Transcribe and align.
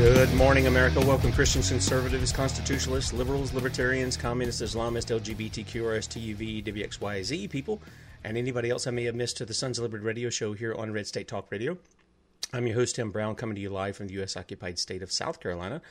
Good 0.00 0.32
morning, 0.32 0.66
America. 0.66 0.98
Welcome, 0.98 1.30
Christians, 1.30 1.68
conservatives, 1.68 2.32
constitutionalists, 2.32 3.12
liberals, 3.12 3.52
libertarians, 3.52 4.16
communists, 4.16 4.62
Islamists, 4.62 5.14
LGBTQ, 5.14 5.82
RSTUV, 5.82 6.64
WXYZ 6.64 7.50
people, 7.50 7.82
and 8.24 8.38
anybody 8.38 8.70
else 8.70 8.86
I 8.86 8.92
may 8.92 9.04
have 9.04 9.14
missed 9.14 9.36
to 9.36 9.44
the 9.44 9.52
Sons 9.52 9.78
of 9.78 9.82
Liberty 9.82 10.02
radio 10.02 10.30
show 10.30 10.54
here 10.54 10.74
on 10.74 10.90
Red 10.90 11.06
State 11.06 11.28
Talk 11.28 11.52
Radio. 11.52 11.76
I'm 12.50 12.66
your 12.66 12.76
host, 12.76 12.96
Tim 12.96 13.10
Brown, 13.10 13.34
coming 13.34 13.56
to 13.56 13.60
you 13.60 13.68
live 13.68 13.94
from 13.94 14.06
the 14.06 14.14
U.S. 14.14 14.38
occupied 14.38 14.78
state 14.78 15.02
of 15.02 15.12
South 15.12 15.38
Carolina, 15.38 15.82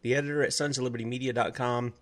the 0.00 0.16
editor 0.16 0.42
at 0.42 0.50
sonsoflibertymedia.com. 0.50 1.92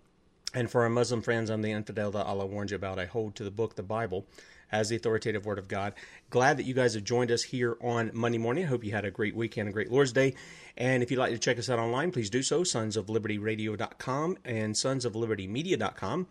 And 0.55 0.71
for 0.71 0.81
our 0.81 0.89
Muslim 0.89 1.21
friends, 1.21 1.51
I'm 1.51 1.61
the 1.61 1.73
infidel 1.73 2.09
that 2.09 2.25
Allah 2.25 2.47
warned 2.47 2.71
you 2.71 2.75
about. 2.75 2.97
I 2.97 3.05
hold 3.05 3.35
to 3.35 3.43
the 3.43 3.51
book, 3.51 3.75
the 3.75 3.83
Bible, 3.83 4.25
as 4.71 4.89
the 4.89 4.95
authoritative 4.95 5.45
word 5.45 5.59
of 5.59 5.67
God. 5.67 5.93
Glad 6.31 6.57
that 6.57 6.65
you 6.65 6.73
guys 6.73 6.95
have 6.95 7.03
joined 7.03 7.29
us 7.29 7.43
here 7.43 7.77
on 7.81 8.09
Monday 8.15 8.39
morning. 8.39 8.63
I 8.63 8.67
hope 8.67 8.83
you 8.83 8.93
had 8.93 9.05
a 9.05 9.11
great 9.11 9.35
weekend, 9.35 9.69
a 9.69 9.71
great 9.71 9.91
Lord's 9.91 10.11
Day. 10.11 10.33
And 10.81 11.03
if 11.03 11.11
you'd 11.11 11.19
like 11.19 11.31
to 11.31 11.37
check 11.37 11.59
us 11.59 11.69
out 11.69 11.77
online, 11.77 12.11
please 12.11 12.31
do 12.31 12.41
so, 12.41 12.63
sonsoflibertyradio.com 12.63 14.37
and 14.43 14.73
sonsoflibertymedia.com. 14.73 16.27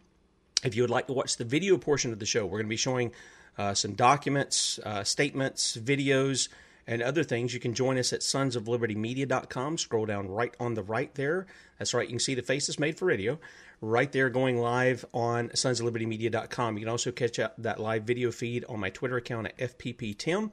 If 0.64 0.74
you 0.74 0.82
would 0.82 0.90
like 0.90 1.06
to 1.06 1.12
watch 1.12 1.36
the 1.36 1.44
video 1.44 1.78
portion 1.78 2.12
of 2.12 2.18
the 2.18 2.26
show, 2.26 2.46
we're 2.46 2.58
going 2.58 2.66
to 2.66 2.70
be 2.70 2.76
showing 2.76 3.12
uh, 3.56 3.74
some 3.74 3.92
documents, 3.92 4.80
uh, 4.84 5.04
statements, 5.04 5.76
videos, 5.76 6.48
and 6.88 7.00
other 7.00 7.22
things. 7.22 7.54
You 7.54 7.60
can 7.60 7.74
join 7.74 7.96
us 7.96 8.12
at 8.12 8.22
sonsoflibertymedia.com. 8.22 9.78
Scroll 9.78 10.06
down 10.06 10.28
right 10.28 10.52
on 10.58 10.74
the 10.74 10.82
right 10.82 11.14
there. 11.14 11.46
That's 11.78 11.94
right, 11.94 12.08
you 12.08 12.14
can 12.14 12.18
see 12.18 12.34
the 12.34 12.42
faces 12.42 12.76
made 12.76 12.98
for 12.98 13.04
radio 13.04 13.38
right 13.80 14.10
there 14.10 14.28
going 14.28 14.58
live 14.58 15.04
on 15.14 15.50
sonsoflibertymedia.com. 15.50 16.76
You 16.76 16.80
can 16.80 16.90
also 16.90 17.12
catch 17.12 17.38
up 17.38 17.54
that 17.58 17.78
live 17.78 18.02
video 18.02 18.32
feed 18.32 18.64
on 18.68 18.80
my 18.80 18.90
Twitter 18.90 19.16
account 19.16 19.46
at 19.46 19.78
FPPTim, 19.78 20.50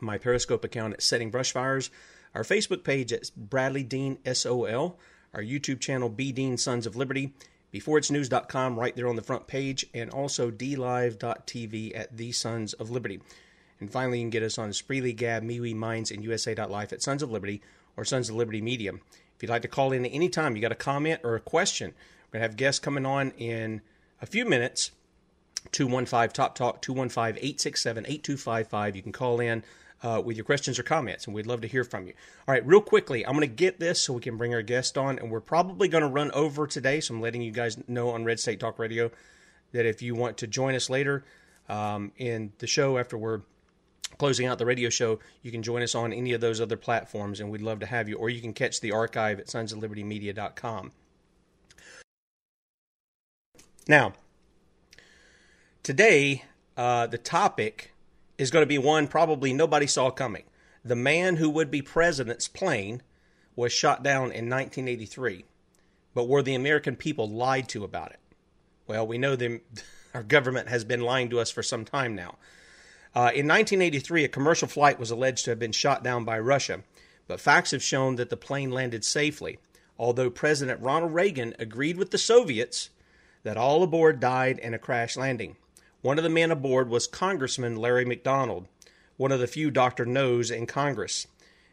my 0.00 0.16
Periscope 0.16 0.64
account 0.64 0.94
at 0.94 1.02
Setting 1.02 1.30
Brushfires, 1.30 1.90
our 2.34 2.42
Facebook 2.42 2.84
page 2.84 3.12
at 3.12 3.30
Bradley 3.36 3.82
Dean 3.82 4.18
SOL, 4.32 4.98
our 5.34 5.42
YouTube 5.42 5.80
channel 5.80 6.08
B 6.08 6.32
Dean 6.32 6.56
Sons 6.56 6.86
of 6.86 6.96
Liberty, 6.96 7.32
beforeitsnews.com 7.72 8.78
right 8.78 8.94
there 8.94 9.08
on 9.08 9.16
the 9.16 9.22
front 9.22 9.46
page, 9.46 9.86
and 9.94 10.10
also 10.10 10.50
dlive.tv 10.50 11.98
at 11.98 12.16
the 12.16 12.32
Sons 12.32 12.72
of 12.74 12.90
Liberty. 12.90 13.20
And 13.80 13.90
finally, 13.90 14.18
you 14.18 14.24
can 14.24 14.30
get 14.30 14.42
us 14.42 14.58
on 14.58 14.70
Spreely, 14.70 15.14
Gab, 15.16 15.42
MeWe, 15.42 15.74
Minds, 15.74 16.10
and 16.10 16.22
USA.life 16.22 16.92
at 16.92 17.02
Sons 17.02 17.22
of 17.22 17.30
Liberty 17.30 17.60
or 17.96 18.04
Sons 18.04 18.28
of 18.28 18.36
Liberty 18.36 18.60
Media. 18.60 18.92
If 18.92 19.42
you'd 19.42 19.50
like 19.50 19.62
to 19.62 19.68
call 19.68 19.92
in 19.92 20.06
at 20.06 20.12
any 20.12 20.28
time, 20.28 20.54
you 20.54 20.62
got 20.62 20.72
a 20.72 20.76
comment 20.76 21.20
or 21.24 21.34
a 21.34 21.40
question, 21.40 21.94
we're 22.28 22.38
going 22.38 22.42
to 22.42 22.48
have 22.48 22.56
guests 22.56 22.78
coming 22.78 23.04
on 23.04 23.32
in 23.32 23.80
a 24.20 24.26
few 24.26 24.44
minutes. 24.44 24.92
215 25.72 26.28
Top 26.30 26.54
Talk, 26.54 26.82
215 26.82 27.36
867 27.36 28.04
8255. 28.06 28.96
You 28.96 29.02
can 29.02 29.12
call 29.12 29.40
in 29.40 29.64
uh, 30.02 30.20
with 30.24 30.36
your 30.36 30.44
questions 30.44 30.78
or 30.78 30.82
comments, 30.82 31.26
and 31.26 31.34
we'd 31.34 31.46
love 31.46 31.60
to 31.60 31.68
hear 31.68 31.84
from 31.84 32.06
you. 32.06 32.12
All 32.46 32.52
right, 32.52 32.66
real 32.66 32.80
quickly, 32.80 33.24
I'm 33.24 33.34
going 33.34 33.48
to 33.48 33.54
get 33.54 33.78
this 33.78 34.00
so 34.00 34.12
we 34.12 34.20
can 34.20 34.36
bring 34.36 34.54
our 34.54 34.62
guest 34.62 34.98
on, 34.98 35.18
and 35.18 35.30
we're 35.30 35.40
probably 35.40 35.88
going 35.88 36.02
to 36.02 36.08
run 36.08 36.30
over 36.32 36.66
today. 36.66 37.00
So 37.00 37.14
I'm 37.14 37.20
letting 37.20 37.42
you 37.42 37.52
guys 37.52 37.78
know 37.88 38.10
on 38.10 38.24
Red 38.24 38.40
State 38.40 38.60
Talk 38.60 38.78
Radio 38.78 39.10
that 39.72 39.86
if 39.86 40.02
you 40.02 40.14
want 40.14 40.38
to 40.38 40.46
join 40.46 40.74
us 40.74 40.90
later 40.90 41.24
um, 41.68 42.12
in 42.16 42.52
the 42.58 42.66
show 42.66 42.98
after 42.98 43.16
we're 43.16 43.42
closing 44.18 44.46
out 44.46 44.58
the 44.58 44.66
radio 44.66 44.90
show, 44.90 45.20
you 45.42 45.50
can 45.50 45.62
join 45.62 45.82
us 45.82 45.94
on 45.94 46.12
any 46.12 46.32
of 46.32 46.40
those 46.40 46.60
other 46.60 46.76
platforms, 46.76 47.40
and 47.40 47.50
we'd 47.50 47.62
love 47.62 47.80
to 47.80 47.86
have 47.86 48.08
you. 48.08 48.16
Or 48.16 48.28
you 48.28 48.40
can 48.40 48.52
catch 48.52 48.80
the 48.80 48.92
archive 48.92 49.38
at 49.38 49.46
sonsoflibertymedia.com. 49.46 50.92
Now, 53.88 54.12
today, 55.82 56.44
uh, 56.76 57.06
the 57.06 57.18
topic 57.18 57.92
is 58.38 58.50
going 58.50 58.62
to 58.62 58.66
be 58.66 58.78
one 58.78 59.06
probably 59.06 59.52
nobody 59.52 59.86
saw 59.86 60.10
coming. 60.10 60.44
The 60.84 60.96
man 60.96 61.36
who 61.36 61.48
would 61.50 61.70
be 61.70 61.82
president's 61.82 62.48
plane 62.48 63.02
was 63.54 63.72
shot 63.72 64.02
down 64.02 64.32
in 64.32 64.48
1983, 64.48 65.44
but 66.14 66.28
were 66.28 66.42
the 66.42 66.54
American 66.54 66.96
people 66.96 67.28
lied 67.28 67.68
to 67.68 67.84
about 67.84 68.10
it? 68.10 68.20
Well, 68.86 69.06
we 69.06 69.18
know 69.18 69.36
them, 69.36 69.60
our 70.14 70.22
government 70.22 70.68
has 70.68 70.84
been 70.84 71.00
lying 71.00 71.30
to 71.30 71.40
us 71.40 71.50
for 71.50 71.62
some 71.62 71.84
time 71.84 72.14
now. 72.14 72.36
Uh, 73.14 73.30
in 73.34 73.46
1983, 73.46 74.24
a 74.24 74.28
commercial 74.28 74.68
flight 74.68 74.98
was 74.98 75.10
alleged 75.10 75.44
to 75.44 75.50
have 75.50 75.58
been 75.58 75.72
shot 75.72 76.02
down 76.02 76.24
by 76.24 76.38
Russia, 76.38 76.82
but 77.28 77.40
facts 77.40 77.70
have 77.70 77.82
shown 77.82 78.16
that 78.16 78.30
the 78.30 78.36
plane 78.36 78.70
landed 78.70 79.04
safely. 79.04 79.58
Although 79.98 80.30
President 80.30 80.80
Ronald 80.80 81.12
Reagan 81.12 81.54
agreed 81.58 81.98
with 81.98 82.10
the 82.10 82.18
Soviets 82.18 82.88
that 83.42 83.58
all 83.58 83.82
aboard 83.82 84.18
died 84.18 84.58
in 84.58 84.72
a 84.72 84.78
crash 84.78 85.16
landing. 85.16 85.56
One 86.02 86.18
of 86.18 86.24
the 86.24 86.30
men 86.30 86.50
aboard 86.50 86.88
was 86.88 87.06
Congressman 87.06 87.76
Larry 87.76 88.04
McDonald, 88.04 88.66
one 89.16 89.32
of 89.32 89.40
the 89.40 89.46
few 89.46 89.70
Dr. 89.70 90.04
No's 90.04 90.50
in 90.50 90.66
Congress. 90.66 91.26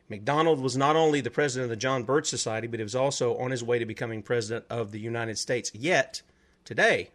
McDonald 0.08 0.60
was 0.60 0.78
not 0.78 0.96
only 0.96 1.22
the 1.22 1.32
president 1.32 1.66
of 1.66 1.70
the 1.70 1.76
John 1.76 2.04
Birch 2.04 2.28
Society, 2.28 2.68
but 2.68 2.80
he 2.80 2.84
was 2.84 2.96
also 2.96 3.36
on 3.38 3.52
his 3.52 3.64
way 3.64 3.80
to 3.80 3.86
becoming 3.86 4.22
president 4.22 4.66
of 4.70 4.92
the 4.92 5.00
United 5.00 5.38
States. 5.38 5.72
Yet, 5.74 6.22
today, 6.64 7.10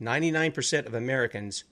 99% 0.00 0.86
of 0.86 0.94
Americans 0.94 1.64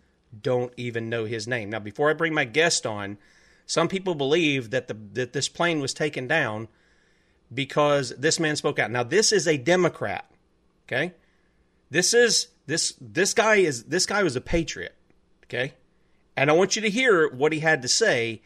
don't 0.42 0.72
even 0.76 1.08
know 1.08 1.24
his 1.24 1.46
name. 1.46 1.70
Now, 1.70 1.80
before 1.80 2.10
I 2.10 2.14
bring 2.14 2.34
my 2.34 2.44
guest 2.44 2.86
on, 2.86 3.18
some 3.66 3.88
people 3.88 4.14
believe 4.14 4.70
that 4.70 4.86
the 4.88 4.96
that 5.14 5.32
this 5.32 5.48
plane 5.48 5.80
was 5.80 5.92
taken 5.92 6.28
down 6.28 6.68
because 7.52 8.10
this 8.10 8.38
man 8.38 8.56
spoke 8.56 8.78
out. 8.78 8.90
Now, 8.90 9.02
this 9.02 9.32
is 9.32 9.46
a 9.46 9.56
Democrat, 9.56 10.30
okay? 10.86 11.12
This 11.90 12.14
is 12.14 12.48
this 12.66 12.94
this 13.00 13.34
guy 13.34 13.56
is 13.56 13.84
this 13.84 14.06
guy 14.06 14.22
was 14.22 14.36
a 14.36 14.40
patriot, 14.40 14.94
okay? 15.44 15.74
And 16.36 16.50
I 16.50 16.54
want 16.54 16.76
you 16.76 16.82
to 16.82 16.90
hear 16.90 17.28
what 17.28 17.52
he 17.52 17.60
had 17.60 17.82
to 17.82 17.88
say. 17.88 18.42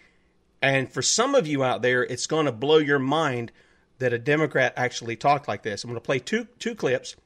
And 0.63 0.93
for 0.93 1.01
some 1.01 1.35
of 1.35 1.47
you 1.47 1.65
out 1.65 1.83
there, 1.83 2.03
it's 2.03 2.27
going 2.27 2.47
to 2.47 2.53
blow 2.53 2.77
your 2.77 2.99
mind 2.99 3.51
that 3.99 4.13
a 4.13 4.19
Democrat 4.19 4.75
actually 4.77 5.17
talked 5.17 5.49
like 5.49 5.63
this. 5.63 5.83
I'm 5.83 5.91
going 5.91 6.01
to 6.01 6.05
play 6.05 6.19
two 6.19 6.47
two 6.59 6.75
clips. 6.75 7.17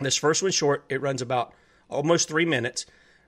This 0.00 0.16
first 0.16 0.42
one's 0.42 0.54
short. 0.54 0.84
It 0.88 1.00
runs 1.00 1.22
about 1.22 1.54
almost 1.88 2.28
three 2.28 2.44
minutes, 2.44 2.86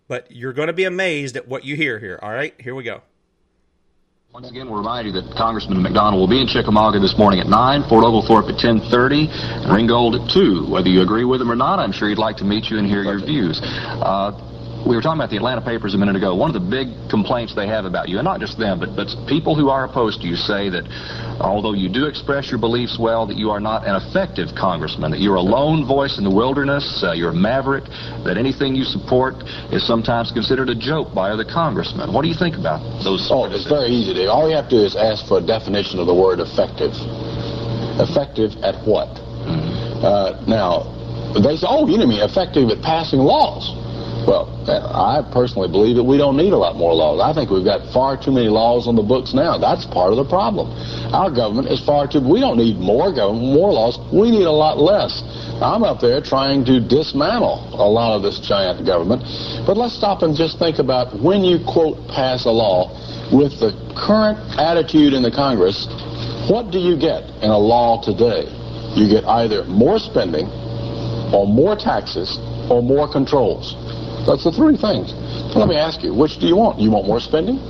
but 0.08 0.30
you're 0.30 0.52
going 0.52 0.66
to 0.66 0.72
be 0.72 0.84
amazed 0.84 1.36
at 1.36 1.46
what 1.46 1.64
you 1.64 1.76
hear 1.76 1.98
here. 1.98 2.18
All 2.20 2.32
right, 2.32 2.54
here 2.60 2.74
we 2.74 2.82
go. 2.82 3.02
Once 4.34 4.50
again, 4.50 4.66
we'll 4.66 4.78
remind 4.78 5.06
you 5.06 5.12
that 5.12 5.32
Congressman 5.38 5.80
McDonald 5.80 6.18
will 6.18 6.26
be 6.26 6.40
in 6.40 6.48
Chickamauga 6.48 6.98
this 6.98 7.16
morning 7.16 7.38
at 7.38 7.46
9, 7.46 7.88
Fort 7.88 8.02
Oglethorpe 8.02 8.50
at 8.50 8.58
10.30, 8.58 9.30
and 9.30 9.72
Ringgold 9.72 10.16
at 10.16 10.28
2. 10.28 10.66
Whether 10.66 10.88
you 10.88 11.02
agree 11.02 11.22
with 11.22 11.40
him 11.40 11.52
or 11.52 11.54
not, 11.54 11.78
I'm 11.78 11.92
sure 11.92 12.08
he'd 12.08 12.18
like 12.18 12.38
to 12.38 12.44
meet 12.44 12.66
you 12.66 12.78
and 12.78 12.84
hear 12.84 13.04
your 13.04 13.24
views. 13.24 13.60
Uh, 13.62 14.34
we 14.86 14.94
were 14.94 15.00
talking 15.00 15.18
about 15.18 15.30
the 15.30 15.36
Atlanta 15.36 15.62
papers 15.62 15.94
a 15.94 15.98
minute 15.98 16.16
ago. 16.16 16.36
One 16.36 16.54
of 16.54 16.54
the 16.54 16.68
big 16.68 16.92
complaints 17.08 17.54
they 17.54 17.66
have 17.66 17.84
about 17.84 18.08
you, 18.08 18.18
and 18.18 18.24
not 18.24 18.40
just 18.40 18.58
them, 18.58 18.78
but, 18.78 18.94
but 18.94 19.08
people 19.26 19.56
who 19.56 19.70
are 19.70 19.84
opposed 19.84 20.20
to 20.20 20.28
you 20.28 20.36
say 20.36 20.68
that 20.68 20.84
although 21.40 21.72
you 21.72 21.88
do 21.88 22.04
express 22.04 22.50
your 22.50 22.60
beliefs 22.60 22.98
well, 23.00 23.26
that 23.26 23.36
you 23.36 23.50
are 23.50 23.60
not 23.60 23.86
an 23.88 23.96
effective 23.96 24.52
congressman, 24.52 25.10
that 25.10 25.20
you're 25.20 25.40
a 25.40 25.42
lone 25.42 25.86
voice 25.86 26.18
in 26.18 26.24
the 26.24 26.30
wilderness, 26.30 26.84
uh, 27.02 27.12
you're 27.12 27.30
a 27.30 27.34
maverick, 27.34 27.84
that 28.28 28.36
anything 28.36 28.74
you 28.74 28.84
support 28.84 29.34
is 29.72 29.86
sometimes 29.86 30.30
considered 30.32 30.68
a 30.68 30.76
joke 30.76 31.14
by 31.14 31.30
other 31.30 31.44
congressmen. 31.44 32.12
What 32.12 32.22
do 32.22 32.28
you 32.28 32.36
think 32.36 32.56
about 32.56 32.84
those? 33.02 33.26
Oh, 33.32 33.48
it's 33.48 33.68
very 33.68 33.88
easy. 33.88 34.12
Dave. 34.12 34.28
All 34.28 34.48
you 34.48 34.56
have 34.56 34.68
to 34.68 34.76
do 34.76 34.84
is 34.84 34.96
ask 34.96 35.24
for 35.26 35.38
a 35.38 35.44
definition 35.44 35.98
of 35.98 36.06
the 36.06 36.14
word 36.14 36.40
effective. 36.40 36.92
Effective 37.96 38.52
at 38.60 38.76
what? 38.84 39.08
Mm-hmm. 39.48 40.04
Uh, 40.04 40.44
now, 40.44 40.92
they 41.40 41.56
say, 41.56 41.66
oh, 41.68 41.88
you 41.88 41.96
know 41.96 42.06
me, 42.06 42.20
effective 42.20 42.68
at 42.68 42.82
passing 42.82 43.20
laws. 43.20 43.83
Well, 44.24 44.48
I 44.68 45.20
personally 45.36 45.68
believe 45.68 45.96
that 45.96 46.04
we 46.04 46.16
don't 46.16 46.36
need 46.36 46.52
a 46.52 46.56
lot 46.56 46.76
more 46.76 46.94
laws. 46.94 47.20
I 47.20 47.36
think 47.36 47.50
we've 47.50 47.64
got 47.64 47.92
far 47.92 48.16
too 48.16 48.32
many 48.32 48.48
laws 48.48 48.88
on 48.88 48.96
the 48.96 49.02
books 49.04 49.34
now. 49.34 49.58
That's 49.58 49.84
part 49.84 50.12
of 50.12 50.16
the 50.16 50.24
problem. 50.24 50.72
Our 51.12 51.28
government 51.30 51.68
is 51.68 51.84
far 51.84 52.08
too. 52.08 52.24
We 52.24 52.40
don't 52.40 52.56
need 52.56 52.80
more 52.80 53.12
government, 53.12 53.52
more 53.52 53.72
laws. 53.72 54.00
We 54.08 54.30
need 54.30 54.48
a 54.48 54.56
lot 54.56 54.80
less. 54.80 55.20
I'm 55.60 55.84
up 55.84 56.00
there 56.00 56.24
trying 56.24 56.64
to 56.64 56.80
dismantle 56.80 57.68
a 57.76 57.84
lot 57.84 58.16
of 58.16 58.22
this 58.22 58.40
giant 58.40 58.86
government. 58.86 59.22
But 59.68 59.76
let's 59.76 59.94
stop 59.94 60.22
and 60.22 60.34
just 60.34 60.58
think 60.58 60.78
about 60.78 61.12
when 61.20 61.44
you, 61.44 61.60
quote, 61.60 62.00
pass 62.08 62.46
a 62.46 62.50
law 62.50 62.88
with 63.28 63.60
the 63.60 63.76
current 63.92 64.40
attitude 64.56 65.12
in 65.12 65.22
the 65.22 65.30
Congress, 65.30 65.84
what 66.48 66.72
do 66.72 66.78
you 66.78 66.96
get 66.96 67.28
in 67.44 67.50
a 67.52 67.58
law 67.58 68.00
today? 68.00 68.48
You 68.96 69.04
get 69.04 69.24
either 69.28 69.64
more 69.64 69.98
spending 69.98 70.48
or 71.28 71.46
more 71.46 71.76
taxes 71.76 72.38
or 72.70 72.82
more 72.82 73.10
controls. 73.10 73.76
That's 74.26 74.44
the 74.44 74.52
three 74.52 74.76
things. 74.76 75.12
Let 75.54 75.68
me 75.68 75.76
ask 75.76 76.02
you, 76.02 76.14
which 76.14 76.40
do 76.40 76.46
you 76.46 76.56
want? 76.56 76.80
You 76.80 76.90
want 76.90 77.06
more 77.06 77.20
spending? 77.20 77.60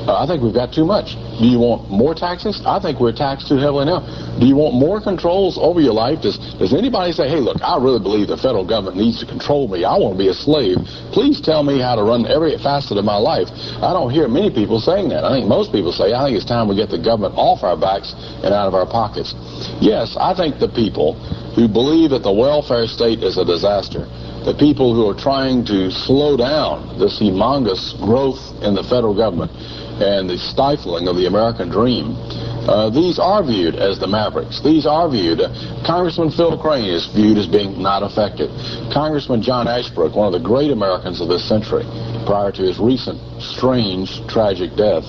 Uh, 0.00 0.16
I 0.16 0.26
think 0.26 0.40
we've 0.42 0.56
got 0.56 0.72
too 0.72 0.88
much. 0.88 1.12
Do 1.36 1.44
you 1.44 1.60
want 1.60 1.92
more 1.92 2.16
taxes? 2.16 2.56
I 2.64 2.80
think 2.80 2.98
we're 2.98 3.12
taxed 3.12 3.52
too 3.52 3.60
heavily 3.60 3.84
now. 3.84 4.00
Do 4.40 4.48
you 4.48 4.56
want 4.56 4.72
more 4.72 4.96
controls 4.96 5.60
over 5.60 5.78
your 5.78 5.92
life? 5.92 6.24
Does, 6.24 6.40
does 6.56 6.72
anybody 6.72 7.12
say, 7.12 7.28
hey, 7.28 7.36
look, 7.36 7.60
I 7.60 7.76
really 7.76 8.00
believe 8.00 8.32
the 8.32 8.40
federal 8.40 8.64
government 8.64 8.96
needs 8.96 9.20
to 9.20 9.26
control 9.28 9.68
me. 9.68 9.84
I 9.84 9.94
want 10.00 10.16
to 10.16 10.18
be 10.18 10.32
a 10.32 10.34
slave. 10.34 10.80
Please 11.12 11.38
tell 11.38 11.62
me 11.62 11.78
how 11.78 12.00
to 12.00 12.02
run 12.02 12.24
every 12.24 12.56
facet 12.56 12.96
of 12.96 13.04
my 13.04 13.20
life. 13.20 13.52
I 13.84 13.92
don't 13.92 14.08
hear 14.08 14.26
many 14.26 14.48
people 14.48 14.80
saying 14.80 15.12
that. 15.12 15.22
I 15.22 15.36
think 15.36 15.46
most 15.46 15.70
people 15.70 15.92
say, 15.92 16.16
I 16.16 16.24
think 16.26 16.40
it's 16.40 16.48
time 16.48 16.66
we 16.66 16.80
get 16.80 16.88
the 16.88 16.98
government 17.00 17.36
off 17.36 17.62
our 17.62 17.76
backs 17.76 18.16
and 18.40 18.56
out 18.56 18.66
of 18.66 18.74
our 18.74 18.88
pockets. 18.88 19.36
Yes, 19.84 20.16
I 20.16 20.32
think 20.32 20.58
the 20.58 20.72
people 20.72 21.14
who 21.54 21.68
believe 21.68 22.16
that 22.16 22.24
the 22.24 22.32
welfare 22.32 22.88
state 22.88 23.20
is 23.20 23.36
a 23.36 23.44
disaster, 23.44 24.08
the 24.44 24.56
people 24.58 24.94
who 24.94 25.08
are 25.08 25.14
trying 25.14 25.64
to 25.66 25.90
slow 25.90 26.36
down 26.36 26.98
this 26.98 27.20
humongous 27.20 27.92
growth 28.00 28.40
in 28.62 28.74
the 28.74 28.82
federal 28.82 29.14
government 29.14 29.52
and 30.00 30.30
the 30.30 30.38
stifling 30.38 31.08
of 31.08 31.16
the 31.16 31.26
American 31.26 31.68
dream, 31.68 32.16
uh, 32.64 32.88
these 32.88 33.18
are 33.18 33.44
viewed 33.44 33.76
as 33.76 33.98
the 33.98 34.06
mavericks. 34.06 34.60
These 34.62 34.86
are 34.86 35.08
viewed. 35.10 35.40
Uh, 35.40 35.52
Congressman 35.84 36.30
Phil 36.30 36.56
Crane 36.56 36.88
is 36.88 37.04
viewed 37.12 37.36
as 37.36 37.46
being 37.46 37.80
not 37.82 38.02
effective. 38.02 38.48
Congressman 38.92 39.42
John 39.42 39.68
Ashbrook, 39.68 40.16
one 40.16 40.32
of 40.32 40.36
the 40.36 40.46
great 40.46 40.70
Americans 40.70 41.20
of 41.20 41.28
this 41.28 41.46
century, 41.46 41.84
prior 42.24 42.52
to 42.52 42.62
his 42.62 42.78
recent 42.78 43.20
strange, 43.40 44.24
tragic 44.28 44.72
death, 44.76 45.04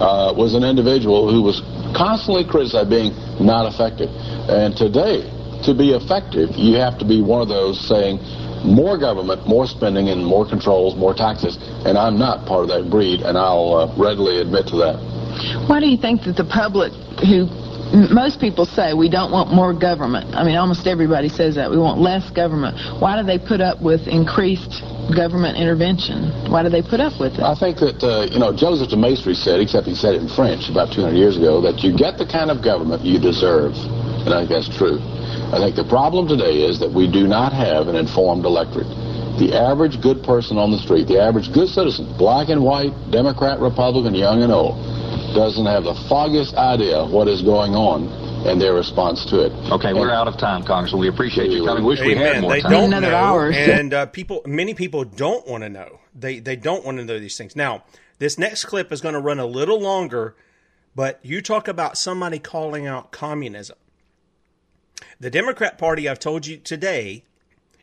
uh, 0.00 0.32
was 0.36 0.52
an 0.52 0.64
individual 0.64 1.32
who 1.32 1.40
was 1.40 1.60
constantly 1.96 2.44
criticized 2.44 2.90
being 2.90 3.16
not 3.40 3.64
effective. 3.64 4.12
And 4.48 4.76
today, 4.76 5.24
to 5.64 5.72
be 5.72 5.96
effective, 5.96 6.52
you 6.56 6.76
have 6.76 6.98
to 6.98 7.04
be 7.04 7.22
one 7.22 7.40
of 7.40 7.48
those 7.48 7.80
saying, 7.88 8.20
more 8.66 8.98
government, 8.98 9.46
more 9.46 9.66
spending, 9.66 10.08
and 10.08 10.24
more 10.24 10.48
controls, 10.48 10.96
more 10.96 11.14
taxes. 11.14 11.56
And 11.86 11.96
I'm 11.96 12.18
not 12.18 12.46
part 12.46 12.62
of 12.64 12.68
that 12.68 12.90
breed, 12.90 13.20
and 13.22 13.38
I'll 13.38 13.74
uh, 13.74 13.94
readily 13.96 14.40
admit 14.40 14.66
to 14.68 14.76
that. 14.82 14.98
Why 15.68 15.80
do 15.80 15.86
you 15.86 15.96
think 15.96 16.22
that 16.24 16.36
the 16.36 16.44
public, 16.44 16.92
who 17.22 17.46
most 17.92 18.40
people 18.40 18.64
say 18.66 18.94
we 18.94 19.08
don't 19.08 19.30
want 19.30 19.52
more 19.52 19.72
government. 19.72 20.34
I 20.34 20.42
mean, 20.42 20.56
almost 20.56 20.86
everybody 20.86 21.28
says 21.28 21.54
that. 21.54 21.70
We 21.70 21.78
want 21.78 22.00
less 22.00 22.28
government. 22.30 22.76
Why 23.00 23.20
do 23.20 23.26
they 23.26 23.38
put 23.38 23.60
up 23.60 23.80
with 23.80 24.08
increased 24.08 24.82
government 25.14 25.56
intervention? 25.56 26.50
Why 26.50 26.62
do 26.62 26.68
they 26.68 26.82
put 26.82 26.98
up 26.98 27.20
with 27.20 27.38
it? 27.38 27.46
I 27.46 27.54
think 27.54 27.78
that, 27.78 28.02
uh, 28.02 28.26
you 28.26 28.40
know, 28.40 28.50
Joseph 28.50 28.90
de 28.90 28.96
Maistre 28.96 29.34
said, 29.34 29.60
except 29.60 29.86
he 29.86 29.94
said 29.94 30.14
it 30.14 30.22
in 30.22 30.28
French 30.28 30.68
about 30.68 30.92
200 30.92 31.14
years 31.14 31.36
ago, 31.36 31.60
that 31.62 31.86
you 31.86 31.94
get 31.94 32.18
the 32.18 32.26
kind 32.26 32.50
of 32.50 32.62
government 32.62 33.04
you 33.04 33.20
deserve. 33.20 33.78
And 34.26 34.34
I 34.34 34.42
think 34.42 34.50
that's 34.50 34.76
true. 34.76 34.98
I 35.54 35.62
think 35.62 35.76
the 35.76 35.86
problem 35.86 36.26
today 36.26 36.66
is 36.66 36.80
that 36.80 36.90
we 36.90 37.06
do 37.06 37.30
not 37.30 37.52
have 37.54 37.86
an 37.86 37.94
informed 37.94 38.44
electorate. 38.44 38.90
The 39.38 39.54
average 39.54 40.02
good 40.02 40.24
person 40.24 40.58
on 40.58 40.72
the 40.74 40.78
street, 40.78 41.06
the 41.06 41.22
average 41.22 41.52
good 41.54 41.68
citizen, 41.68 42.10
black 42.18 42.48
and 42.48 42.64
white, 42.64 42.90
Democrat, 43.12 43.60
Republican, 43.60 44.14
young 44.14 44.42
and 44.42 44.50
old, 44.50 44.74
doesn't 45.38 45.66
have 45.66 45.84
the 45.84 45.94
foggiest 46.08 46.56
idea 46.56 47.06
what 47.06 47.28
is 47.28 47.42
going 47.42 47.78
on 47.78 48.10
and 48.50 48.60
their 48.60 48.74
response 48.74 49.24
to 49.26 49.46
it. 49.46 49.52
Okay, 49.70 49.90
and 49.90 49.98
we're 49.98 50.10
out 50.10 50.26
of 50.26 50.38
time, 50.38 50.64
Congressman. 50.64 51.00
We 51.00 51.08
appreciate 51.08 51.50
you 51.50 51.64
coming. 51.64 51.84
Wish 51.84 52.00
Amen. 52.00 52.18
we 52.18 52.22
had 52.22 52.40
more 52.40 52.50
they 52.50 52.60
time. 52.62 52.72
Don't 52.72 52.92
Another 52.92 53.10
know, 53.10 53.16
hour. 53.16 53.50
And 53.54 53.94
uh, 53.94 54.06
people, 54.06 54.42
many 54.46 54.74
people 54.74 55.04
don't 55.04 55.46
want 55.46 55.62
to 55.62 55.68
know. 55.68 56.00
They 56.14 56.40
they 56.40 56.56
don't 56.56 56.84
want 56.84 56.98
to 56.98 57.04
know 57.04 57.20
these 57.20 57.36
things. 57.36 57.54
Now, 57.54 57.84
this 58.18 58.38
next 58.38 58.64
clip 58.64 58.90
is 58.90 59.00
going 59.00 59.14
to 59.14 59.20
run 59.20 59.38
a 59.38 59.46
little 59.46 59.80
longer, 59.80 60.34
but 60.94 61.20
you 61.22 61.42
talk 61.42 61.68
about 61.68 61.96
somebody 61.96 62.38
calling 62.38 62.86
out 62.86 63.12
communism. 63.12 63.76
The 65.18 65.30
Democrat 65.30 65.78
Party, 65.78 66.08
I've 66.08 66.18
told 66.18 66.46
you 66.46 66.58
today, 66.58 67.24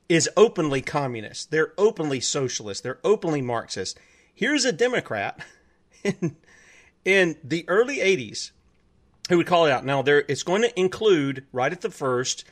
is 0.07 0.29
openly 0.37 0.81
communist. 0.81 1.49
They're 1.49 1.73
openly 1.77 2.19
socialist. 2.19 2.83
They're 2.83 2.99
openly 3.03 3.41
Marxist. 3.41 3.99
Here's 4.33 4.65
a 4.65 4.71
Democrat 4.71 5.39
in, 6.03 6.35
in 7.03 7.37
the 7.43 7.65
early 7.67 7.97
80s 7.97 8.51
who 9.29 9.37
would 9.37 9.47
call 9.47 9.65
it 9.65 9.71
out. 9.71 9.85
Now, 9.85 10.01
there 10.01 10.23
it's 10.27 10.43
going 10.43 10.61
to 10.61 10.79
include, 10.79 11.45
right 11.51 11.71
at 11.71 11.81
the 11.81 11.89
first, 11.89 12.45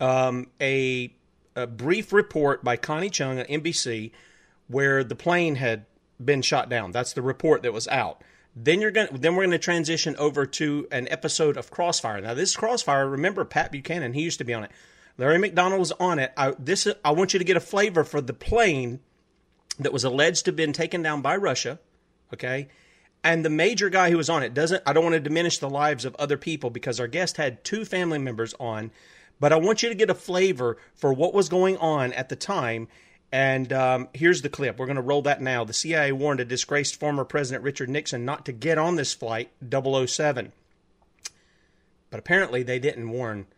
um, 0.00 0.48
a, 0.60 1.12
a 1.54 1.66
brief 1.66 2.12
report 2.12 2.64
by 2.64 2.76
Connie 2.76 3.10
Chung 3.10 3.38
at 3.38 3.48
NBC 3.48 4.12
where 4.68 5.04
the 5.04 5.16
plane 5.16 5.56
had 5.56 5.84
been 6.22 6.40
shot 6.40 6.68
down. 6.68 6.92
That's 6.92 7.12
the 7.12 7.22
report 7.22 7.62
that 7.62 7.72
was 7.72 7.88
out. 7.88 8.22
Then 8.56 8.80
you're 8.80 8.90
going. 8.90 9.08
Then 9.12 9.34
we're 9.34 9.42
going 9.42 9.50
to 9.50 9.58
transition 9.58 10.14
over 10.16 10.46
to 10.46 10.86
an 10.92 11.08
episode 11.10 11.56
of 11.56 11.70
Crossfire. 11.70 12.20
Now, 12.20 12.34
this 12.34 12.54
Crossfire. 12.54 13.08
Remember 13.08 13.44
Pat 13.44 13.72
Buchanan? 13.72 14.12
He 14.12 14.22
used 14.22 14.38
to 14.38 14.44
be 14.44 14.54
on 14.54 14.64
it. 14.64 14.70
Larry 15.18 15.38
McDonald 15.38 15.80
was 15.80 15.92
on 15.92 16.18
it. 16.18 16.32
I, 16.36 16.54
this 16.58 16.86
I 17.04 17.12
want 17.12 17.32
you 17.32 17.38
to 17.38 17.44
get 17.44 17.56
a 17.56 17.60
flavor 17.60 18.04
for 18.04 18.20
the 18.20 18.32
plane 18.32 19.00
that 19.78 19.92
was 19.92 20.04
alleged 20.04 20.44
to 20.44 20.50
have 20.50 20.56
been 20.56 20.72
taken 20.72 21.02
down 21.02 21.20
by 21.20 21.36
Russia. 21.36 21.78
Okay, 22.32 22.68
and 23.22 23.44
the 23.44 23.50
major 23.50 23.90
guy 23.90 24.10
who 24.10 24.16
was 24.16 24.30
on 24.30 24.42
it 24.42 24.54
doesn't. 24.54 24.82
I 24.86 24.92
don't 24.92 25.04
want 25.04 25.14
to 25.14 25.20
diminish 25.20 25.58
the 25.58 25.70
lives 25.70 26.04
of 26.04 26.14
other 26.16 26.36
people 26.36 26.70
because 26.70 27.00
our 27.00 27.08
guest 27.08 27.36
had 27.36 27.64
two 27.64 27.84
family 27.84 28.18
members 28.18 28.54
on, 28.60 28.92
but 29.40 29.52
I 29.52 29.56
want 29.56 29.82
you 29.82 29.88
to 29.88 29.94
get 29.96 30.10
a 30.10 30.14
flavor 30.14 30.76
for 30.94 31.12
what 31.12 31.34
was 31.34 31.48
going 31.48 31.76
on 31.78 32.12
at 32.12 32.28
the 32.28 32.36
time 32.36 32.86
and 33.34 33.72
um, 33.72 34.08
here's 34.14 34.42
the 34.42 34.48
clip. 34.48 34.78
We're 34.78 34.86
going 34.86 34.94
to 34.94 35.02
roll 35.02 35.22
that 35.22 35.42
now. 35.42 35.64
The 35.64 35.72
CIA 35.72 36.12
warned 36.12 36.38
a 36.38 36.44
disgraced 36.44 37.00
former 37.00 37.24
President 37.24 37.64
Richard 37.64 37.90
Nixon 37.90 38.24
not 38.24 38.46
to 38.46 38.52
get 38.52 38.78
on 38.78 38.94
this 38.94 39.12
flight 39.12 39.50
007. 39.68 40.52
But 42.10 42.20
apparently 42.20 42.62
they 42.62 42.78
didn't 42.78 43.10
warn 43.10 43.48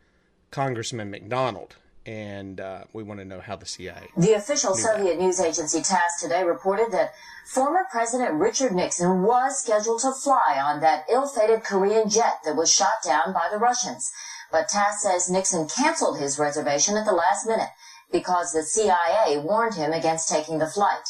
Congressman 0.50 1.10
McDonald. 1.10 1.76
And 2.06 2.58
uh, 2.58 2.84
we 2.94 3.02
want 3.02 3.20
to 3.20 3.26
know 3.26 3.40
how 3.40 3.54
the 3.56 3.66
CIA. 3.66 4.08
The 4.16 4.32
official 4.32 4.74
Soviet 4.74 5.18
news 5.18 5.40
agency 5.40 5.82
TASS 5.82 6.22
today 6.22 6.42
reported 6.42 6.90
that 6.92 7.12
former 7.44 7.84
President 7.90 8.32
Richard 8.32 8.72
Nixon 8.72 9.24
was 9.24 9.62
scheduled 9.62 10.00
to 10.00 10.12
fly 10.12 10.58
on 10.58 10.80
that 10.80 11.04
ill-fated 11.12 11.64
Korean 11.64 12.08
jet 12.08 12.38
that 12.46 12.56
was 12.56 12.72
shot 12.72 13.02
down 13.04 13.34
by 13.34 13.48
the 13.52 13.58
Russians. 13.58 14.10
But 14.50 14.68
TASS 14.70 15.02
says 15.02 15.28
Nixon 15.28 15.68
canceled 15.68 16.18
his 16.18 16.38
reservation 16.38 16.96
at 16.96 17.04
the 17.04 17.12
last 17.12 17.46
minute 17.46 17.68
because 18.12 18.52
the 18.52 18.62
CIA 18.62 19.38
warned 19.38 19.74
him 19.74 19.92
against 19.92 20.28
taking 20.28 20.58
the 20.58 20.66
flight. 20.68 21.06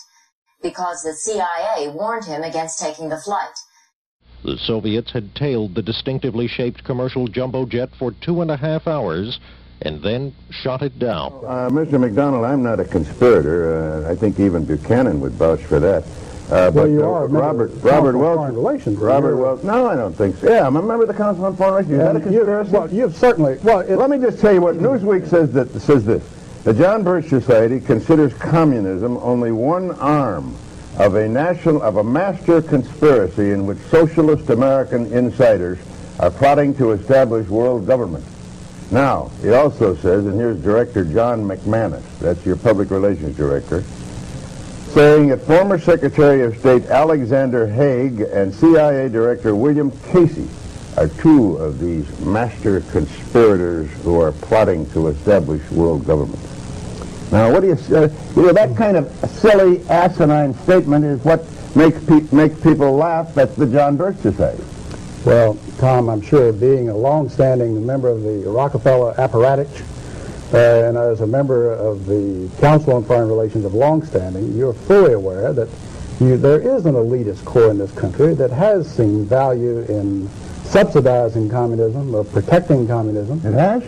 Because 0.62 1.03
the 1.03 1.12
CIA 1.12 1.88
warned 1.91 2.25
him 2.25 2.43
against 2.43 2.81
taking 2.81 3.09
the 3.09 3.19
flight. 3.19 3.55
The 4.45 4.57
Soviets 4.59 5.12
had 5.12 5.35
tailed 5.35 5.75
the 5.75 5.83
distinctively 5.83 6.47
shaped 6.49 6.85
commercial 6.85 7.26
jumbo 7.29 7.67
jet 7.67 7.91
for 7.99 8.12
two 8.12 8.43
and 8.43 8.50
a 8.50 8.57
half 8.57 8.87
hours 8.87 9.38
and 9.83 10.03
then 10.03 10.35
shot 10.50 10.83
it 10.83 10.99
down. 10.99 11.33
Uh, 11.45 11.69
Mr. 11.71 12.00
McDonald, 12.00 12.45
I'm 12.45 12.62
not 12.62 12.81
a 12.81 12.85
conspirator. 12.85 14.05
Uh, 14.07 14.11
I 14.11 14.15
think 14.17 14.41
even 14.41 14.65
Buchanan 14.65 15.21
would 15.21 15.33
vouch 15.33 15.61
for 15.65 15.79
that. 15.81 16.05
Uh, 16.05 16.09
well, 16.49 16.73
but 16.73 16.85
you 16.85 17.03
uh, 17.05 17.09
are 17.09 17.25
a 17.25 17.29
Robert 17.29 17.73
of 17.73 17.85
Robert 17.85 18.12
Council 18.12 18.21
Welch. 18.21 18.37
Foreign 18.37 18.55
Relations. 18.55 18.99
Robert 18.99 19.29
You're- 19.31 19.43
Welch. 19.43 19.65
No, 19.65 19.87
I 19.88 19.97
don't 19.97 20.15
think 20.15 20.37
so. 20.37 20.49
Yeah, 20.49 20.67
I'm 20.67 20.76
a 20.76 20.83
member 20.83 21.03
of 21.03 21.09
the 21.09 21.15
Council 21.15 21.45
on 21.45 21.57
Foreign 21.57 21.87
Relations. 21.87 21.93
Is 21.93 21.99
that 21.99 22.17
a 22.17 22.19
And 22.25 22.33
you- 22.33 22.38
conspiracy? 22.38 22.71
well, 22.71 22.95
you've 22.95 23.17
certainly. 23.17 23.59
Well, 23.65 23.81
it, 23.81 23.97
Let 23.97 24.09
me 24.11 24.19
just 24.19 24.41
tell 24.41 24.55
you 24.55 24.61
what 24.61 24.76
Newsweek 24.76 25.29
says 25.29 25.53
that 25.53 25.69
says 25.81 26.05
this. 26.07 26.23
The 26.66 26.75
John 26.75 27.04
Birch 27.04 27.28
Society 27.28 27.78
considers 27.78 28.35
communism 28.35 29.18
only 29.18 29.52
one 29.52 29.92
arm 30.00 30.56
of 30.99 31.14
a 31.14 31.28
national 31.28 31.80
of 31.80 31.99
a 31.99 32.02
master 32.02 32.61
conspiracy 32.61 33.52
in 33.52 33.66
which 33.66 33.78
socialist 33.82 34.50
American 34.50 35.06
insiders 35.12 35.78
are 36.18 36.28
plotting 36.28 36.75
to 36.78 36.90
establish 36.90 37.46
world 37.46 37.87
government. 37.87 38.25
Now, 38.90 39.30
it 39.44 39.52
also 39.52 39.94
says, 39.94 40.26
and 40.26 40.35
here's 40.35 40.61
Director 40.61 41.04
John 41.04 41.44
McManus, 41.44 42.02
that's 42.18 42.44
your 42.44 42.56
public 42.56 42.90
relations 42.90 43.37
director, 43.37 43.82
saying 44.88 45.28
that 45.28 45.42
former 45.42 45.78
Secretary 45.78 46.42
of 46.42 46.58
State 46.58 46.87
Alexander 46.87 47.68
Haig 47.68 48.23
and 48.23 48.52
CIA 48.52 49.08
Director 49.08 49.54
William 49.54 49.92
Casey 50.11 50.49
are 50.96 51.06
two 51.06 51.58
of 51.58 51.78
these 51.78 52.18
master 52.23 52.80
conspirators 52.90 53.88
who 54.02 54.20
are 54.20 54.32
plotting 54.32 54.90
to 54.90 55.06
establish 55.06 55.62
world 55.70 56.04
government. 56.04 56.40
Now, 57.33 57.52
what 57.52 57.61
do 57.61 57.68
you, 57.68 57.97
uh, 57.97 58.09
you 58.37 58.42
know, 58.42 58.52
that 58.52 58.76
kind 58.76 58.97
of 58.97 59.12
silly, 59.28 59.83
asinine 59.88 60.54
statement 60.62 61.04
is 61.04 61.23
what 61.25 61.45
makes, 61.75 62.02
pe- 62.04 62.26
makes 62.33 62.59
people 62.61 62.92
laugh 62.92 63.37
at 63.37 63.54
the 63.56 63.66
John 63.66 63.97
Birch 63.97 64.16
Society. 64.18 64.62
well, 65.25 65.59
Tom, 65.78 66.09
I'm 66.09 66.21
sure 66.23 66.52
being 66.52 66.88
a 66.88 66.97
long-standing 66.97 67.85
member 67.85 68.09
of 68.09 68.23
the 68.23 68.45
Rockefeller 68.49 69.14
apparatus, 69.18 69.68
Uh, 70.54 70.59
and 70.87 70.97
as 70.97 71.21
a 71.23 71.26
member 71.26 71.73
of 71.73 72.06
the 72.06 72.49
Council 72.61 72.95
on 72.95 73.02
Foreign 73.02 73.26
Relations 73.28 73.64
of 73.64 73.75
long-standing, 73.75 74.54
you're 74.56 74.73
fully 74.73 75.12
aware 75.12 75.52
that 75.52 75.68
you, 76.21 76.37
there 76.37 76.61
is 76.61 76.87
an 76.87 76.95
elitist 76.95 77.45
core 77.45 77.68
in 77.73 77.78
this 77.78 77.90
country 77.90 78.33
that 78.35 78.52
has 78.52 78.88
seen 78.88 79.25
value 79.26 79.80
in 79.88 80.28
subsidizing 80.64 81.49
communism, 81.50 82.14
of 82.14 82.30
protecting 82.33 82.87
communism. 82.87 83.40
It 83.45 83.54
has? 83.54 83.83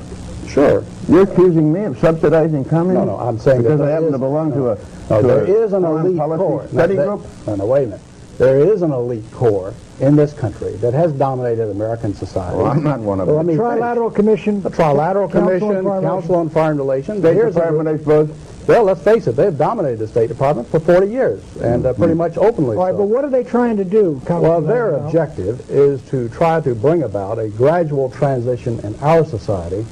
Sure. 0.49 0.85
You're 1.09 1.23
accusing 1.23 1.73
me 1.73 1.85
of 1.85 1.99
subsidizing 1.99 2.65
communism? 2.65 3.07
No, 3.09 3.17
no, 3.17 3.23
I'm 3.23 3.39
saying 3.39 3.63
because 3.63 3.81
I 3.81 3.91
happen 3.91 4.07
is- 4.07 4.13
to 4.13 4.19
belong 4.19 4.53
to 4.53 4.71
a 4.71 4.79
No, 5.11 5.21
to 5.21 5.27
there 5.27 5.45
a 5.45 5.47
is 5.65 5.73
an 5.73 5.85
elite 5.85 6.19
core. 6.19 6.67
study 6.73 6.95
Now, 6.95 7.01
that- 7.03 7.09
group. 7.09 7.27
No, 7.47 7.55
no, 7.57 7.67
wait 7.67 7.83
a 7.85 7.87
minute. 7.87 8.01
There 8.39 8.59
is 8.61 8.83
an 8.83 8.93
elite 8.93 9.25
core 9.33 9.73
in 10.01 10.15
this 10.15 10.33
country 10.33 10.73
that 10.81 10.95
has 10.95 11.13
dominated 11.13 11.71
American 11.71 12.15
society. 12.15 12.57
Well, 12.57 12.67
I'm 12.67 12.85
not 12.85 13.01
one 13.01 13.21
of 13.21 13.27
Well, 13.27 13.39
them. 13.39 13.47
let 13.49 13.53
me 13.57 13.61
Trilateral 13.61 14.15
Commission. 14.15 14.63
the 14.63 14.71
Trilateral 14.71 15.31
Council 15.31 15.69
on 15.77 15.83
Foreign 15.83 16.03
Council 16.05 16.35
on 16.37 16.49
Foreign 16.49 16.79
Relations. 16.79 17.19
State 17.19 17.35
Here's 17.35 17.55
Department, 17.55 17.85
group- 17.89 17.97
I 18.01 18.03
suppose. 18.27 18.29
Well, 18.69 18.85
let's 18.85 19.01
face 19.01 19.27
it, 19.27 19.35
they've 19.35 19.57
dominated 19.57 19.99
the 19.99 20.07
State 20.07 20.29
Department 20.29 20.69
for 20.69 20.79
40 20.79 21.09
years, 21.09 21.41
and 21.63 21.85
uh, 21.87 21.95
pretty 21.95 22.13
much 22.15 22.37
openly 22.37 22.77
All 22.77 22.85
right, 22.85 22.93
so. 22.93 22.99
but 22.99 23.07
what 23.09 23.25
are 23.25 23.31
they 23.31 23.43
trying 23.43 23.77
to 23.79 23.85
do? 23.85 24.21
Well, 24.29 24.61
their 24.61 24.91
objective 24.97 25.69
is 25.71 26.03
to 26.11 26.29
try 26.29 26.61
to 26.61 26.75
bring 26.75 27.03
about 27.03 27.39
a 27.39 27.49
gradual 27.49 28.11
transition 28.11 28.79
in 28.85 28.95
our 29.03 29.25
society, 29.25 29.85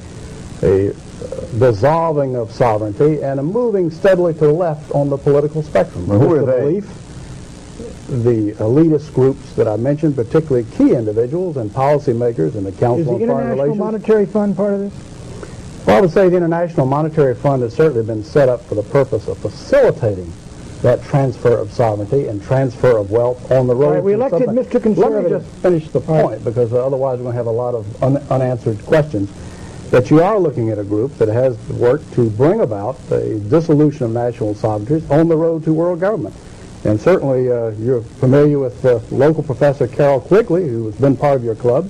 a 0.63 0.93
dissolving 1.59 2.35
of 2.35 2.51
sovereignty, 2.51 3.21
and 3.23 3.39
a 3.39 3.43
moving 3.43 3.89
steadily 3.89 4.33
to 4.33 4.39
the 4.39 4.51
left 4.51 4.91
on 4.91 5.09
the 5.09 5.17
political 5.17 5.63
spectrum. 5.63 6.07
Well, 6.07 6.19
who 6.19 6.35
are 6.35 6.39
the 6.39 6.45
they? 6.45 6.59
Belief, 6.61 6.85
the 8.07 8.53
elitist 8.63 9.13
groups 9.13 9.53
that 9.53 9.67
I 9.67 9.75
mentioned, 9.75 10.15
particularly 10.15 10.65
key 10.77 10.93
individuals 10.93 11.57
and 11.57 11.69
policymakers 11.69 12.55
in 12.55 12.63
the 12.63 12.71
Council 12.71 13.15
on 13.15 13.27
Foreign 13.27 13.49
Relations. 13.49 13.73
Is 13.73 13.77
the 13.77 13.83
International 13.83 13.85
Monetary 13.85 14.25
Fund 14.25 14.55
part 14.55 14.73
of 14.73 14.79
this? 14.79 14.93
Well, 15.85 15.97
I 15.97 16.01
would 16.01 16.11
say 16.11 16.29
the 16.29 16.37
International 16.37 16.85
Monetary 16.85 17.35
Fund 17.35 17.61
has 17.63 17.73
certainly 17.73 18.03
been 18.03 18.23
set 18.23 18.49
up 18.49 18.61
for 18.65 18.75
the 18.75 18.83
purpose 18.83 19.27
of 19.27 19.37
facilitating 19.37 20.31
that 20.81 21.01
transfer 21.03 21.57
of 21.57 21.71
sovereignty 21.71 22.27
and 22.27 22.41
transfer 22.43 22.97
of 22.97 23.09
wealth 23.09 23.51
on 23.51 23.67
the 23.67 23.75
road. 23.75 23.95
Right, 23.95 24.03
we 24.03 24.11
to 24.11 24.17
elected 24.17 24.45
something. 24.45 24.65
Mr. 24.65 24.97
Let 24.97 25.23
me 25.23 25.29
just 25.29 25.47
finish 25.61 25.87
the 25.89 25.99
All 26.01 26.15
right. 26.15 26.23
point, 26.23 26.43
because 26.43 26.73
otherwise 26.73 27.17
we're 27.17 27.23
going 27.23 27.33
to 27.33 27.37
have 27.37 27.47
a 27.47 27.51
lot 27.51 27.73
of 27.73 28.03
un- 28.03 28.23
unanswered 28.29 28.83
questions. 28.85 29.29
That 29.91 30.09
you 30.09 30.21
are 30.21 30.37
looking 30.37 30.69
at 30.69 30.77
a 30.77 30.83
group 30.83 31.17
that 31.17 31.29
has 31.29 31.57
worked 31.69 32.13
to 32.15 32.29
bring 32.29 32.59
about 32.59 32.97
the 33.07 33.39
dissolution 33.49 34.03
of 34.03 34.11
national 34.11 34.53
sovereignties 34.53 35.09
on 35.09 35.29
the 35.29 35.37
road 35.37 35.63
to 35.63 35.73
world 35.73 36.01
government. 36.01 36.35
And 36.83 36.99
certainly 36.99 37.49
uh, 37.49 37.69
you're 37.69 38.01
familiar 38.01 38.59
with 38.59 38.83
uh, 38.85 38.99
local 39.11 39.43
professor 39.43 39.87
Carroll 39.87 40.19
Quigley, 40.19 40.67
who 40.67 40.87
has 40.87 40.95
been 40.95 41.15
part 41.15 41.37
of 41.37 41.43
your 41.43 41.55
club, 41.55 41.89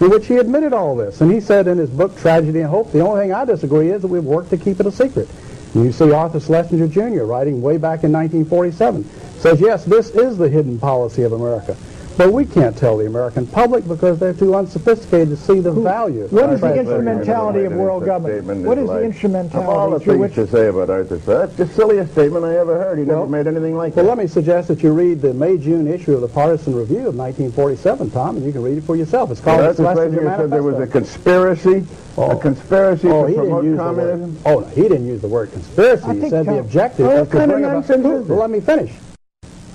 in 0.00 0.10
which 0.10 0.26
he 0.26 0.36
admitted 0.36 0.72
all 0.72 0.96
this. 0.96 1.20
And 1.20 1.32
he 1.32 1.40
said 1.40 1.68
in 1.68 1.78
his 1.78 1.88
book, 1.88 2.18
Tragedy 2.18 2.60
and 2.60 2.68
Hope, 2.68 2.90
the 2.90 3.00
only 3.00 3.22
thing 3.22 3.32
I 3.32 3.44
disagree 3.44 3.90
is 3.90 4.02
that 4.02 4.08
we've 4.08 4.24
worked 4.24 4.50
to 4.50 4.56
keep 4.56 4.80
it 4.80 4.86
a 4.86 4.92
secret. 4.92 5.28
And 5.74 5.84
you 5.84 5.92
see 5.92 6.10
Arthur 6.10 6.40
Schlesinger 6.40 6.88
Jr. 6.88 7.24
writing 7.24 7.62
way 7.62 7.76
back 7.76 8.02
in 8.02 8.10
1947, 8.12 9.04
says, 9.38 9.60
yes, 9.60 9.84
this 9.84 10.10
is 10.10 10.36
the 10.36 10.48
hidden 10.48 10.80
policy 10.80 11.22
of 11.22 11.32
America. 11.32 11.76
But 12.16 12.32
we 12.32 12.46
can't 12.46 12.74
tell 12.74 12.96
the 12.96 13.04
American 13.06 13.46
public 13.46 13.86
because 13.86 14.18
they're 14.18 14.32
too 14.32 14.54
unsophisticated 14.54 15.28
to 15.28 15.36
see 15.36 15.60
the 15.60 15.70
value. 15.70 16.26
What 16.28 16.50
is 16.50 16.62
the 16.62 16.74
instrumentality 16.74 17.64
of 17.66 17.72
world 17.74 18.06
government? 18.06 18.64
What 18.64 18.78
is 18.78 18.84
is 18.84 18.90
the 18.90 19.02
instrumentality? 19.02 19.58
Of 19.58 19.68
all 19.68 19.90
the 19.90 19.96
instrumentality 19.96 20.04
through 20.04 20.18
things 20.28 20.36
which... 20.36 20.46
to 20.50 20.56
say 20.56 20.66
about 20.68 20.88
Arthur 20.88 21.18
Schlesinger, 21.20 21.38
that's 21.46 21.56
the 21.56 21.66
silliest 21.66 22.12
statement 22.12 22.46
I 22.46 22.56
ever 22.56 22.78
heard. 22.78 22.98
He 22.98 23.04
never 23.04 23.26
made 23.26 23.46
anything 23.46 23.76
like 23.76 23.96
Well, 23.96 24.06
that. 24.06 24.08
let 24.08 24.16
me 24.18 24.26
suggest 24.28 24.68
that 24.68 24.82
you 24.82 24.92
read 24.92 25.20
the 25.20 25.34
May-June 25.34 25.86
issue 25.88 26.14
of 26.14 26.22
the 26.22 26.28
Partisan 26.28 26.74
Review 26.74 27.08
of 27.08 27.16
1947, 27.16 28.10
Tom, 28.10 28.36
and 28.38 28.46
you 28.46 28.52
can 28.52 28.62
read 28.62 28.78
it 28.78 28.84
for 28.84 28.96
yourself. 28.96 29.30
It's 29.30 29.40
called 29.42 29.58
Well, 29.60 29.74
the 29.74 29.86
Arthur 29.86 30.00
Schlesinger 30.00 30.20
Schlesinger 30.22 30.36
said 30.38 30.50
there 30.50 30.62
was 30.62 30.74
a 30.76 30.78
Manifesto. 30.78 30.98
conspiracy, 31.00 31.86
a 32.16 32.20
Oh. 32.20 32.36
conspiracy 32.38 33.08
Oh, 33.08 33.22
to 33.24 33.28
he 33.28 33.34
didn't 33.34 33.46
promote 33.50 33.64
use 33.64 33.76
the 33.76 33.82
communism. 33.82 34.20
word. 34.20 34.42
Oh, 34.46 34.60
no, 34.60 34.66
he 34.68 34.82
didn't 34.82 35.06
use 35.06 35.20
the 35.20 35.28
word 35.28 35.52
conspiracy. 35.52 36.04
I 36.06 36.14
He 36.14 36.20
think 36.20 36.30
said 36.30 36.46
the 36.46 36.50
Tom- 36.52 36.58
objective 36.60 37.06
Well, 37.08 37.18
was 37.20 37.28
what 37.28 37.30
to 37.32 37.36
kind 37.38 37.50
of 37.50 37.54
bring 37.56 37.64
about. 37.64 37.74
nonsense 37.74 38.06
is 38.06 38.28
Well, 38.28 38.38
let 38.38 38.50
me 38.50 38.60
finish. 38.60 38.92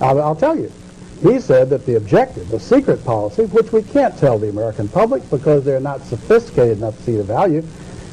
I'll, 0.00 0.20
I'll 0.20 0.34
tell 0.34 0.56
you. 0.58 0.72
He 1.22 1.38
said 1.40 1.70
that 1.70 1.86
the 1.86 1.96
objective, 1.96 2.48
the 2.48 2.58
secret 2.58 3.04
policy, 3.04 3.44
which 3.46 3.72
we 3.72 3.82
can't 3.82 4.16
tell 4.18 4.38
the 4.38 4.48
American 4.48 4.88
public 4.88 5.28
because 5.30 5.64
they're 5.64 5.80
not 5.80 6.02
sophisticated 6.04 6.78
enough 6.78 6.96
to 6.96 7.02
see 7.04 7.16
the 7.16 7.22
value, 7.22 7.62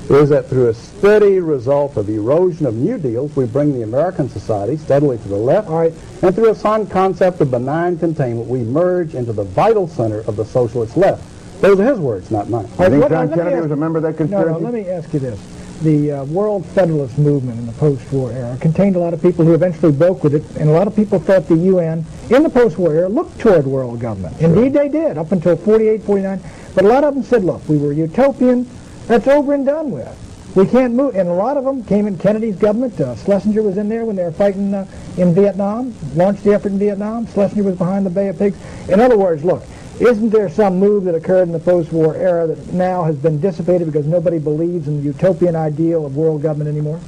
is 0.10 0.30
that 0.30 0.48
through 0.48 0.68
a 0.70 0.74
steady 0.74 1.40
result 1.40 1.98
of 1.98 2.10
erosion 2.10 2.66
of 2.66 2.76
new 2.76 2.98
deals, 2.98 3.36
we 3.36 3.46
bring 3.46 3.74
the 3.74 3.82
American 3.84 4.28
society 4.30 4.76
steadily 4.78 5.18
to 5.20 5.28
the 5.28 5.36
left, 5.36 5.70
All 5.70 5.78
right. 5.80 5.94
and 6.22 6.34
through 6.36 6.50
a 6.50 6.56
sound 6.56 6.90
concept 6.90 7.42
of 7.42 7.52
benign 7.52 7.98
containment, 7.98 8.48
we 8.48 8.60
merge 8.62 9.14
into 9.16 9.34
the 9.34 9.44
vital 9.44 9.88
center 9.88 10.20
of 10.22 10.36
the 10.36 10.46
socialist 10.46 10.96
left. 10.98 11.24
Those 11.62 11.80
are 11.80 11.86
his 11.86 12.00
words, 12.00 12.32
not 12.32 12.50
mine. 12.50 12.66
I 12.80 12.90
think 12.90 13.02
what- 13.04 13.10
John 13.12 13.30
Kennedy 13.30 13.56
ask- 13.56 13.64
was 13.64 13.72
a 13.72 13.76
member 13.76 13.98
of 13.98 14.04
that 14.18 14.30
No, 14.30 14.44
no, 14.44 14.58
let 14.60 14.74
me 14.74 14.88
ask 14.88 15.14
you 15.14 15.20
this. 15.20 15.40
The 15.82 16.12
uh, 16.12 16.24
World 16.26 16.66
Federalist 16.66 17.18
Movement 17.18 17.58
in 17.58 17.66
the 17.66 17.72
post-war 17.74 18.34
era 18.34 18.58
contained 18.60 18.98
a 18.98 19.00
lot 19.00 19.14
of 19.14 19.22
people 19.22 19.46
who 19.46 19.54
eventually 19.54 19.94
broke 19.94 20.26
with 20.26 20.36
it, 20.36 20.44
and 20.58 20.70
a 20.70 20.74
lot 20.74 20.88
of 20.88 20.96
people 20.96 21.20
thought 21.20 21.48
the 21.48 21.56
UN, 21.56 22.06
in 22.30 22.44
the 22.44 22.50
post-war 22.50 22.94
era, 22.94 23.08
looked 23.08 23.40
toward 23.40 23.66
world 23.66 23.98
government. 24.02 24.38
Indeed, 24.42 24.74
they 24.74 24.90
did, 24.90 25.18
up 25.18 25.32
until 25.32 25.56
48, 25.56 26.04
49. 26.04 26.42
But 26.76 26.84
a 26.84 26.88
lot 26.90 27.06
of 27.06 27.14
them 27.14 27.24
said, 27.24 27.46
look, 27.46 27.68
we 27.70 27.78
were 27.78 27.94
utopian. 27.94 28.68
That's 29.08 29.26
over 29.28 29.54
and 29.54 29.66
done 29.66 29.92
with. 29.92 30.54
We 30.54 30.66
can't 30.66 30.96
move. 30.96 31.16
And 31.16 31.30
a 31.30 31.34
lot 31.34 31.56
of 31.56 31.64
them 31.64 31.86
came 31.86 32.08
in 32.08 32.18
Kennedy's 32.18 32.58
government. 32.58 33.00
Uh, 33.00 33.16
Schlesinger 33.16 33.62
was 33.62 33.78
in 33.78 33.88
there 33.88 34.04
when 34.04 34.18
they 34.18 34.24
were 34.24 34.34
fighting 34.34 34.74
uh, 34.74 34.86
in 35.18 35.34
Vietnam, 35.34 35.96
launched 36.14 36.44
the 36.44 36.54
effort 36.54 36.74
in 36.74 36.80
Vietnam. 36.80 37.26
Schlesinger 37.28 37.64
was 37.64 37.78
behind 37.78 38.06
the 38.06 38.10
Bay 38.10 38.28
of 38.28 38.38
Pigs. 38.38 38.58
In 38.90 39.00
other 39.00 39.18
words, 39.18 39.46
look, 39.46 39.64
isn't 40.00 40.30
there 40.30 40.50
some 40.50 40.80
move 40.80 41.04
that 41.06 41.16
occurred 41.16 41.44
in 41.44 41.52
the 41.52 41.60
post-war 41.60 42.16
era 42.16 42.48
that 42.48 42.74
now 42.74 43.04
has 43.04 43.16
been 43.18 43.40
dissipated 43.40 43.86
because 43.88 44.06
nobody 44.06 44.40
believes 44.40 44.88
in 44.88 44.98
the 44.98 45.04
utopian 45.04 45.56
ideal 45.56 46.06
of 46.06 46.16
world 46.16 46.42
government 46.42 46.70
anymore? 46.70 47.00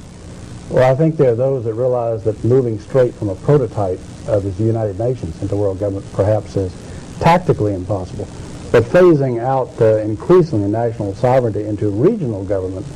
Well, 0.70 0.90
I 0.90 0.94
think 0.96 1.16
there 1.16 1.32
are 1.32 1.34
those 1.34 1.64
that 1.64 1.74
realize 1.74 2.22
that 2.24 2.42
moving 2.44 2.78
straight 2.78 3.14
from 3.14 3.28
a 3.28 3.34
prototype 3.34 3.98
of 4.26 4.56
the 4.56 4.64
United 4.64 4.98
Nations 4.98 5.40
into 5.42 5.56
world 5.56 5.78
government 5.80 6.06
perhaps 6.12 6.56
is 6.56 6.72
tactically 7.20 7.74
impossible. 7.74 8.26
But 8.70 8.84
phasing 8.84 9.38
out 9.42 9.68
uh, 9.80 9.96
increasingly 9.98 10.68
national 10.70 11.14
sovereignty 11.14 11.64
into 11.64 11.90
regional 11.90 12.42
government 12.44 12.86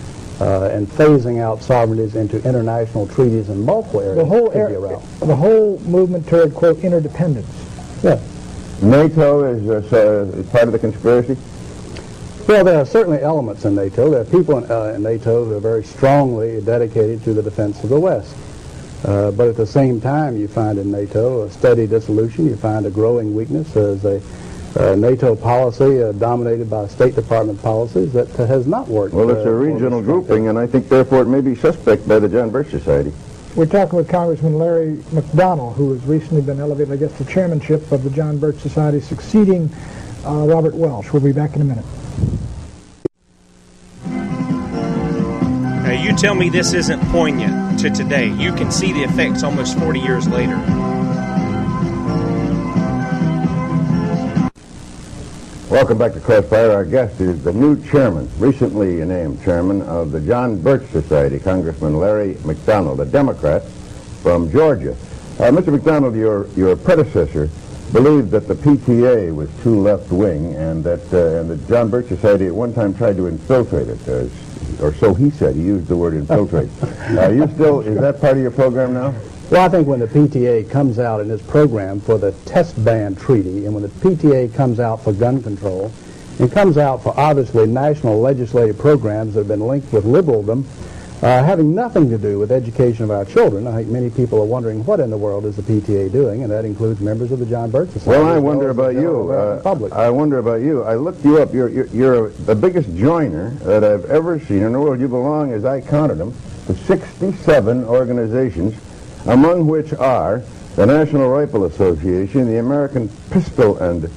uh, 0.41 0.71
and 0.73 0.87
phasing 0.87 1.39
out 1.41 1.63
sovereignties 1.63 2.17
into 2.17 2.37
international 2.49 3.07
treaties 3.09 3.49
in 3.51 3.63
multiple 3.65 4.01
areas 4.01 4.17
The 4.19 4.25
whole 4.25 4.51
could 4.51 4.69
be 4.69 4.75
a 4.75 4.81
route. 4.81 5.03
the 5.21 5.37
whole 5.37 5.79
movement 5.81 6.27
toward 6.29 6.55
quote 6.55 6.79
interdependence. 6.79 7.49
Yeah. 8.03 8.21
NATO 8.83 9.45
is, 9.45 9.93
uh, 9.93 10.31
is 10.35 10.47
part 10.51 10.65
of 10.65 10.73
the 10.73 10.79
conspiracy. 10.79 11.37
Well, 12.47 12.65
there 12.65 12.79
are 12.79 12.87
certainly 12.87 13.21
elements 13.23 13.65
in 13.65 13.75
NATO. 13.75 14.11
There 14.11 14.21
are 14.21 14.25
people 14.25 14.59
in, 14.59 14.71
uh, 14.71 14.93
in 14.95 15.03
NATO 15.03 15.45
who 15.45 15.57
are 15.57 15.61
very 15.61 15.83
strongly 15.83 16.61
dedicated 16.61 17.25
to 17.25 17.35
the 17.35 17.43
defense 17.43 17.83
of 17.83 17.91
the 17.91 17.99
West. 17.99 18.37
Uh, 19.05 19.31
but 19.31 19.49
at 19.49 19.57
the 19.57 19.67
same 19.67 20.01
time, 20.01 20.37
you 20.37 20.49
find 20.49 20.79
in 20.79 20.91
NATO 20.91 21.43
a 21.43 21.51
steady 21.51 21.87
dissolution. 21.87 22.47
You 22.47 22.57
find 22.57 22.87
a 22.87 22.91
growing 22.91 23.35
weakness 23.35 23.77
as 23.77 24.05
a 24.05 24.23
uh, 24.79 24.95
NATO 24.95 25.35
policy 25.35 26.03
uh, 26.03 26.13
dominated 26.13 26.69
by 26.69 26.87
State 26.87 27.15
Department 27.15 27.63
policies 27.63 28.13
that 28.13 28.39
uh, 28.39 28.47
has 28.47 28.67
not 28.67 28.89
worked. 28.89 29.15
Well, 29.15 29.31
it's 29.31 29.47
uh, 29.47 29.51
a 29.51 29.55
regional 29.55 30.03
grouping, 30.03 30.49
and 30.49 30.59
I 30.59 30.67
think 30.67 30.89
therefore 30.89 31.23
it 31.23 31.29
may 31.29 31.41
be 31.41 31.55
suspect 31.55 32.07
by 32.07 32.19
the 32.19 32.29
John 32.29 32.51
Birch 32.51 32.69
Society. 32.71 33.13
We're 33.57 33.65
talking 33.65 33.97
with 33.97 34.11
Congressman 34.11 34.59
Larry 34.59 35.03
McDonald, 35.13 35.77
who 35.77 35.95
has 35.95 36.05
recently 36.05 36.43
been 36.43 36.61
elevated, 36.61 36.93
I 36.93 36.97
guess, 36.97 37.17
to 37.17 37.25
chairmanship 37.25 37.91
of 37.91 38.05
the 38.05 38.11
John 38.11 38.37
Birch 38.37 38.57
Society, 38.57 39.01
succeeding 39.01 39.73
uh, 40.27 40.45
Robert 40.47 40.75
Welch. 40.75 41.11
We'll 41.11 41.23
be 41.23 41.33
back 41.33 41.57
in 41.57 41.63
a 41.63 41.65
minute. 41.65 41.85
Now, 45.85 45.91
you 45.91 46.15
tell 46.15 46.35
me 46.35 46.51
this 46.51 46.75
isn't 46.75 47.01
poignant 47.09 47.81
to 47.81 47.89
today. 47.89 48.29
You 48.29 48.53
can 48.53 48.71
see 48.71 48.93
the 48.93 49.05
effects 49.05 49.43
almost 49.43 49.79
40 49.79 50.01
years 50.01 50.29
later. 50.29 50.57
Welcome 55.69 55.99
back 55.99 56.13
to 56.13 56.21
Crossfire. 56.21 56.71
Our 56.71 56.85
guest 56.85 57.21
is 57.21 57.43
the 57.43 57.53
new 57.53 57.83
chairman, 57.91 58.31
recently 58.39 59.05
named 59.05 59.43
chairman 59.43 59.83
of 59.83 60.13
the 60.13 60.21
John 60.21 60.63
Birch 60.63 60.89
Society, 60.91 61.41
Congressman 61.41 61.97
Larry 61.99 62.39
McDonald, 62.45 63.01
a 63.01 63.05
Democrat 63.05 63.65
from 64.23 64.49
Georgia. 64.49 64.93
Uh, 64.93 65.51
Mr. 65.51 65.73
McDonald, 65.73 66.15
your, 66.15 66.47
your 66.51 66.77
predecessor 66.77 67.51
believed 67.93 68.31
that 68.31 68.47
the 68.47 68.55
PTA 68.55 69.35
was 69.35 69.51
too 69.65 69.81
left-wing 69.81 70.55
and 70.55 70.85
that 70.85 71.13
uh, 71.13 71.41
and 71.41 71.51
the 71.51 71.57
John 71.67 71.91
Birch 71.91 72.07
Society 72.07 72.47
at 72.47 72.55
one 72.55 72.73
time 72.73 72.95
tried 72.95 73.17
to 73.17 73.27
infiltrate 73.27 73.89
it, 73.89 74.09
uh, 74.09 74.29
or 74.81 74.95
so 74.95 75.15
he 75.15 75.31
said. 75.31 75.57
He 75.57 75.63
used 75.63 75.89
the 75.89 75.97
word 75.97 76.15
infiltrate. 76.15 76.71
uh, 76.83 77.29
you 77.31 77.49
still, 77.55 77.81
is 77.81 77.99
that 78.01 78.21
part 78.21 78.37
of 78.37 78.43
your 78.43 78.53
program 78.53 78.95
now? 78.95 79.13
Well, 79.49 79.65
I 79.65 79.69
think 79.69 79.87
when 79.87 80.01
the 80.01 80.09
PTA 80.09 80.69
comes 80.69 80.99
out 80.99 81.21
in 81.21 81.31
its 81.31 81.43
program 81.45 82.01
for 82.01 82.19
the 82.19 82.33
test 82.47 82.85
ban 82.85 83.15
treaty, 83.15 83.65
and 83.65 83.75
when 83.75 83.85
the 83.85 83.89
PTA 83.89 84.53
comes 84.53 84.81
out 84.81 85.05
for 85.05 85.13
gun 85.13 85.41
control, 85.41 85.93
and 86.41 86.51
comes 86.51 86.77
out 86.77 87.01
for 87.01 87.15
obviously 87.17 87.65
national 87.65 88.21
legislative 88.21 88.77
programs 88.77 89.35
that 89.35 89.41
have 89.41 89.49
been 89.49 89.61
linked 89.61 89.93
with 89.93 90.05
liberaldom, 90.05 90.65
uh, 91.23 91.45
having 91.45 91.77
nothing 91.77 92.11
to 92.11 92.19
do 92.19 92.41
with 92.41 92.51
education 92.51 93.05
of 93.05 93.13
our 93.13 93.25
children. 93.25 93.69
I 93.69 93.77
think 93.77 93.89
many 93.89 94.11
people 94.11 94.41
are 94.41 94.45
wondering 94.45 94.85
what 94.85 94.99
in 94.99 95.11
the 95.11 95.17
world 95.17 95.45
is 95.45 95.55
the 95.55 95.63
PTA 95.63 96.11
doing, 96.11 96.43
and 96.43 96.51
that 96.51 96.65
includes 96.65 97.01
members 97.01 97.31
of 97.31 97.39
the 97.39 97.47
John 97.47 97.71
Birch 97.71 97.91
Society. 97.91 98.11
Well, 98.11 98.27
I 98.27 98.39
wonder 98.39 98.71
about 98.71 98.95
you. 98.95 99.31
Uh, 99.31 99.63
public. 99.63 99.93
I 99.93 100.11
wonder 100.11 100.39
about 100.39 100.61
you. 100.61 100.83
I 100.83 100.97
looked 100.97 101.25
you 101.25 101.41
up. 101.41 101.55
You're, 101.55 101.69
you're, 101.69 101.87
you're 101.87 102.29
the 102.31 102.55
biggest 102.57 102.95
joiner 102.97 103.51
that 103.61 103.85
I've 103.85 104.07
ever 104.07 104.41
seen 104.41 104.65
in 104.65 104.73
the 104.73 104.81
world. 104.81 105.01
You 105.01 105.07
belong, 105.07 105.53
as 105.53 105.65
I 105.65 105.81
counted 105.81 106.17
them, 106.17 106.35
to 106.67 106.75
67 106.75 107.85
organizations, 107.85 108.75
among 109.27 109.67
which 109.67 109.93
are 109.95 110.43
the 110.77 110.87
National 110.87 111.29
Rifle 111.29 111.65
Association, 111.65 112.47
the 112.47 112.59
American 112.59 113.09
Pistol 113.31 113.79
and 113.79 114.11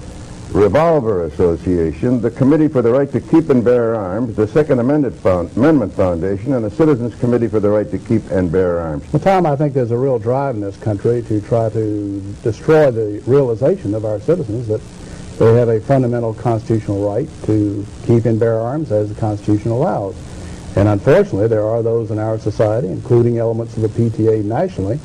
Revolver 0.52 1.26
Association, 1.26 2.22
the 2.22 2.32
Committee 2.32 2.68
for 2.68 2.82
the 2.82 2.92
Right 2.92 3.12
to 3.12 3.22
Keep 3.22 3.50
and 3.50 3.64
Bear 3.64 3.96
Arms, 3.96 4.36
the 4.36 4.48
Second 4.48 4.80
Amendment, 4.80 5.16
Found- 5.18 5.56
Amendment 5.56 5.94
Foundation, 5.94 6.54
and 6.54 6.66
the 6.66 6.72
Citizens 6.72 7.14
Committee 7.16 7.48
for 7.48 7.60
the 7.60 7.70
Right 7.70 7.90
to 7.92 7.98
Keep 8.00 8.32
and 8.32 8.52
Bear 8.52 8.80
Arms. 8.80 9.06
Well, 9.14 9.20
Tom, 9.22 9.46
I 9.46 9.56
think 9.56 9.74
there's 9.74 9.92
a 9.92 9.98
real 9.98 10.18
drive 10.18 10.56
in 10.56 10.62
this 10.62 10.76
country 10.78 11.22
to 11.24 11.40
try 11.42 11.70
to 11.70 12.20
destroy 12.44 12.90
the 12.90 13.22
realization 13.28 13.94
of 13.94 14.06
our 14.06 14.20
citizens 14.20 14.68
that 14.68 14.82
they 15.38 15.54
have 15.54 15.70
a 15.70 15.80
fundamental 15.80 16.34
constitutional 16.34 17.08
right 17.08 17.30
to 17.46 17.86
keep 18.06 18.26
and 18.26 18.40
bear 18.40 18.60
arms 18.60 18.92
as 18.92 19.10
the 19.10 19.16
Constitution 19.20 19.72
allows. 19.72 20.16
And 20.80 20.88
unfortunately, 20.88 21.50
there 21.50 21.66
are 21.66 21.84
those 21.84 22.10
in 22.10 22.20
our 22.20 22.40
society, 22.40 22.88
including 22.88 23.38
elements 23.38 23.76
of 23.76 23.82
the 23.82 23.90
PTA 23.90 24.46
nationally, 24.46 24.98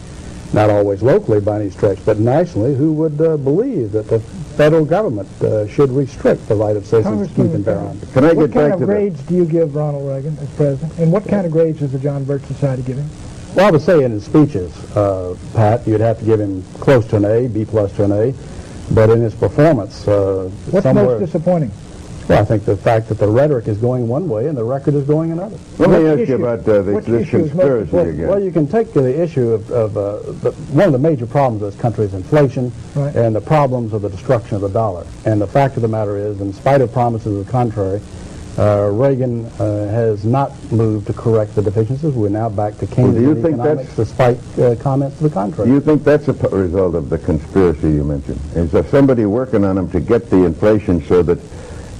not 0.52 0.70
always 0.70 1.02
locally 1.02 1.40
by 1.40 1.62
any 1.62 1.70
stretch, 1.70 1.98
but 2.06 2.20
nationally, 2.20 2.76
who 2.76 2.92
would 2.92 3.20
uh, 3.20 3.36
believe 3.36 3.90
that 3.90 4.06
the 4.06 4.20
federal 4.20 4.84
government 4.84 5.28
uh, 5.42 5.66
should 5.66 5.90
restrict 5.90 6.46
the 6.46 6.54
right 6.54 6.76
of 6.76 6.86
citizens 6.86 7.26
to 7.26 7.34
keep 7.34 7.52
and 7.52 7.64
bear 7.64 7.80
arms. 7.80 8.12
Can 8.12 8.22
I 8.22 8.34
what 8.34 8.52
get 8.52 8.54
kind 8.54 8.70
back 8.70 8.70
What 8.70 8.78
to 8.78 8.86
the... 8.86 8.86
grades 8.86 9.20
do 9.22 9.34
you 9.34 9.44
give 9.44 9.74
Ronald 9.74 10.06
Reagan 10.06 10.38
as 10.38 10.48
president? 10.50 10.96
And 11.00 11.10
what 11.10 11.26
kind 11.26 11.44
of 11.44 11.50
grades 11.50 11.82
is 11.82 11.90
the 11.90 11.98
John 11.98 12.22
Birch 12.22 12.42
Society 12.42 12.82
giving? 12.82 13.08
Well, 13.56 13.66
I 13.66 13.72
would 13.72 13.82
say 13.82 14.04
in 14.04 14.12
his 14.12 14.24
speeches, 14.24 14.72
uh, 14.94 15.36
Pat, 15.54 15.88
you'd 15.88 16.00
have 16.00 16.20
to 16.20 16.24
give 16.24 16.38
him 16.38 16.62
close 16.74 17.04
to 17.08 17.16
an 17.16 17.24
A, 17.24 17.48
B 17.48 17.64
plus 17.64 17.92
to 17.96 18.04
an 18.04 18.12
A. 18.12 18.34
But 18.92 19.10
in 19.10 19.20
his 19.20 19.34
performance, 19.34 20.06
uh, 20.06 20.48
What's 20.70 20.86
most 20.86 21.18
disappointing? 21.18 21.72
Well, 22.28 22.40
I 22.40 22.44
think 22.44 22.64
the 22.64 22.76
fact 22.76 23.08
that 23.10 23.18
the 23.18 23.28
rhetoric 23.28 23.68
is 23.68 23.78
going 23.78 24.08
one 24.08 24.28
way 24.28 24.46
and 24.48 24.56
the 24.56 24.64
record 24.64 24.94
is 24.94 25.04
going 25.04 25.30
another. 25.32 25.58
Let 25.78 25.90
me 25.90 26.04
What 26.08 26.20
ask 26.20 26.28
you 26.28 26.34
about 26.36 26.60
uh, 26.68 26.82
this, 26.82 27.04
this 27.04 27.28
issue 27.28 27.36
is 27.38 27.42
most 27.42 27.50
conspiracy 27.52 27.82
important? 27.84 28.14
again. 28.14 28.28
Well, 28.28 28.42
you 28.42 28.50
can 28.50 28.66
take 28.66 28.92
the 28.92 29.22
issue 29.22 29.50
of, 29.50 29.70
of 29.70 29.96
uh, 29.96 30.16
the, 30.42 30.52
one 30.72 30.86
of 30.86 30.92
the 30.92 30.98
major 30.98 31.26
problems 31.26 31.62
of 31.62 31.72
this 31.72 31.80
country 31.80 32.04
is 32.06 32.14
inflation 32.14 32.72
Right. 32.94 33.14
and 33.14 33.34
the 33.34 33.40
problems 33.40 33.92
of 33.92 34.02
the 34.02 34.08
destruction 34.08 34.54
of 34.56 34.62
the 34.62 34.68
dollar. 34.68 35.06
And 35.26 35.40
the 35.40 35.46
fact 35.46 35.76
of 35.76 35.82
the 35.82 35.88
matter 35.88 36.16
is, 36.16 36.40
in 36.40 36.52
spite 36.52 36.80
of 36.80 36.92
promises 36.92 37.24
to 37.32 37.42
the 37.44 37.50
contrary, 37.50 38.00
uh, 38.56 38.88
Reagan 38.92 39.46
uh, 39.58 39.88
has 39.88 40.24
not 40.24 40.52
moved 40.70 41.08
to 41.08 41.12
correct 41.12 41.56
the 41.56 41.62
deficiencies. 41.62 42.14
We're 42.14 42.28
now 42.28 42.48
back 42.48 42.78
to 42.78 42.86
Keynesian 42.86 43.14
do 43.14 43.20
you 43.20 43.34
think 43.34 43.46
economics, 43.58 43.94
that's- 43.96 43.96
despite 43.96 44.58
uh, 44.60 44.76
comments 44.80 45.16
to 45.18 45.24
the 45.24 45.30
contrary. 45.30 45.68
Do 45.68 45.74
you 45.74 45.80
think 45.80 46.04
that's 46.04 46.28
a 46.28 46.34
p- 46.34 46.46
result 46.56 46.94
of 46.94 47.10
the 47.10 47.18
conspiracy 47.18 47.90
you 47.90 48.04
mentioned? 48.04 48.40
Is 48.54 48.70
there 48.70 48.86
somebody 48.86 49.26
working 49.26 49.64
on 49.64 49.74
them 49.74 49.90
to 49.90 49.98
get 49.98 50.30
the 50.30 50.44
inflation 50.44 51.02
so 51.06 51.22
that 51.24 51.40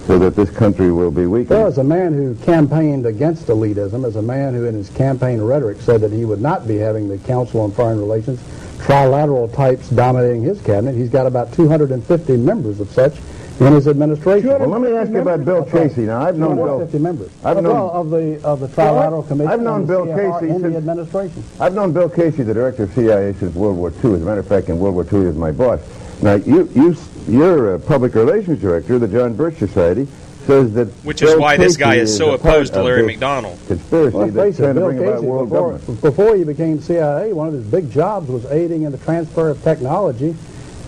so 0.06 0.18
that 0.18 0.37
this 0.37 0.50
country 0.50 0.92
will 0.92 1.11
be 1.11 1.26
Well, 1.26 1.40
weakened? 1.40 1.61
as 1.66 1.78
a 1.78 1.84
man 1.84 2.12
who 2.12 2.34
campaigned 2.44 3.06
against 3.06 3.46
elitism, 3.46 4.06
as 4.06 4.16
a 4.16 4.23
man 4.23 4.54
who 4.54 4.64
in 4.64 4.75
his 4.75 4.90
campaign 4.90 5.40
rhetoric 5.40 5.80
said 5.80 6.00
that 6.02 6.12
he 6.12 6.25
would 6.25 6.40
not 6.40 6.68
be 6.68 6.76
having 6.76 7.08
the 7.08 7.18
Council 7.18 7.61
on 7.61 7.70
Foreign 7.70 7.99
Relations 7.99 8.40
trilateral 8.78 9.52
types 9.54 9.88
dominating 9.90 10.42
his 10.42 10.61
cabinet, 10.61 10.94
he's 10.94 11.08
got 11.08 11.26
about 11.26 11.52
250 11.54 12.37
members 12.37 12.80
of 12.80 12.90
such 12.90 13.14
in 13.61 13.73
his 13.73 13.87
administration. 13.88 14.49
Well, 14.49 14.68
let 14.68 14.80
me 14.80 14.96
ask 14.96 15.11
you 15.11 15.20
about 15.20 15.44
Bill 15.44 15.64
Casey. 15.64 16.02
Now, 16.02 16.20
I've 16.20 16.37
known 16.37 16.56
Bill. 16.56 16.87
250 16.87 16.99
members. 16.99 17.30
I've 17.44 17.64
well, 17.64 17.90
of 17.90 18.11
the 18.11 18.42
of 18.44 18.61
the 18.61 18.66
trilateral 18.68 19.26
commission. 19.26 19.50
I've 19.52 19.61
known 19.62 19.87
Bill 19.87 20.04
CFR 20.06 20.40
Casey 20.40 20.54
in 20.54 20.62
the 20.62 20.76
administration. 20.76 21.44
I've 21.61 21.75
known 21.75 21.92
Bill 21.92 22.08
Casey, 22.11 22.42
the 22.42 22.52
director 22.52 22.82
of 22.82 22.92
CIA, 22.92 23.32
since 23.34 23.54
World 23.54 23.76
War 23.76 23.90
II. 24.04 24.14
As 24.14 24.23
a 24.23 24.25
matter 24.25 24.40
of 24.40 24.49
fact, 24.49 24.68
in 24.68 24.78
World 24.78 24.96
War 24.96 25.04
II, 25.04 25.20
he 25.20 25.26
was 25.26 25.37
my 25.37 25.52
boss. 25.52 25.80
Now, 26.20 26.34
you, 26.34 26.68
you, 26.75 26.96
your 27.26 27.75
uh, 27.75 27.78
public 27.78 28.14
relations 28.14 28.61
director, 28.61 28.99
the 28.99 29.09
John 29.09 29.35
Birch 29.35 29.57
Society, 29.57 30.07
says 30.47 30.75
that 30.75 30.88
Which 31.04 31.23
is 31.23 31.31
Bill 31.31 31.40
why 31.40 31.57
this 31.57 31.76
guy 31.76 31.97
is 31.97 32.14
so 32.14 32.35
opposed 32.35 32.75
to 32.75 32.83
Larry 32.83 33.07
McDonald. 33.07 33.59
Conspiracy 33.66 34.16
Well, 34.16 34.26
that's 34.28 34.57
face 34.57 34.57
trying 34.59 34.75
to 34.75 34.81
Bill 34.81 34.90
bring 34.90 34.99
about 34.99 35.23
world 35.23 35.49
before, 35.49 35.73
government. 35.73 36.00
before 36.02 36.37
he 36.37 36.45
became 36.45 36.81
CIA, 36.81 37.32
one 37.32 37.49
of 37.49 37.54
his 37.54 37.65
big 37.65 37.91
jobs 37.91 38.28
was 38.28 38.45
aiding 38.47 38.82
in 38.82 38.93
the 38.93 38.99
transfer 38.99 39.49
of 39.49 39.63
technology 39.63 40.37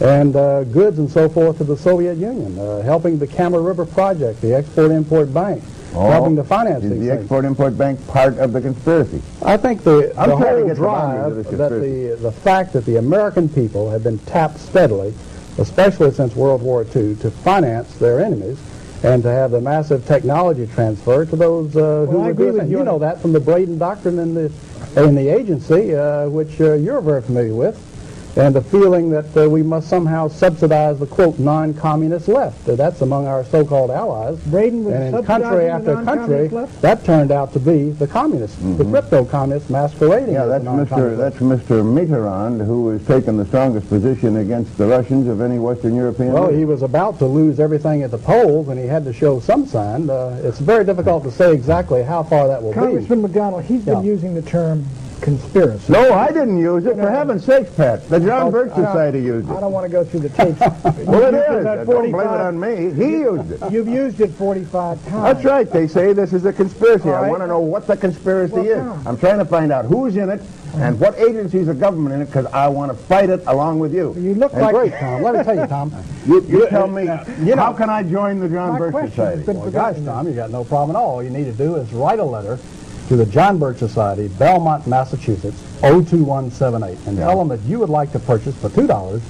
and 0.01 0.37
uh, 0.37 0.65
goods 0.65 0.99
and 0.99 1.11
so 1.11 1.29
forth 1.29 1.59
to 1.59 1.65
the 1.65 1.77
Soviet 1.77 2.17
Union, 2.17 2.59
uh, 2.59 2.83
helping 2.83 3.19
the 3.19 3.27
Kama 3.27 3.59
River 3.59 3.87
Project, 3.87 4.41
the 4.43 4.55
Export-Import 4.55 5.33
Bank, 5.33 5.63
helping 5.93 6.37
to 6.37 6.45
finance 6.45 6.85
is 6.85 7.01
the. 7.01 7.11
Export-Import 7.11 7.79
Bank 7.79 8.07
part 8.07 8.37
of 8.39 8.53
the 8.53 8.61
conspiracy? 8.61 9.23
I 9.43 9.57
think 9.57 9.83
the, 9.83 10.13
I'm 10.19 10.31
the 10.31 10.37
whole 10.37 10.59
get 10.59 10.69
the 10.69 10.75
drive 10.75 11.35
that 11.37 11.71
the, 11.71 12.19
the 12.21 12.33
fact 12.33 12.75
that 12.75 12.85
the 12.85 12.97
American 12.97 13.49
people 13.49 13.91
have 13.91 14.05
been 14.05 14.19
tapped 14.21 14.59
steadily, 14.59 15.15
especially 15.59 16.11
since 16.13 16.35
World 16.35 16.63
War 16.63 16.83
II, 16.85 17.17
to 17.17 17.31
finance 17.31 17.95
their 17.97 18.21
enemies 18.21 18.59
and 19.03 19.23
to 19.23 19.31
have 19.31 19.51
the 19.51 19.61
massive 19.61 20.07
technology 20.07 20.67
transfer 20.67 21.25
to 21.27 21.37
those 21.37 21.77
uh, 21.77 22.07
who 22.09 22.19
Well, 22.19 22.27
I 22.27 22.31
agree 22.31 22.47
doing 22.47 22.55
with 22.59 22.65
it. 22.65 22.71
you 22.71 22.79
You 22.79 22.85
know 22.85 22.99
that 22.99 23.21
from 23.21 23.33
the 23.33 23.41
Braden 23.41 23.79
Doctrine 23.79 24.19
in 24.19 24.35
the 24.35 24.53
in 24.97 25.15
the 25.15 25.29
agency, 25.29 25.95
uh, 25.95 26.29
which 26.29 26.61
uh, 26.61 26.73
you're 26.75 27.03
very 27.03 27.21
familiar 27.21 27.55
with, 27.55 27.77
and 28.37 28.55
the 28.55 28.61
feeling 28.63 29.09
that 29.11 29.35
uh, 29.37 29.49
we 29.49 29.63
must 29.63 29.89
somehow 29.89 30.29
subsidize 30.29 30.99
the 30.99 31.07
quote 31.07 31.39
non-communist 31.39 32.29
left. 32.29 32.69
Uh, 32.69 32.77
that's 32.77 33.01
among 33.01 33.27
our 33.27 33.45
so-called 33.45 33.91
allies. 33.91 34.39
Braden 34.45 34.85
was 34.85 34.95
And 34.95 35.17
in 35.17 35.25
country 35.25 35.67
after 35.67 35.95
country, 36.05 36.49
left? 36.49 36.81
that 36.83 37.05
turned 37.05 37.31
out 37.33 37.53
to 37.55 37.59
be 37.61 37.91
the 37.91 38.07
communists, 38.07 38.57
the 38.61 38.85
crypto-communists 38.85 39.71
masquerading 39.71 40.27
Mm-hmm. 40.27 40.33
Yeah, 40.35 40.47
that's 40.47 40.65
the 40.65 40.71
Mr. 40.71 40.77
non-communist 40.77 41.19
That's 41.19 41.37
Mr. 41.39 41.83
Mitterrand, 41.85 42.65
who 42.65 42.89
has 42.91 43.07
taken 43.07 43.37
the 43.37 43.45
strongest 43.47 43.89
position 43.89 44.37
against 44.37 44.77
the 44.77 44.87
Russians 44.87 45.29
of 45.29 45.41
any 45.41 45.59
Western 45.59 45.95
European. 45.95 46.33
Well, 46.33 46.47
leader. 46.47 46.59
he 46.59 46.65
was 46.65 46.83
about 46.83 47.19
to 47.19 47.27
lose 47.27 47.61
everything 47.61 48.03
at 48.03 48.11
the 48.11 48.19
polls, 48.19 48.69
and 48.69 48.79
he 48.79 48.87
had 48.87 49.05
to 49.05 49.13
show 49.13 49.41
some 49.41 49.67
sign. 49.67 50.11
Uh, 50.11 50.41
it's 50.43 50.59
very 50.59 50.85
difficult 50.85 51.25
to 51.25 51.31
say 51.31 51.53
exactly 51.53 52.03
how 52.03 52.23
far 52.23 52.49
that 52.49 52.63
will 52.63 52.71
be. 52.73 52.79
Congressman 52.79 53.23
McDonald, 53.23 53.65
he's 53.65 53.85
been 53.85 54.05
using 54.05 54.35
the 54.35 54.43
term 54.43 54.85
conspiracy. 55.21 55.93
No, 55.93 56.13
I 56.13 56.29
didn't 56.29 56.59
use 56.59 56.87
it. 56.87 56.95
For 56.97 57.11
heaven's 57.11 57.45
sake, 57.45 57.75
Pat. 57.77 58.09
The 58.09 58.21
John 58.21 58.49
Oh, 58.49 58.51
Birch 58.51 58.71
Society 58.75 59.21
used 59.21 59.49
it. 59.49 59.53
I 59.53 59.61
don't 59.61 59.73
want 59.73 59.85
to 59.85 59.91
go 59.91 60.05
through 60.05 60.21
the 60.21 60.29
tapes. 60.31 60.61
Well, 61.07 61.23
it 61.23 61.35
is. 61.35 61.65
Don't 61.65 61.85
blame 61.87 62.05
it 62.07 62.13
45 62.13 62.41
on 62.41 62.61
me. 62.61 62.77
He 62.93 63.11
used 63.19 63.51
it. 63.53 63.73
You've 63.73 63.89
used 63.89 64.21
it 64.21 64.31
45 64.33 65.05
times. 65.09 65.23
That's 65.23 65.45
right. 65.45 65.71
They 65.71 65.87
say 65.87 66.13
this 66.13 66.33
is 66.33 66.45
a 66.45 66.53
conspiracy. 66.53 67.09
All 67.11 67.25
I 67.25 67.29
want 67.29 67.43
to 67.43 67.47
know 67.47 67.61
what 67.61 67.87
the 67.87 67.97
conspiracy 67.97 68.55
Well, 68.55 68.99
is. 68.99 69.07
I'm 69.07 69.17
trying 69.19 69.39
to 69.39 69.45
find 69.45 69.71
out 69.73 69.85
who's 69.85 70.17
in 70.17 70.31
it 70.31 70.43
and 70.77 70.99
what 71.01 71.17
agencies 71.19 71.69
of 71.69 71.79
government 71.81 72.15
in 72.17 72.23
it 72.23 72.27
because 72.27 72.47
I 72.47 72.69
want 72.69 72.91
to 72.93 72.99
fight 72.99 73.31
it 73.31 73.43
along 73.47 73.79
with 73.79 73.95
you. 73.95 74.15
You 74.19 74.35
look 74.35 74.53
And 74.53 74.63
like 74.63 74.75
Great, 74.75 74.93
Tom. 74.95 75.23
Let 75.23 75.37
me 75.37 75.45
tell 75.45 75.57
you, 75.57 75.67
Tom. 75.67 75.93
You, 76.27 76.41
you 76.49 76.69
tell 76.69 76.89
me, 76.89 77.03
you 77.03 77.55
know- 77.55 77.63
how 77.63 77.73
can 77.73 77.89
I 77.89 78.03
join 78.03 78.41
the 78.41 78.49
John 78.49 78.77
Birch 78.77 79.11
Society? 79.11 79.43
Well, 79.47 79.55
gosh, 79.71 79.95
forgotten. 79.95 80.05
Tom, 80.07 80.27
you 80.27 80.35
got 80.35 80.51
no 80.51 80.65
problem 80.65 80.97
at 80.97 80.99
all. 80.99 81.11
All 81.17 81.23
you 81.23 81.31
need 81.31 81.45
to 81.45 81.53
do 81.53 81.77
is 81.77 81.93
write 81.93 82.19
a 82.19 82.25
letter 82.25 82.59
to 83.09 83.17
the 83.17 83.27
John 83.27 83.59
Birch 83.59 83.79
Society, 83.79 84.29
Belmont, 84.29 84.87
Massachusetts, 84.87 85.61
02178, 85.81 86.99
and 87.07 87.17
tell 87.17 87.39
them 87.39 87.49
that 87.49 87.61
you 87.69 87.79
would 87.79 87.91
like 87.91 88.13
to 88.13 88.19
purchase 88.19 88.57
for 88.57 88.69
$2 88.69 89.21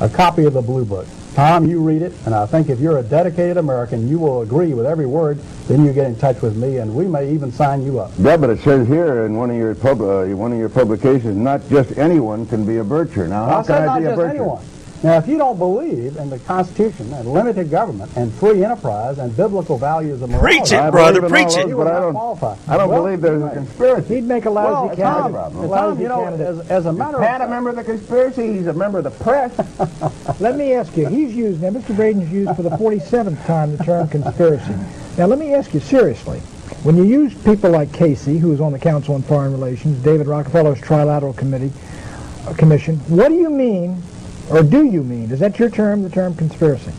a 0.00 0.08
copy 0.08 0.44
of 0.44 0.52
the 0.54 0.62
Blue 0.62 0.84
Book. 0.84 1.06
Tom, 1.34 1.66
you 1.66 1.80
read 1.80 2.02
it, 2.02 2.12
and 2.26 2.34
I 2.34 2.44
think 2.44 2.68
if 2.68 2.78
you're 2.78 2.98
a 2.98 3.02
dedicated 3.02 3.56
American, 3.56 4.06
you 4.06 4.18
will 4.18 4.42
agree 4.42 4.74
with 4.74 4.84
every 4.84 5.06
word. 5.06 5.38
Then 5.66 5.84
you 5.84 5.92
get 5.92 6.06
in 6.06 6.16
touch 6.16 6.42
with 6.42 6.56
me, 6.56 6.78
and 6.78 6.94
we 6.94 7.06
may 7.06 7.32
even 7.32 7.50
sign 7.50 7.82
you 7.82 8.00
up. 8.00 8.10
Yeah, 8.18 8.36
but 8.36 8.50
it 8.50 8.60
says 8.60 8.86
here 8.86 9.24
in 9.24 9.34
one 9.36 9.50
of 9.50 9.56
your 9.56 9.74
pub, 9.74 10.02
uh, 10.02 10.24
one 10.26 10.52
of 10.52 10.58
your 10.58 10.68
publications, 10.68 11.36
not 11.36 11.66
just 11.70 11.96
anyone 11.96 12.44
can 12.46 12.66
be 12.66 12.78
a 12.78 12.84
Bircher. 12.84 13.28
Now, 13.28 13.46
how 13.46 13.58
I 13.60 13.62
can 13.62 13.74
I 13.74 13.86
not 13.86 13.98
be 14.00 14.04
a 14.04 14.08
just 14.10 14.20
Bircher? 14.20 14.30
anyone. 14.30 14.64
Now, 15.02 15.16
if 15.18 15.26
you 15.26 15.36
don't 15.36 15.58
believe 15.58 16.16
in 16.16 16.30
the 16.30 16.38
Constitution 16.38 17.12
and 17.12 17.26
limited 17.32 17.70
government 17.70 18.12
and 18.16 18.32
free 18.34 18.62
enterprise 18.64 19.18
and 19.18 19.36
biblical 19.36 19.76
values 19.76 20.22
of 20.22 20.30
morality, 20.30 20.58
Preach 20.60 20.72
it, 20.72 20.90
brother, 20.92 21.20
believe 21.20 21.24
in 21.24 21.24
all 21.24 21.28
preach 21.50 21.56
it. 21.58 21.68
those, 21.68 21.76
But 21.76 21.86
I 21.88 21.98
don't. 22.00 22.12
qualify. 22.12 22.56
I 22.68 22.76
don't 22.76 22.88
Well, 22.88 23.02
believe 23.02 23.20
there's 23.20 23.42
a 23.42 23.50
conspiracy. 23.50 24.14
He'd 24.14 24.24
make 24.24 24.44
a 24.44 24.50
lousy 24.50 24.70
Well, 24.70 24.96
candidate. 24.96 25.34
Tom, 25.34 25.56
a 25.56 25.60
Tom, 25.62 25.68
lousy 25.70 26.02
you 26.02 26.08
know, 26.08 26.22
candidate. 26.22 26.46
as, 26.46 26.70
as 26.70 26.86
a 26.86 26.92
matter 26.92 27.16
of 27.16 27.22
Pat, 27.24 27.40
a 27.40 27.48
member 27.48 27.70
of 27.70 27.76
the 27.76 27.82
conspiracy. 27.84 28.52
He's 28.52 28.68
a 28.68 28.72
member 28.72 28.98
of 28.98 29.04
the 29.04 29.10
press. 29.10 29.52
Let 30.40 30.56
me 30.56 30.72
ask 30.74 30.96
you, 30.96 31.08
he's 31.08 31.34
used, 31.34 31.62
now 31.62 31.70
Mr. 31.70 31.96
Braden's 31.96 32.30
used 32.30 32.54
for 32.54 32.62
the 32.62 32.70
47th 32.70 33.44
time 33.44 33.76
the 33.76 33.82
term 33.84 34.06
conspiracy. 34.06 34.72
Now 35.18 35.26
let 35.26 35.38
me 35.40 35.52
ask 35.52 35.74
you 35.74 35.80
seriously, 35.80 36.38
when 36.84 36.96
you 36.96 37.02
use 37.04 37.34
people 37.42 37.70
like 37.70 37.92
Casey, 37.92 38.38
who 38.38 38.52
is 38.52 38.60
on 38.60 38.70
the 38.72 38.78
Council 38.78 39.14
on 39.16 39.22
Foreign 39.22 39.52
Relations, 39.52 40.00
David 40.04 40.26
Rockefeller's 40.28 40.80
Trilateral 40.80 41.36
Committee, 41.36 41.70
uh, 42.46 42.54
Commission, 42.54 42.96
what 43.08 43.28
do 43.28 43.34
you 43.34 43.50
mean, 43.50 44.00
or 44.50 44.62
do 44.62 44.84
you 44.84 45.02
mean, 45.02 45.30
is 45.30 45.40
that 45.40 45.58
your 45.58 45.70
term, 45.70 46.02
the 46.02 46.10
term 46.10 46.34
conspiracy? 46.34 46.92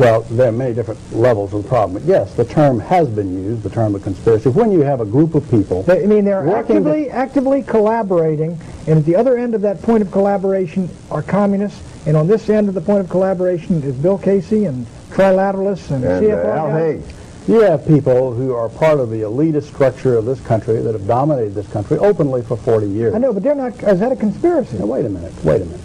Well, 0.00 0.22
there 0.22 0.48
are 0.48 0.52
many 0.52 0.72
different 0.72 0.98
levels 1.14 1.52
of 1.52 1.62
the 1.62 1.68
problem. 1.68 2.02
But 2.02 2.08
yes, 2.08 2.34
the 2.34 2.44
term 2.46 2.80
has 2.80 3.06
been 3.06 3.34
used, 3.34 3.62
the 3.62 3.68
term 3.68 3.94
of 3.94 4.02
conspiracy. 4.02 4.48
When 4.48 4.72
you 4.72 4.80
have 4.80 5.02
a 5.02 5.04
group 5.04 5.34
of 5.34 5.48
people, 5.50 5.84
I 5.88 6.06
mean, 6.06 6.24
they're 6.24 6.48
actively, 6.56 7.10
actively 7.10 7.62
collaborating, 7.62 8.58
and 8.86 8.98
at 8.98 9.04
the 9.04 9.14
other 9.14 9.36
end 9.36 9.54
of 9.54 9.60
that 9.60 9.82
point 9.82 10.02
of 10.02 10.10
collaboration 10.10 10.88
are 11.10 11.22
communists, 11.22 11.82
and 12.06 12.16
on 12.16 12.26
this 12.26 12.48
end 12.48 12.68
of 12.68 12.74
the 12.74 12.80
point 12.80 13.00
of 13.00 13.10
collaboration 13.10 13.82
is 13.82 13.94
Bill 13.94 14.16
Casey 14.16 14.64
and 14.64 14.86
trilateralists 15.10 15.90
and, 15.90 16.02
And 16.02 16.32
uh, 16.32 16.48
Al. 16.48 16.70
Haig. 16.70 17.02
You 17.46 17.60
have 17.60 17.86
people 17.86 18.32
who 18.32 18.54
are 18.54 18.70
part 18.70 19.00
of 19.00 19.10
the 19.10 19.22
elitist 19.22 19.64
structure 19.64 20.16
of 20.16 20.24
this 20.24 20.40
country 20.40 20.80
that 20.80 20.92
have 20.94 21.06
dominated 21.06 21.54
this 21.54 21.68
country 21.68 21.98
openly 21.98 22.42
for 22.42 22.56
40 22.56 22.88
years. 22.88 23.14
I 23.14 23.18
know, 23.18 23.34
but 23.34 23.42
they're 23.42 23.54
not. 23.54 23.74
Is 23.82 24.00
that 24.00 24.12
a 24.12 24.16
conspiracy? 24.16 24.78
Now, 24.78 24.86
wait 24.86 25.04
a 25.04 25.10
minute. 25.10 25.32
Wait 25.44 25.60
a 25.60 25.64
minute. 25.66 25.80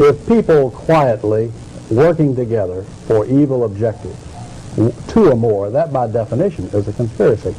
If 0.00 0.26
people 0.26 0.70
quietly 0.70 1.52
working 1.90 2.34
together 2.34 2.84
for 3.06 3.26
evil 3.26 3.64
objectives, 3.64 4.16
two 5.08 5.30
or 5.30 5.36
more, 5.36 5.68
that 5.68 5.92
by 5.92 6.06
definition 6.06 6.64
is 6.68 6.88
a 6.88 6.92
conspiracy. 6.94 7.54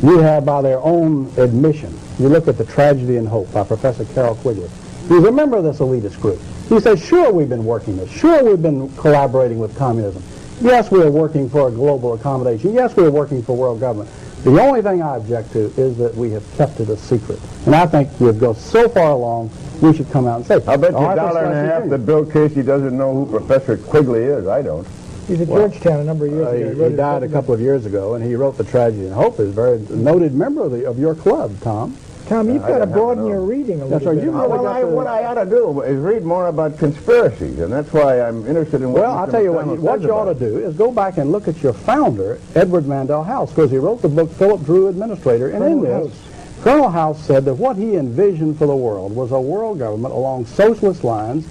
You 0.00 0.18
have, 0.20 0.44
by 0.44 0.62
their 0.62 0.80
own 0.82 1.32
admission, 1.36 1.98
you 2.20 2.28
look 2.28 2.46
at 2.46 2.56
the 2.56 2.64
Tragedy 2.64 3.16
and 3.16 3.26
Hope 3.26 3.52
by 3.52 3.64
Professor 3.64 4.04
Carroll 4.14 4.36
Quigley. 4.36 4.70
He's 5.08 5.24
a 5.24 5.32
member 5.32 5.56
of 5.56 5.64
this 5.64 5.80
elitist 5.80 6.20
group. 6.20 6.40
He 6.68 6.78
says, 6.78 7.04
sure, 7.04 7.32
we've 7.32 7.48
been 7.48 7.64
working 7.64 7.96
this. 7.96 8.08
Sure, 8.08 8.44
we've 8.44 8.62
been 8.62 8.88
collaborating 8.94 9.58
with 9.58 9.76
communism. 9.76 10.22
Yes, 10.60 10.92
we 10.92 11.02
are 11.02 11.10
working 11.10 11.50
for 11.50 11.66
a 11.66 11.72
global 11.72 12.14
accommodation. 12.14 12.72
Yes, 12.72 12.94
we 12.94 13.04
are 13.04 13.10
working 13.10 13.42
for 13.42 13.56
world 13.56 13.80
government. 13.80 14.08
The 14.44 14.60
only 14.60 14.80
thing 14.80 15.02
I 15.02 15.16
object 15.16 15.52
to 15.54 15.72
is 15.76 15.98
that 15.98 16.14
we 16.14 16.30
have 16.30 16.44
kept 16.56 16.78
it 16.78 16.88
a 16.88 16.96
secret. 16.96 17.40
And 17.66 17.74
I 17.74 17.86
think 17.86 18.08
we've 18.20 18.38
gone 18.38 18.54
so 18.54 18.88
far 18.88 19.10
along, 19.10 19.50
we 19.80 19.94
should 19.96 20.10
come 20.10 20.26
out 20.26 20.36
and 20.38 20.46
say, 20.46 20.54
I 20.66 20.76
bet 20.76 20.92
you 20.92 20.98
"Oh, 20.98 21.10
a 21.10 21.16
dollar 21.16 21.44
and 21.44 21.52
a 21.52 21.72
half 21.72 21.88
that 21.88 22.04
Bill 22.06 22.24
Casey 22.24 22.62
doesn't 22.62 22.96
know 22.96 23.12
who 23.24 23.30
Professor 23.38 23.76
Quigley 23.76 24.22
is. 24.24 24.46
I 24.46 24.62
don't. 24.62 24.86
He's 25.26 25.40
at 25.40 25.48
Well, 25.48 25.68
Georgetown 25.68 26.00
a 26.00 26.04
number 26.04 26.26
of 26.26 26.32
years 26.32 26.46
Uh, 26.46 26.50
ago. 26.50 26.58
he, 26.74 26.80
wrote 26.80 26.90
he 26.90 26.96
died 26.96 27.22
a 27.22 27.28
couple 27.28 27.54
of 27.54 27.60
years 27.60 27.86
ago, 27.86 28.14
and 28.14 28.24
he 28.24 28.34
wrote 28.34 28.56
The 28.58 28.64
Tragedy 28.64 29.04
and 29.06 29.14
Hope. 29.14 29.38
Is 29.40 29.48
a 29.50 29.52
very 29.52 29.78
noted 29.90 30.34
member 30.34 30.64
of, 30.64 30.72
the, 30.72 30.86
of 30.88 30.98
your 30.98 31.14
club, 31.14 31.52
Tom. 31.60 31.96
Tom, 32.26 32.48
you've 32.48 32.62
I 32.62 32.68
got 32.68 32.78
to 32.78 32.86
broaden 32.86 33.26
your 33.26 33.40
reading 33.40 33.80
a 33.82 33.86
That's 33.86 34.04
little 34.04 34.08
right. 34.12 34.14
bit. 34.16 34.24
You 34.24 34.30
Uh, 34.38 34.42
really 34.42 34.58
well, 34.58 34.66
I, 34.68 34.80
to- 34.82 34.86
what 34.86 35.06
I 35.08 35.24
ought 35.24 35.34
to 35.34 35.46
do 35.50 35.80
is 35.82 35.98
read 35.98 36.24
more 36.24 36.46
about 36.46 36.78
conspiracies, 36.78 37.58
and 37.58 37.72
that's 37.72 37.92
why 37.92 38.20
I'm 38.20 38.46
interested 38.46 38.82
in 38.82 38.92
what. 38.92 39.02
Well, 39.02 39.12
Mr. 39.12 39.18
I'll 39.18 39.26
tell 39.28 39.42
you 39.42 39.52
what, 39.52 39.66
McDonald 39.66 39.82
what 39.84 39.94
says 40.00 40.06
you 40.06 40.12
ought 40.14 40.24
to 40.32 40.34
do 40.34 40.58
is 40.58 40.74
go 40.76 40.92
back 40.92 41.18
and 41.18 41.32
look 41.32 41.48
at 41.48 41.60
your 41.62 41.72
founder, 41.72 42.38
Edward 42.54 42.84
Mandell 42.84 43.26
House, 43.26 43.50
because 43.50 43.70
he 43.72 43.78
wrote 43.78 44.00
the 44.02 44.08
book 44.08 44.30
Philip 44.32 44.64
Dru 44.64 44.86
Administrator, 44.88 45.48
and 45.50 45.64
in 45.64 45.80
Colonel 45.82 46.06
this, 46.08 46.16
Colonel 46.62 46.90
House 46.90 47.22
said 47.24 47.44
that 47.46 47.54
what 47.54 47.76
he 47.76 47.96
envisioned 47.96 48.58
for 48.58 48.66
the 48.66 48.76
world 48.76 49.14
was 49.14 49.32
a 49.32 49.40
world 49.40 49.78
government 49.78 50.12
along 50.14 50.46
socialist 50.46 51.04
lines 51.04 51.46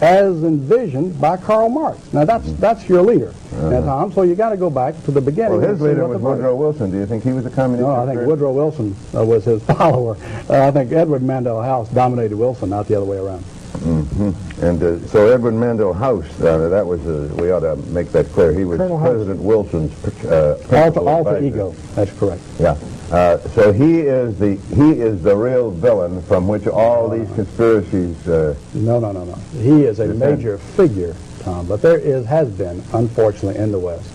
as 0.00 0.42
envisioned 0.42 1.20
by 1.20 1.36
Karl 1.36 1.68
Marx. 1.68 2.12
Now, 2.12 2.24
that's 2.24 2.52
that's 2.54 2.88
your 2.88 3.02
leader, 3.02 3.32
now, 3.52 3.80
Tom, 3.80 4.12
so 4.12 4.22
you 4.22 4.34
got 4.34 4.50
to 4.50 4.56
go 4.56 4.68
back 4.68 5.00
to 5.04 5.12
the 5.12 5.20
beginning. 5.20 5.52
Uh-huh. 5.52 5.60
Well, 5.60 5.70
his 5.70 5.80
leader 5.80 6.08
was 6.08 6.20
Woodrow 6.20 6.56
Wilson. 6.56 6.90
Do 6.90 6.98
you 6.98 7.06
think 7.06 7.22
he 7.22 7.32
was 7.32 7.46
a 7.46 7.50
communist? 7.50 7.86
No, 7.86 7.94
I 7.94 8.06
think? 8.06 8.26
Woodrow 8.26 8.52
Wilson 8.52 8.96
uh, 9.14 9.24
was 9.24 9.44
his 9.44 9.62
follower. 9.76 10.16
Uh, 10.50 10.66
I 10.66 10.70
think 10.72 10.90
Edward 10.92 11.22
Mandell 11.22 11.64
House 11.64 11.88
dominated 11.90 12.36
Wilson, 12.36 12.70
not 12.70 12.88
the 12.88 12.96
other 12.96 13.06
way 13.06 13.18
around. 13.18 13.44
Mm-hmm. 13.82 14.64
And 14.64 14.82
uh, 14.82 15.06
so 15.06 15.28
Edward 15.28 15.54
Mandell 15.54 15.96
House, 15.96 16.40
uh, 16.40 16.68
that 16.68 16.86
was, 16.86 17.04
uh, 17.06 17.32
we 17.36 17.50
ought 17.50 17.60
to 17.60 17.76
make 17.90 18.10
that 18.12 18.26
clear. 18.26 18.52
He 18.52 18.64
was 18.64 18.78
Colonel 18.78 18.98
House. 18.98 19.08
President 19.08 19.40
Wilson's 19.40 20.24
uh, 20.24 20.58
Alter, 20.72 21.00
alter 21.00 21.42
ego. 21.42 21.70
That's 21.94 22.12
correct. 22.18 22.42
Yeah. 22.58 22.76
Uh, 23.12 23.36
so 23.50 23.72
he 23.74 24.00
is 24.00 24.38
the 24.38 24.56
he 24.74 24.92
is 24.92 25.22
the 25.22 25.36
real 25.36 25.70
villain 25.70 26.22
from 26.22 26.48
which 26.48 26.66
all 26.66 27.10
these 27.10 27.28
conspiracies. 27.34 28.26
Uh, 28.26 28.54
No, 28.72 28.98
no, 28.98 29.12
no, 29.12 29.24
no. 29.24 29.34
He 29.60 29.84
is 29.84 30.00
a 30.00 30.06
Yes, 30.06 30.16
major 30.16 30.56
figure, 30.56 31.14
Tom, 31.40 31.66
but 31.66 31.82
there 31.82 31.98
is 31.98 32.24
has 32.24 32.48
been, 32.50 32.82
unfortunately, 32.94 33.60
in 33.62 33.70
the 33.70 33.78
West, 33.78 34.08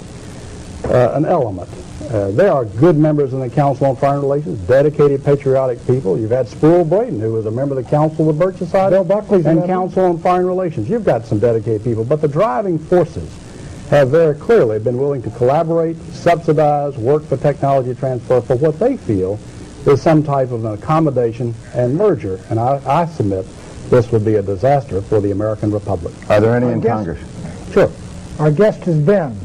uh, 0.86 1.12
an 1.14 1.26
element. 1.26 1.70
Uh, 2.10 2.32
there 2.32 2.52
are 2.52 2.66
good 2.66 2.98
members 2.98 3.34
in 3.34 3.40
the 3.40 3.50
Council 3.50 3.86
on 3.86 3.96
Foreign 3.98 4.22
Relations, 4.22 4.58
dedicated, 4.68 5.24
patriotic 5.24 5.86
people. 5.86 6.18
You've 6.18 6.32
had 6.32 6.48
Spruille 6.48 6.88
Braden, 6.90 7.20
who 7.20 7.34
was 7.34 7.46
a 7.46 7.52
member 7.52 7.78
of 7.78 7.84
the 7.84 7.90
Council 7.90 8.28
of 8.28 8.36
the 8.38 8.46
Birch 8.46 8.56
Society, 8.58 8.96
Bill 8.96 9.04
Buckley's 9.04 9.46
a 9.46 9.50
and. 9.50 9.66
Council 9.66 10.06
on 10.06 10.18
Foreign 10.18 10.48
Relations. 10.48 10.90
You've 10.90 11.06
got 11.06 11.26
some 11.26 11.38
dedicated 11.38 11.84
people, 11.84 12.04
but 12.04 12.20
the 12.22 12.28
driving 12.28 12.80
forces 12.80 13.30
have 13.90 14.10
very 14.10 14.36
clearly 14.36 14.80
been 14.80 14.98
willing 14.98 15.22
to 15.24 15.30
collaborate, 15.32 15.98
subsidize, 16.14 16.98
work 16.98 17.24
for 17.24 17.38
technology 17.38 17.96
transfer 17.96 18.42
for 18.42 18.56
what 18.58 18.80
they 18.80 18.98
feel 18.98 19.40
is 19.86 20.02
some 20.02 20.24
type 20.24 20.52
of 20.52 20.66
an 20.66 20.74
accommodation 20.74 21.54
and 21.74 21.96
merger. 21.96 22.42
And 22.50 22.60
I, 22.60 22.82
I 22.86 23.06
submit 23.06 23.46
this 23.90 24.12
would 24.12 24.26
be 24.26 24.36
a 24.36 24.42
disaster 24.42 25.02
for 25.02 25.22
the 25.22 25.32
American 25.32 25.72
Republic. 25.72 26.14
are 26.30 26.42
there 26.42 26.56
any 26.56 26.68
in 26.68 26.82
guess- 26.82 26.92
Congress? 26.92 27.74
Sure. 27.74 27.92
Our 28.40 28.52
guest 28.52 28.84
has 28.84 29.00
been 29.00 29.38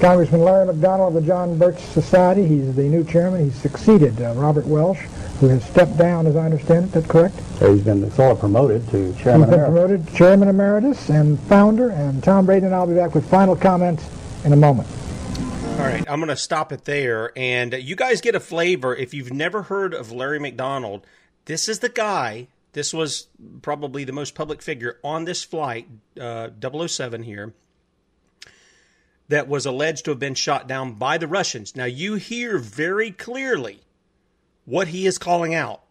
Congressman 0.00 0.40
Larry 0.42 0.66
McDonald 0.66 1.14
of 1.16 1.22
the 1.22 1.26
John 1.26 1.56
Birch 1.58 1.78
Society. 1.78 2.46
He's 2.46 2.74
the 2.74 2.82
new 2.84 3.04
chairman. 3.04 3.44
He's 3.44 3.54
succeeded 3.54 4.20
uh, 4.20 4.32
Robert 4.34 4.66
Welch, 4.66 4.98
who 5.40 5.48
has 5.48 5.64
stepped 5.64 5.96
down, 5.96 6.26
as 6.26 6.36
I 6.36 6.44
understand 6.44 6.86
it. 6.86 6.92
That's 6.92 7.06
correct? 7.06 7.36
He's 7.60 7.82
been 7.82 8.10
sort 8.12 8.32
of 8.32 8.40
promoted 8.40 8.88
to 8.90 9.12
He's 9.12 9.22
chairman 9.22 9.50
been 9.50 9.60
emeritus. 9.60 9.72
promoted 9.74 10.06
to 10.08 10.14
chairman 10.14 10.48
emeritus 10.48 11.08
and 11.10 11.38
founder. 11.40 11.90
And 11.90 12.22
Tom 12.22 12.46
Braden 12.46 12.66
and 12.66 12.74
I'll 12.74 12.86
be 12.86 12.94
back 12.94 13.14
with 13.14 13.28
final 13.30 13.56
comments 13.56 14.08
in 14.44 14.52
a 14.52 14.56
moment. 14.56 14.88
All 15.74 15.80
right, 15.80 16.04
I'm 16.08 16.20
going 16.20 16.28
to 16.28 16.36
stop 16.36 16.72
it 16.72 16.84
there. 16.84 17.32
And 17.36 17.72
you 17.74 17.96
guys 17.96 18.20
get 18.20 18.34
a 18.34 18.40
flavor. 18.40 18.94
If 18.94 19.12
you've 19.14 19.32
never 19.32 19.62
heard 19.62 19.92
of 19.94 20.12
Larry 20.12 20.38
McDonald, 20.38 21.06
this 21.46 21.68
is 21.68 21.80
the 21.80 21.88
guy. 21.88 22.46
This 22.74 22.92
was 22.92 23.28
probably 23.62 24.04
the 24.04 24.12
most 24.12 24.34
public 24.34 24.60
figure 24.62 24.98
on 25.04 25.24
this 25.24 25.44
flight, 25.44 25.86
uh, 26.20 26.48
007 26.60 27.22
here, 27.22 27.54
that 29.28 29.48
was 29.48 29.66
alleged 29.66 30.04
to 30.04 30.10
have 30.10 30.18
been 30.18 30.34
shot 30.34 30.66
down 30.68 30.94
by 30.94 31.18
the 31.18 31.26
Russians. 31.26 31.74
Now, 31.74 31.86
you 31.86 32.14
hear 32.14 32.58
very 32.58 33.10
clearly 33.10 33.80
what 34.64 34.88
he 34.88 35.06
is 35.06 35.18
calling 35.18 35.54
out. 35.54 35.82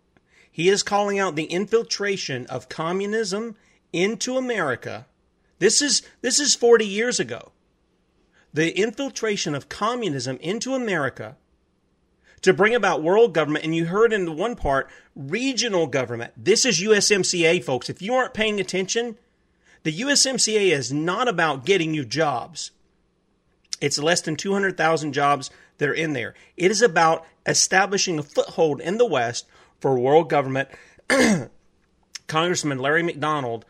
He 0.51 0.69
is 0.69 0.83
calling 0.83 1.17
out 1.17 1.35
the 1.35 1.45
infiltration 1.45 2.45
of 2.47 2.69
communism 2.69 3.55
into 3.91 4.37
America. 4.37 5.07
This 5.59 5.81
is 5.81 6.03
this 6.21 6.39
is 6.39 6.55
40 6.55 6.85
years 6.85 7.19
ago 7.19 7.51
the 8.53 8.77
infiltration 8.79 9.55
of 9.55 9.67
communism 9.67 10.37
into 10.39 10.75
America 10.75 11.35
to 12.41 12.53
bring 12.53 12.75
about 12.75 13.01
world 13.01 13.33
government. 13.33 13.65
And 13.65 13.75
you 13.75 13.87
heard 13.87 14.13
in 14.13 14.25
the 14.25 14.31
one 14.31 14.55
part, 14.55 14.89
regional 15.15 15.87
government. 15.87 16.33
This 16.37 16.65
is 16.65 16.79
USMCA, 16.79 17.63
folks. 17.63 17.89
If 17.89 18.01
you 18.01 18.13
aren't 18.13 18.33
paying 18.33 18.59
attention, 18.59 19.17
the 19.81 20.01
USMCA 20.01 20.71
is 20.71 20.93
not 20.93 21.27
about 21.27 21.65
getting 21.65 21.93
you 21.93 22.05
jobs. 22.05 22.71
It's 23.83 23.99
less 23.99 24.21
than 24.21 24.37
200,000 24.37 25.11
jobs 25.11 25.51
that 25.77 25.89
are 25.89 25.93
in 25.93 26.13
there. 26.13 26.35
It 26.55 26.71
is 26.71 26.81
about 26.81 27.25
establishing 27.45 28.17
a 28.17 28.23
foothold 28.23 28.79
in 28.79 28.97
the 28.97 29.05
West 29.05 29.45
for 29.81 29.99
world 29.99 30.29
government. 30.29 30.69
Congressman 32.27 32.79
Larry 32.79 33.03
McDonald 33.03 33.65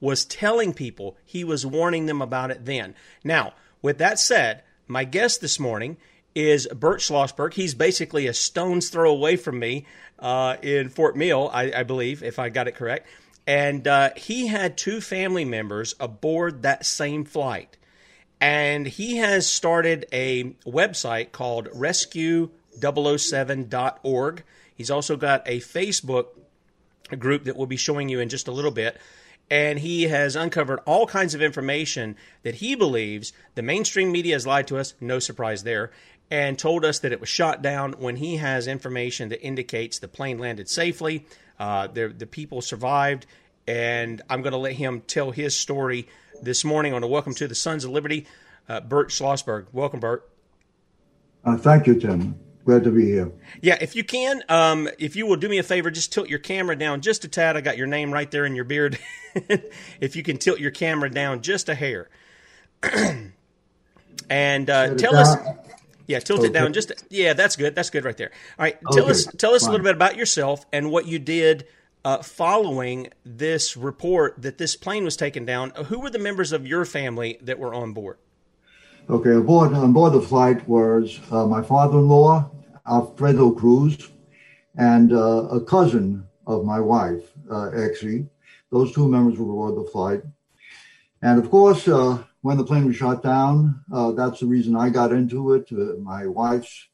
was 0.00 0.24
telling 0.24 0.72
people, 0.72 1.18
he 1.22 1.44
was 1.44 1.66
warning 1.66 2.06
them 2.06 2.22
about 2.22 2.50
it 2.50 2.64
then. 2.64 2.94
Now, 3.22 3.52
with 3.82 3.98
that 3.98 4.18
said, 4.18 4.62
my 4.86 5.04
guest 5.04 5.42
this 5.42 5.60
morning 5.60 5.98
is 6.34 6.66
Bert 6.68 7.00
Schlossberg. 7.00 7.52
He's 7.52 7.74
basically 7.74 8.26
a 8.26 8.32
stone's 8.32 8.88
throw 8.88 9.10
away 9.10 9.36
from 9.36 9.58
me 9.58 9.84
uh, 10.18 10.56
in 10.62 10.88
Fort 10.88 11.14
Mill, 11.14 11.50
I, 11.52 11.72
I 11.76 11.82
believe, 11.82 12.22
if 12.22 12.38
I 12.38 12.48
got 12.48 12.68
it 12.68 12.74
correct. 12.74 13.06
And 13.46 13.86
uh, 13.86 14.10
he 14.16 14.46
had 14.46 14.78
two 14.78 15.02
family 15.02 15.44
members 15.44 15.94
aboard 16.00 16.62
that 16.62 16.86
same 16.86 17.26
flight. 17.26 17.77
And 18.40 18.86
he 18.86 19.16
has 19.16 19.50
started 19.50 20.06
a 20.12 20.44
website 20.64 21.32
called 21.32 21.66
rescue007.org. 21.70 24.44
He's 24.74 24.90
also 24.90 25.16
got 25.16 25.42
a 25.46 25.60
Facebook 25.60 26.26
group 27.18 27.44
that 27.44 27.56
we'll 27.56 27.66
be 27.66 27.76
showing 27.76 28.08
you 28.08 28.20
in 28.20 28.28
just 28.28 28.48
a 28.48 28.52
little 28.52 28.70
bit. 28.70 29.00
And 29.50 29.78
he 29.78 30.04
has 30.04 30.36
uncovered 30.36 30.80
all 30.84 31.06
kinds 31.06 31.34
of 31.34 31.40
information 31.40 32.16
that 32.42 32.56
he 32.56 32.74
believes 32.74 33.32
the 33.54 33.62
mainstream 33.62 34.12
media 34.12 34.34
has 34.34 34.46
lied 34.46 34.66
to 34.68 34.76
us, 34.76 34.92
no 35.00 35.18
surprise 35.18 35.62
there, 35.62 35.90
and 36.30 36.58
told 36.58 36.84
us 36.84 36.98
that 36.98 37.12
it 37.12 37.20
was 37.20 37.30
shot 37.30 37.62
down 37.62 37.92
when 37.92 38.16
he 38.16 38.36
has 38.36 38.66
information 38.66 39.30
that 39.30 39.42
indicates 39.42 39.98
the 39.98 40.08
plane 40.08 40.38
landed 40.38 40.68
safely, 40.68 41.24
uh, 41.58 41.86
the, 41.86 42.08
the 42.08 42.26
people 42.26 42.60
survived, 42.60 43.24
and 43.66 44.20
I'm 44.28 44.42
going 44.42 44.52
to 44.52 44.58
let 44.58 44.74
him 44.74 45.00
tell 45.00 45.30
his 45.30 45.56
story 45.56 46.08
this 46.42 46.64
morning 46.64 46.92
on 46.92 47.02
a 47.02 47.06
Welcome 47.06 47.34
to 47.34 47.48
the 47.48 47.54
Sons 47.54 47.84
of 47.84 47.90
Liberty. 47.90 48.26
Uh, 48.68 48.80
Bert 48.80 49.10
Schlossberg. 49.10 49.66
Welcome, 49.72 50.00
Bert. 50.00 50.28
Uh, 51.44 51.56
thank 51.56 51.86
you, 51.86 51.98
Tim. 51.98 52.38
Glad 52.64 52.84
to 52.84 52.90
be 52.90 53.06
here. 53.06 53.32
Yeah, 53.62 53.78
if 53.80 53.96
you 53.96 54.04
can, 54.04 54.42
um, 54.50 54.90
if 54.98 55.16
you 55.16 55.26
will 55.26 55.36
do 55.36 55.48
me 55.48 55.56
a 55.56 55.62
favor, 55.62 55.90
just 55.90 56.12
tilt 56.12 56.28
your 56.28 56.38
camera 56.38 56.76
down 56.76 57.00
just 57.00 57.24
a 57.24 57.28
tad. 57.28 57.56
I 57.56 57.62
got 57.62 57.78
your 57.78 57.86
name 57.86 58.12
right 58.12 58.30
there 58.30 58.44
in 58.44 58.54
your 58.54 58.64
beard. 58.64 58.98
if 60.00 60.16
you 60.16 60.22
can 60.22 60.36
tilt 60.36 60.60
your 60.60 60.70
camera 60.70 61.08
down 61.10 61.40
just 61.40 61.70
a 61.70 61.74
hair. 61.74 62.10
and 64.30 64.70
uh, 64.70 64.94
tell 64.96 65.16
us. 65.16 65.36
Yeah, 66.06 66.20
tilt 66.20 66.44
it 66.44 66.52
down 66.52 66.72
just. 66.74 66.92
Yeah, 67.10 67.32
that's 67.32 67.56
good. 67.56 67.74
That's 67.74 67.90
good 67.90 68.04
right 68.04 68.16
there. 68.16 68.32
All 68.58 68.64
right, 68.64 68.78
tell 68.92 69.04
Okay, 69.04 69.12
us 69.12 69.26
tell 69.38 69.54
us 69.54 69.66
a 69.66 69.70
little 69.70 69.84
bit 69.84 69.94
about 69.94 70.16
yourself 70.16 70.66
and 70.72 70.90
what 70.90 71.06
you 71.06 71.18
did 71.18 71.66
uh, 72.04 72.22
following 72.22 73.08
this 73.24 73.76
report 73.76 74.40
that 74.42 74.58
this 74.58 74.76
plane 74.76 75.04
was 75.04 75.16
taken 75.16 75.44
down. 75.44 75.70
Who 75.86 75.98
were 76.00 76.10
the 76.10 76.18
members 76.18 76.52
of 76.52 76.66
your 76.66 76.84
family 76.84 77.38
that 77.42 77.58
were 77.58 77.74
on 77.74 77.92
board? 77.92 78.18
Okay, 79.10 79.34
aboard, 79.34 79.72
on 79.72 79.92
board 79.92 80.12
the 80.12 80.20
flight 80.20 80.68
was 80.68 81.18
uh, 81.30 81.46
my 81.46 81.62
father-in-law, 81.62 82.50
Alfredo 82.86 83.52
Cruz, 83.52 84.10
and 84.76 85.12
uh, 85.12 85.48
a 85.50 85.60
cousin 85.60 86.26
of 86.46 86.64
my 86.64 86.80
wife, 86.80 87.32
uh, 87.50 87.70
actually. 87.76 88.26
Those 88.70 88.92
two 88.92 89.08
members 89.08 89.38
were 89.38 89.44
aboard 89.44 89.76
the 89.76 89.90
flight. 89.90 90.22
And 91.22 91.42
of 91.42 91.50
course, 91.50 91.88
uh, 91.88 92.22
when 92.42 92.56
the 92.56 92.64
plane 92.64 92.86
was 92.86 92.96
shot 92.96 93.22
down, 93.22 93.82
uh, 93.92 94.12
that's 94.12 94.40
the 94.40 94.46
reason 94.46 94.76
I 94.76 94.90
got 94.90 95.12
into 95.12 95.54
it. 95.54 95.68
Uh, 95.72 95.98
my 96.00 96.26
wife's 96.26 96.88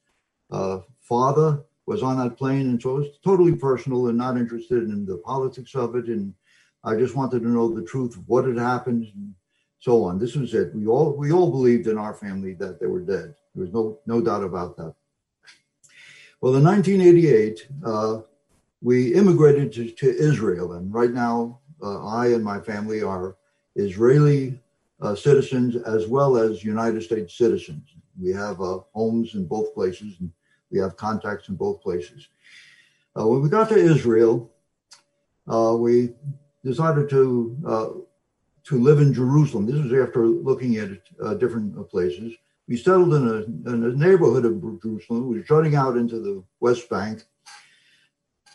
uh, 0.51 0.79
father 1.01 1.65
was 1.87 2.03
on 2.03 2.19
that 2.19 2.37
plane, 2.37 2.69
and 2.71 2.81
so 2.81 2.97
it 2.97 3.01
was 3.01 3.19
totally 3.23 3.55
personal 3.55 4.09
and 4.09 4.19
not 4.19 4.37
interested 4.37 4.85
in 4.85 5.05
the 5.05 5.19
politics 5.19 5.75
of 5.75 5.97
it. 5.97 6.07
And 6.07 6.35
I 6.83 6.97
just 6.97 7.15
wanted 7.15 7.43
to 7.43 7.49
know 7.49 7.69
the 7.69 7.83
truth 7.83 8.17
of 8.17 8.29
what 8.29 8.47
had 8.47 8.59
happened 8.59 9.11
and 9.15 9.35
so 9.79 10.05
on. 10.05 10.19
This 10.19 10.35
was 10.35 10.55
it. 10.55 10.75
We 10.75 10.87
all 10.87 11.15
we 11.17 11.33
all 11.33 11.51
believed 11.51 11.87
in 11.87 11.99
our 11.99 12.15
family 12.15 12.55
that 12.55 12.81
they 12.81 12.87
were 12.87 13.01
dead. 13.01 13.35
There 13.55 13.65
was 13.65 13.73
no 13.73 13.99
no 14.07 14.21
doubt 14.21 14.43
about 14.43 14.77
that. 14.79 14.95
Well, 16.41 16.57
in 16.57 16.65
1988, 16.65 17.69
uh, 17.85 18.21
we 18.83 19.15
immigrated 19.15 19.73
to, 19.73 19.91
to, 19.91 20.15
Israel, 20.15 20.75
and 20.75 20.93
right 20.93 21.11
now, 21.11 21.61
uh, 21.83 22.07
I 22.07 22.29
and 22.29 22.45
my 22.45 22.61
family 22.61 23.03
are 23.03 23.37
Israeli 23.77 24.61
uh, 25.01 25.15
citizens 25.15 25.77
as 25.77 26.07
well 26.07 26.37
as 26.37 26.63
United 26.63 27.03
States 27.03 27.37
citizens. 27.37 27.89
We 28.21 28.31
have 28.33 28.61
uh, 28.61 28.81
homes 28.93 29.35
in 29.35 29.47
both 29.47 29.75
places, 29.75 30.17
and 30.21 30.31
we 30.75 30.81
have 30.81 30.97
contacts 30.97 31.49
in 31.49 31.55
both 31.55 31.81
places. 31.81 32.29
Uh, 33.17 33.27
when 33.29 33.41
we 33.41 33.49
got 33.49 33.69
to 33.69 33.77
Israel, 33.77 34.51
uh, 35.47 35.77
we 35.79 36.11
decided 36.65 37.09
to 37.11 37.57
uh, 37.67 37.89
to 38.65 38.83
live 38.83 38.99
in 38.99 39.15
Jerusalem. 39.15 39.67
This 39.67 39.81
was 39.81 39.93
after 39.93 40.27
looking 40.27 40.77
at 40.77 40.91
uh, 41.23 41.35
different 41.35 41.89
places. 41.91 42.35
We 42.67 42.77
settled 42.77 43.15
in 43.15 43.29
a, 43.29 43.71
in 43.71 43.85
a 43.85 43.93
neighborhood 43.95 44.47
of 44.47 44.61
Jerusalem. 44.83 45.29
We 45.29 45.39
were 45.39 45.45
jutting 45.45 45.77
out 45.77 45.97
into 45.97 46.19
the 46.19 46.43
West 46.61 46.89
Bank. 46.89 47.25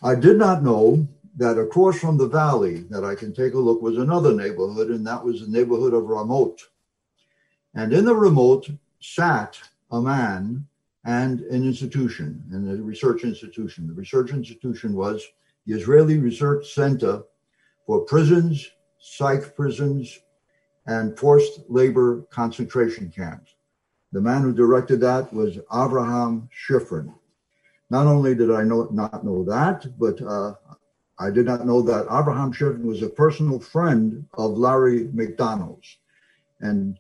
I 0.01 0.15
did 0.15 0.37
not 0.37 0.63
know 0.63 1.07
that 1.37 1.59
across 1.59 1.99
from 1.99 2.17
the 2.17 2.27
valley 2.27 2.79
that 2.89 3.05
I 3.05 3.13
can 3.13 3.33
take 3.33 3.53
a 3.53 3.59
look 3.59 3.81
was 3.81 3.97
another 3.97 4.33
neighborhood, 4.33 4.89
and 4.89 5.05
that 5.05 5.23
was 5.23 5.41
the 5.41 5.47
neighborhood 5.47 5.93
of 5.93 6.03
Ramot. 6.03 6.59
And 7.75 7.93
in 7.93 8.03
the 8.03 8.15
Ramot 8.15 8.75
sat 8.99 9.59
a 9.91 10.01
man 10.01 10.65
and 11.09 11.39
an 11.55 11.63
institution, 11.65 12.43
and 12.51 12.69
a 12.69 12.83
research 12.83 13.23
institution. 13.23 13.87
The 13.87 13.93
research 13.93 14.29
institution 14.29 14.93
was 14.93 15.25
the 15.65 15.73
Israeli 15.73 16.19
Research 16.19 16.71
Center 16.71 17.23
for 17.87 18.01
Prisons, 18.01 18.69
Psych 18.99 19.55
Prisons, 19.55 20.19
and 20.85 21.17
Forced 21.17 21.61
Labor 21.67 22.21
Concentration 22.29 23.09
Camps. 23.09 23.55
The 24.11 24.21
man 24.21 24.43
who 24.43 24.53
directed 24.53 25.01
that 25.01 25.33
was 25.33 25.57
Avraham 25.71 26.47
Shifrin. 26.53 27.11
Not 27.89 28.05
only 28.05 28.35
did 28.35 28.51
I 28.51 28.61
know, 28.61 28.87
not 28.91 29.25
know 29.25 29.43
that, 29.45 29.87
but 29.97 30.21
uh, 30.21 30.53
I 31.17 31.31
did 31.31 31.47
not 31.47 31.65
know 31.65 31.81
that 31.81 32.05
Abraham 32.05 32.53
Shifrin 32.53 32.83
was 32.83 33.01
a 33.01 33.09
personal 33.09 33.59
friend 33.59 34.25
of 34.35 34.59
Larry 34.59 35.09
McDonald's. 35.11 35.97
And 36.61 36.99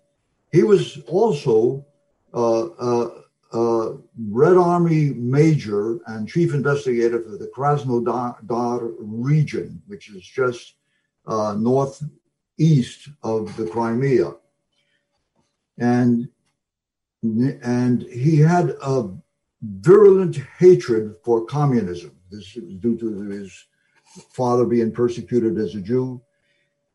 he 0.51 0.63
was 0.63 0.99
also 1.07 1.85
uh, 2.33 2.63
uh, 2.87 3.09
uh, 3.51 3.93
Red 4.29 4.57
Army 4.57 5.09
major 5.15 5.99
and 6.07 6.27
chief 6.27 6.53
investigator 6.53 7.21
for 7.21 7.37
the 7.37 7.51
Krasnodar 7.55 8.95
region, 8.99 9.81
which 9.87 10.09
is 10.09 10.23
just 10.23 10.75
uh, 11.25 11.55
northeast 11.57 13.09
of 13.23 13.55
the 13.57 13.65
Crimea. 13.65 14.33
And, 15.77 16.29
and 17.23 18.03
he 18.03 18.37
had 18.37 18.75
a 18.81 19.09
virulent 19.61 20.37
hatred 20.57 21.15
for 21.23 21.45
communism. 21.45 22.15
This 22.31 22.55
was 22.55 22.75
due 22.75 22.97
to 22.97 23.29
his 23.29 23.65
father 24.31 24.65
being 24.65 24.91
persecuted 24.91 25.57
as 25.57 25.75
a 25.75 25.81
Jew 25.81 26.21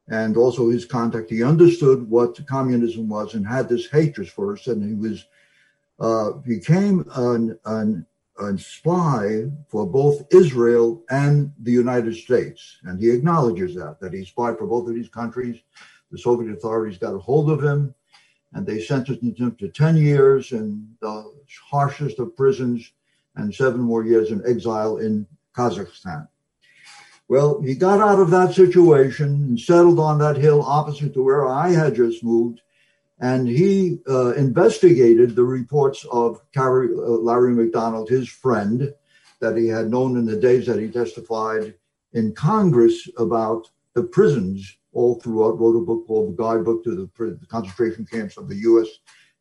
and 0.08 0.36
also 0.36 0.68
his 0.68 0.84
contact. 0.84 1.30
He 1.30 1.42
understood 1.42 2.08
what 2.08 2.46
communism 2.46 3.08
was 3.08 3.34
and 3.34 3.46
had 3.46 3.68
this 3.68 3.88
hatred 3.88 4.28
for 4.28 4.52
us, 4.52 4.66
and 4.66 4.84
he 4.84 4.94
was 4.94 5.26
uh, 6.00 6.32
became 6.32 7.04
an, 7.14 7.58
an, 7.64 8.06
a 8.38 8.58
spy 8.58 9.44
for 9.68 9.86
both 9.86 10.26
Israel 10.32 11.02
and 11.10 11.52
the 11.60 11.72
United 11.72 12.16
States, 12.16 12.78
and 12.84 13.00
he 13.00 13.10
acknowledges 13.10 13.74
that 13.76 14.00
that 14.00 14.12
he 14.12 14.24
spied 14.24 14.58
for 14.58 14.66
both 14.66 14.88
of 14.88 14.94
these 14.94 15.08
countries. 15.08 15.60
The 16.10 16.18
Soviet 16.18 16.52
authorities 16.52 16.98
got 16.98 17.14
a 17.14 17.18
hold 17.18 17.50
of 17.50 17.62
him, 17.62 17.94
and 18.52 18.66
they 18.66 18.80
sentenced 18.80 19.22
him 19.22 19.56
to 19.56 19.68
ten 19.68 19.96
years 19.96 20.52
in 20.52 20.96
the 21.00 21.32
harshest 21.70 22.18
of 22.18 22.36
prisons 22.36 22.92
and 23.36 23.54
seven 23.54 23.80
more 23.80 24.04
years 24.04 24.30
in 24.30 24.42
exile 24.46 24.98
in 24.98 25.26
Kazakhstan. 25.56 26.28
Well, 27.28 27.60
he 27.62 27.74
got 27.74 28.00
out 28.00 28.20
of 28.20 28.30
that 28.30 28.54
situation 28.54 29.28
and 29.44 29.58
settled 29.58 29.98
on 29.98 30.18
that 30.18 30.36
hill 30.36 30.62
opposite 30.62 31.14
to 31.14 31.22
where 31.22 31.48
I 31.48 31.70
had 31.70 31.94
just 31.94 32.22
moved. 32.22 32.60
And 33.20 33.46
he 33.46 33.98
uh, 34.08 34.32
investigated 34.32 35.36
the 35.36 35.44
reports 35.44 36.04
of 36.10 36.40
Larry, 36.56 36.88
uh, 36.94 36.98
Larry 36.98 37.54
McDonald, 37.54 38.08
his 38.08 38.28
friend, 38.28 38.92
that 39.40 39.56
he 39.56 39.68
had 39.68 39.90
known 39.90 40.16
in 40.16 40.26
the 40.26 40.36
days 40.36 40.66
that 40.66 40.80
he 40.80 40.88
testified 40.88 41.74
in 42.12 42.34
Congress 42.34 43.08
about 43.18 43.68
the 43.94 44.02
prisons 44.02 44.76
all 44.92 45.20
throughout, 45.20 45.58
wrote 45.58 45.76
a 45.76 45.84
book 45.84 46.06
called 46.06 46.36
The 46.36 46.42
Guidebook 46.42 46.84
to 46.84 47.10
the, 47.16 47.46
Concentration 47.48 48.06
Camps 48.06 48.36
of 48.36 48.48
the 48.48 48.62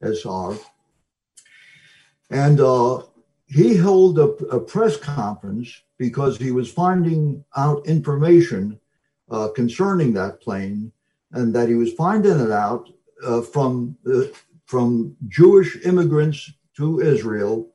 USSR. 0.01 0.59
And 2.29 2.59
uh, 2.59 3.03
he 3.47 3.75
held 3.75 4.17
a, 4.17 4.29
a, 4.47 4.59
press 4.59 4.97
conference 4.97 5.83
because 5.97 6.37
he 6.37 6.51
was 6.51 6.71
finding 6.71 7.43
out 7.55 7.85
information 7.85 8.79
uh, 9.29 9.49
concerning 9.49 10.13
that 10.13 10.41
plane 10.41 10.91
and 11.31 11.53
that 11.53 11.69
he 11.69 11.75
was 11.75 11.93
finding 11.93 12.39
it 12.39 12.51
out 12.51 12.89
uh, 13.25 13.41
from, 13.41 13.97
from 14.65 15.15
Jewish 15.27 15.77
immigrants 15.85 16.51
to 16.77 16.99
Israel 17.01 17.69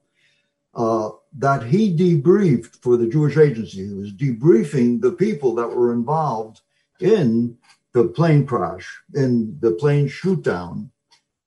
uh, 0.74 1.10
that 1.36 1.64
he 1.64 1.96
debriefed 1.96 2.82
for 2.82 2.96
the 2.96 3.06
Jewish 3.06 3.36
agency. 3.36 3.86
He 3.86 3.94
was 3.94 4.12
debriefing 4.12 5.00
the 5.00 5.12
people 5.12 5.54
that 5.56 5.68
were 5.68 5.92
involved 5.92 6.60
in 7.00 7.56
the 7.92 8.04
plane 8.04 8.46
crash, 8.46 8.86
in 9.14 9.58
the 9.60 9.72
plane 9.72 10.08
shoot 10.08 10.42
down 10.42 10.90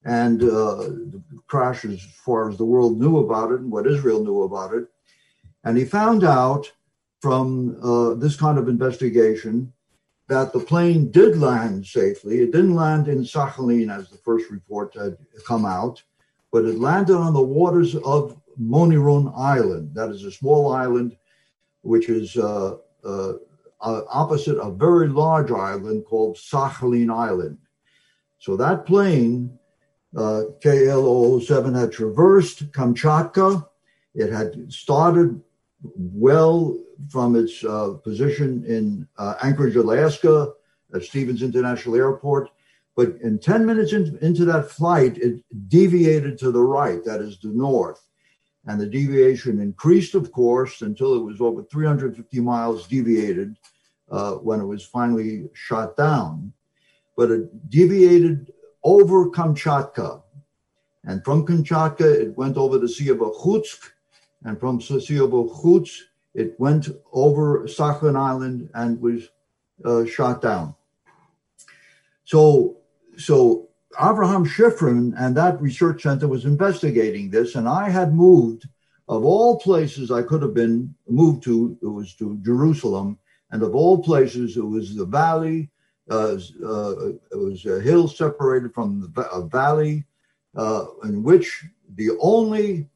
and 0.03 0.41
uh, 0.43 0.75
the 0.75 1.21
crash 1.47 1.85
as 1.85 2.01
far 2.01 2.49
as 2.49 2.57
the 2.57 2.65
world 2.65 2.99
knew 2.99 3.17
about 3.19 3.51
it 3.51 3.59
and 3.59 3.71
what 3.71 3.87
Israel 3.87 4.23
knew 4.23 4.41
about 4.43 4.73
it. 4.73 4.87
And 5.63 5.77
he 5.77 5.85
found 5.85 6.23
out 6.23 6.71
from 7.21 7.77
uh, 7.83 8.15
this 8.15 8.35
kind 8.35 8.57
of 8.57 8.67
investigation 8.67 9.71
that 10.31 10.53
the 10.53 10.59
plane 10.61 11.11
did 11.11 11.37
land 11.37 11.85
safely. 11.85 12.39
It 12.39 12.53
didn't 12.53 12.75
land 12.75 13.09
in 13.09 13.21
Sakhalin 13.21 13.93
as 13.93 14.09
the 14.09 14.17
first 14.17 14.49
report 14.49 14.95
had 14.95 15.17
come 15.45 15.65
out, 15.65 16.01
but 16.53 16.63
it 16.63 16.79
landed 16.79 17.17
on 17.17 17.33
the 17.33 17.41
waters 17.41 17.97
of 17.97 18.39
Moneron 18.57 19.33
Island. 19.37 19.93
That 19.93 20.09
is 20.09 20.23
a 20.23 20.31
small 20.31 20.71
island 20.71 21.17
which 21.81 22.07
is 22.07 22.37
uh, 22.37 22.77
uh, 23.03 23.33
uh 23.81 24.01
opposite 24.07 24.57
a 24.57 24.71
very 24.71 25.09
large 25.09 25.51
island 25.51 26.05
called 26.05 26.37
Sakhalin 26.37 27.13
Island. 27.13 27.57
So 28.39 28.55
that 28.55 28.85
plane 28.85 29.59
uh, 30.15 30.43
KL007 30.63 31.77
had 31.77 31.91
traversed 31.91 32.71
Kamchatka. 32.71 33.67
It 34.15 34.31
had 34.31 34.71
started 34.71 35.41
well 35.83 36.77
from 37.09 37.35
its 37.35 37.63
uh, 37.63 37.93
position 38.03 38.63
in 38.65 39.07
uh, 39.17 39.35
Anchorage, 39.41 39.75
Alaska, 39.75 40.53
at 40.93 41.03
Stevens 41.03 41.41
International 41.41 41.95
Airport. 41.95 42.49
But 42.95 43.15
in 43.21 43.39
10 43.39 43.65
minutes 43.65 43.93
in, 43.93 44.17
into 44.21 44.45
that 44.45 44.69
flight, 44.69 45.17
it 45.17 45.43
deviated 45.69 46.37
to 46.39 46.51
the 46.51 46.61
right, 46.61 47.03
that 47.05 47.21
is 47.21 47.39
the 47.39 47.49
north. 47.49 48.07
And 48.67 48.79
the 48.79 48.85
deviation 48.85 49.59
increased, 49.59 50.13
of 50.13 50.31
course, 50.31 50.81
until 50.81 51.15
it 51.15 51.23
was 51.23 51.41
over 51.41 51.63
350 51.63 52.39
miles 52.41 52.87
deviated 52.87 53.57
uh, 54.11 54.33
when 54.33 54.59
it 54.59 54.65
was 54.65 54.83
finally 54.85 55.49
shot 55.53 55.97
down. 55.97 56.53
But 57.17 57.31
it 57.31 57.69
deviated 57.69 58.51
over 58.83 59.29
Kamchatka. 59.29 60.21
And 61.05 61.23
from 61.25 61.45
Kamchatka, 61.45 62.01
it 62.01 62.37
went 62.37 62.57
over 62.57 62.77
the 62.77 62.89
Sea 62.89 63.09
of 63.09 63.17
Okhotsk. 63.17 63.89
And 64.43 64.59
from 64.59 64.77
the 64.77 65.01
Sea 65.01 65.19
it 66.33 66.59
went 66.59 66.89
over 67.11 67.67
Sakhalin 67.67 68.15
Island 68.15 68.69
and 68.73 69.01
was 69.01 69.29
uh, 69.83 70.05
shot 70.05 70.41
down. 70.41 70.75
So, 72.23 72.77
so 73.17 73.67
Abraham 73.99 74.45
Shifrin 74.45 75.13
and 75.17 75.35
that 75.35 75.61
research 75.61 76.03
center 76.03 76.27
was 76.27 76.45
investigating 76.45 77.29
this, 77.29 77.55
and 77.55 77.67
I 77.67 77.89
had 77.89 78.13
moved, 78.13 78.67
of 79.09 79.25
all 79.25 79.59
places 79.59 80.09
I 80.09 80.23
could 80.23 80.41
have 80.41 80.53
been 80.53 80.95
moved 81.09 81.43
to, 81.43 81.77
it 81.81 81.87
was 81.87 82.15
to 82.15 82.37
Jerusalem, 82.41 83.17
and 83.51 83.61
of 83.63 83.75
all 83.75 84.01
places, 84.01 84.55
it 84.55 84.65
was 84.65 84.95
the 84.95 85.05
valley 85.05 85.69
uh, 86.11 86.37
uh, 86.65 87.07
it 87.31 87.37
was 87.37 87.65
a 87.65 87.79
hill 87.79 88.07
separated 88.07 88.73
from 88.73 89.13
a 89.31 89.41
valley 89.43 90.03
uh, 90.55 90.85
in 91.03 91.23
which 91.23 91.63
the 91.95 92.09
only 92.19 92.87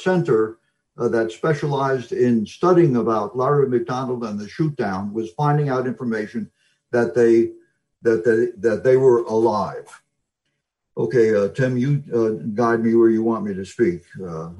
center 0.00 0.58
that 0.96 1.32
specialized 1.32 2.12
in 2.12 2.46
studying 2.46 2.96
about 2.96 3.36
Larry 3.36 3.68
McDonald 3.68 4.24
and 4.24 4.38
the 4.38 4.48
shoot 4.48 4.76
down 4.76 5.12
was 5.12 5.30
finding 5.32 5.68
out 5.68 5.86
information 5.86 6.50
that 6.92 7.14
they 7.14 7.50
that 8.02 8.24
they, 8.24 8.60
that 8.60 8.84
they 8.84 8.96
were 8.96 9.22
alive. 9.22 10.02
Okay, 10.96 11.34
uh, 11.34 11.48
Tim, 11.48 11.76
you 11.76 12.04
uh, 12.14 12.44
guide 12.54 12.84
me 12.84 12.94
where 12.94 13.10
you 13.10 13.22
want 13.22 13.44
me 13.44 13.54
to 13.54 13.64
speak. 13.64 14.02
Uh, 14.24 14.50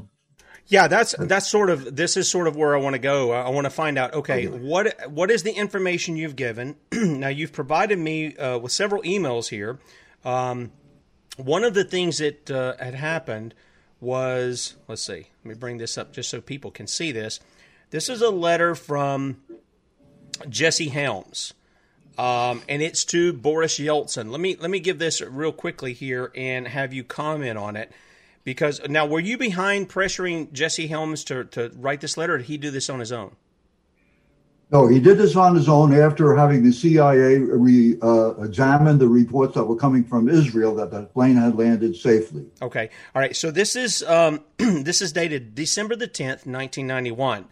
yeah, 0.67 0.89
that's 0.89 1.15
that's 1.19 1.47
sort 1.47 1.71
of 1.71 1.95
this 1.95 2.17
is 2.17 2.29
sort 2.29 2.49
of 2.49 2.57
where 2.57 2.75
I 2.75 2.81
want 2.81 2.95
to 2.95 2.99
go. 2.99 3.31
I 3.33 3.51
want 3.51 3.67
to 3.67 3.71
find 3.71 3.99
out. 3.99 4.15
Okay, 4.15 4.49
okay, 4.49 4.59
what 4.59 5.11
what 5.11 5.31
is 5.31 5.43
the 5.43 5.53
information 5.53 6.17
you've 6.17 6.37
given? 6.37 6.77
now 6.93 7.29
you've 7.29 7.53
provided 7.53 7.99
me 7.99 8.35
uh, 8.37 8.59
with 8.59 8.73
several 8.73 9.03
emails 9.03 9.51
here. 9.51 9.79
Um, 10.25 10.73
one 11.37 11.65
of 11.65 11.75
the 11.75 11.85
things 11.85 12.19
that 12.19 12.51
uh, 12.51 12.77
had 12.83 12.95
happened 12.95 13.55
was 14.05 14.77
let's 14.87 15.03
see. 15.03 15.27
Let 15.45 15.45
me 15.45 15.55
bring 15.55 15.79
this 15.79 15.99
up 15.99 16.13
just 16.13 16.31
so 16.31 16.41
people 16.41 16.71
can 16.71 16.87
see 16.87 17.11
this. 17.11 17.41
This 17.91 18.09
is 18.09 18.23
a 18.23 18.31
letter 18.31 18.75
from 18.75 19.39
Jesse 20.49 20.89
Helms. 20.89 21.55
Um, 22.17 22.63
and 22.69 22.81
it's 22.81 23.05
to 23.07 23.33
Boris 23.33 23.79
Yeltsin. 23.79 24.31
Let 24.31 24.41
me 24.41 24.57
let 24.57 24.71
me 24.71 24.79
give 24.79 24.99
this 24.99 25.21
real 25.21 25.53
quickly 25.53 25.93
here 25.93 26.31
and 26.37 26.69
have 26.69 26.93
you 26.93 27.03
comment 27.03 27.59
on 27.59 27.77
it. 27.77 27.91
Because 28.45 28.87
now, 28.89 29.07
were 29.07 29.21
you 29.21 29.39
behind 29.39 29.89
pressuring 29.89 30.53
Jesse 30.53 30.87
Helms 30.87 31.25
to, 31.25 31.45
to 31.45 31.73
write 31.77 32.03
this 32.03 32.19
letter, 32.19 32.35
or 32.35 32.39
did 32.39 32.47
he 32.47 32.59
do 32.59 32.71
this 32.71 32.91
on 32.91 33.01
his 33.01 33.11
own? 33.11 33.35
No, 34.75 34.89
he 34.89 34.99
did 34.99 35.19
this 35.19 35.37
on 35.37 35.55
his 35.55 35.69
own 35.69 35.95
after 35.95 36.35
having 36.35 36.65
the 36.65 36.73
CIA 36.73 37.39
re, 37.39 37.97
uh, 38.03 38.35
examine 38.43 38.99
the 38.99 39.07
reports 39.07 39.55
that 39.55 39.63
were 39.63 39.77
coming 39.77 40.03
from 40.03 40.29
Israel 40.29 40.75
that 40.75 40.91
the 40.91 41.05
plane 41.05 41.37
had 41.37 41.55
landed 41.55 41.95
safely. 41.95 42.45
Okay, 42.61 42.91
all 43.15 43.23
right. 43.23 43.37
So 43.37 43.53
this 43.53 43.77
is 43.77 44.03
um, 44.03 44.41
this 44.59 45.01
is 45.01 45.13
dated 45.13 45.55
December 45.55 45.95
the 45.95 46.09
tenth, 46.09 46.45
nineteen 46.45 46.89
ninety 46.89 47.13
one. 47.13 47.45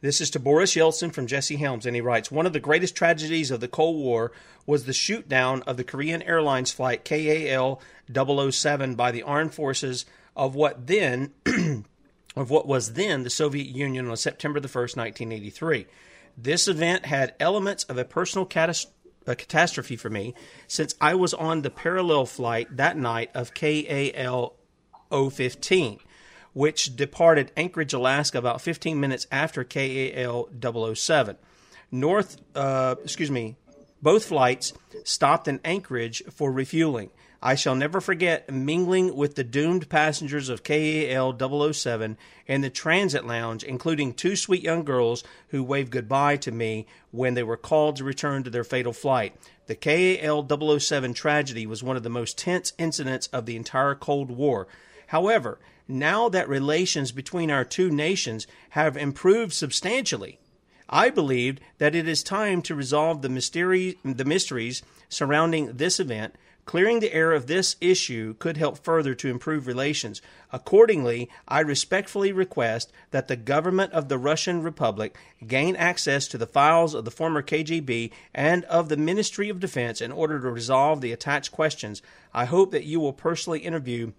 This 0.00 0.22
is 0.22 0.30
to 0.30 0.40
Boris 0.40 0.74
Yeltsin 0.74 1.12
from 1.12 1.26
Jesse 1.26 1.56
Helms, 1.56 1.84
and 1.84 1.94
he 1.94 2.00
writes 2.00 2.30
One 2.30 2.46
of 2.46 2.54
the 2.54 2.58
greatest 2.58 2.96
tragedies 2.96 3.50
of 3.50 3.60
the 3.60 3.68
Cold 3.68 3.96
War 3.96 4.32
was 4.64 4.86
the 4.86 4.94
shoot 4.94 5.28
down 5.28 5.60
of 5.64 5.76
the 5.76 5.84
Korean 5.84 6.22
Airlines 6.22 6.72
flight 6.72 7.04
KAL 7.04 7.82
007 8.10 8.94
by 8.94 9.10
the 9.10 9.22
armed 9.22 9.52
forces 9.52 10.06
of 10.34 10.54
what 10.54 10.86
then 10.86 11.32
of 12.34 12.48
what 12.48 12.66
was 12.66 12.94
then 12.94 13.24
the 13.24 13.30
Soviet 13.30 13.66
Union 13.66 14.08
on 14.08 14.16
September 14.16 14.58
the 14.58 14.68
1st, 14.68 14.96
1983. 14.96 15.86
This 16.36 16.68
event 16.68 17.06
had 17.06 17.34
elements 17.38 17.84
of 17.84 17.98
a 17.98 18.04
personal 18.04 18.48
a 19.24 19.36
catastrophe 19.36 19.96
for 19.96 20.10
me 20.10 20.34
since 20.66 20.94
I 21.00 21.14
was 21.14 21.32
on 21.32 21.62
the 21.62 21.70
parallel 21.70 22.26
flight 22.26 22.76
that 22.76 22.96
night 22.96 23.30
of 23.34 23.54
KAL 23.54 24.56
015 25.10 26.00
which 26.52 26.94
departed 26.96 27.50
Anchorage, 27.56 27.92
Alaska, 27.92 28.38
about 28.38 28.60
15 28.60 29.00
minutes 29.00 29.26
after 29.30 29.64
KAL 29.64 30.48
007. 30.94 31.36
North, 31.90 32.36
uh, 32.54 32.94
excuse 33.02 33.30
me, 33.30 33.56
both 34.00 34.26
flights 34.26 34.72
stopped 35.04 35.48
in 35.48 35.60
Anchorage 35.64 36.22
for 36.30 36.50
refueling. 36.52 37.10
I 37.44 37.56
shall 37.56 37.74
never 37.74 38.00
forget 38.00 38.48
mingling 38.48 39.16
with 39.16 39.34
the 39.34 39.42
doomed 39.42 39.88
passengers 39.88 40.48
of 40.48 40.62
KAL 40.62 41.72
007 41.72 42.16
in 42.46 42.60
the 42.60 42.70
transit 42.70 43.26
lounge, 43.26 43.64
including 43.64 44.14
two 44.14 44.36
sweet 44.36 44.62
young 44.62 44.84
girls 44.84 45.24
who 45.48 45.64
waved 45.64 45.90
goodbye 45.90 46.36
to 46.36 46.52
me 46.52 46.86
when 47.10 47.34
they 47.34 47.42
were 47.42 47.56
called 47.56 47.96
to 47.96 48.04
return 48.04 48.44
to 48.44 48.50
their 48.50 48.62
fatal 48.62 48.92
flight. 48.92 49.34
The 49.66 49.74
KAL 49.74 50.46
007 50.78 51.14
tragedy 51.14 51.66
was 51.66 51.82
one 51.82 51.96
of 51.96 52.04
the 52.04 52.08
most 52.08 52.38
tense 52.38 52.74
incidents 52.78 53.26
of 53.28 53.44
the 53.46 53.56
entire 53.56 53.96
Cold 53.96 54.30
War. 54.30 54.68
However, 55.08 55.58
now 55.88 56.28
that 56.28 56.48
relations 56.48 57.10
between 57.10 57.50
our 57.50 57.64
two 57.64 57.90
nations 57.90 58.46
have 58.70 58.96
improved 58.96 59.52
substantially, 59.52 60.38
I 60.88 61.10
believed 61.10 61.60
that 61.78 61.94
it 61.94 62.06
is 62.06 62.22
time 62.22 62.62
to 62.62 62.74
resolve 62.74 63.22
the, 63.22 63.28
mystery, 63.28 63.98
the 64.04 64.24
mysteries 64.24 64.82
surrounding 65.08 65.72
this 65.76 65.98
event. 65.98 66.36
Clearing 66.64 67.00
the 67.00 67.12
air 67.12 67.32
of 67.32 67.48
this 67.48 67.74
issue 67.80 68.34
could 68.34 68.56
help 68.56 68.78
further 68.78 69.14
to 69.16 69.28
improve 69.28 69.66
relations. 69.66 70.22
Accordingly, 70.52 71.28
I 71.48 71.60
respectfully 71.60 72.30
request 72.32 72.92
that 73.10 73.26
the 73.26 73.36
government 73.36 73.92
of 73.92 74.08
the 74.08 74.16
Russian 74.16 74.62
Republic 74.62 75.16
gain 75.44 75.74
access 75.74 76.28
to 76.28 76.38
the 76.38 76.46
files 76.46 76.94
of 76.94 77.04
the 77.04 77.10
former 77.10 77.42
KGB 77.42 78.12
and 78.32 78.64
of 78.66 78.88
the 78.88 78.96
Ministry 78.96 79.48
of 79.48 79.58
Defense 79.60 80.00
in 80.00 80.12
order 80.12 80.40
to 80.40 80.50
resolve 80.50 81.00
the 81.00 81.12
attached 81.12 81.50
questions. 81.50 82.00
I 82.32 82.44
hope 82.44 82.70
that 82.70 82.84
you 82.84 83.00
will 83.00 83.12
personally 83.12 83.58
interview 83.58 84.12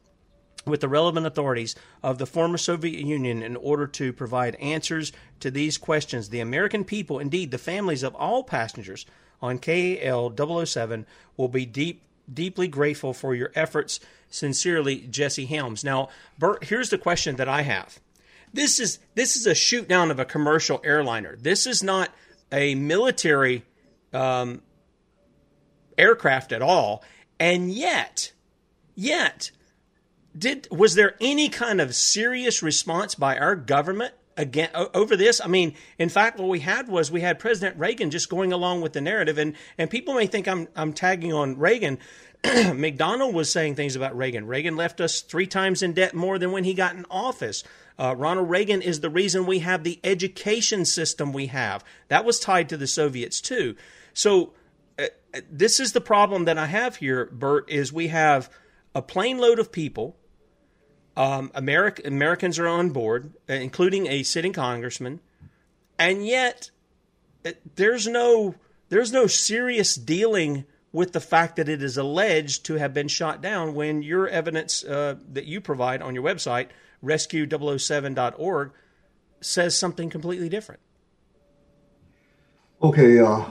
with 0.66 0.82
the 0.82 0.90
relevant 0.90 1.26
authorities 1.26 1.76
of 2.02 2.18
the 2.18 2.26
former 2.26 2.58
Soviet 2.58 3.06
Union 3.06 3.42
in 3.42 3.56
order 3.56 3.88
to 3.88 4.14
provide 4.14 4.56
answers 4.56 5.12
to 5.40 5.52
these 5.52 5.78
questions. 5.78 6.30
The 6.30 6.40
American 6.40 6.84
people, 6.84 7.20
indeed 7.20 7.52
the 7.52 7.58
families 7.58 8.04
of 8.04 8.16
all 8.16 8.44
passengers 8.44 9.06
on 9.42 9.60
KAL 9.60 10.34
007, 10.66 11.06
will 11.36 11.50
be 11.50 11.66
deep, 11.66 12.02
deeply 12.32 12.68
grateful 12.68 13.14
for 13.14 13.36
your 13.36 13.52
efforts. 13.56 14.00
Sincerely, 14.30 15.02
Jesse 15.02 15.46
Helms. 15.46 15.84
Now, 15.84 16.10
Bert, 16.40 16.66
here's 16.66 16.90
the 16.90 16.98
question 16.98 17.36
that 17.36 17.48
I 17.48 17.62
have. 17.62 18.00
This 18.54 18.80
is 18.80 19.00
this 19.16 19.36
is 19.36 19.48
a 19.48 19.56
shoot 19.56 19.88
down 19.88 20.12
of 20.12 20.20
a 20.20 20.26
commercial 20.26 20.82
airliner. 20.84 21.36
This 21.40 21.66
is 21.66 21.84
not 21.84 22.10
a 22.52 22.76
military 22.76 23.64
um, 24.12 24.62
aircraft 25.98 26.52
at 26.52 26.62
all, 26.62 27.04
and 27.40 27.72
yet, 27.72 28.32
yet 28.96 29.52
did 30.38 30.68
was 30.72 30.96
there 30.96 31.16
any 31.22 31.50
kind 31.50 31.82
of 31.82 31.96
serious 31.96 32.64
response 32.64 33.16
by 33.16 33.38
our 33.38 33.56
government 33.56 34.14
again 34.38 34.70
over 34.74 35.16
this 35.16 35.42
i 35.44 35.48
mean 35.48 35.76
in 35.98 36.10
fact 36.10 36.40
what 36.40 36.50
we 36.50 36.60
had 36.60 36.88
was 36.88 37.12
we 37.12 37.22
had 37.22 37.40
president 37.40 37.78
reagan 37.78 38.10
just 38.10 38.30
going 38.30 38.52
along 38.52 38.82
with 38.82 38.94
the 38.94 39.02
narrative 39.02 39.38
and 39.38 39.56
and 39.78 39.90
people 39.90 40.14
may 40.14 40.28
think 40.28 40.48
i'm 40.48 40.68
i'm 40.76 40.94
tagging 40.94 41.34
on 41.34 41.58
reagan. 41.58 41.98
Mcdonald 42.76 43.34
was 43.34 43.50
saying 43.50 43.76
things 43.76 43.96
about 43.96 44.18
reagan. 44.18 44.46
Reagan 44.46 44.76
left 44.76 45.00
us 45.00 45.22
three 45.22 45.48
times 45.48 45.82
in 45.82 45.94
debt 45.94 46.14
more 46.14 46.38
than 46.38 46.52
when 46.52 46.66
he 46.66 46.74
got 46.74 46.94
in 46.96 47.06
office. 47.10 47.64
Uh, 47.98 48.14
ronald 48.18 48.50
reagan 48.50 48.82
is 48.82 49.00
the 49.00 49.10
reason 49.10 49.46
we 49.46 49.60
have 49.60 49.84
the 49.84 50.00
education 50.04 50.84
system 50.84 51.32
we 51.32 51.48
have. 51.48 51.86
That 52.10 52.26
was 52.26 52.40
tied 52.40 52.70
to 52.70 52.78
the 52.78 52.88
soviets 52.88 53.40
too. 53.40 53.76
So 54.14 54.54
uh, 55.00 55.06
this 55.50 55.80
is 55.80 55.94
the 55.94 56.02
problem 56.02 56.46
that 56.46 56.58
i 56.58 56.68
have 56.68 56.98
here 56.98 57.26
bert 57.32 57.70
is 57.70 57.92
we 57.92 58.08
have 58.10 58.50
a 58.94 59.02
plane 59.02 59.38
load 59.38 59.58
of 59.58 59.72
people 59.72 60.16
um, 61.16 61.52
America, 61.54 62.02
Americans 62.06 62.58
are 62.60 62.68
on 62.68 62.90
board, 62.90 63.34
uh, 63.50 63.54
including 63.54 64.08
a 64.08 64.24
sitting 64.24 64.54
congressman, 64.54 65.20
and 66.00 66.26
yet 66.26 66.72
it, 67.44 67.56
uh, 67.56 67.70
there's 67.76 68.08
no 68.08 68.56
there's 68.90 69.12
no 69.12 69.28
serious 69.28 69.96
dealing 69.96 70.66
with 70.92 71.12
the 71.14 71.20
fact 71.20 71.56
that 71.56 71.68
it 71.68 71.82
is 71.82 71.98
alleged 71.98 72.66
to 72.66 72.76
have 72.76 72.94
been 72.94 73.08
shot 73.08 73.42
down 73.42 73.74
when 73.74 74.04
your 74.04 74.28
evidence 74.28 74.84
uh, 74.84 75.16
that 75.32 75.46
you 75.46 75.60
provide 75.60 76.02
on 76.02 76.14
your 76.14 76.24
website 76.24 76.68
rescue007.org 77.04 78.72
says 79.42 79.78
something 79.78 80.10
completely 80.10 80.48
different. 80.48 80.80
Okay, 82.82 83.20
uh, 83.20 83.46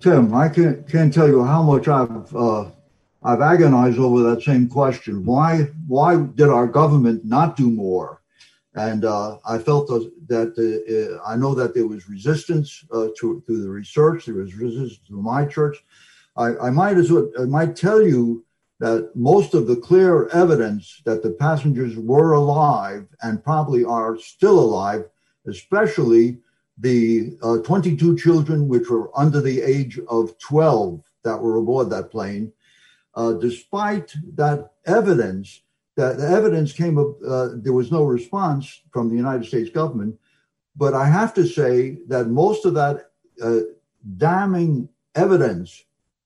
Tim, 0.00 0.34
I 0.34 0.48
can't, 0.48 0.88
can't 0.88 1.12
tell 1.12 1.28
you 1.28 1.44
how 1.44 1.62
much 1.62 1.88
I've 1.88 2.34
uh, 2.34 2.70
I've 3.24 3.40
agonized 3.40 3.98
over 3.98 4.22
that 4.22 4.42
same 4.42 4.68
question. 4.68 5.24
Why, 5.24 5.68
why 5.88 6.16
did 6.16 6.48
our 6.48 6.66
government 6.66 7.24
not 7.24 7.56
do 7.56 7.70
more? 7.70 8.20
And 8.74 9.04
uh, 9.04 9.38
I 9.46 9.58
felt 9.58 9.88
that 9.88 10.52
uh, 10.58 11.26
I 11.26 11.36
know 11.36 11.54
that 11.54 11.74
there 11.74 11.86
was 11.86 12.08
resistance 12.08 12.84
uh, 12.92 13.08
to, 13.18 13.42
to 13.46 13.62
the 13.62 13.70
research. 13.70 14.26
There 14.26 14.34
was 14.34 14.54
resistance 14.54 15.00
to 15.08 15.14
my 15.14 15.46
church. 15.46 15.82
I, 16.36 16.56
I 16.56 16.70
might 16.70 16.96
as 16.96 17.10
well, 17.10 17.30
I 17.38 17.44
might 17.44 17.76
tell 17.76 18.02
you 18.02 18.44
that 18.80 19.12
most 19.14 19.54
of 19.54 19.66
the 19.66 19.76
clear 19.76 20.28
evidence 20.28 21.00
that 21.04 21.22
the 21.22 21.30
passengers 21.30 21.96
were 21.96 22.32
alive 22.32 23.06
and 23.22 23.42
probably 23.42 23.84
are 23.84 24.18
still 24.18 24.58
alive, 24.58 25.04
especially 25.46 26.38
the 26.78 27.38
uh, 27.42 27.58
22 27.58 28.18
children 28.18 28.68
which 28.68 28.90
were 28.90 29.16
under 29.16 29.40
the 29.40 29.62
age 29.62 30.00
of 30.08 30.36
12 30.38 31.00
that 31.22 31.40
were 31.40 31.56
aboard 31.56 31.88
that 31.90 32.10
plane, 32.10 32.52
uh, 33.16 33.32
despite 33.34 34.12
that 34.34 34.72
evidence, 34.86 35.62
that 35.96 36.18
the 36.18 36.28
evidence 36.28 36.72
came 36.72 36.98
up, 36.98 37.16
uh, 37.26 37.48
there 37.54 37.72
was 37.72 37.92
no 37.92 38.02
response 38.02 38.82
from 38.92 39.08
the 39.08 39.16
United 39.16 39.46
States 39.46 39.70
government. 39.70 40.18
But 40.76 40.94
I 40.94 41.06
have 41.06 41.32
to 41.34 41.46
say 41.46 41.98
that 42.08 42.28
most 42.28 42.64
of 42.64 42.74
that 42.74 43.10
uh, 43.42 43.60
damning 44.16 44.88
evidence 45.14 45.84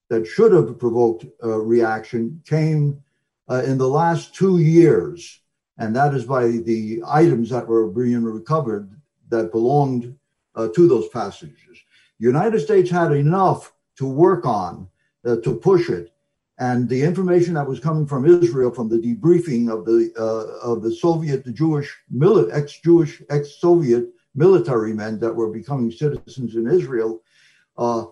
that 0.09 0.27
should 0.27 0.53
have 0.53 0.79
provoked 0.79 1.27
a 1.43 1.51
reaction 1.51 2.43
came 2.47 3.03
uh, 3.51 3.63
in 3.67 3.77
the 3.77 3.89
last 3.89 4.35
two 4.35 4.59
years. 4.59 5.41
And 5.77 5.95
that 5.95 6.15
is 6.15 6.25
by 6.25 6.47
the 6.49 7.03
items 7.07 7.51
that 7.51 7.69
were 7.69 7.89
being 7.89 8.25
recovered 8.25 8.91
that 9.29 9.53
belonged 9.53 10.17
uh, 10.55 10.69
to 10.75 10.89
those 10.89 11.09
passengers. 11.09 11.79
The 12.19 12.27
United 12.27 12.61
States 12.61 12.91
had 12.91 13.13
enough 13.13 13.73
to 13.97 14.07
work 14.07 14.47
on 14.47 14.89
uh, 15.27 15.37
to 15.37 15.55
push 15.55 15.89
it 15.91 16.13
and 16.59 16.89
the 16.89 17.03
information 17.03 17.55
that 17.55 17.69
was 17.69 17.81
coming 17.81 18.07
from 18.07 18.27
Israel 18.27 18.71
from 18.71 18.89
the 18.89 18.99
debriefing 18.99 19.73
of 19.73 19.85
the 19.85 20.13
uh, 20.19 20.69
of 20.69 20.83
the 20.83 20.93
Soviet 20.93 21.45
the 21.45 21.53
Jewish 21.53 21.97
mili- 22.15 22.53
ex-Jewish 22.53 23.23
ex-Soviet 23.31 24.09
military 24.35 24.93
men 24.93 25.19
that 25.21 25.35
were 25.35 25.51
becoming 25.51 25.91
citizens 25.91 26.55
in 26.55 26.69
Israel, 26.69 27.23
uh, 27.77 28.05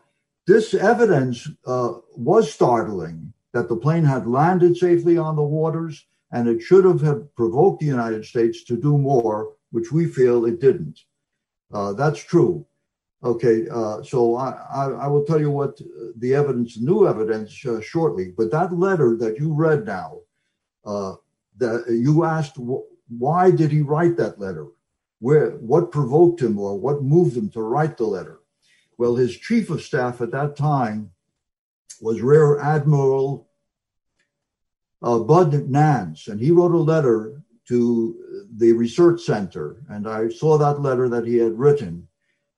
this 0.47 0.74
evidence 0.74 1.49
uh, 1.66 1.94
was 2.14 2.53
startling 2.53 3.32
that 3.53 3.68
the 3.68 3.76
plane 3.76 4.05
had 4.05 4.26
landed 4.26 4.76
safely 4.76 5.16
on 5.18 5.36
the 5.36 5.42
waters 5.42 6.07
and 6.32 6.49
it 6.49 6.61
should 6.61 6.84
have, 6.84 7.01
have 7.01 7.34
provoked 7.36 7.80
the 7.80 7.86
United 7.86 8.24
States 8.24 8.64
to 8.64 8.76
do 8.76 8.99
more, 8.99 9.53
which 9.70 9.92
we 9.92 10.07
feel 10.07 10.44
it 10.44 10.61
didn't. 10.61 11.01
Uh, 11.72 11.92
that's 11.92 12.22
true. 12.22 12.66
Okay, 13.26 13.66
uh, 13.68 14.04
so 14.04 14.36
I, 14.36 14.50
I, 14.72 14.84
I, 14.84 15.06
will 15.08 15.24
tell 15.24 15.40
you 15.40 15.50
what 15.50 15.80
the 16.16 16.32
evidence, 16.32 16.76
new 16.76 17.08
evidence, 17.08 17.66
uh, 17.66 17.80
shortly. 17.80 18.32
But 18.36 18.52
that 18.52 18.72
letter 18.72 19.16
that 19.16 19.36
you 19.36 19.52
read 19.52 19.84
now, 19.84 20.20
uh, 20.84 21.14
that 21.56 21.86
you 21.88 22.22
asked, 22.22 22.56
why 23.08 23.50
did 23.50 23.72
he 23.72 23.80
write 23.80 24.16
that 24.18 24.38
letter? 24.38 24.68
Where, 25.18 25.56
what 25.56 25.90
provoked 25.90 26.40
him, 26.40 26.56
or 26.56 26.78
what 26.78 27.02
moved 27.02 27.36
him 27.36 27.50
to 27.50 27.62
write 27.62 27.96
the 27.96 28.04
letter? 28.04 28.38
Well, 28.96 29.16
his 29.16 29.36
chief 29.36 29.70
of 29.70 29.82
staff 29.82 30.20
at 30.20 30.30
that 30.30 30.54
time 30.54 31.10
was 32.00 32.20
Rear 32.20 32.60
Admiral 32.60 33.48
uh, 35.02 35.18
Bud 35.18 35.68
Nance, 35.68 36.28
and 36.28 36.40
he 36.40 36.52
wrote 36.52 36.72
a 36.72 36.78
letter 36.78 37.42
to 37.66 38.46
the 38.56 38.72
research 38.72 39.22
center. 39.22 39.82
And 39.88 40.06
I 40.08 40.28
saw 40.28 40.58
that 40.58 40.80
letter 40.80 41.08
that 41.08 41.26
he 41.26 41.38
had 41.38 41.58
written. 41.58 42.06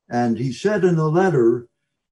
And 0.09 0.38
he 0.38 0.52
said 0.52 0.84
in 0.84 0.96
the 0.96 1.09
letter 1.09 1.68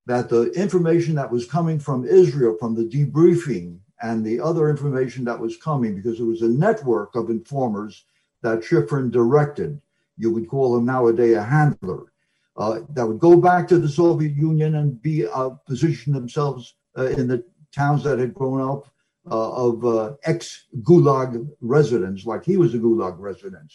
that 0.07 0.28
the 0.28 0.51
information 0.53 1.14
that 1.16 1.30
was 1.30 1.47
coming 1.47 1.78
from 1.78 2.05
Israel, 2.05 2.57
from 2.59 2.74
the 2.74 2.84
debriefing, 2.84 3.78
and 4.03 4.24
the 4.24 4.40
other 4.40 4.68
information 4.68 5.24
that 5.24 5.38
was 5.38 5.57
coming, 5.57 5.94
because 5.94 6.20
it 6.20 6.24
was 6.24 6.42
a 6.42 6.49
network 6.49 7.14
of 7.14 7.30
informers 7.30 8.05
that 8.42 8.61
Shifrin 8.61 9.11
directed. 9.11 9.80
You 10.18 10.32
would 10.32 10.49
call 10.49 10.76
him 10.76 10.84
nowadays 10.84 11.36
a 11.36 11.42
handler 11.42 12.12
uh, 12.57 12.80
that 12.90 13.07
would 13.07 13.18
go 13.18 13.36
back 13.36 13.68
to 13.68 13.78
the 13.78 13.88
Soviet 13.88 14.34
Union 14.34 14.76
and 14.76 15.01
be 15.01 15.26
uh, 15.26 15.51
position 15.66 16.12
themselves 16.12 16.74
uh, 16.97 17.07
in 17.07 17.28
the 17.28 17.44
towns 17.74 18.05
that 18.05 18.18
had 18.18 18.34
grown 18.34 18.61
up 18.61 18.88
uh, 19.30 19.53
of 19.53 19.84
uh, 19.84 20.14
ex-Gulag 20.24 21.49
residents, 21.61 22.24
like 22.24 22.44
he 22.44 22.57
was 22.57 22.74
a 22.74 22.78
Gulag 22.78 23.16
resident. 23.18 23.72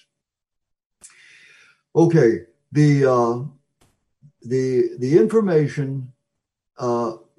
Okay, 1.96 2.40
the 2.72 3.06
uh, 3.06 3.44
the 4.44 4.96
the 5.00 5.18
information 5.18 6.12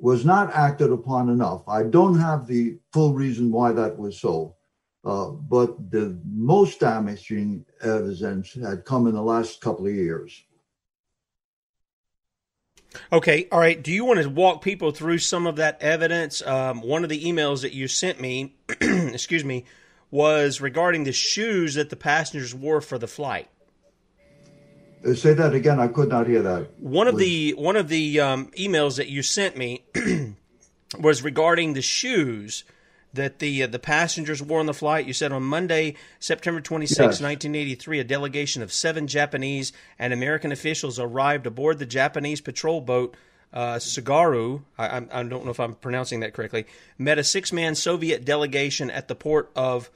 was 0.03 0.25
not 0.25 0.53
acted 0.53 0.91
upon 0.91 1.29
enough. 1.29 1.63
I 1.69 1.85
don't 1.85 2.19
have 2.19 2.49
the 2.49 2.77
full 2.93 3.15
reason 3.15 3.53
why 3.53 3.71
that 3.71 3.97
was 3.97 4.21
so. 4.21 4.57
Uh, 5.05 5.31
but 5.31 5.91
the 5.91 6.19
most 6.25 6.81
damaging 6.81 7.65
evidence 7.83 8.53
had 8.55 8.85
come 8.85 9.07
in 9.07 9.15
the 9.15 9.23
last 9.23 9.61
couple 9.61 9.87
of 9.87 9.95
years. 9.95 10.43
Okay, 13.13 13.49
all 13.51 13.61
right. 13.61 13.81
Do 13.81 13.93
you 13.93 14.05
want 14.05 14.21
to 14.21 14.29
walk 14.29 14.63
people 14.63 14.91
through 14.91 15.19
some 15.19 15.47
of 15.47 15.57
that 15.57 15.81
evidence? 15.81 16.43
Um, 16.43 16.83
one 16.83 17.05
of 17.05 17.09
the 17.09 17.25
emails 17.25 17.63
that 17.63 17.73
you 17.73 17.87
sent 17.89 18.21
me, 18.21 18.57
excuse 18.81 19.45
me, 19.45 19.65
was 20.11 20.61
regarding 20.61 21.05
the 21.05 21.13
shoes 21.13 21.75
that 21.75 21.91
the 21.91 21.97
passengers 21.97 22.55
wore 22.55 22.81
for 22.81 22.99
the 22.99 23.09
flight. 23.09 23.49
Uh, 25.05 25.15
say 25.15 25.35
that 25.35 25.55
again. 25.55 25.81
I 25.81 25.89
could 25.89 26.09
not 26.09 26.27
hear 26.27 26.43
that. 26.43 26.79
One 26.79 27.09
of 27.09 27.19
the 27.19 27.53
one 27.55 27.77
of 27.77 27.89
the 27.89 28.21
um, 28.21 28.51
emails 28.59 28.97
that 28.97 29.09
you 29.09 29.23
sent 29.23 29.57
me 29.57 29.85
was 30.99 31.23
regarding 31.23 31.73
the 31.73 31.83
shoes 31.83 32.65
that 33.15 33.39
the 33.39 33.65
uh, 33.65 33.67
the 33.67 33.79
passengers 33.79 34.43
wore 34.43 34.61
on 34.61 34.67
the 34.67 34.75
flight. 34.75 35.07
You 35.07 35.13
said 35.13 35.33
on 35.33 35.43
Monday, 35.43 35.97
September 36.19 36.61
26, 36.61 36.99
yes. 36.99 37.21
1983, 37.21 38.01
a 38.01 38.05
delegation 38.05 38.63
of 38.63 38.73
seven 38.73 39.07
Japanese 39.07 39.73
and 39.99 40.13
American 40.13 40.53
officials 40.53 40.99
arrived 40.99 41.47
aboard 41.47 41.79
the 41.79 41.87
Japanese 41.87 42.41
patrol 42.41 42.81
boat 42.81 43.17
uh, 43.53 43.75
Tsugaru. 43.77 44.63
I, 44.79 44.99
I, 44.99 45.23
don't 45.23 45.45
know 45.45 45.51
if 45.51 45.61
I'm 45.61 45.75
pronouncing 45.75 46.21
that 46.21 46.33
correctly. 46.33 46.67
Met 46.99 47.19
a 47.19 47.25
six 47.25 47.53
man 47.53 47.75
Soviet 47.75 48.25
delegation 48.25 48.91
at 48.91 49.09
the 49.09 49.15
port 49.15 49.51
of 49.55 49.91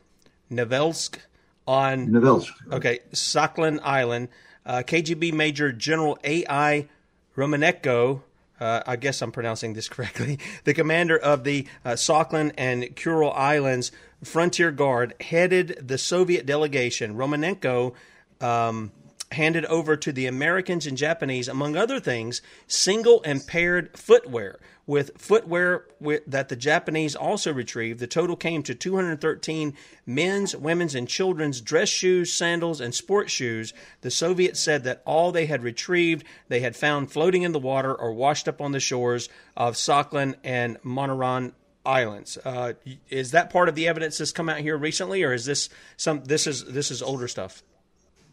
Novelsk 0.51 1.19
on 1.67 2.09
Novelsk. 2.09 2.51
Okay, 2.73 3.01
Sakhalin 3.13 3.81
Island. 3.83 4.29
Uh, 4.67 4.83
KGB 4.85 5.33
Major 5.33 5.73
General 5.73 6.19
A.I. 6.25 6.89
Romanenko 7.37 8.23
uh, 8.61 8.83
I 8.87 8.97
guess 8.97 9.23
I'm 9.23 9.33
pronouncing 9.33 9.75
this 9.75 9.89
correctly, 9.91 10.39
the 10.64 10.75
commander 10.75 11.17
of 11.17 11.45
the 11.45 11.67
uh, 11.85 11.91
Sakhalin 11.91 12.53
and 12.57 12.85
Kuril 12.97 13.35
Islands 13.35 13.93
Frontier 14.25 14.71
Guard 14.71 15.14
headed 15.21 15.79
the 15.87 15.99
Soviet 15.99 16.47
delegation. 16.47 17.17
Romanenko 17.17 17.95
um, 18.41 18.93
handed 19.33 19.64
over 19.66 19.97
to 19.97 20.12
the 20.12 20.27
Americans 20.27 20.87
and 20.87 20.97
Japanese, 20.97 21.49
among 21.49 21.77
other 21.77 22.01
things, 22.01 22.43
single 22.66 23.22
and 23.24 23.47
paired 23.47 23.97
footwear. 23.97 24.59
With 24.87 25.18
footwear 25.20 25.85
that 26.29 26.49
the 26.49 26.55
Japanese 26.55 27.16
also 27.16 27.53
retrieved, 27.53 27.99
the 27.99 28.07
total 28.07 28.37
came 28.37 28.62
to 28.62 28.74
213 28.74 29.74
men's, 30.07 30.55
women's, 30.55 30.95
and 30.95 31.09
children's 31.09 31.61
dress 31.61 31.89
shoes, 31.89 32.33
sandals, 32.33 32.81
and 32.81 32.95
sports 32.95 33.33
shoes. 33.33 33.72
The 34.03 34.12
Soviets 34.12 34.61
said 34.61 34.85
that 34.85 35.03
all 35.05 35.33
they 35.33 35.47
had 35.47 35.64
retrieved 35.64 36.24
they 36.47 36.61
had 36.61 36.77
found 36.77 37.11
floating 37.11 37.43
in 37.43 37.51
the 37.51 37.59
water 37.59 37.93
or 37.93 38.12
washed 38.12 38.47
up 38.47 38.61
on 38.61 38.70
the 38.70 38.79
shores 38.79 39.29
of 39.57 39.74
Sakhalin 39.74 40.37
and 40.45 40.81
Moneron 40.85 41.53
islands. 41.85 42.39
Uh, 42.45 42.74
is 43.09 43.33
that 43.33 43.51
part 43.51 43.68
of 43.68 43.74
the 43.74 43.89
evidence 43.89 44.18
that's 44.18 44.31
come 44.31 44.49
out 44.49 44.59
here 44.59 44.77
recently, 44.77 45.24
or 45.24 45.33
is 45.33 45.47
this 45.47 45.68
some? 45.97 46.22
This 46.24 46.47
is 46.47 46.64
this 46.64 46.93
is 46.93 47.03
older 47.03 47.27
stuff. 47.27 47.62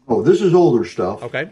Oh, 0.08 0.22
this 0.22 0.42
is 0.42 0.54
older 0.54 0.84
stuff. 0.84 1.22
Okay. 1.22 1.50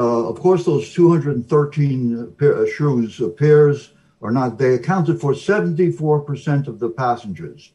Uh, 0.00 0.28
of 0.28 0.40
course, 0.40 0.64
those 0.64 0.92
213 0.94 2.34
pair, 2.38 2.56
uh, 2.56 2.66
shoes 2.66 3.20
uh, 3.20 3.28
pairs 3.28 3.92
are 4.22 4.30
not. 4.30 4.56
They 4.56 4.74
accounted 4.74 5.20
for 5.20 5.32
74% 5.32 6.68
of 6.68 6.78
the 6.78 6.90
passengers. 6.90 7.72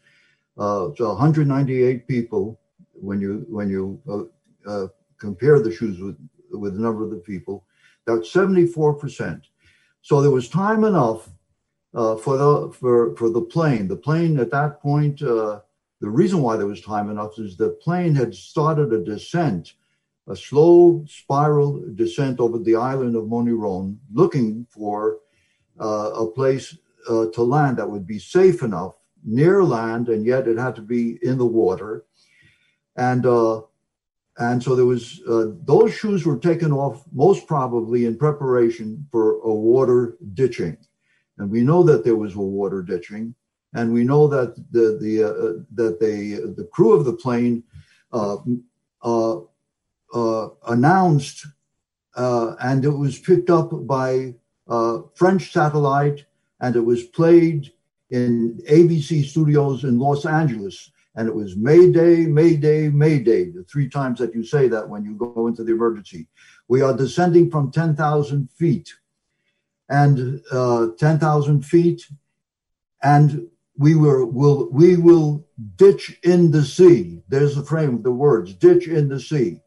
Uh, 0.58 0.90
so 0.96 1.10
198 1.10 2.08
people. 2.08 2.60
When 2.94 3.20
you 3.20 3.46
when 3.50 3.70
you 3.70 4.02
uh, 4.08 4.72
uh, 4.72 4.88
compare 5.20 5.60
the 5.60 5.72
shoes 5.72 6.00
with 6.00 6.18
with 6.50 6.76
the 6.76 6.82
number 6.82 7.04
of 7.04 7.10
the 7.10 7.18
people, 7.18 7.66
that's 8.08 8.32
74%. 8.32 9.42
So 10.02 10.22
there 10.22 10.32
was 10.32 10.48
time 10.48 10.86
enough 10.86 11.30
for 11.94 12.38
the 12.38 12.72
for 12.72 13.14
for 13.18 13.30
the 13.30 13.42
plane. 13.42 13.90
The 13.90 13.98
plane 13.98 14.40
at 14.40 14.52
that 14.52 14.82
point. 14.82 15.20
the 15.20 15.62
reason 16.02 16.42
why 16.42 16.56
there 16.56 16.68
was 16.68 16.82
time 16.82 17.10
enough 17.10 17.38
is 17.38 17.58
the 17.58 17.72
plane 17.84 18.16
had 18.16 18.34
started 18.34 18.94
a 18.94 19.04
descent 19.04 19.74
a 20.28 20.36
slow 20.36 21.06
spiral 21.08 21.84
descent 21.96 22.40
over 22.40 22.58
the 22.58 22.76
island 22.76 23.16
of 23.16 23.26
Moneron, 23.26 23.98
looking 24.14 24.66
for 24.70 25.20
uh, 25.80 26.12
a 26.14 26.32
place 26.32 26.78
uh, 27.10 27.28
to 27.34 27.44
land 27.44 27.78
that 27.78 27.90
would 27.90 28.08
be 28.08 28.20
safe 28.20 28.64
enough 28.64 28.96
near 29.24 29.64
land, 29.64 30.10
and 30.10 30.26
yet 30.26 30.48
it 30.48 30.58
had 30.58 30.76
to 30.76 30.82
be 30.82 31.20
in 31.22 31.38
the 31.38 31.46
water. 31.46 32.06
And 32.96 33.26
uh, 33.26 33.62
and 34.38 34.62
so 34.62 34.76
there 34.76 34.86
was 34.86 35.22
uh, 35.28 35.52
those 35.64 35.94
shoes 35.94 36.26
were 36.26 36.38
taken 36.38 36.72
off 36.72 37.04
most 37.14 37.48
probably 37.48 38.06
in 38.06 38.18
preparation 38.18 39.08
for 39.12 39.36
a 39.42 39.54
water 39.54 40.18
ditching, 40.34 40.78
and 41.38 41.50
we 41.50 41.62
know 41.62 41.84
that 41.84 42.04
there 42.04 42.16
was 42.16 42.36
a 42.36 42.40
water 42.40 42.82
ditching, 42.82 43.36
and 43.74 43.94
we 43.94 44.04
know 44.04 44.28
that 44.28 44.56
the 44.72 44.98
the 45.02 45.24
uh, 45.24 45.64
that 45.74 46.00
they 46.00 46.32
the 46.32 46.68
crew 46.72 46.94
of 46.94 47.06
the 47.06 47.14
plane 47.14 47.64
uh, 48.12 48.38
uh, 49.04 49.40
announced, 50.68 51.46
uh, 52.16 52.56
and 52.62 52.86
it 52.86 52.90
was 52.90 53.20
picked 53.20 53.50
up 53.50 53.72
by 53.86 54.34
uh, 54.68 55.00
French 55.16 55.52
satellite, 55.52 56.26
and 56.62 56.76
it 56.76 56.82
was 56.82 57.04
played 57.04 57.72
in 58.10 58.60
ABC 58.70 59.26
studios 59.26 59.84
in 59.84 60.00
Los 60.00 60.26
Angeles. 60.26 60.92
And 61.16 61.28
it 61.30 61.36
was 61.36 61.56
Mayday, 61.56 62.26
Mayday, 62.26 62.90
Mayday, 62.90 63.52
the 63.52 63.64
three 63.64 63.90
times 63.90 64.20
that 64.20 64.36
you 64.36 64.44
say 64.44 64.68
that 64.68 64.88
when 64.90 65.06
you 65.06 65.16
go 65.16 65.48
into 65.48 65.64
the 65.64 65.72
emergency. 65.72 66.28
We 66.68 66.82
are 66.82 66.96
descending 66.96 67.50
from 67.50 67.72
10,000 67.72 68.52
feet 68.52 68.94
and 69.88 70.42
uh, 70.52 70.88
10,000 70.98 71.62
feet, 71.66 72.06
and 73.04 73.48
we 73.78 73.96
were 73.96 74.26
will 74.26 74.70
we 74.72 74.96
will 74.96 75.46
ditch 75.76 76.18
in 76.24 76.52
the 76.52 76.64
sea. 76.64 77.22
There's 77.28 77.56
the 77.56 77.64
frame, 77.64 77.96
of 77.96 78.04
the 78.04 78.12
words 78.12 78.54
ditch 78.54 78.88
in 78.88 79.10
the 79.10 79.20
sea. 79.20 79.60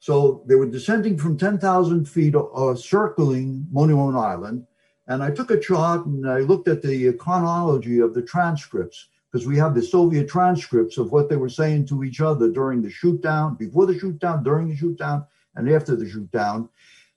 So 0.00 0.42
they 0.46 0.54
were 0.54 0.66
descending 0.66 1.18
from 1.18 1.36
10,000 1.36 2.06
feet, 2.06 2.34
uh, 2.34 2.74
circling 2.74 3.66
Moneron 3.72 4.18
Island. 4.18 4.66
And 5.06 5.22
I 5.22 5.30
took 5.30 5.50
a 5.50 5.60
chart 5.60 6.06
and 6.06 6.28
I 6.28 6.38
looked 6.38 6.68
at 6.68 6.82
the 6.82 7.12
chronology 7.14 8.00
of 8.00 8.14
the 8.14 8.22
transcripts 8.22 9.08
because 9.30 9.46
we 9.46 9.58
have 9.58 9.74
the 9.74 9.82
Soviet 9.82 10.28
transcripts 10.28 10.96
of 10.98 11.12
what 11.12 11.28
they 11.28 11.36
were 11.36 11.50
saying 11.50 11.86
to 11.86 12.02
each 12.02 12.20
other 12.20 12.50
during 12.50 12.82
the 12.82 12.90
shoot 12.90 13.20
down, 13.20 13.56
before 13.56 13.86
the 13.86 13.98
shoot 13.98 14.18
down, 14.18 14.42
during 14.42 14.68
the 14.68 14.76
shoot 14.76 14.98
down, 14.98 15.24
and 15.54 15.70
after 15.70 15.94
the 15.94 16.08
shoot 16.08 16.30
down. 16.30 16.68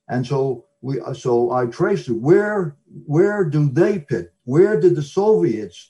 And 0.10 0.28
so 0.28 0.66
we, 0.82 1.00
so 1.14 1.52
I 1.52 1.68
traced 1.68 2.10
it. 2.10 2.14
Where, 2.14 2.76
where 3.06 3.46
do 3.46 3.70
they 3.70 4.00
pick? 4.00 4.32
Where 4.44 4.80
did 4.80 4.96
the 4.96 5.02
Soviets 5.02 5.90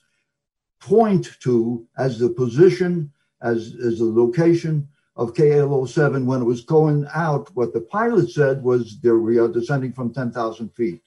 point 0.79 1.37
to 1.41 1.87
as 1.97 2.19
the 2.19 2.29
position, 2.29 3.11
as, 3.41 3.75
as 3.83 3.97
the 3.97 4.05
location 4.05 4.87
of 5.15 5.33
KL07 5.33 6.25
when 6.25 6.41
it 6.41 6.45
was 6.45 6.61
going 6.61 7.07
out, 7.13 7.49
what 7.55 7.73
the 7.73 7.81
pilot 7.81 8.31
said 8.31 8.63
was 8.63 8.99
there 9.01 9.19
we 9.19 9.37
are 9.37 9.47
descending 9.47 9.93
from 9.93 10.13
10,000 10.13 10.69
feet. 10.69 11.01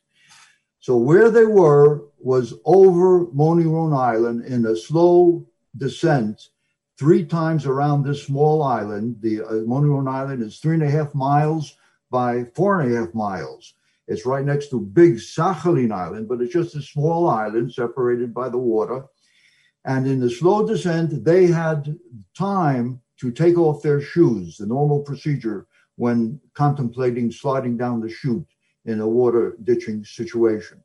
So 0.78 0.96
where 0.96 1.30
they 1.30 1.46
were 1.46 2.04
was 2.18 2.54
over 2.64 3.26
Moneron 3.26 3.96
Island 3.96 4.44
in 4.44 4.64
a 4.66 4.76
slow 4.76 5.44
descent 5.76 6.48
three 6.98 7.24
times 7.24 7.66
around 7.66 8.04
this 8.04 8.24
small 8.24 8.62
island. 8.62 9.16
The 9.20 9.42
uh, 9.42 10.08
Island 10.08 10.42
is 10.42 10.58
three 10.58 10.74
and 10.74 10.82
a 10.82 10.90
half 10.90 11.14
miles 11.14 11.76
by 12.10 12.44
four 12.54 12.80
and 12.80 12.92
a 12.92 13.00
half 13.00 13.14
miles. 13.14 13.74
It's 14.08 14.24
right 14.24 14.44
next 14.44 14.68
to 14.68 14.80
big 14.80 15.16
Sakhalin 15.16 15.92
Island, 15.92 16.28
but 16.28 16.40
it's 16.40 16.52
just 16.52 16.76
a 16.76 16.82
small 16.82 17.28
island 17.28 17.72
separated 17.72 18.32
by 18.32 18.48
the 18.48 18.58
water. 18.58 19.06
And 19.84 20.06
in 20.06 20.20
the 20.20 20.30
slow 20.30 20.66
descent, 20.66 21.24
they 21.24 21.46
had 21.46 21.98
time 22.36 23.00
to 23.20 23.30
take 23.30 23.58
off 23.58 23.82
their 23.82 24.00
shoes, 24.00 24.56
the 24.56 24.66
normal 24.66 25.00
procedure 25.00 25.66
when 25.96 26.40
contemplating 26.54 27.30
sliding 27.32 27.76
down 27.76 28.00
the 28.00 28.08
chute 28.08 28.46
in 28.84 29.00
a 29.00 29.08
water 29.08 29.56
ditching 29.64 30.04
situation. 30.04 30.82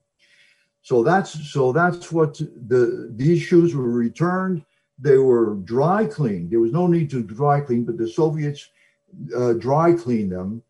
So 0.81 1.03
that's 1.03 1.51
so 1.51 1.71
that's 1.71 2.11
what 2.11 2.39
the 2.39 3.11
these 3.15 3.41
shoes 3.41 3.75
were 3.75 3.91
returned. 3.91 4.65
They 4.97 5.17
were 5.17 5.55
dry 5.63 6.05
cleaned. 6.05 6.51
There 6.51 6.59
was 6.59 6.71
no 6.71 6.87
need 6.87 7.09
to 7.11 7.23
dry 7.23 7.61
clean, 7.61 7.85
but 7.85 7.97
the 7.97 8.07
Soviets 8.07 8.69
uh, 9.35 9.53
dry 9.53 9.93
cleaned 9.93 10.31
them. 10.31 10.63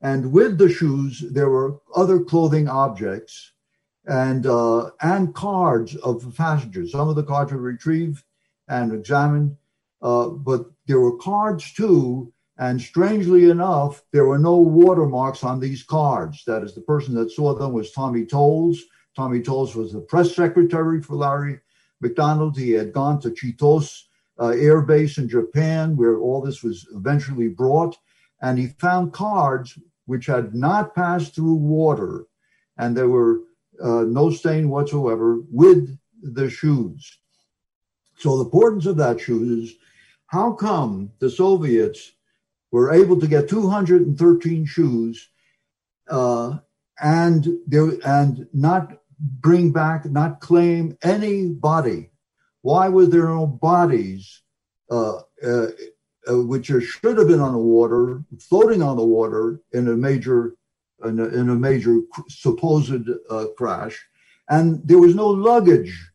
And 0.00 0.32
with 0.32 0.58
the 0.58 0.68
shoes, 0.68 1.20
there 1.30 1.48
were 1.48 1.78
other 1.94 2.20
clothing 2.20 2.68
objects 2.68 3.52
and 4.06 4.46
uh, 4.46 4.90
and 5.00 5.32
cards 5.34 5.94
of 5.96 6.34
passengers. 6.36 6.90
Some 6.92 7.08
of 7.08 7.16
the 7.16 7.22
cards 7.22 7.52
were 7.52 7.58
retrieved 7.58 8.24
and 8.68 8.92
examined, 8.92 9.56
uh, 10.02 10.28
but 10.28 10.66
there 10.86 11.00
were 11.00 11.16
cards 11.18 11.72
too. 11.72 12.32
And 12.58 12.80
strangely 12.80 13.50
enough, 13.50 14.02
there 14.12 14.26
were 14.26 14.38
no 14.38 14.56
watermarks 14.58 15.42
on 15.42 15.58
these 15.58 15.82
cards. 15.82 16.44
That 16.44 16.62
is, 16.62 16.74
the 16.74 16.82
person 16.82 17.14
that 17.14 17.30
saw 17.30 17.54
them 17.54 17.72
was 17.72 17.90
Tommy 17.90 18.24
Tolles. 18.24 18.78
Tommy 19.16 19.40
Tolles 19.40 19.74
was 19.74 19.92
the 19.92 20.00
press 20.00 20.34
secretary 20.34 21.02
for 21.02 21.16
Larry 21.16 21.60
McDonald. 22.00 22.56
He 22.56 22.70
had 22.70 22.92
gone 22.92 23.20
to 23.20 23.30
Chitose 23.30 24.02
uh, 24.38 24.48
Air 24.48 24.82
Base 24.82 25.18
in 25.18 25.28
Japan, 25.28 25.96
where 25.96 26.18
all 26.18 26.40
this 26.40 26.62
was 26.62 26.86
eventually 26.94 27.48
brought, 27.48 27.96
and 28.42 28.58
he 28.58 28.68
found 28.68 29.12
cards 29.12 29.78
which 30.06 30.26
had 30.26 30.54
not 30.54 30.94
passed 30.94 31.34
through 31.34 31.54
water, 31.54 32.26
and 32.76 32.96
there 32.96 33.08
were 33.08 33.40
uh, 33.82 34.02
no 34.02 34.30
stain 34.30 34.68
whatsoever 34.68 35.40
with 35.50 35.96
the 36.22 36.50
shoes. 36.50 37.18
So 38.16 38.36
the 38.36 38.44
importance 38.44 38.86
of 38.86 38.96
that 38.98 39.20
shoes 39.20 39.70
is 39.70 39.76
how 40.32 40.50
come 40.50 41.12
the 41.18 41.28
Soviets 41.28 42.12
were 42.70 42.90
able 42.90 43.20
to 43.20 43.26
get 43.26 43.50
213 43.50 44.64
shoes 44.64 45.28
uh, 46.08 46.56
and 47.02 47.46
there, 47.66 47.90
and 48.06 48.48
not 48.54 48.98
bring 49.20 49.72
back, 49.72 50.06
not 50.06 50.40
claim 50.40 50.96
any 51.02 51.48
body? 51.48 52.10
Why 52.62 52.88
were 52.88 53.06
there 53.06 53.28
no 53.28 53.46
bodies 53.46 54.40
uh, 54.90 55.20
uh 55.44 55.66
uh, 56.30 56.40
which 56.40 56.70
are, 56.70 56.80
should 56.80 57.18
have 57.18 57.26
been 57.26 57.40
on 57.40 57.52
the 57.52 57.58
water, 57.58 58.22
floating 58.38 58.80
on 58.80 58.96
the 58.96 59.04
water 59.04 59.60
in 59.72 59.88
a 59.88 59.96
major 59.96 60.54
in 61.04 61.18
a, 61.18 61.24
in 61.26 61.50
a 61.50 61.54
major 61.56 61.98
supposed 62.28 63.08
uh, 63.28 63.46
crash, 63.56 64.00
and 64.48 64.80
there 64.86 64.98
was 64.98 65.16
no 65.16 65.26
luggage. 65.26 66.11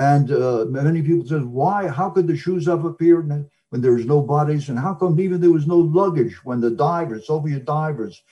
And 0.00 0.32
uh, 0.32 0.64
many 0.70 1.02
people 1.02 1.26
said, 1.26 1.44
"Why? 1.44 1.86
How 1.86 2.08
could 2.08 2.26
the 2.26 2.36
shoes 2.36 2.66
have 2.66 2.86
appeared 2.86 3.28
when 3.68 3.82
there 3.82 3.92
was 3.92 4.06
no 4.06 4.22
bodies? 4.22 4.70
And 4.70 4.78
how 4.78 4.94
come 4.94 5.20
even 5.20 5.42
there 5.42 5.52
was 5.52 5.66
no 5.66 5.76
luggage 5.76 6.42
when 6.42 6.58
the 6.62 6.70
divers, 6.70 7.26
Soviet 7.26 7.66
divers, 7.66 8.22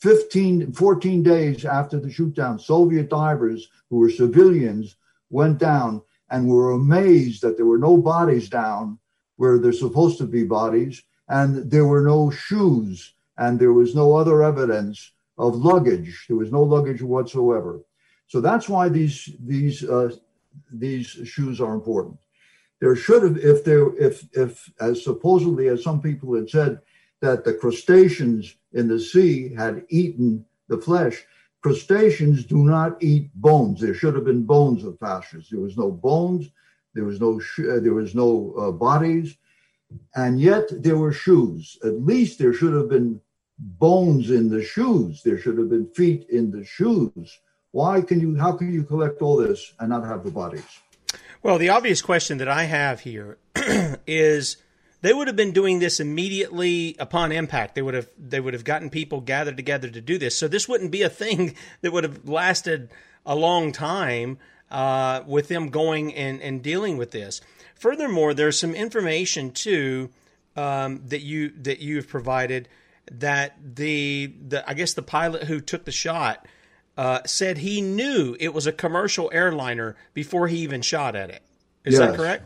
15, 0.00 0.72
14 0.72 1.22
days 1.22 1.66
after 1.66 2.00
the 2.00 2.10
shoot 2.10 2.34
down, 2.34 2.58
Soviet 2.58 3.10
divers 3.10 3.68
who 3.90 3.98
were 3.98 4.08
civilians 4.08 4.96
went 5.28 5.58
down 5.58 6.00
and 6.30 6.48
were 6.48 6.70
amazed 6.70 7.42
that 7.42 7.58
there 7.58 7.66
were 7.66 7.84
no 7.90 7.98
bodies 7.98 8.48
down 8.48 8.98
where 9.36 9.58
there's 9.58 9.78
supposed 9.78 10.16
to 10.18 10.26
be 10.26 10.44
bodies, 10.44 11.02
and 11.28 11.70
there 11.70 11.84
were 11.84 12.02
no 12.02 12.30
shoes, 12.30 13.12
and 13.36 13.60
there 13.60 13.74
was 13.74 13.94
no 13.94 14.16
other 14.16 14.42
evidence 14.42 15.12
of 15.36 15.54
luggage. 15.54 16.24
There 16.28 16.38
was 16.38 16.50
no 16.50 16.62
luggage 16.62 17.02
whatsoever. 17.02 17.80
So 18.26 18.40
that's 18.40 18.70
why 18.70 18.88
these 18.88 19.28
these 19.38 19.84
uh, 19.84 20.16
these 20.72 21.06
shoes 21.06 21.60
are 21.60 21.74
important. 21.74 22.16
There 22.80 22.96
should 22.96 23.22
have, 23.22 23.36
if 23.36 23.64
there, 23.64 23.94
if 23.96 24.26
if 24.32 24.70
as 24.80 25.04
supposedly 25.04 25.68
as 25.68 25.82
some 25.82 26.00
people 26.00 26.34
had 26.34 26.48
said, 26.48 26.80
that 27.20 27.44
the 27.44 27.54
crustaceans 27.54 28.56
in 28.72 28.88
the 28.88 28.98
sea 28.98 29.54
had 29.54 29.84
eaten 29.88 30.44
the 30.68 30.78
flesh. 30.78 31.24
Crustaceans 31.62 32.46
do 32.46 32.64
not 32.64 33.02
eat 33.02 33.30
bones. 33.34 33.80
There 33.80 33.92
should 33.92 34.14
have 34.14 34.24
been 34.24 34.44
bones 34.44 34.82
of 34.84 34.98
passengers. 34.98 35.48
There 35.50 35.60
was 35.60 35.76
no 35.76 35.90
bones. 35.90 36.48
There 36.94 37.04
was 37.04 37.20
no 37.20 37.38
sh- 37.38 37.68
uh, 37.70 37.80
there 37.80 37.94
was 37.94 38.14
no 38.14 38.54
uh, 38.58 38.70
bodies, 38.70 39.36
and 40.16 40.40
yet 40.40 40.68
there 40.82 40.96
were 40.96 41.12
shoes. 41.12 41.78
At 41.84 42.00
least 42.00 42.38
there 42.38 42.54
should 42.54 42.72
have 42.72 42.88
been 42.88 43.20
bones 43.58 44.30
in 44.30 44.48
the 44.48 44.62
shoes. 44.62 45.22
There 45.22 45.38
should 45.38 45.58
have 45.58 45.68
been 45.68 45.86
feet 45.88 46.28
in 46.30 46.50
the 46.50 46.64
shoes. 46.64 47.38
Why 47.72 48.00
can 48.00 48.20
you? 48.20 48.36
How 48.36 48.52
can 48.52 48.72
you 48.72 48.82
collect 48.82 49.22
all 49.22 49.36
this 49.36 49.72
and 49.78 49.90
not 49.90 50.04
have 50.04 50.24
the 50.24 50.30
bodies? 50.30 50.64
Well, 51.42 51.58
the 51.58 51.68
obvious 51.68 52.02
question 52.02 52.38
that 52.38 52.48
I 52.48 52.64
have 52.64 53.00
here 53.00 53.38
is 54.06 54.56
they 55.02 55.12
would 55.12 55.28
have 55.28 55.36
been 55.36 55.52
doing 55.52 55.78
this 55.78 56.00
immediately 56.00 56.96
upon 56.98 57.32
impact. 57.32 57.74
They 57.74 57.82
would 57.82 57.94
have 57.94 58.08
they 58.18 58.40
would 58.40 58.54
have 58.54 58.64
gotten 58.64 58.90
people 58.90 59.20
gathered 59.20 59.56
together 59.56 59.88
to 59.88 60.00
do 60.00 60.18
this. 60.18 60.36
So 60.36 60.48
this 60.48 60.68
wouldn't 60.68 60.90
be 60.90 61.02
a 61.02 61.08
thing 61.08 61.54
that 61.80 61.92
would 61.92 62.04
have 62.04 62.28
lasted 62.28 62.90
a 63.24 63.36
long 63.36 63.72
time 63.72 64.38
uh, 64.70 65.22
with 65.26 65.48
them 65.48 65.68
going 65.68 66.14
and, 66.14 66.40
and 66.40 66.62
dealing 66.62 66.96
with 66.96 67.10
this. 67.10 67.40
Furthermore, 67.74 68.34
there's 68.34 68.58
some 68.58 68.74
information 68.74 69.52
too 69.52 70.10
um, 70.56 71.02
that 71.06 71.20
you 71.20 71.50
that 71.62 71.78
you've 71.78 72.08
provided 72.08 72.68
that 73.10 73.56
the 73.76 74.32
the 74.46 74.68
I 74.68 74.74
guess 74.74 74.92
the 74.92 75.02
pilot 75.02 75.44
who 75.44 75.60
took 75.60 75.84
the 75.84 75.92
shot 75.92 76.46
uh, 77.00 77.22
said 77.24 77.56
he 77.56 77.80
knew 77.80 78.36
it 78.38 78.52
was 78.52 78.66
a 78.66 78.72
commercial 78.72 79.30
airliner 79.32 79.96
before 80.12 80.48
he 80.48 80.58
even 80.58 80.82
shot 80.82 81.16
at 81.16 81.30
it. 81.30 81.42
Is 81.82 81.94
yes. 81.94 82.00
that 82.00 82.14
correct? 82.14 82.44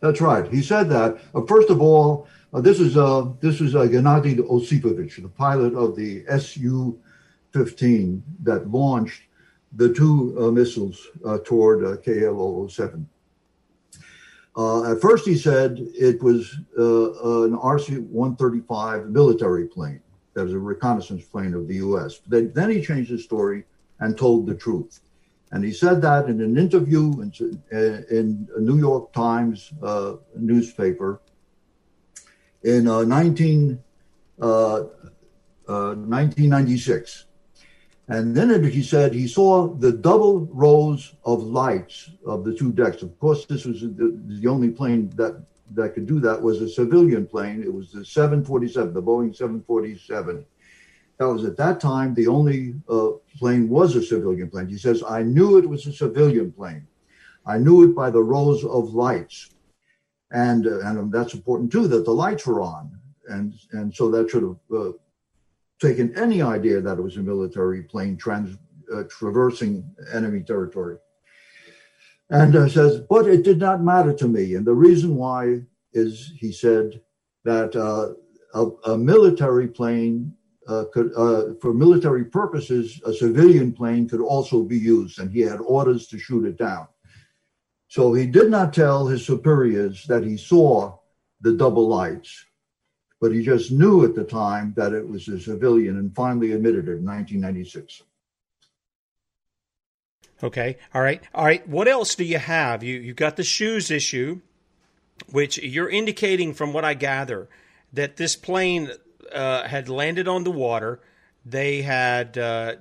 That's 0.00 0.20
right. 0.20 0.52
He 0.52 0.60
said 0.60 0.88
that. 0.90 1.18
Uh, 1.32 1.42
first 1.42 1.70
of 1.70 1.80
all, 1.80 2.26
uh, 2.52 2.60
this 2.60 2.80
is 2.80 2.96
uh, 2.96 3.28
this 3.38 3.60
is 3.60 3.76
uh, 3.76 3.82
Gennady 3.82 4.38
Osipovich, 4.38 5.22
the 5.22 5.28
pilot 5.28 5.72
of 5.74 5.94
the 5.94 6.24
Su-15 6.36 8.22
that 8.42 8.68
launched 8.68 9.22
the 9.76 9.94
two 9.94 10.36
uh, 10.36 10.50
missiles 10.50 11.06
uh, 11.24 11.38
toward 11.44 11.84
uh, 11.84 11.96
KL 11.98 12.68
007. 12.68 13.08
Uh, 14.56 14.90
at 14.90 15.00
first, 15.00 15.24
he 15.28 15.36
said 15.36 15.78
it 15.94 16.20
was 16.20 16.56
uh, 16.76 17.44
an 17.44 17.56
RC 17.56 18.04
135 18.08 19.10
military 19.10 19.68
plane 19.68 20.00
that 20.34 20.44
was 20.44 20.52
a 20.52 20.58
reconnaissance 20.58 21.24
plane 21.24 21.54
of 21.54 21.66
the 21.68 21.76
US. 21.76 22.20
Then, 22.26 22.70
he 22.70 22.82
changed 22.82 23.10
his 23.10 23.24
story 23.24 23.64
and 24.00 24.18
told 24.18 24.46
the 24.46 24.54
truth. 24.54 25.00
And 25.52 25.64
he 25.64 25.72
said 25.72 26.02
that 26.02 26.28
in 26.28 26.40
an 26.40 26.58
interview 26.58 27.20
in, 27.20 28.48
a 28.56 28.60
New 28.60 28.78
York 28.78 29.12
Times 29.12 29.72
uh, 29.82 30.14
newspaper 30.36 31.20
in 32.64 32.88
uh, 32.88 33.02
19, 33.04 33.80
uh, 34.40 34.44
uh, 34.76 34.84
1996. 35.66 37.26
And 38.08 38.36
then 38.36 38.62
he 38.64 38.82
said 38.82 39.14
he 39.14 39.26
saw 39.26 39.68
the 39.68 39.92
double 39.92 40.40
rows 40.46 41.14
of 41.24 41.42
lights 41.42 42.10
of 42.26 42.44
the 42.44 42.54
two 42.54 42.72
decks. 42.72 43.02
Of 43.02 43.18
course, 43.18 43.46
this 43.46 43.64
was 43.64 43.80
the 43.80 44.46
only 44.48 44.70
plane 44.70 45.10
that, 45.16 45.42
that 45.72 45.94
could 45.94 46.06
do 46.06 46.20
that 46.20 46.40
was 46.40 46.60
a 46.60 46.68
civilian 46.68 47.26
plane. 47.26 47.62
It 47.62 47.72
was 47.72 47.92
the 47.92 48.04
747, 48.04 48.92
the 48.92 49.02
Boeing 49.02 49.34
747. 49.34 50.44
That 51.18 51.28
was 51.28 51.44
at 51.44 51.56
that 51.56 51.80
time 51.80 52.14
the 52.14 52.26
only 52.26 52.74
uh, 52.88 53.10
plane 53.38 53.68
was 53.68 53.96
a 53.96 54.02
civilian 54.02 54.50
plane. 54.50 54.68
He 54.68 54.78
says, 54.78 55.02
I 55.08 55.22
knew 55.22 55.58
it 55.58 55.68
was 55.68 55.86
a 55.86 55.92
civilian 55.92 56.52
plane. 56.52 56.86
I 57.46 57.58
knew 57.58 57.84
it 57.84 57.94
by 57.94 58.10
the 58.10 58.22
rows 58.22 58.64
of 58.64 58.94
lights. 58.94 59.50
And, 60.30 60.66
uh, 60.66 60.80
and 60.80 61.12
that's 61.12 61.34
important 61.34 61.70
too, 61.70 61.86
that 61.88 62.04
the 62.04 62.10
lights 62.10 62.46
were 62.46 62.60
on. 62.60 62.98
And, 63.28 63.54
and 63.72 63.94
so 63.94 64.10
that 64.10 64.30
should 64.30 64.42
have 64.42 64.56
uh, 64.76 64.92
taken 65.80 66.16
any 66.18 66.42
idea 66.42 66.80
that 66.80 66.98
it 66.98 67.02
was 67.02 67.16
a 67.16 67.20
military 67.20 67.82
plane 67.82 68.16
trans, 68.16 68.58
uh, 68.92 69.04
traversing 69.08 69.88
enemy 70.12 70.40
territory. 70.40 70.96
And 72.30 72.56
uh, 72.56 72.68
says, 72.68 73.00
but 73.08 73.26
it 73.26 73.44
did 73.44 73.58
not 73.58 73.82
matter 73.82 74.12
to 74.14 74.28
me. 74.28 74.54
And 74.54 74.66
the 74.66 74.74
reason 74.74 75.16
why 75.16 75.62
is, 75.92 76.32
he 76.38 76.52
said, 76.52 77.00
that 77.44 77.76
uh, 77.76 78.14
a, 78.54 78.92
a, 78.92 78.98
military 78.98 79.68
plane 79.68 80.34
uh, 80.66 80.84
could, 80.92 81.12
uh, 81.14 81.54
for 81.60 81.74
military 81.74 82.24
purposes, 82.24 83.00
a 83.04 83.12
civilian 83.12 83.72
plane 83.72 84.08
could 84.08 84.22
also 84.22 84.62
be 84.62 84.78
used, 84.78 85.18
and 85.18 85.30
he 85.30 85.40
had 85.40 85.60
orders 85.60 86.06
to 86.08 86.18
shoot 86.18 86.46
it 86.46 86.56
down. 86.56 86.88
So 87.88 88.14
he 88.14 88.26
did 88.26 88.50
not 88.50 88.72
tell 88.72 89.06
his 89.06 89.26
superiors 89.26 90.06
that 90.06 90.24
he 90.24 90.38
saw 90.38 90.96
the 91.42 91.52
double 91.52 91.86
lights 91.86 92.46
but 93.24 93.32
he 93.32 93.42
just 93.42 93.72
knew 93.72 94.04
at 94.04 94.14
the 94.14 94.22
time 94.22 94.74
that 94.76 94.92
it 94.92 95.08
was 95.08 95.28
a 95.28 95.40
civilian 95.40 95.96
and 95.96 96.14
finally 96.14 96.52
admitted 96.52 96.88
it 96.88 96.98
in 96.98 97.06
1996. 97.06 98.02
Okay. 100.44 100.76
All 100.92 101.00
right. 101.00 101.22
All 101.34 101.44
right. 101.44 101.66
What 101.66 101.88
else 101.88 102.14
do 102.14 102.24
you 102.24 102.38
have? 102.38 102.82
You 102.82 103.00
you've 103.00 103.16
got 103.16 103.36
the 103.36 103.42
shoes 103.42 103.90
issue, 103.90 104.40
which 105.30 105.58
you're 105.58 105.88
indicating 105.88 106.52
from 106.52 106.72
what 106.72 106.84
I 106.84 106.94
gather 106.94 107.48
that 107.94 108.16
this 108.16 108.36
plane 108.36 108.90
uh, 109.32 109.66
had 109.66 109.88
landed 109.88 110.28
on 110.28 110.44
the 110.44 110.50
water. 110.50 111.00
They 111.46 111.82
had 111.82 112.36
uh, 112.36 112.74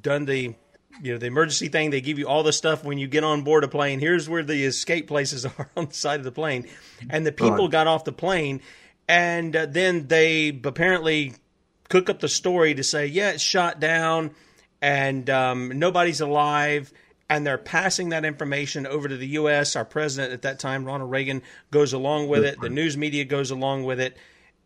done 0.00 0.24
the 0.24 0.54
you 1.02 1.12
know 1.12 1.18
the 1.18 1.26
emergency 1.26 1.68
thing. 1.68 1.90
They 1.90 2.00
give 2.00 2.18
you 2.18 2.26
all 2.26 2.42
the 2.42 2.52
stuff 2.52 2.84
when 2.84 2.98
you 2.98 3.06
get 3.06 3.22
on 3.22 3.42
board 3.42 3.64
a 3.64 3.68
plane. 3.68 4.00
Here's 4.00 4.28
where 4.28 4.42
the 4.42 4.64
escape 4.64 5.06
places 5.06 5.44
are 5.58 5.70
on 5.76 5.86
the 5.86 5.94
side 5.94 6.20
of 6.20 6.24
the 6.24 6.32
plane, 6.32 6.68
and 7.08 7.26
the 7.26 7.32
people 7.32 7.64
right. 7.64 7.70
got 7.70 7.86
off 7.86 8.04
the 8.04 8.12
plane, 8.12 8.62
and 9.08 9.54
uh, 9.54 9.66
then 9.66 10.08
they 10.08 10.58
apparently 10.64 11.34
cook 11.88 12.08
up 12.08 12.20
the 12.20 12.28
story 12.28 12.74
to 12.74 12.84
say, 12.84 13.06
yeah, 13.06 13.30
it's 13.30 13.42
shot 13.42 13.80
down, 13.80 14.30
and 14.80 15.28
um, 15.28 15.78
nobody's 15.78 16.20
alive. 16.20 16.92
And 17.30 17.46
they're 17.46 17.58
passing 17.58 18.08
that 18.10 18.24
information 18.24 18.86
over 18.86 19.08
to 19.08 19.16
the 19.16 19.28
U.S. 19.28 19.76
Our 19.76 19.84
president 19.84 20.32
at 20.32 20.42
that 20.42 20.58
time, 20.58 20.84
Ronald 20.84 21.10
Reagan, 21.10 21.42
goes 21.70 21.92
along 21.92 22.28
with 22.28 22.44
it. 22.44 22.60
The 22.60 22.68
news 22.68 22.96
media 22.96 23.24
goes 23.24 23.52
along 23.52 23.84
with 23.84 24.00
it. 24.00 24.16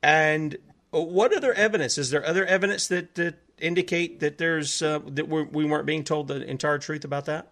And 0.03 0.57
what 0.91 1.37
other 1.37 1.53
evidence? 1.53 1.99
Is 1.99 2.11
there 2.11 2.25
other 2.25 2.47
evidence 2.47 2.89
that, 2.89 3.15
that 3.17 3.37
indicate 3.59 4.21
that 4.21 4.39
there's 4.39 4.83
uh, 4.83 5.01
that 5.09 5.29
we're, 5.29 5.45
we 5.45 5.65
were 5.65 5.79
not 5.79 5.87
being 5.87 6.05
told 6.05 6.29
the 6.29 6.43
entire 6.49 6.79
truth 6.79 7.05
about 7.05 7.27
that? 7.27 7.51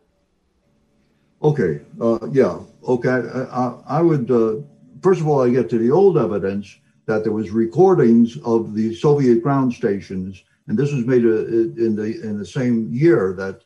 Okay. 1.43 1.81
Uh, 2.01 2.19
yeah. 2.31 2.61
Okay. 2.87 3.11
I, 3.11 3.79
I 3.87 4.01
would 4.01 4.31
uh, 4.31 4.57
first 5.03 5.21
of 5.21 5.29
all 5.29 5.43
I 5.43 5.51
get 5.51 5.69
to 5.71 5.79
the 5.79 5.91
old 5.91 6.17
evidence 6.17 6.79
that 7.07 7.25
there 7.25 7.33
was 7.33 7.51
recordings 7.51 8.39
of 8.45 8.75
the 8.75 8.95
Soviet 8.95 9.43
ground 9.43 9.75
stations, 9.75 10.43
and 10.69 10.79
this 10.79 10.93
was 10.93 11.05
made 11.05 11.25
uh, 11.25 11.45
in 11.47 11.97
the 11.97 12.21
in 12.23 12.39
the 12.39 12.47
same 12.47 12.89
year 12.93 13.35
that 13.39 13.63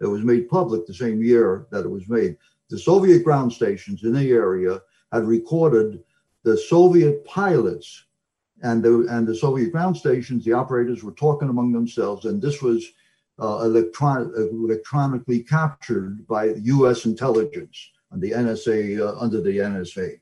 it 0.00 0.06
was 0.06 0.22
made 0.22 0.48
public. 0.48 0.86
The 0.86 0.94
same 0.94 1.22
year 1.22 1.66
that 1.70 1.84
it 1.84 1.90
was 1.90 2.08
made, 2.08 2.36
the 2.70 2.78
Soviet 2.78 3.24
ground 3.24 3.52
stations 3.52 4.04
in 4.04 4.12
the 4.12 4.30
area 4.30 4.80
had 5.12 5.24
recorded 5.24 6.02
the 6.44 6.56
Soviet 6.56 7.24
pilots 7.24 8.04
and 8.62 8.82
the 8.82 9.06
and 9.10 9.26
the 9.26 9.34
Soviet 9.34 9.72
ground 9.72 9.96
stations. 9.96 10.44
The 10.44 10.52
operators 10.52 11.02
were 11.02 11.12
talking 11.12 11.48
among 11.48 11.72
themselves, 11.72 12.24
and 12.24 12.40
this 12.40 12.60
was 12.62 12.84
uh, 13.40 13.60
electron- 13.62 14.32
electronically 14.36 15.40
captured 15.40 16.26
by 16.26 16.54
U.S. 16.62 17.04
intelligence 17.04 17.90
and 18.10 18.20
the 18.20 18.32
NSA 18.32 19.00
uh, 19.00 19.18
under 19.18 19.40
the 19.40 19.58
NSA. 19.58 20.18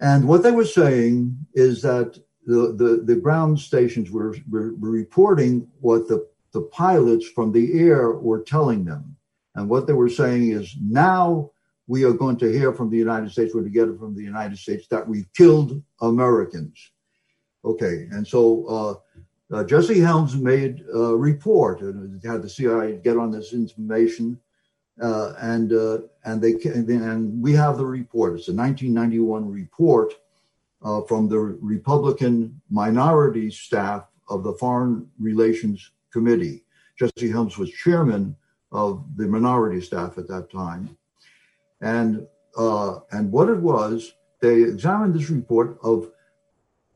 And 0.00 0.26
what 0.26 0.42
they 0.42 0.50
were 0.50 0.64
saying 0.64 1.36
is 1.54 1.82
that 1.82 2.18
the, 2.46 2.74
the, 2.76 3.02
the 3.04 3.16
ground 3.16 3.58
stations 3.58 4.10
were, 4.10 4.36
were, 4.50 4.74
were 4.74 4.90
reporting 4.90 5.68
what 5.80 6.08
the, 6.08 6.26
the 6.54 6.62
pilots 6.62 7.28
from 7.28 7.52
the 7.52 7.78
air 7.78 8.12
were 8.12 8.42
telling 8.42 8.84
them. 8.84 9.16
And 9.56 9.68
what 9.68 9.86
they 9.86 9.92
were 9.92 10.08
saying 10.08 10.52
is 10.52 10.74
now 10.80 11.50
we 11.86 12.04
are 12.04 12.12
going 12.12 12.38
to 12.38 12.50
hear 12.50 12.72
from 12.72 12.90
the 12.90 12.96
United 12.96 13.30
States, 13.30 13.52
we're 13.54 13.64
to 13.64 13.68
get 13.68 13.88
it 13.88 13.98
from 13.98 14.14
the 14.14 14.22
United 14.22 14.56
States 14.56 14.86
that 14.88 15.06
we've 15.06 15.30
killed 15.36 15.82
Americans. 16.00 16.92
Okay, 17.64 18.06
and 18.12 18.26
so 18.26 19.00
uh, 19.50 19.56
uh, 19.56 19.64
Jesse 19.64 20.00
Helms 20.00 20.36
made 20.36 20.84
a 20.94 21.16
report 21.16 21.80
and 21.80 22.22
had 22.24 22.42
the 22.42 22.48
CIA 22.48 23.00
get 23.02 23.16
on 23.18 23.32
this 23.32 23.52
information 23.52 24.38
uh, 25.02 25.32
and 25.40 25.72
uh, 25.72 25.98
and 26.24 26.40
they 26.40 26.52
and 26.72 27.42
we 27.42 27.52
have 27.52 27.78
the 27.78 27.86
report. 27.86 28.38
It's 28.38 28.48
a 28.48 28.54
1991 28.54 29.50
report 29.50 30.14
uh, 30.82 31.02
from 31.02 31.28
the 31.28 31.38
Republican 31.38 32.60
minority 32.70 33.50
staff 33.50 34.04
of 34.28 34.44
the 34.44 34.52
Foreign 34.54 35.10
Relations 35.18 35.90
Committee. 36.14 36.62
Jesse 36.96 37.28
Helms 37.28 37.58
was 37.58 37.70
chairman 37.72 38.36
of 38.70 39.04
the 39.16 39.26
minority 39.26 39.80
staff 39.80 40.16
at 40.16 40.28
that 40.28 40.50
time, 40.50 40.96
and 41.80 42.26
uh, 42.56 43.00
and 43.10 43.32
what 43.32 43.48
it 43.48 43.58
was, 43.58 44.14
they 44.40 44.62
examined 44.62 45.12
this 45.12 45.28
report 45.28 45.76
of 45.82 46.12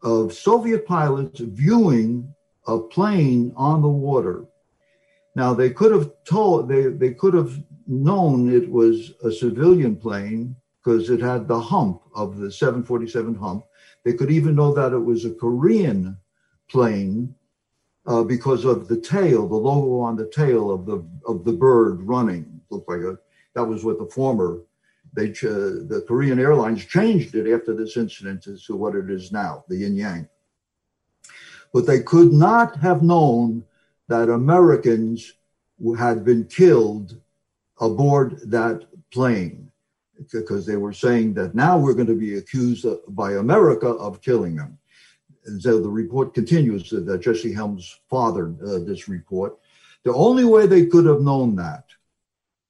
of 0.05 0.33
Soviet 0.33 0.87
pilots 0.87 1.41
viewing 1.41 2.33
a 2.69 2.79
plane 2.79 3.53
on 3.57 3.83
the 3.83 3.89
water. 3.89 4.47
Now 5.35 5.53
they 5.53 5.71
could 5.71 5.93
have 5.93 6.13
told 6.25 6.69
they 6.69 6.85
they 6.87 7.13
could 7.13 7.35
have 7.35 7.53
known 7.89 8.49
it 8.49 8.71
was 8.71 9.15
a 9.25 9.33
civilian 9.33 9.97
plane 9.97 10.55
because 10.79 11.11
it 11.11 11.21
had 11.21 11.49
the 11.49 11.61
hump 11.61 12.03
of 12.15 12.39
the 12.39 12.53
747 12.53 13.35
hump. 13.35 13.65
They 14.05 14.13
could 14.13 14.31
even 14.31 14.55
know 14.55 14.73
that 14.75 14.93
it 14.93 15.05
was 15.11 15.25
a 15.25 15.35
Korean 15.35 16.17
plane 16.71 17.35
uh, 18.09 18.25
because 18.25 18.65
of 18.65 18.89
the 18.89 18.99
tail, 18.99 19.47
the 19.47 19.55
logo 19.55 20.01
on 20.01 20.17
the 20.17 20.31
tail 20.31 20.71
of 20.73 20.87
the 20.87 21.07
of 21.27 21.45
the 21.45 21.53
bird 21.53 22.03
running. 22.03 22.61
Looked 22.71 22.89
like 22.89 23.01
a 23.01 23.19
that 23.55 23.65
was 23.65 23.85
what 23.85 23.99
the 23.99 24.07
former 24.07 24.63
they 25.13 25.31
uh, 25.31 25.85
the 25.93 26.05
Korean 26.09 26.39
Airlines 26.39 26.85
changed 26.85 27.35
it 27.35 27.53
after 27.53 27.75
this 27.75 27.97
incident 27.97 28.47
to 28.67 28.77
what 28.77 28.95
it 28.95 29.11
is 29.11 29.31
now, 29.31 29.65
the 29.69 29.77
yin 29.77 29.95
yang. 29.95 30.29
But 31.73 31.87
they 31.87 32.01
could 32.01 32.33
not 32.33 32.77
have 32.79 33.03
known 33.03 33.65
that 34.09 34.31
Americans 34.31 35.35
had 35.99 36.25
been 36.25 36.45
killed 36.47 37.21
aboard 37.79 38.41
that 38.51 38.87
plane 39.13 39.71
because 40.33 40.65
they 40.65 40.77
were 40.77 40.95
saying 40.95 41.35
that 41.35 41.55
now 41.55 41.79
we're 41.79 41.95
going 41.95 42.07
to 42.07 42.15
be 42.15 42.39
accused 42.39 42.87
by 43.09 43.35
America 43.35 43.89
of 43.89 44.23
killing 44.23 44.57
them. 44.57 44.78
So 45.61 45.81
the 45.81 45.89
report 45.89 46.35
continues 46.35 46.91
that 46.91 47.21
Jesse 47.21 47.53
Helms 47.53 48.01
fathered 48.11 48.61
uh, 48.63 48.79
this 48.81 49.09
report. 49.09 49.59
The 50.05 50.15
only 50.15 50.45
way 50.45 50.67
they 50.67 50.87
could 50.87 51.07
have 51.07 51.21
known 51.21 51.57
that 51.57 51.85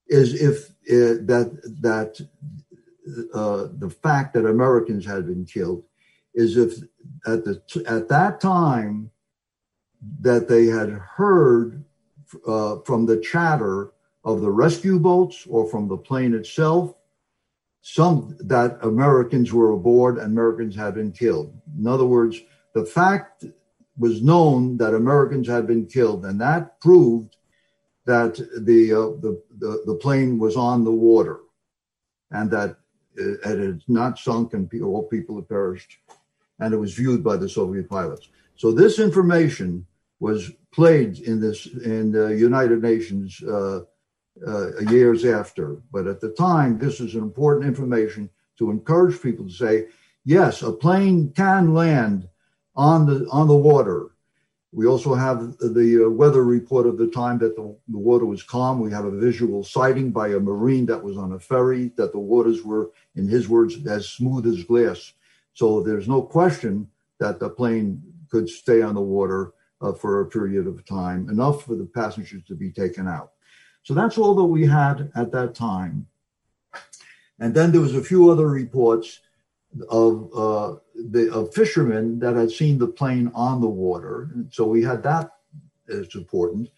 is 0.09 0.35
if 0.41 0.71
uh, 0.91 1.21
that 1.27 1.51
that 1.81 2.21
uh, 3.35 3.69
the 3.79 3.91
fact 3.91 4.35
that 4.35 4.47
Americans 4.47 5.05
had 5.05 5.27
been 5.27 5.45
killed 5.45 5.85
is 6.35 6.57
if 6.57 6.75
at 7.27 7.45
the 7.45 7.61
at 7.87 8.09
that 8.09 8.41
time 8.41 9.11
that 10.21 10.49
they 10.49 10.67
had 10.67 10.91
heard 10.91 11.85
uh, 12.47 12.77
from 12.85 13.07
the 13.07 13.21
chatter 13.21 13.93
of 14.25 14.41
the 14.41 14.51
rescue 14.51 14.99
boats 14.99 15.47
or 15.49 15.69
from 15.69 15.89
the 15.89 15.97
plane 15.97 16.35
itself, 16.35 16.95
some 17.81 18.37
that 18.41 18.79
Americans 18.83 19.53
were 19.53 19.73
aboard 19.73 20.19
and 20.19 20.27
Americans 20.27 20.77
had 20.77 20.95
been 20.95 21.13
killed. 21.13 21.59
In 21.79 21.87
other 21.87 22.05
words, 22.05 22.41
the 22.75 22.85
fact 22.85 23.45
was 23.97 24.23
known 24.23 24.77
that 24.77 24.95
Americans 24.95 25.49
had 25.49 25.67
been 25.67 25.87
killed, 25.87 26.25
and 26.25 26.41
that 26.41 26.81
proved 26.81 27.37
that 28.07 28.37
the 28.37 28.93
uh, 28.93 29.21
the, 29.21 29.43
the, 29.59 29.83
the 29.87 29.95
plane 29.97 30.39
was 30.39 30.57
on 30.57 30.85
the 30.85 30.93
water, 30.93 31.41
and 32.31 32.51
that 32.51 32.77
it, 33.17 33.45
had 33.45 33.83
not 33.89 34.19
sunk 34.19 34.55
and 34.55 34.71
all 34.83 35.03
people 35.09 35.37
had 35.37 35.49
perished, 35.49 35.99
and 36.61 36.73
it 36.73 36.79
was 36.79 36.95
viewed 36.95 37.23
by 37.25 37.37
the 37.37 37.49
Soviet 37.49 37.89
pilots. 37.89 38.29
So 38.57 38.73
this 38.73 38.99
information 38.99 39.87
was 40.21 40.51
played 40.73 41.21
in 41.21 41.41
this 41.41 41.67
in 41.67 42.13
the 42.13 42.29
United 42.29 42.83
Nations 42.83 43.43
uh, 43.43 43.81
uh, 44.47 44.79
years 44.91 45.25
after. 45.25 45.81
But 45.93 46.07
at 46.07 46.21
the 46.21 46.31
time, 46.31 46.79
this 46.79 47.01
is 47.01 47.15
important 47.15 47.67
information 47.67 48.31
to 48.59 48.71
encourage 48.71 49.21
people 49.23 49.47
to 49.47 49.53
say, 49.53 49.87
yes, 50.25 50.63
a 50.63 50.73
plane 50.73 51.33
can 51.35 51.75
land 51.75 52.29
on 52.79 53.05
the 53.05 53.29
on 53.31 53.49
the 53.49 53.57
water. 53.57 54.13
We 54.71 54.87
also 54.87 55.15
have 55.15 55.59
the 55.59 56.07
uh, 56.07 56.11
weather 56.11 56.45
report 56.45 56.87
of 56.87 56.99
the 56.99 57.09
time 57.09 57.39
that 57.39 57.57
the, 57.57 57.75
the 57.89 57.99
water 57.99 58.27
was 58.27 58.43
calm. 58.43 58.81
We 58.81 58.91
have 58.93 59.07
a 59.07 59.11
visual 59.11 59.65
sighting 59.65 60.11
by 60.13 60.29
a 60.29 60.39
Marine 60.39 60.85
that 60.87 61.03
was 61.03 61.17
on 61.17 61.33
a 61.33 61.41
ferry 61.41 61.91
that 61.97 62.13
the 62.13 62.19
waters 62.19 62.63
were, 62.63 62.91
in 63.17 63.27
his 63.27 63.49
words, 63.49 63.87
as 63.87 64.11
smooth 64.11 64.47
as 64.47 64.65
glass. 64.65 65.15
So 65.55 65.83
there's 65.83 66.07
no 66.07 66.21
question 66.21 66.87
that 67.19 67.41
the 67.41 67.49
plane 67.49 68.03
could 68.31 68.47
stay 68.49 68.83
on 68.83 68.95
the 68.95 69.01
water 69.01 69.55
uh, 69.81 69.93
for 69.93 70.21
a 70.21 70.27
period 70.27 70.67
of 70.67 70.85
time, 70.85 71.31
enough 71.31 71.65
for 71.65 71.75
the 71.75 71.87
passengers 71.87 72.43
to 72.45 72.55
be 72.55 72.71
taken 72.71 73.09
out. 73.09 73.33
So 73.85 73.95
that's 73.95 74.19
all 74.19 74.35
that 74.35 74.45
we 74.45 74.67
had 74.67 75.11
at 75.17 75.33
that 75.33 75.55
time. 75.55 76.07
And 77.41 77.55
then 77.55 77.73
there 77.73 77.81
was 77.81 77.95
a 77.95 78.05
few 78.05 78.31
other 78.31 78.49
reports 78.49 79.21
of 79.89 80.31
uh, 80.35 80.77
the 81.11 81.33
of 81.33 81.55
fishermen 81.55 82.19
that 82.19 82.37
had 82.37 82.51
seen 82.51 82.79
the 82.79 82.87
plane 82.87 83.31
on 83.35 83.61
the 83.61 83.69
water. 83.69 84.31
And 84.35 84.53
so 84.53 84.67
we 84.67 84.83
had 84.83 85.03
that 85.03 85.31
as 85.89 86.15
important. 86.15 86.71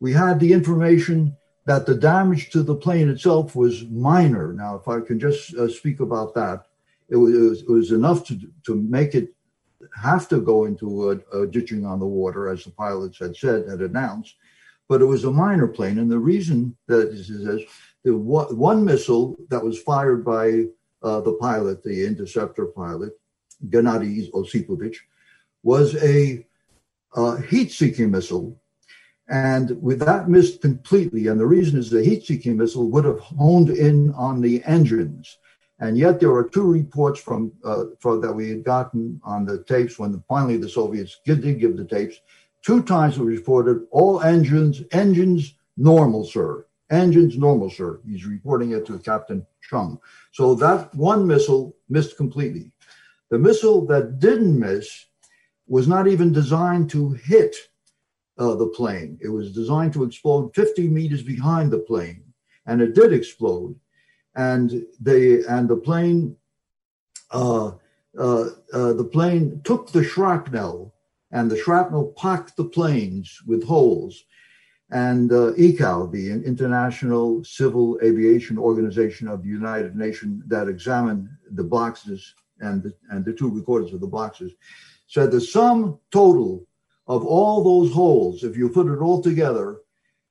We 0.00 0.12
had 0.12 0.38
the 0.38 0.52
information 0.52 1.36
that 1.64 1.86
the 1.86 1.94
damage 1.94 2.50
to 2.50 2.62
the 2.62 2.74
plane 2.74 3.08
itself 3.08 3.56
was 3.56 3.84
minor. 3.84 4.52
Now, 4.52 4.76
if 4.76 4.86
I 4.88 5.00
can 5.00 5.18
just 5.18 5.54
uh, 5.54 5.68
speak 5.68 6.00
about 6.00 6.34
that, 6.34 6.66
it 7.08 7.16
was, 7.16 7.34
it 7.34 7.40
was, 7.40 7.60
it 7.62 7.70
was 7.70 7.92
enough 7.92 8.24
to 8.26 8.38
to 8.64 8.74
make 8.74 9.14
it 9.14 9.32
have 9.94 10.28
to 10.28 10.40
go 10.40 10.64
into 10.64 11.10
a, 11.10 11.42
a 11.42 11.46
ditching 11.46 11.84
on 11.84 12.00
the 12.00 12.06
water, 12.06 12.48
as 12.48 12.64
the 12.64 12.70
pilots 12.70 13.18
had 13.18 13.36
said, 13.36 13.68
had 13.68 13.80
announced 13.80 14.34
but 14.88 15.00
it 15.00 15.06
was 15.06 15.24
a 15.24 15.30
minor 15.30 15.66
plane. 15.66 15.98
And 15.98 16.10
the 16.10 16.18
reason 16.18 16.76
that 16.86 17.08
is, 17.08 17.30
is 17.30 17.62
the 18.04 18.16
one 18.16 18.84
missile 18.84 19.36
that 19.50 19.64
was 19.64 19.80
fired 19.80 20.24
by 20.24 20.64
uh, 21.06 21.20
the 21.20 21.34
pilot, 21.34 21.84
the 21.84 22.04
interceptor 22.04 22.66
pilot, 22.66 23.12
Gennady 23.68 24.28
Osipovich, 24.32 24.96
was 25.62 25.94
a 26.02 26.44
uh, 27.14 27.36
heat-seeking 27.36 28.10
missile. 28.10 28.60
And 29.28 29.80
with 29.80 30.00
that 30.00 30.28
missed 30.28 30.60
completely, 30.60 31.28
and 31.28 31.38
the 31.38 31.46
reason 31.46 31.78
is 31.78 31.90
the 31.90 32.04
heat-seeking 32.04 32.56
missile 32.56 32.90
would 32.90 33.04
have 33.04 33.20
honed 33.20 33.70
in 33.70 34.12
on 34.14 34.40
the 34.40 34.62
engines. 34.64 35.38
And 35.78 35.96
yet 35.96 36.18
there 36.18 36.34
are 36.34 36.48
two 36.48 36.68
reports 36.80 37.20
from, 37.20 37.52
uh, 37.62 37.84
from 38.00 38.20
that 38.22 38.32
we 38.32 38.48
had 38.48 38.64
gotten 38.64 39.20
on 39.22 39.44
the 39.44 39.62
tapes 39.64 39.98
when 39.98 40.10
the, 40.10 40.22
finally 40.28 40.56
the 40.56 40.68
Soviets 40.68 41.20
did, 41.24 41.42
did 41.42 41.60
give 41.60 41.76
the 41.76 41.84
tapes. 41.84 42.16
Two 42.62 42.82
times 42.82 43.16
it 43.16 43.20
was 43.20 43.38
reported 43.38 43.86
all 43.92 44.22
engines, 44.22 44.82
engines 44.90 45.54
normal, 45.76 46.24
sir. 46.24 46.66
Engines 46.90 47.36
normal, 47.36 47.70
sir. 47.70 48.00
He's 48.06 48.26
reporting 48.26 48.72
it 48.72 48.86
to 48.86 48.98
Captain 48.98 49.44
Chung. 49.68 49.98
So 50.32 50.54
that 50.56 50.94
one 50.94 51.26
missile 51.26 51.76
missed 51.88 52.16
completely. 52.16 52.70
The 53.30 53.38
missile 53.38 53.84
that 53.86 54.20
didn't 54.20 54.58
miss 54.58 55.06
was 55.66 55.88
not 55.88 56.06
even 56.06 56.32
designed 56.32 56.90
to 56.90 57.12
hit 57.12 57.56
uh, 58.38 58.54
the 58.54 58.68
plane. 58.68 59.18
It 59.20 59.28
was 59.28 59.52
designed 59.52 59.92
to 59.94 60.04
explode 60.04 60.54
50 60.54 60.88
meters 60.88 61.22
behind 61.22 61.72
the 61.72 61.78
plane, 61.78 62.22
and 62.66 62.80
it 62.80 62.94
did 62.94 63.12
explode. 63.12 63.74
And 64.36 64.84
they 65.00 65.44
and 65.44 65.68
the 65.68 65.76
plane, 65.76 66.36
uh, 67.30 67.72
uh, 68.18 68.48
uh, 68.72 68.92
the 68.92 69.08
plane 69.10 69.60
took 69.64 69.90
the 69.90 70.04
shrapnel, 70.04 70.94
and 71.32 71.50
the 71.50 71.56
shrapnel 71.56 72.14
packed 72.16 72.56
the 72.56 72.64
planes 72.64 73.40
with 73.46 73.64
holes. 73.64 74.24
And 74.90 75.32
uh, 75.32 75.52
ICAO, 75.54 76.12
the 76.12 76.30
International 76.30 77.42
Civil 77.42 77.98
Aviation 78.02 78.56
Organization 78.56 79.26
of 79.26 79.42
the 79.42 79.48
United 79.48 79.96
Nations, 79.96 80.44
that 80.46 80.68
examined 80.68 81.28
the 81.50 81.64
boxes 81.64 82.34
and 82.60 82.82
the, 82.82 82.94
and 83.10 83.24
the 83.24 83.32
two 83.32 83.50
recorders 83.50 83.92
of 83.92 84.00
the 84.00 84.06
boxes, 84.06 84.52
said 85.08 85.30
the 85.30 85.40
sum 85.40 85.98
total 86.12 86.66
of 87.08 87.24
all 87.24 87.62
those 87.62 87.92
holes, 87.92 88.44
if 88.44 88.56
you 88.56 88.68
put 88.68 88.86
it 88.86 88.98
all 88.98 89.22
together, 89.22 89.78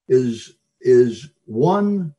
is 0.07 0.55
is 0.81 1.29
one 1.45 2.13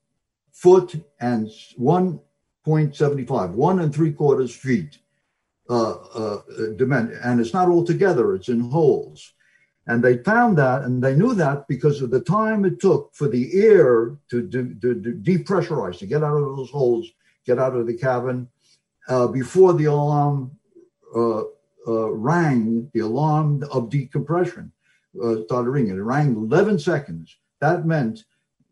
foot 0.51 0.95
and 1.21 1.49
1.75, 1.79 3.51
one 3.53 3.81
and 3.81 3.95
three 3.95 4.13
quarters 4.13 4.55
feet 4.55 4.99
uh, 5.69 5.93
uh, 5.93 6.41
dimension, 6.77 7.19
and 7.23 7.41
it's 7.41 7.53
not 7.53 7.69
all 7.69 7.85
together; 7.85 8.35
it's 8.35 8.49
in 8.49 8.61
holes. 8.61 9.35
And 9.87 10.03
they 10.03 10.19
found 10.19 10.59
that, 10.59 10.83
and 10.83 11.03
they 11.03 11.15
knew 11.15 11.35
that 11.35 11.69
because 11.69 12.03
of 12.03 12.11
the 12.11 12.21
time 12.21 12.65
it 12.65 12.81
took 12.81 13.15
for 13.15 13.29
the 13.29 13.63
air 13.63 14.17
to, 14.31 14.49
to, 14.49 14.63
depressurize, 15.23 15.99
to 15.99 16.07
get 16.07 16.25
out 16.25 16.37
of 16.37 16.57
those 16.57 16.71
holes, 16.71 17.09
get 17.45 17.61
out 17.61 17.77
of 17.77 17.87
the 17.87 17.95
cabin, 17.95 18.49
uh, 19.09 19.29
before 19.29 19.73
the 19.75 19.85
alarm 19.85 20.51
uh, 21.15 21.43
uh, 21.87 22.11
rang, 22.11 22.91
the 22.95 23.01
alarm 23.01 23.63
of 23.73 23.89
decompression 23.89 24.73
uh, 25.23 25.37
started 25.45 25.71
ringing. 25.71 25.97
It 25.97 26.01
rang 26.01 26.35
11 26.35 26.81
seconds. 26.81 27.37
That 27.61 27.87
meant 27.87 28.25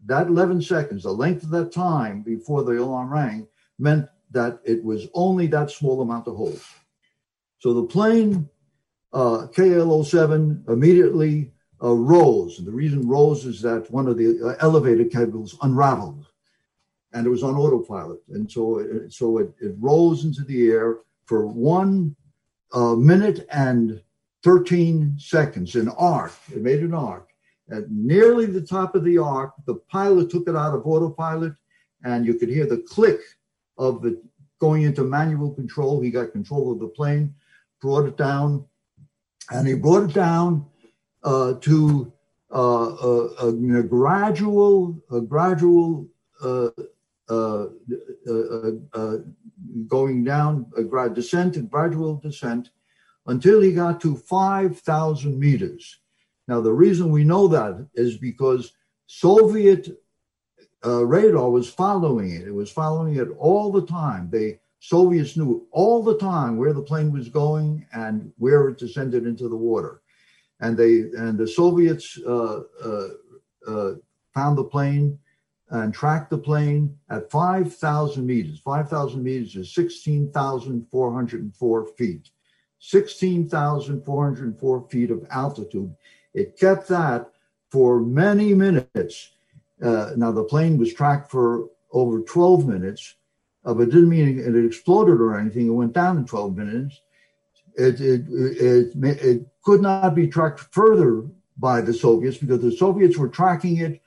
that 0.06 0.26
11 0.26 0.62
seconds, 0.62 1.04
the 1.04 1.12
length 1.12 1.44
of 1.44 1.50
that 1.50 1.72
time 1.72 2.22
before 2.22 2.64
the 2.64 2.72
alarm 2.72 3.12
rang, 3.12 3.46
meant 3.78 4.08
that 4.32 4.58
it 4.64 4.82
was 4.82 5.06
only 5.14 5.46
that 5.46 5.70
small 5.70 6.02
amount 6.02 6.26
of 6.26 6.36
holes. 6.36 6.66
So 7.60 7.72
the 7.72 7.84
plane 7.84 8.48
uh, 9.14 9.46
KL07 9.56 10.68
immediately 10.68 11.52
uh, 11.82 11.92
rose. 11.92 12.58
And 12.58 12.66
the 12.66 12.72
reason 12.72 13.08
rose 13.08 13.46
is 13.46 13.62
that 13.62 13.90
one 13.90 14.08
of 14.08 14.18
the 14.18 14.42
uh, 14.44 14.56
elevator 14.60 15.04
cables 15.04 15.56
unraveled 15.62 16.26
and 17.14 17.26
it 17.26 17.30
was 17.30 17.44
on 17.44 17.54
autopilot. 17.54 18.20
And 18.28 18.50
so 18.50 18.80
it, 18.80 19.12
so 19.12 19.38
it, 19.38 19.54
it 19.60 19.74
rose 19.78 20.24
into 20.24 20.42
the 20.42 20.70
air 20.70 20.98
for 21.26 21.46
one 21.46 22.14
uh, 22.72 22.96
minute 22.96 23.46
and 23.50 24.02
13 24.42 25.14
seconds, 25.18 25.76
an 25.76 25.88
arc. 25.90 26.32
It 26.52 26.60
made 26.60 26.80
an 26.80 26.92
arc. 26.92 27.28
At 27.70 27.90
nearly 27.90 28.46
the 28.46 28.60
top 28.60 28.94
of 28.94 29.04
the 29.04 29.16
arc, 29.16 29.54
the 29.64 29.76
pilot 29.88 30.28
took 30.28 30.48
it 30.48 30.56
out 30.56 30.74
of 30.74 30.86
autopilot, 30.86 31.54
and 32.02 32.26
you 32.26 32.34
could 32.34 32.50
hear 32.50 32.66
the 32.66 32.84
click 32.88 33.20
of 33.78 34.04
it 34.04 34.18
going 34.58 34.82
into 34.82 35.02
manual 35.04 35.54
control. 35.54 36.00
He 36.00 36.10
got 36.10 36.32
control 36.32 36.72
of 36.72 36.80
the 36.80 36.88
plane, 36.88 37.34
brought 37.80 38.06
it 38.06 38.18
down, 38.18 38.66
and 39.50 39.66
he 39.66 39.74
brought 39.74 40.10
it 40.10 40.14
down 40.14 40.66
uh, 41.22 41.54
to 41.54 42.12
uh, 42.54 42.58
a, 43.42 43.48
a, 43.48 43.82
gradual, 43.82 45.02
a 45.10 45.20
gradual 45.20 46.06
uh, 46.42 46.68
uh, 47.28 47.66
uh, 48.92 49.16
going 49.86 50.24
down 50.24 50.66
a 50.76 50.82
grad 50.82 51.14
descent, 51.14 51.56
a 51.56 51.62
gradual 51.62 52.16
descent, 52.16 52.70
until 53.26 53.60
he 53.60 53.72
got 53.72 54.00
to 54.00 54.16
5,000 54.16 55.38
meters. 55.38 56.00
Now, 56.46 56.60
the 56.60 56.72
reason 56.72 57.10
we 57.10 57.24
know 57.24 57.48
that 57.48 57.88
is 57.94 58.18
because 58.18 58.72
Soviet 59.06 59.88
uh, 60.84 61.04
radar 61.04 61.50
was 61.50 61.68
following 61.68 62.30
it. 62.32 62.46
It 62.46 62.54
was 62.54 62.70
following 62.70 63.16
it 63.16 63.28
all 63.38 63.72
the 63.72 63.86
time. 63.86 64.28
They 64.30 64.60
Soviets 64.86 65.36
knew 65.36 65.66
all 65.70 66.02
the 66.02 66.18
time 66.18 66.58
where 66.58 66.74
the 66.74 66.82
plane 66.82 67.10
was 67.10 67.30
going 67.30 67.86
and 67.94 68.30
where 68.36 68.68
it 68.68 68.76
descended 68.76 69.26
into 69.26 69.48
the 69.48 69.56
water, 69.56 70.02
and 70.60 70.76
they 70.76 71.04
and 71.16 71.38
the 71.38 71.48
Soviets 71.48 72.18
uh, 72.26 72.60
uh, 72.84 73.08
uh 73.66 73.94
found 74.34 74.58
the 74.58 74.64
plane 74.64 75.18
and 75.70 75.94
tracked 75.94 76.28
the 76.28 76.36
plane 76.36 76.94
at 77.08 77.30
5,000 77.30 78.26
meters. 78.26 78.60
5,000 78.60 79.22
meters 79.22 79.56
is 79.56 79.74
16,404 79.74 81.86
feet. 81.96 82.28
16,404 82.78 84.88
feet 84.90 85.10
of 85.10 85.26
altitude. 85.30 85.96
It 86.34 86.58
kept 86.58 86.88
that 86.88 87.30
for 87.70 88.00
many 88.00 88.52
minutes. 88.52 89.30
Uh, 89.82 90.10
now, 90.16 90.30
the 90.30 90.44
plane 90.44 90.76
was 90.76 90.92
tracked 90.92 91.30
for 91.30 91.70
over 91.90 92.20
12 92.20 92.68
minutes, 92.68 93.14
but 93.72 93.80
it 93.80 93.90
didn't 93.90 94.10
mean 94.10 94.38
it, 94.38 94.54
it, 94.54 94.66
exploded 94.66 95.20
or 95.20 95.38
anything. 95.38 95.66
It 95.66 95.70
went 95.70 95.94
down 95.94 96.18
in 96.18 96.26
12 96.26 96.56
minutes. 96.56 97.00
It, 97.76 98.00
it, 98.00 98.26
it, 98.28 98.92
it 98.94 99.46
could 99.62 99.80
not 99.80 100.14
be 100.14 100.28
tracked 100.28 100.60
further 100.72 101.24
by 101.56 101.80
the 101.80 101.94
Soviets 101.94 102.36
because 102.36 102.60
the 102.60 102.76
Soviets 102.76 103.16
were 103.16 103.28
tracking 103.28 103.78
it 103.78 104.00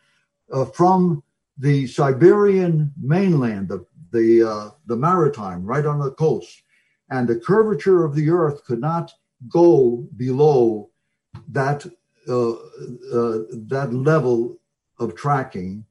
uh, 0.52 0.66
from 0.66 1.24
the 1.58 1.88
Siberian 1.88 2.94
mainland, 3.02 3.70
the 3.70 3.86
the 4.12 4.44
uh, 4.44 4.70
the 4.86 4.96
maritime, 4.96 5.66
right 5.66 5.86
on 5.86 6.00
the 6.00 6.12
coast, 6.12 6.62
and 7.10 7.28
the 7.28 7.40
curvature 7.40 8.06
of 8.06 8.16
the 8.16 8.30
Earth 8.30 8.64
could 8.64 8.80
not 8.80 9.12
go 9.50 10.08
below 10.16 10.90
that 11.50 11.86
uh, 12.28 12.52
uh, 12.52 13.44
that 13.52 13.90
level 13.92 14.58
of 15.00 15.16
tracking 15.16 15.86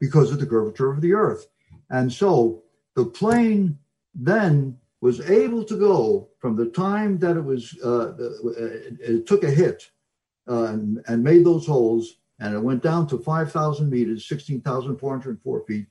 because 0.00 0.32
of 0.32 0.40
the 0.40 0.46
curvature 0.46 0.90
of 0.90 1.00
the 1.00 1.12
Earth, 1.12 1.46
and 1.90 2.12
so 2.12 2.62
the 2.94 3.04
plane 3.04 3.78
then 4.14 4.78
was 5.00 5.20
able 5.28 5.64
to 5.64 5.76
go 5.76 6.28
from 6.38 6.56
the 6.56 6.66
time 6.66 7.18
that 7.18 7.36
it 7.36 7.44
was 7.44 7.76
uh, 7.84 8.12
it 9.00 9.26
took 9.26 9.44
a 9.44 9.50
hit 9.50 9.90
uh, 10.48 10.64
and, 10.64 11.02
and 11.08 11.24
made 11.24 11.44
those 11.44 11.66
holes 11.66 12.18
and 12.42 12.54
it 12.54 12.60
went 12.60 12.82
down 12.82 13.06
to 13.06 13.18
5,000 13.18 13.88
meters, 13.88 14.26
16,404 14.26 15.64
feet, 15.64 15.86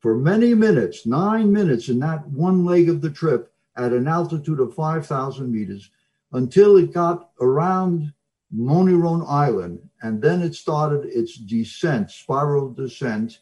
for 0.00 0.16
many 0.16 0.54
minutes, 0.54 1.04
nine 1.04 1.52
minutes 1.52 1.90
in 1.90 1.98
that 1.98 2.26
one 2.28 2.64
leg 2.64 2.88
of 2.88 3.02
the 3.02 3.10
trip 3.10 3.52
at 3.76 3.92
an 3.92 4.08
altitude 4.08 4.60
of 4.60 4.74
5,000 4.74 5.52
meters 5.52 5.90
until 6.32 6.78
it 6.78 6.94
got 6.94 7.30
around 7.40 8.14
Moneron 8.54 9.26
Island. 9.28 9.78
And 10.00 10.22
then 10.22 10.40
it 10.40 10.54
started 10.54 11.04
its 11.04 11.36
descent, 11.36 12.10
spiral 12.10 12.72
descent. 12.72 13.40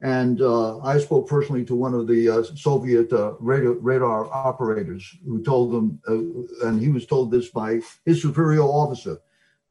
And 0.00 0.40
uh, 0.40 0.78
I 0.78 0.98
spoke 0.98 1.28
personally 1.28 1.64
to 1.64 1.74
one 1.74 1.92
of 1.92 2.06
the 2.06 2.28
uh, 2.28 2.42
Soviet 2.54 3.12
uh, 3.12 3.32
radar, 3.40 3.72
radar, 3.72 4.32
operators 4.32 5.16
who 5.26 5.42
told 5.42 5.72
them, 5.72 6.00
uh, 6.08 6.68
and 6.68 6.80
he 6.80 6.88
was 6.88 7.04
told 7.04 7.32
this 7.32 7.48
by 7.48 7.80
his 8.04 8.22
superior 8.22 8.62
officer, 8.62 9.18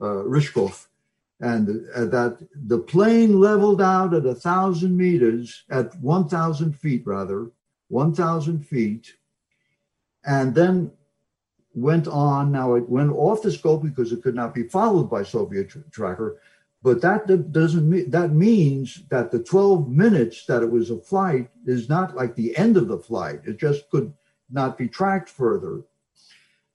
uh, 0.01 0.23
Ryzhkov, 0.25 0.87
and 1.39 1.85
uh, 1.95 2.05
that 2.05 2.45
the 2.53 2.79
plane 2.79 3.39
leveled 3.39 3.81
out 3.81 4.13
at 4.13 4.25
a 4.25 4.35
thousand 4.35 4.97
meters, 4.97 5.63
at 5.69 5.95
1,000 6.01 6.73
feet 6.73 7.03
rather, 7.05 7.49
1,000 7.87 8.67
feet, 8.67 9.13
and 10.25 10.53
then 10.53 10.91
went 11.73 12.07
on. 12.07 12.51
Now 12.51 12.73
it 12.73 12.89
went 12.89 13.11
off 13.13 13.43
the 13.43 13.51
scope 13.51 13.83
because 13.83 14.11
it 14.11 14.23
could 14.23 14.35
not 14.35 14.53
be 14.53 14.63
followed 14.63 15.09
by 15.09 15.23
Soviet 15.23 15.69
tra- 15.69 15.83
tracker, 15.91 16.41
but 16.87 17.01
that 17.01 17.51
doesn't 17.51 17.89
mean 17.89 18.09
that 18.11 18.31
means 18.31 19.03
that 19.09 19.29
the 19.29 19.39
12 19.39 19.89
minutes 19.89 20.45
that 20.45 20.63
it 20.63 20.71
was 20.71 20.89
a 20.89 20.97
flight 20.97 21.49
is 21.65 21.89
not 21.89 22.15
like 22.15 22.33
the 22.33 22.55
end 22.55 22.77
of 22.77 22.87
the 22.87 22.97
flight. 22.97 23.41
It 23.43 23.59
just 23.59 23.89
could 23.89 24.13
not 24.49 24.77
be 24.77 24.87
tracked 24.87 25.27
further. 25.27 25.81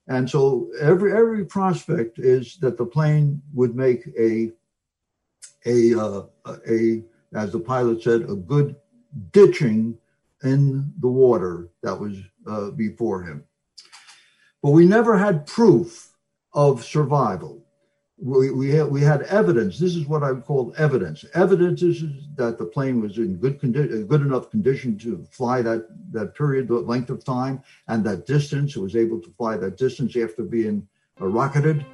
And 0.07 0.29
so 0.29 0.69
every 0.79 1.13
every 1.13 1.45
prospect 1.45 2.19
is 2.19 2.57
that 2.57 2.77
the 2.77 2.85
plane 2.85 3.41
would 3.55 3.75
make 3.75 4.07
a 4.19 4.51
a 5.65 5.99
uh, 5.99 6.21
a 6.69 7.03
as 7.33 7.51
the 7.51 7.59
pilot 7.59 8.03
said 8.03 8.21
a 8.29 8.35
good 8.35 8.75
ditching 9.31 9.97
in 10.43 10.93
the 10.99 11.07
water 11.07 11.69
that 11.81 11.99
was 11.99 12.19
uh, 12.45 12.69
before 12.69 13.23
him. 13.23 13.45
But 14.61 14.73
we 14.77 14.85
never 14.85 15.17
had 15.17 15.47
proof 15.47 16.13
of 16.53 16.83
survival. 16.83 17.62
We 18.23 18.51
we 18.51 19.01
had, 19.01 19.21
evidence. 19.23 19.77
This 19.77 19.95
is 19.95 20.07
what 20.07 20.23
I 20.23 20.31
would 20.31 20.45
call 20.45 20.73
evidence. 20.77 21.25
Evidence 21.33 21.81
is 21.81 22.03
that 22.35 22.57
the 22.57 22.65
plane 22.65 23.01
was 23.01 23.17
in 23.17 23.35
good 23.35 23.59
condition, 23.59 24.07
good 24.07 24.21
enough 24.21 24.49
condition 24.49 24.97
to 24.99 25.25
fly 25.29 25.61
that 25.61 25.87
that 26.11 26.35
period, 26.35 26.69
the 26.69 26.75
length 26.75 27.09
of 27.09 27.23
time, 27.25 27.61
and 27.87 28.03
that 28.05 28.25
distance. 28.25 28.75
It 28.75 28.79
was 28.79 28.95
able 28.95 29.19
to 29.21 29.29
fly 29.37 29.57
that 29.57 29.77
distance 29.77 30.15
after 30.15 30.43
being 30.43 30.87
rocketed. 31.19 31.85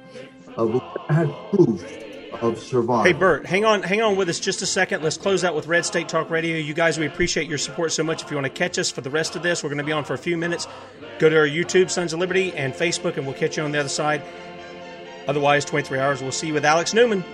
Uh, 0.56 0.78
had 1.08 1.32
proof 1.50 1.84
of 2.40 2.58
survival. 2.58 3.04
Hey 3.04 3.12
Bert, 3.12 3.46
hang 3.46 3.64
on, 3.64 3.82
hang 3.82 4.02
on 4.02 4.16
with 4.16 4.28
us 4.28 4.40
just 4.40 4.62
a 4.62 4.66
second. 4.66 5.02
Let's 5.02 5.16
close 5.16 5.44
out 5.44 5.54
with 5.54 5.66
Red 5.66 5.84
State 5.84 6.08
Talk 6.08 6.30
Radio. 6.30 6.56
You 6.56 6.74
guys, 6.74 6.98
we 6.98 7.06
appreciate 7.06 7.48
your 7.48 7.58
support 7.58 7.92
so 7.92 8.02
much. 8.02 8.22
If 8.22 8.30
you 8.30 8.36
want 8.36 8.46
to 8.46 8.52
catch 8.52 8.78
us 8.78 8.90
for 8.90 9.00
the 9.00 9.10
rest 9.10 9.36
of 9.36 9.42
this, 9.42 9.62
we're 9.62 9.70
going 9.70 9.78
to 9.78 9.84
be 9.84 9.92
on 9.92 10.04
for 10.04 10.14
a 10.14 10.18
few 10.18 10.36
minutes. 10.36 10.66
Go 11.18 11.28
to 11.28 11.36
our 11.36 11.46
YouTube, 11.46 11.90
Sons 11.90 12.12
of 12.12 12.20
Liberty, 12.20 12.52
and 12.54 12.72
Facebook, 12.72 13.16
and 13.16 13.26
we'll 13.26 13.34
catch 13.34 13.56
you 13.56 13.62
on 13.62 13.72
the 13.72 13.80
other 13.80 13.88
side. 13.88 14.22
Otherwise, 15.28 15.64
23 15.64 15.98
hours. 15.98 16.22
We'll 16.22 16.32
see 16.32 16.48
you 16.48 16.54
with 16.54 16.64
Alex 16.64 16.94
Newman. 16.94 17.24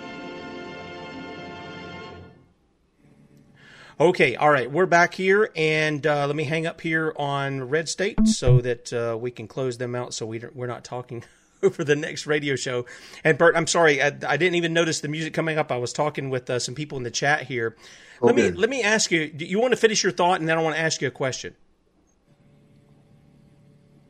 Okay, 3.99 4.37
all 4.37 4.51
right, 4.51 4.71
we're 4.71 4.85
back 4.85 5.15
here, 5.15 5.51
and 5.57 6.07
uh, 6.07 6.27
let 6.27 6.37
me 6.37 6.45
hang 6.45 6.67
up 6.67 6.83
here 6.83 7.15
on 7.17 7.65
Red 7.65 7.89
State 7.89 8.19
so 8.27 8.61
that 8.61 8.93
uh, 8.93 9.17
we 9.19 9.31
can 9.31 9.49
close 9.49 9.79
them 9.79 9.95
out, 9.95 10.13
so 10.13 10.27
we 10.27 10.43
we're 10.53 10.67
not 10.67 10.85
talking 10.85 11.25
over 11.63 11.83
the 11.83 11.97
next 11.97 12.27
radio 12.27 12.57
show. 12.57 12.85
And 13.25 13.39
Bert, 13.39 13.57
I'm 13.57 13.67
sorry, 13.67 14.03
I, 14.03 14.09
I, 14.09 14.37
didn't 14.37 14.57
even 14.57 14.75
notice 14.75 15.01
the 15.01 15.09
music 15.09 15.33
coming 15.33 15.57
up. 15.57 15.73
I 15.73 15.79
was 15.79 15.95
talking 15.95 16.29
with 16.29 16.51
uh, 16.51 16.59
some 16.59 16.75
people 16.75 16.99
in 16.99 17.05
the 17.05 17.11
chat 17.11 17.45
here. 17.45 17.75
Let 18.21 18.35
okay. 18.35 18.51
me 18.51 18.57
let 18.57 18.69
me 18.69 18.83
ask 18.83 19.11
you. 19.11 19.31
Do 19.31 19.47
you 19.47 19.59
want 19.61 19.73
to 19.73 19.79
finish 19.79 20.03
your 20.03 20.13
thought, 20.13 20.41
and 20.41 20.49
then 20.49 20.59
I 20.59 20.63
want 20.63 20.77
to 20.77 20.83
ask 20.83 21.01
you 21.01 21.09
a 21.09 21.11
question. 21.11 21.55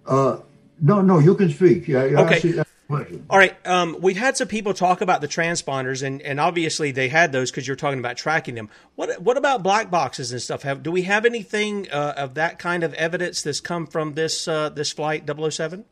Uh, 0.04 0.38
no, 0.80 1.00
no, 1.00 1.20
you 1.20 1.36
can 1.36 1.48
speak. 1.50 1.86
Yeah, 1.86 2.00
okay. 2.00 2.64
All 2.88 3.38
right. 3.38 3.56
Um, 3.66 3.96
we've 4.00 4.16
had 4.16 4.36
some 4.36 4.46
people 4.46 4.72
talk 4.72 5.00
about 5.00 5.20
the 5.20 5.26
transponders, 5.26 6.04
and, 6.04 6.22
and 6.22 6.38
obviously 6.38 6.92
they 6.92 7.08
had 7.08 7.32
those 7.32 7.50
because 7.50 7.66
you're 7.66 7.76
talking 7.76 7.98
about 7.98 8.16
tracking 8.16 8.54
them. 8.54 8.68
What 8.94 9.20
what 9.20 9.36
about 9.36 9.62
black 9.62 9.90
boxes 9.90 10.30
and 10.30 10.40
stuff? 10.40 10.62
Have 10.62 10.82
do 10.82 10.92
we 10.92 11.02
have 11.02 11.24
anything 11.24 11.90
uh, 11.90 12.14
of 12.16 12.34
that 12.34 12.58
kind 12.58 12.84
of 12.84 12.94
evidence 12.94 13.42
that's 13.42 13.60
come 13.60 13.86
from 13.86 14.14
this 14.14 14.46
uh, 14.46 14.68
this 14.68 14.92
flight 14.92 15.28
007? 15.28 15.84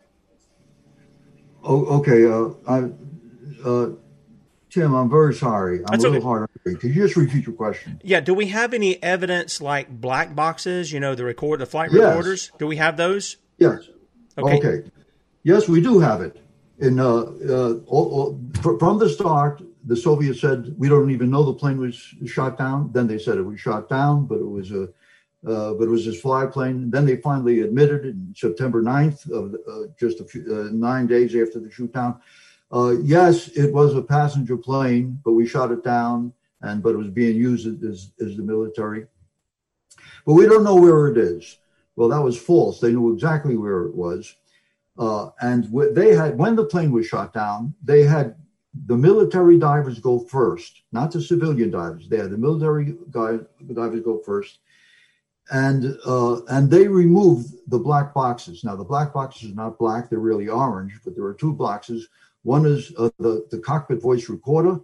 Oh, 1.65 1.99
okay. 1.99 2.27
Uh, 2.27 2.51
I, 2.69 3.69
uh, 3.69 3.91
Tim, 4.71 4.95
I'm 4.95 5.11
very 5.11 5.35
sorry. 5.35 5.79
I'm 5.79 5.85
That's 5.87 6.05
a 6.05 6.09
little 6.09 6.29
okay. 6.31 6.47
hard. 6.65 6.81
Could 6.81 6.95
you 6.95 6.95
just 6.95 7.17
repeat 7.17 7.47
your 7.47 7.57
question? 7.57 8.01
Yeah. 8.05 8.21
Do 8.21 8.35
we 8.35 8.47
have 8.49 8.75
any 8.75 9.03
evidence 9.03 9.61
like 9.61 9.89
black 9.89 10.35
boxes? 10.37 10.93
You 10.93 11.01
know, 11.01 11.15
the 11.15 11.25
record, 11.25 11.61
the 11.61 11.67
flight 11.67 11.91
yes. 11.93 12.03
recorders. 12.03 12.53
Do 12.59 12.67
we 12.67 12.77
have 12.77 12.97
those? 12.97 13.37
Yes. 13.59 13.89
Okay. 14.37 14.59
okay. 14.59 14.91
Yes, 15.43 15.69
we 15.69 15.81
do 15.81 16.01
have 16.01 16.21
it. 16.21 16.44
In 16.79 16.99
uh, 16.99 17.07
uh, 17.07 17.75
all, 17.87 18.41
all, 18.63 18.79
from 18.79 18.99
the 18.99 19.09
start, 19.09 19.63
the 19.85 19.97
Soviets 19.97 20.41
said 20.41 20.75
we 20.77 20.89
don't 20.89 21.11
even 21.11 21.31
know 21.31 21.45
the 21.45 21.53
plane 21.53 21.79
was 21.79 21.97
shot 22.27 22.59
down. 22.59 22.91
Then 22.93 23.07
they 23.07 23.19
said 23.19 23.39
it 23.39 23.43
was 23.43 23.61
shot 23.61 23.89
down, 23.89 24.27
but 24.27 24.39
it 24.39 24.49
was 24.49 24.73
a 24.73 24.89
uh, 25.47 25.75
but 25.75 25.85
it 25.85 25.91
was 25.91 26.07
his 26.07 26.21
fly 26.21 26.47
plane. 26.47 26.91
Then 26.91 27.05
they 27.05 27.17
finally 27.17 27.61
admitted 27.61 28.07
in 28.07 28.35
September 28.35 28.83
9th, 28.83 29.31
of 29.31 29.55
uh, 29.69 29.89
just 30.01 30.21
a 30.21 30.25
few, 30.25 30.43
uh, 30.51 30.71
nine 30.73 31.07
days 31.07 31.37
after 31.37 31.61
the 31.61 31.71
shoot 31.71 31.93
down. 31.93 32.19
Uh, 32.73 32.95
yes, 33.03 33.49
it 33.49 33.73
was 33.73 33.95
a 33.95 34.03
passenger 34.03 34.57
plane, 34.57 35.19
but 35.23 35.33
we 35.33 35.47
shot 35.47 35.71
it 35.71 35.85
down, 35.85 36.33
and 36.63 36.83
but 36.83 36.95
it 36.95 36.99
was 36.99 37.11
being 37.11 37.37
used 37.37 37.67
as, 37.85 38.11
as 38.21 38.37
the 38.37 38.43
military. 38.43 39.07
But 40.25 40.33
we 40.33 40.47
don't 40.47 40.65
know 40.65 40.77
where 40.77 41.09
it 41.09 41.19
is. 41.19 41.59
Well, 41.95 42.09
that 42.09 42.23
was 42.23 42.41
false. 42.41 42.81
They 42.81 42.93
knew 42.93 43.13
exactly 43.13 43.57
where 43.57 43.83
it 43.85 43.95
was. 43.95 44.35
Uh, 44.99 45.31
and 45.41 45.67
they 45.95 46.15
had, 46.15 46.39
when 46.39 46.55
the 46.55 46.65
plane 46.65 46.93
was 46.93 47.07
shot 47.07 47.33
down, 47.33 47.75
they 47.83 48.03
had 48.03 48.37
the 48.87 48.97
military 48.97 49.59
divers 49.59 49.99
go 49.99 50.21
first, 50.21 50.83
not 50.93 51.11
the 51.11 51.21
civilian 51.21 51.71
divers. 51.71 52.09
They 52.09 52.19
had 52.19 52.31
the 52.31 52.39
military 52.39 52.97
guy, 53.11 53.39
divers 53.73 54.01
go 54.03 54.19
first 54.25 54.59
and 55.51 55.97
uh, 56.07 56.43
and 56.47 56.71
they 56.71 56.89
removed 56.89 57.55
the 57.69 57.79
black 57.79 58.15
boxes. 58.15 58.65
Now 58.65 58.77
the 58.77 58.85
black 58.85 59.13
boxes 59.13 59.51
are 59.51 59.55
not 59.55 59.79
black; 59.79 60.09
they're 60.09 60.19
really 60.19 60.49
orange. 60.49 60.99
But 61.05 61.15
there 61.15 61.25
are 61.25 61.35
two 61.35 61.53
boxes. 61.53 62.09
One 62.43 62.67
is 62.67 62.93
uh, 62.99 63.11
the 63.19 63.47
the 63.51 63.59
cockpit 63.59 64.01
voice 64.01 64.29
recorder, 64.29 64.81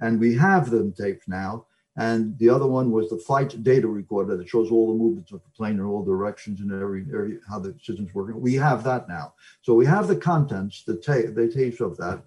and 0.00 0.18
we 0.18 0.34
have 0.36 0.70
them 0.70 0.92
taped 0.92 1.28
now. 1.28 1.66
And 1.98 2.38
the 2.38 2.48
other 2.48 2.66
one 2.68 2.92
was 2.92 3.10
the 3.10 3.18
flight 3.18 3.60
data 3.64 3.88
recorder 3.88 4.36
that 4.36 4.48
shows 4.48 4.70
all 4.70 4.86
the 4.86 4.98
movements 4.98 5.32
of 5.32 5.42
the 5.42 5.50
plane 5.50 5.80
in 5.80 5.84
all 5.84 6.04
directions 6.04 6.60
and 6.60 6.72
every, 6.72 7.04
every 7.12 7.40
how 7.48 7.58
the 7.58 7.74
system's 7.82 8.14
working. 8.14 8.40
We 8.40 8.54
have 8.54 8.84
that 8.84 9.08
now. 9.08 9.34
So 9.62 9.74
we 9.74 9.84
have 9.86 10.06
the 10.06 10.14
contents, 10.14 10.84
the 10.84 10.96
tape, 10.96 11.34
the 11.34 11.48
tapes 11.48 11.80
of 11.80 11.96
that. 11.96 12.22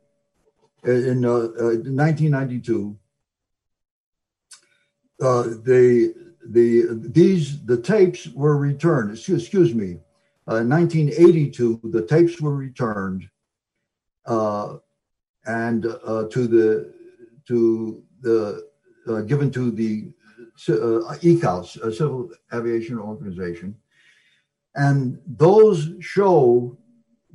uh, 0.85 0.91
in 0.91 1.23
uh, 1.23 1.29
uh, 1.29 1.79
1992, 1.79 2.97
uh, 5.21 5.43
the 5.63 6.13
the 6.45 6.87
these 6.91 7.65
the 7.65 7.81
tapes 7.81 8.27
were 8.27 8.57
returned. 8.57 9.11
Excuse, 9.11 9.43
excuse 9.43 9.73
me, 9.73 10.01
1982, 10.43 11.79
the 11.83 12.05
tapes 12.05 12.41
were 12.41 12.55
returned, 12.55 13.29
and 14.27 15.83
to 15.83 16.47
the 16.47 16.93
to 17.47 18.03
the 18.21 18.69
given 19.27 19.51
to 19.51 19.71
the 19.71 20.11
uh, 20.67 21.17
ECALS, 21.21 21.81
a 21.81 21.91
Civil 21.91 22.29
Aviation 22.53 22.99
Organization, 22.99 23.75
and 24.75 25.19
those 25.25 25.91
show 25.99 26.77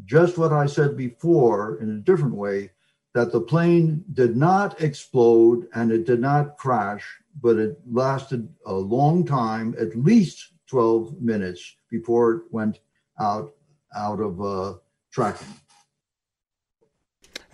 just 0.05 0.37
what 0.39 0.53
I 0.53 0.67
said 0.67 0.97
before 0.97 1.79
in 1.81 1.91
a 1.91 1.99
different 1.99 2.35
way 2.35 2.71
that 3.15 3.33
the 3.33 3.41
plane 3.41 4.05
did 4.13 4.37
not 4.37 4.81
explode 4.81 5.69
and 5.75 5.93
it 5.93 6.05
did 6.05 6.21
not 6.21 6.59
crash, 6.59 7.05
but 7.41 7.57
it 7.57 7.79
lasted 7.91 8.49
a 8.67 8.75
long 8.75 9.25
time, 9.25 9.75
at 9.79 9.97
least 9.97 10.53
12 10.67 11.21
minutes 11.21 11.77
before 11.91 12.33
it 12.33 12.43
went 12.51 12.81
out 13.21 13.55
out 13.97 14.21
of 14.21 14.43
uh, 14.43 14.75
tracking. 15.13 15.47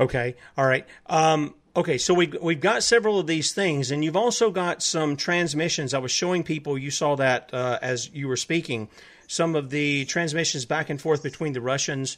Okay, 0.01 0.34
all 0.57 0.66
right. 0.66 0.86
Um, 1.07 1.55
okay, 1.76 1.98
so 1.98 2.14
we've 2.14 2.34
we've 2.40 2.61
got 2.61 2.82
several 2.82 3.20
of 3.20 3.26
these 3.26 3.53
things, 3.53 3.90
and 3.90 4.03
you've 4.03 4.16
also 4.16 4.51
got 4.51 4.82
some 4.82 5.14
transmissions. 5.14 5.92
I 5.92 5.98
was 5.98 6.11
showing 6.11 6.42
people. 6.42 6.78
You 6.78 6.90
saw 6.90 7.16
that 7.16 7.51
uh, 7.53 7.78
as 7.82 8.11
you 8.12 8.26
were 8.26 8.36
speaking. 8.36 8.88
Some 9.26 9.55
of 9.55 9.70
the 9.70 10.07
transmissions 10.07 10.64
back 10.64 10.90
and 10.90 11.01
forth 11.01 11.22
between 11.22 11.53
the 11.53 11.61
Russians 11.61 12.16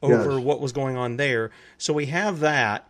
over 0.00 0.36
yes. 0.36 0.44
what 0.44 0.60
was 0.60 0.72
going 0.72 0.96
on 0.96 1.16
there. 1.18 1.50
So 1.76 1.92
we 1.92 2.06
have 2.06 2.40
that. 2.40 2.88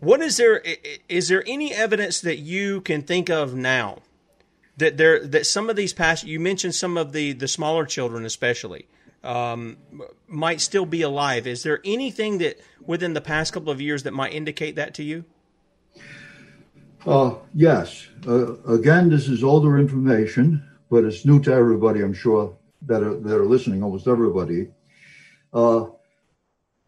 What 0.00 0.20
is 0.20 0.38
there? 0.38 0.62
Is 1.08 1.28
there 1.28 1.44
any 1.46 1.72
evidence 1.72 2.20
that 2.22 2.38
you 2.38 2.80
can 2.80 3.02
think 3.02 3.28
of 3.28 3.54
now 3.54 3.98
that 4.78 4.96
there 4.96 5.26
that 5.26 5.46
some 5.46 5.68
of 5.68 5.76
these 5.76 5.92
past 5.92 6.24
you 6.24 6.40
mentioned 6.40 6.74
some 6.74 6.96
of 6.96 7.12
the 7.12 7.32
the 7.32 7.48
smaller 7.48 7.84
children 7.84 8.24
especially 8.24 8.86
um, 9.24 9.76
might 10.26 10.60
still 10.60 10.86
be 10.86 11.02
alive? 11.02 11.46
Is 11.46 11.62
there 11.62 11.80
anything 11.84 12.38
that 12.38 12.60
within 12.84 13.14
the 13.14 13.20
past 13.20 13.52
couple 13.52 13.70
of 13.70 13.80
years 13.80 14.02
that 14.04 14.12
might 14.12 14.32
indicate 14.32 14.76
that 14.76 14.94
to 14.94 15.02
you? 15.02 15.24
Uh, 17.06 17.34
yes. 17.54 18.08
Uh, 18.26 18.60
again, 18.64 19.08
this 19.08 19.28
is 19.28 19.44
older 19.44 19.78
information, 19.78 20.62
but 20.90 21.04
it's 21.04 21.24
new 21.24 21.40
to 21.40 21.52
everybody. 21.52 22.02
I'm 22.02 22.14
sure 22.14 22.56
that 22.82 23.02
are, 23.02 23.14
that 23.14 23.36
are 23.36 23.46
listening, 23.46 23.82
almost 23.82 24.06
everybody. 24.06 24.68
Uh, 25.52 25.86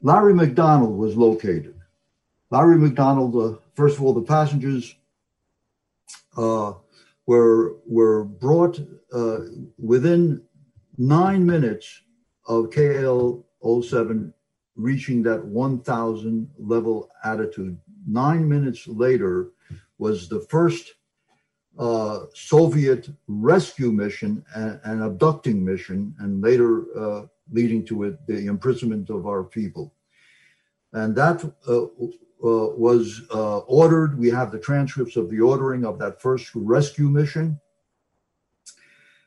Larry 0.02 0.34
McDonald 0.34 0.96
was 0.96 1.16
located. 1.16 1.74
Larry 2.50 2.78
McDonald, 2.78 3.36
uh, 3.36 3.58
first 3.74 3.96
of 3.96 4.02
all, 4.02 4.12
the 4.12 4.22
passengers 4.22 4.94
uh, 6.36 6.72
were 7.26 7.76
were 7.86 8.24
brought 8.24 8.80
uh, 9.12 9.38
within 9.78 10.42
nine 10.98 11.46
minutes 11.46 12.02
of 12.50 12.70
KL 12.70 13.44
07 13.62 14.34
reaching 14.74 15.22
that 15.22 15.44
1,000 15.44 16.50
level 16.58 17.08
altitude. 17.24 17.78
Nine 18.08 18.48
minutes 18.48 18.88
later 18.88 19.50
was 19.98 20.28
the 20.28 20.40
first 20.40 20.94
uh, 21.78 22.20
Soviet 22.34 23.08
rescue 23.28 23.92
mission 23.92 24.44
and, 24.54 24.80
and, 24.84 25.02
abducting 25.02 25.64
mission, 25.64 26.14
and 26.18 26.42
later 26.42 26.84
uh, 26.98 27.26
leading 27.52 27.84
to 27.86 28.02
it, 28.02 28.26
the 28.26 28.46
imprisonment 28.46 29.10
of 29.10 29.26
our 29.26 29.44
people. 29.44 29.94
And 30.92 31.14
that 31.14 31.44
uh, 31.68 31.82
uh, 31.82 31.86
was 32.42 33.22
uh, 33.32 33.58
ordered. 33.58 34.18
We 34.18 34.30
have 34.30 34.50
the 34.50 34.58
transcripts 34.58 35.16
of 35.16 35.30
the 35.30 35.40
ordering 35.40 35.84
of 35.84 35.98
that 36.00 36.20
first 36.20 36.50
rescue 36.54 37.08
mission, 37.08 37.60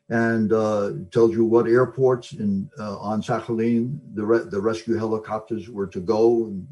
and 0.10 0.52
uh, 0.52 0.92
tells 1.12 1.32
you 1.32 1.46
what 1.46 1.68
airports 1.68 2.34
in 2.34 2.70
uh, 2.80 2.98
on 2.98 3.22
Sakhalin 3.22 4.00
the 4.16 4.26
re- 4.26 4.46
the 4.50 4.60
rescue 4.60 4.96
helicopters 4.96 5.70
were 5.70 5.88
to 5.88 6.00
go, 6.00 6.46
and, 6.46 6.68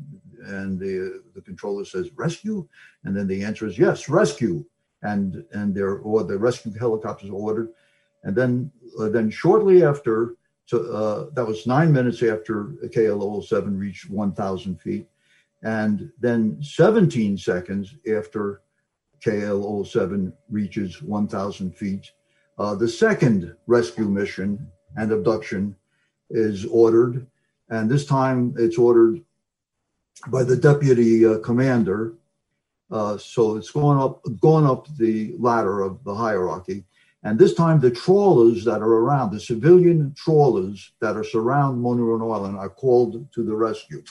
and 0.45 0.79
the 0.79 1.23
the 1.33 1.41
controller 1.41 1.85
says 1.85 2.09
rescue, 2.15 2.67
and 3.03 3.15
then 3.15 3.27
the 3.27 3.43
answer 3.43 3.65
is 3.65 3.77
yes, 3.77 4.09
rescue, 4.09 4.65
and 5.03 5.43
and 5.53 5.73
there 5.73 5.97
or 5.99 6.23
the 6.23 6.37
rescue 6.37 6.73
helicopters 6.77 7.29
are 7.29 7.33
ordered, 7.33 7.69
and 8.23 8.35
then 8.35 8.71
uh, 8.99 9.09
then 9.09 9.29
shortly 9.29 9.83
after 9.83 10.35
to, 10.67 10.91
uh, 10.91 11.25
that 11.33 11.45
was 11.45 11.67
nine 11.67 11.91
minutes 11.91 12.23
after 12.23 12.75
KLO 12.93 13.41
07 13.41 13.77
reached 13.77 14.09
1,000 14.09 14.79
feet, 14.79 15.05
and 15.63 16.09
then 16.19 16.57
17 16.61 17.37
seconds 17.37 17.95
after 18.17 18.61
KL 19.23 19.85
07 19.85 20.33
reaches 20.49 21.01
1,000 21.01 21.75
feet. 21.75 22.11
Uh, 22.61 22.75
the 22.75 22.87
second 22.87 23.55
rescue 23.65 24.07
mission 24.07 24.67
and 24.95 25.11
abduction 25.11 25.75
is 26.29 26.63
ordered, 26.65 27.25
and 27.69 27.89
this 27.89 28.05
time 28.05 28.53
it's 28.55 28.77
ordered 28.77 29.19
by 30.27 30.43
the 30.43 30.55
deputy 30.55 31.25
uh, 31.25 31.39
commander. 31.39 32.13
Uh, 32.91 33.17
so 33.17 33.55
it's 33.55 33.71
going 33.71 33.97
up, 33.97 34.21
going 34.39 34.67
up 34.67 34.85
the 34.97 35.33
ladder 35.39 35.81
of 35.81 36.03
the 36.03 36.13
hierarchy. 36.13 36.83
And 37.23 37.39
this 37.39 37.55
time, 37.55 37.79
the 37.79 37.89
trawlers 37.89 38.63
that 38.65 38.83
are 38.83 38.97
around, 39.03 39.31
the 39.31 39.39
civilian 39.39 40.13
trawlers 40.15 40.91
that 40.99 41.17
are 41.17 41.23
surround 41.23 41.83
Moneron 41.83 42.21
Island, 42.31 42.59
are 42.59 42.69
called 42.69 43.25
to 43.33 43.43
the 43.43 43.55
rescue. 43.55 44.03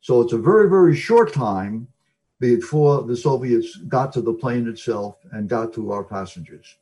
So 0.00 0.20
it's 0.20 0.34
a 0.34 0.38
very, 0.38 0.70
very 0.70 0.94
short 0.94 1.32
time 1.32 1.88
before 2.38 3.02
the 3.02 3.16
Soviets 3.16 3.74
got 3.88 4.12
to 4.12 4.20
the 4.20 4.34
plane 4.34 4.68
itself 4.68 5.16
and 5.32 5.48
got 5.48 5.72
to 5.74 5.90
our 5.90 6.04
passengers. 6.04 6.76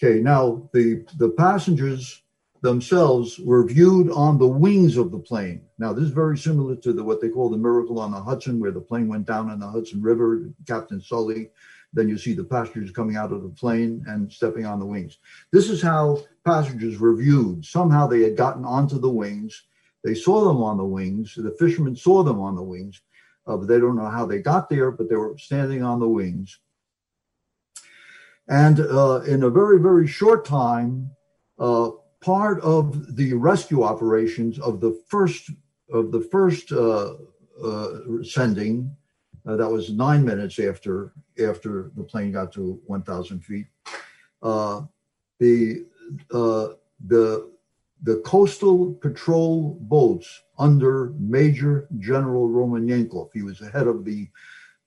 Okay, 0.00 0.20
now 0.20 0.68
the 0.72 1.04
the 1.16 1.30
passengers 1.30 2.22
themselves 2.62 3.38
were 3.38 3.64
viewed 3.64 4.10
on 4.10 4.38
the 4.38 4.46
wings 4.46 4.96
of 4.96 5.10
the 5.10 5.18
plane. 5.18 5.62
Now, 5.78 5.92
this 5.92 6.04
is 6.04 6.10
very 6.10 6.36
similar 6.36 6.74
to 6.76 6.92
the, 6.92 7.04
what 7.04 7.20
they 7.20 7.28
call 7.28 7.48
the 7.48 7.56
miracle 7.56 8.00
on 8.00 8.10
the 8.10 8.20
Hudson, 8.20 8.58
where 8.58 8.72
the 8.72 8.80
plane 8.80 9.08
went 9.08 9.26
down 9.26 9.50
in 9.50 9.60
the 9.60 9.68
Hudson 9.68 10.02
River, 10.02 10.50
Captain 10.66 11.00
Sully. 11.00 11.50
Then 11.92 12.08
you 12.08 12.18
see 12.18 12.34
the 12.34 12.44
passengers 12.44 12.90
coming 12.90 13.16
out 13.16 13.32
of 13.32 13.42
the 13.42 13.48
plane 13.48 14.04
and 14.08 14.30
stepping 14.30 14.66
on 14.66 14.78
the 14.78 14.86
wings. 14.86 15.18
This 15.52 15.70
is 15.70 15.80
how 15.80 16.18
passengers 16.44 16.98
were 16.98 17.14
viewed. 17.14 17.64
Somehow 17.64 18.06
they 18.06 18.22
had 18.22 18.36
gotten 18.36 18.64
onto 18.64 18.98
the 18.98 19.08
wings. 19.08 19.64
They 20.04 20.14
saw 20.14 20.46
them 20.46 20.62
on 20.62 20.76
the 20.76 20.84
wings. 20.84 21.34
The 21.34 21.56
fishermen 21.58 21.96
saw 21.96 22.22
them 22.22 22.40
on 22.40 22.56
the 22.56 22.62
wings. 22.62 23.00
Uh, 23.46 23.56
but 23.56 23.68
they 23.68 23.80
don't 23.80 23.96
know 23.96 24.10
how 24.10 24.26
they 24.26 24.40
got 24.40 24.68
there, 24.68 24.90
but 24.90 25.08
they 25.08 25.16
were 25.16 25.38
standing 25.38 25.82
on 25.82 25.98
the 25.98 26.08
wings. 26.08 26.58
And 28.48 28.80
uh, 28.80 29.20
in 29.26 29.42
a 29.42 29.50
very, 29.50 29.78
very 29.78 30.06
short 30.06 30.44
time, 30.44 31.10
uh, 31.58 31.90
part 32.20 32.60
of 32.62 33.16
the 33.16 33.34
rescue 33.34 33.82
operations 33.82 34.58
of 34.58 34.80
the 34.80 34.98
first 35.08 35.50
of 35.90 36.12
the 36.12 36.20
first 36.20 36.72
uh, 36.72 37.14
uh, 37.62 37.88
sending. 38.22 38.94
Uh, 39.46 39.56
that 39.56 39.70
was 39.70 39.90
nine 39.90 40.24
minutes 40.24 40.58
after 40.58 41.12
after 41.38 41.90
the 41.96 42.02
plane 42.02 42.32
got 42.32 42.52
to 42.52 42.80
1,000 42.86 43.40
feet. 43.40 43.66
Uh, 44.42 44.82
the 45.38 45.86
the 46.30 47.50
the 48.02 48.16
coastal 48.24 48.94
patrol 48.94 49.76
boats 49.80 50.42
under 50.58 51.12
Major 51.18 51.88
General 51.98 52.48
Romanenko. 52.48 53.28
He 53.34 53.42
was 53.42 53.58
the 53.58 53.70
head 53.70 53.86
of 53.86 54.04
the 54.04 54.28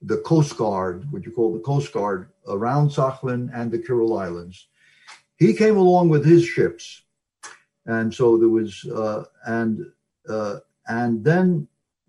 the 0.02 0.18
Coast 0.18 0.56
Guard, 0.56 1.10
what 1.12 1.24
you 1.24 1.32
call 1.32 1.52
the 1.52 1.60
Coast 1.60 1.92
Guard, 1.92 2.28
around 2.48 2.90
Sakhalin 2.90 3.50
and 3.54 3.70
the 3.70 3.78
Kuril 3.78 4.20
Islands. 4.20 4.68
He 5.36 5.54
came 5.54 5.76
along 5.76 6.08
with 6.08 6.24
his 6.24 6.44
ships 6.44 7.02
and 7.86 8.12
so 8.12 8.38
there 8.38 8.48
was 8.48 8.84
uh, 8.86 9.24
and 9.46 9.84
uh, 10.28 10.56
and 10.88 11.24
then 11.24 11.66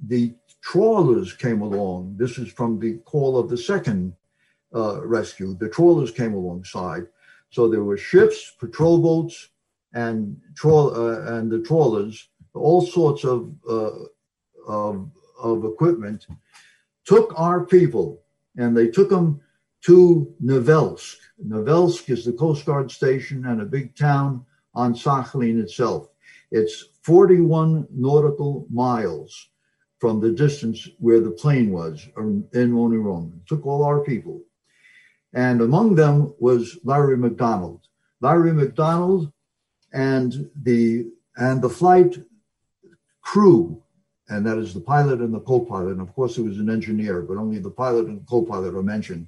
the 0.08 0.34
trawlers 0.62 1.34
came 1.34 1.62
along. 1.62 2.16
This 2.18 2.38
is 2.38 2.52
from 2.52 2.80
the 2.80 2.98
call 3.00 3.38
of 3.38 3.50
the 3.50 3.58
second 3.58 4.14
uh, 4.74 5.06
rescue. 5.06 5.56
The 5.56 5.70
trawlers 5.70 6.12
came 6.12 6.34
alongside, 6.34 7.08
so 7.50 7.68
there 7.68 7.84
were 7.84 7.98
ships, 7.98 8.54
patrol 8.60 9.00
boats, 9.00 9.50
and 9.94 10.40
trawl 10.56 10.96
uh, 10.96 11.36
and 11.36 11.52
the 11.52 11.62
trawlers, 11.62 12.30
all 12.54 12.82
sorts 12.82 13.24
of, 13.24 13.54
uh, 13.70 13.92
of 14.68 15.10
of 15.42 15.66
equipment, 15.66 16.28
took 17.06 17.34
our 17.38 17.66
people 17.66 18.22
and 18.58 18.76
they 18.76 18.88
took 18.88 19.10
them 19.10 19.42
to 19.82 20.34
Novelsk. 20.44 21.18
Novelsk 21.46 22.10
is 22.10 22.24
the 22.24 22.34
Coast 22.34 22.66
Guard 22.66 22.90
station 22.90 23.46
and 23.46 23.62
a 23.62 23.66
big 23.66 23.96
town 23.96 24.46
on 24.74 24.94
Sakhalin 24.94 25.62
itself. 25.62 26.08
It's 26.52 26.86
41 27.02 27.88
nautical 27.92 28.66
miles 28.72 29.50
from 30.00 30.20
the 30.20 30.32
distance 30.32 30.88
where 31.00 31.20
the 31.20 31.32
plane 31.32 31.72
was 31.72 32.08
in 32.18 32.72
Moneron. 32.72 33.36
It 33.36 33.48
took 33.48 33.66
all 33.66 33.84
our 33.84 34.04
people. 34.04 34.42
And 35.34 35.62
among 35.62 35.96
them 35.96 36.34
was 36.40 36.78
Larry 36.84 37.18
McDonald. 37.18 37.82
Larry 38.22 38.54
McDonald 38.54 39.32
and 39.92 40.50
the 40.62 41.12
and 41.36 41.62
the 41.62 41.70
flight 41.70 42.24
crew, 43.22 43.83
and 44.34 44.46
that 44.46 44.58
is 44.58 44.74
the 44.74 44.80
pilot 44.80 45.20
and 45.20 45.34
the 45.34 45.40
co-pilot. 45.40 45.92
And 45.92 46.02
of 46.02 46.14
course, 46.14 46.38
it 46.38 46.44
was 46.44 46.58
an 46.58 46.70
engineer, 46.70 47.22
but 47.22 47.38
only 47.38 47.60
the 47.60 47.70
pilot 47.70 48.08
and 48.08 48.28
co-pilot 48.28 48.74
are 48.74 48.84
mentioned. 48.84 49.28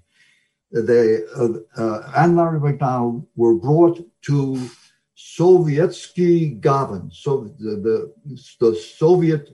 They 0.71 1.19
uh, 1.37 1.49
uh, 1.77 2.11
and 2.17 2.35
Larry 2.35 2.59
McDonald 2.59 3.27
were 3.35 3.55
brought 3.55 3.97
to 4.23 4.69
Sovietsky 5.15 6.59
Gavan, 6.59 7.09
so 7.11 7.53
the, 7.59 7.75
the, 7.87 8.13
the 8.59 8.75
Soviet 8.75 9.51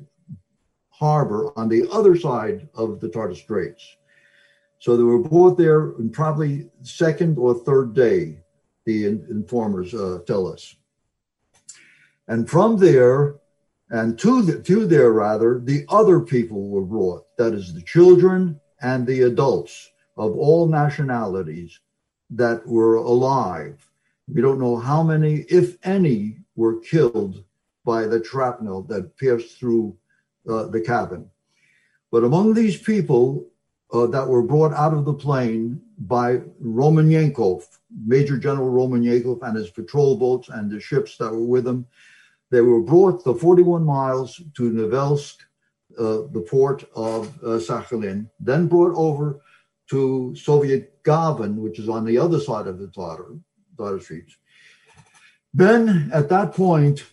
harbor 0.90 1.52
on 1.58 1.68
the 1.68 1.88
other 1.92 2.16
side 2.16 2.70
of 2.74 3.00
the 3.00 3.10
Tatar 3.10 3.36
Straits. 3.36 3.98
So 4.80 4.98
they 4.98 5.04
were 5.04 5.20
brought 5.20 5.58
there 5.58 5.92
in 6.00 6.10
probably 6.10 6.70
second 6.82 7.38
or 7.38 7.54
third 7.54 7.94
day, 7.94 8.40
the 8.86 9.06
in, 9.06 9.28
informers 9.30 9.94
uh, 9.94 10.20
tell 10.26 10.48
us. 10.48 10.76
And 12.28 12.50
from 12.50 12.78
there, 12.78 13.41
and 13.92 14.18
to, 14.20 14.42
the, 14.42 14.62
to 14.64 14.88
there 14.88 15.12
rather, 15.12 15.60
the 15.60 15.86
other 15.90 16.20
people 16.20 16.70
were 16.70 16.82
brought, 16.82 17.26
that 17.38 17.54
is 17.54 17.74
the 17.74 17.84
children 17.84 18.60
and 18.82 19.06
the 19.06 19.22
adults 19.24 19.92
of 20.18 20.36
all 20.36 20.68
nationalities 20.68 21.80
that 22.32 22.66
were 22.66 22.96
alive 22.96 23.88
we 24.34 24.42
don't 24.42 24.60
know 24.60 24.78
how 24.78 25.04
many, 25.04 25.46
if 25.50 25.78
any, 25.84 26.38
were 26.56 26.80
killed 26.80 27.44
by 27.84 28.06
the 28.06 28.24
shrapnel 28.24 28.84
that 28.84 29.18
pierced 29.18 29.58
through 29.58 29.98
uh, 30.50 30.68
the 30.68 30.82
cabin. 30.82 31.30
But 32.12 32.24
among 32.24 32.54
these 32.54 32.78
people 32.78 33.48
uh, 33.92 34.08
that 34.08 34.28
were 34.28 34.44
brought 34.44 34.74
out 34.74 34.94
of 34.94 35.06
the 35.06 35.14
plane 35.14 35.82
by 35.98 36.42
Roman 36.60 37.10
Romanenko, 37.10 37.64
Major 38.06 38.38
General 38.38 38.70
Roman 38.70 39.04
Romanenko, 39.04 39.42
and 39.42 39.58
his 39.58 39.70
patrol 39.70 40.16
boats 40.16 40.50
and 40.50 40.72
the 40.72 40.80
ships 40.80 41.18
that 41.18 41.32
were 41.32 41.46
with 41.46 41.68
him, 41.68 41.86
they 42.52 42.62
were 42.62 42.82
brought 42.82 43.24
the 43.24 43.34
41 43.34 43.84
miles 43.84 44.42
to 44.56 44.72
Novelsk, 44.72 45.38
uh, 45.98 46.28
the 46.32 46.46
port 46.48 46.84
of 46.96 47.28
uh, 47.44 47.60
Sakhalin, 47.60 48.30
then 48.40 48.68
brought 48.68 48.94
over 48.96 49.42
to 49.90 50.36
Soviet 50.36 51.02
Gavan, 51.04 51.58
which 51.62 51.80
is 51.80 51.90
on 51.90 52.06
the 52.06 52.18
other 52.18 52.40
side 52.40 52.68
of 52.68 52.78
the 52.78 52.88
Tatar, 52.88 53.36
Tatar 53.78 54.00
Straits. 54.00 54.38
Then 55.54 56.10
at 56.14 56.30
that 56.30 56.54
point, 56.54 57.06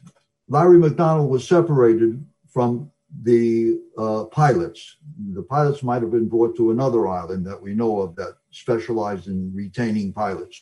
Larry 0.48 0.78
McDonald 0.78 1.30
was 1.30 1.46
separated 1.46 2.24
from 2.48 2.90
the 3.22 3.80
uh, 3.96 4.24
pilots. 4.24 4.96
The 5.34 5.42
pilots 5.42 5.82
might 5.82 6.02
have 6.02 6.10
been 6.10 6.28
brought 6.28 6.56
to 6.56 6.70
another 6.70 7.08
island 7.08 7.46
that 7.46 7.60
we 7.60 7.74
know 7.74 8.00
of 8.00 8.16
that 8.16 8.34
specialized 8.50 9.28
in 9.28 9.52
retaining 9.54 10.12
pilots. 10.12 10.60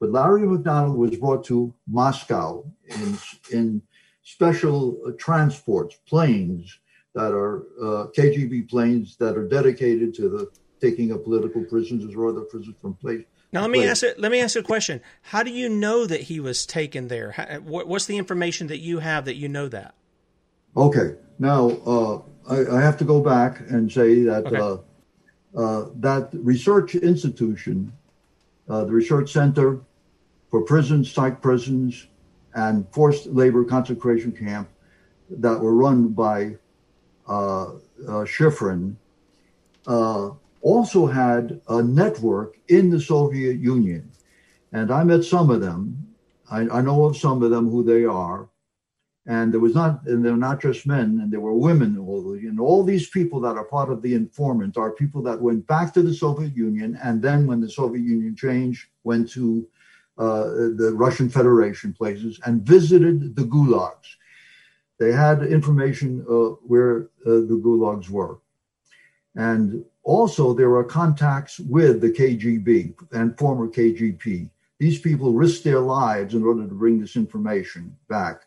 But 0.00 0.10
Larry 0.10 0.46
McDonald 0.46 0.96
was 0.96 1.16
brought 1.16 1.44
to 1.44 1.72
Moscow 1.86 2.64
in, 2.88 3.18
in 3.52 3.82
special 4.22 5.00
uh, 5.06 5.10
transports, 5.18 5.96
planes 6.06 6.78
that 7.14 7.32
are 7.32 7.66
uh, 7.80 8.06
KGB 8.16 8.68
planes 8.68 9.16
that 9.16 9.36
are 9.36 9.46
dedicated 9.46 10.14
to 10.14 10.28
the 10.28 10.50
taking 10.80 11.10
of 11.12 11.24
political 11.24 11.64
prisoners 11.64 12.14
or 12.14 12.28
other 12.28 12.40
prisoners 12.40 12.76
from 12.80 12.94
place 12.94 13.24
now 13.52 13.60
let 13.60 13.70
me 13.70 13.86
ask 13.86 14.02
it. 14.02 14.18
Let 14.18 14.32
me 14.32 14.40
ask 14.40 14.54
you 14.54 14.62
a 14.62 14.64
question. 14.64 15.02
How 15.20 15.42
do 15.42 15.50
you 15.50 15.68
know 15.68 16.06
that 16.06 16.22
he 16.22 16.40
was 16.40 16.64
taken 16.64 17.08
there? 17.08 17.32
How, 17.32 17.44
what's 17.60 18.06
the 18.06 18.16
information 18.16 18.68
that 18.68 18.78
you 18.78 19.00
have 19.00 19.26
that 19.26 19.36
you 19.36 19.48
know 19.48 19.68
that? 19.68 19.94
Okay. 20.74 21.16
Now 21.38 21.68
uh, 21.68 22.22
I, 22.48 22.78
I, 22.78 22.80
have 22.80 22.96
to 22.98 23.04
go 23.04 23.20
back 23.20 23.60
and 23.68 23.92
say 23.92 24.22
that 24.22 24.46
okay. 24.46 24.56
uh, 24.56 24.76
uh, 25.54 25.88
that 25.96 26.30
research 26.32 26.94
institution, 26.94 27.92
uh, 28.70 28.84
the 28.84 28.92
Research 28.92 29.30
Center 29.30 29.80
for 30.50 30.62
Prisons, 30.62 31.10
Psych 31.10 31.42
Prisons, 31.42 32.06
and 32.54 32.86
Forced 32.92 33.26
Labor 33.26 33.64
Concentration 33.64 34.32
Camp, 34.32 34.68
that 35.30 35.58
were 35.58 35.74
run 35.74 36.08
by 36.08 36.56
uh, 37.28 37.64
uh, 37.64 38.24
Shifrin 38.24 38.96
also 40.62 41.06
had 41.06 41.60
a 41.68 41.82
network 41.82 42.56
in 42.68 42.88
the 42.88 43.00
Soviet 43.00 43.58
Union. 43.58 44.10
And 44.72 44.90
I 44.90 45.04
met 45.04 45.24
some 45.24 45.50
of 45.50 45.60
them. 45.60 46.14
I, 46.50 46.60
I, 46.60 46.80
know 46.80 47.04
of 47.04 47.16
some 47.16 47.42
of 47.42 47.50
them 47.50 47.68
who 47.68 47.82
they 47.82 48.04
are. 48.04 48.48
And 49.26 49.52
there 49.52 49.60
was 49.60 49.74
not, 49.74 50.04
and 50.06 50.24
they're 50.24 50.36
not 50.36 50.60
just 50.60 50.86
men, 50.86 51.20
and 51.22 51.32
there 51.32 51.40
were 51.40 51.54
women. 51.54 51.96
And 51.96 52.58
all 52.58 52.82
these 52.82 53.08
people 53.08 53.40
that 53.40 53.56
are 53.56 53.64
part 53.64 53.90
of 53.90 54.02
the 54.02 54.14
informant 54.14 54.76
are 54.76 54.90
people 54.90 55.22
that 55.22 55.40
went 55.40 55.66
back 55.66 55.94
to 55.94 56.02
the 56.02 56.14
Soviet 56.14 56.56
Union, 56.56 56.98
and 57.02 57.22
then 57.22 57.46
when 57.46 57.60
the 57.60 57.70
Soviet 57.70 58.02
Union 58.02 58.34
changed, 58.34 58.88
went 59.04 59.30
to 59.30 59.66
uh, 60.18 60.44
the 60.76 60.92
Russian 60.94 61.28
Federation 61.28 61.92
places 61.92 62.38
and 62.44 62.62
visited 62.62 63.34
the 63.34 63.44
gulags. 63.44 64.16
they 64.98 65.12
had 65.12 65.42
information 65.42 66.24
uh, 66.28 66.54
where 66.66 67.08
uh, 67.26 67.42
the 67.50 67.60
gulags 67.64 68.08
were. 68.10 68.38
And 69.34 69.84
also, 70.02 70.52
there 70.52 70.68
were 70.68 70.84
contacts 70.84 71.58
with 71.58 72.00
the 72.00 72.10
KGB 72.10 72.94
and 73.12 73.38
former 73.38 73.68
KGB. 73.68 74.50
These 74.78 74.98
people 75.00 75.32
risked 75.32 75.64
their 75.64 75.80
lives 75.80 76.34
in 76.34 76.44
order 76.44 76.66
to 76.66 76.74
bring 76.74 77.00
this 77.00 77.16
information 77.16 77.96
back. 78.08 78.42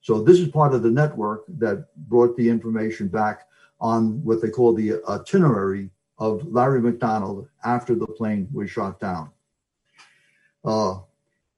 So, 0.00 0.22
this 0.22 0.38
is 0.38 0.48
part 0.48 0.74
of 0.74 0.82
the 0.82 0.90
network 0.90 1.44
that 1.58 1.86
brought 2.08 2.36
the 2.36 2.48
information 2.48 3.08
back 3.08 3.48
on 3.80 4.22
what 4.22 4.40
they 4.40 4.50
call 4.50 4.74
the 4.74 5.02
itinerary 5.08 5.90
of 6.18 6.46
Larry 6.46 6.80
McDonald 6.80 7.48
after 7.64 7.94
the 7.94 8.06
plane 8.06 8.48
was 8.52 8.70
shot 8.70 9.00
down. 9.00 9.30
Uh, 10.64 10.98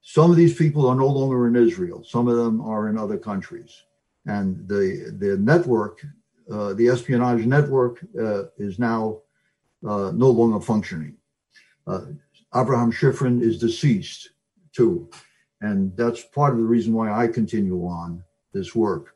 some 0.01 0.31
of 0.31 0.37
these 0.37 0.55
people 0.55 0.87
are 0.87 0.95
no 0.95 1.07
longer 1.07 1.47
in 1.47 1.55
Israel. 1.55 2.03
Some 2.03 2.27
of 2.27 2.35
them 2.35 2.61
are 2.61 2.89
in 2.89 2.97
other 2.97 3.17
countries. 3.17 3.83
And 4.25 4.67
the, 4.67 5.15
the 5.17 5.37
network, 5.37 6.05
uh, 6.51 6.73
the 6.73 6.87
espionage 6.87 7.45
network, 7.45 8.03
uh, 8.19 8.43
is 8.57 8.79
now 8.79 9.19
uh, 9.87 10.11
no 10.13 10.29
longer 10.29 10.59
functioning. 10.59 11.17
Uh, 11.87 12.01
Abraham 12.55 12.91
Shifrin 12.91 13.41
is 13.41 13.59
deceased 13.59 14.31
too. 14.73 15.09
And 15.61 15.95
that's 15.95 16.23
part 16.23 16.53
of 16.53 16.59
the 16.59 16.65
reason 16.65 16.93
why 16.93 17.11
I 17.11 17.27
continue 17.27 17.85
on 17.85 18.23
this 18.53 18.75
work. 18.75 19.15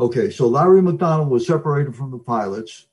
Okay, 0.00 0.30
so 0.30 0.48
Larry 0.48 0.82
McDonald 0.82 1.28
was 1.28 1.46
separated 1.46 1.94
from 1.94 2.10
the 2.10 2.18
pilots 2.18 2.86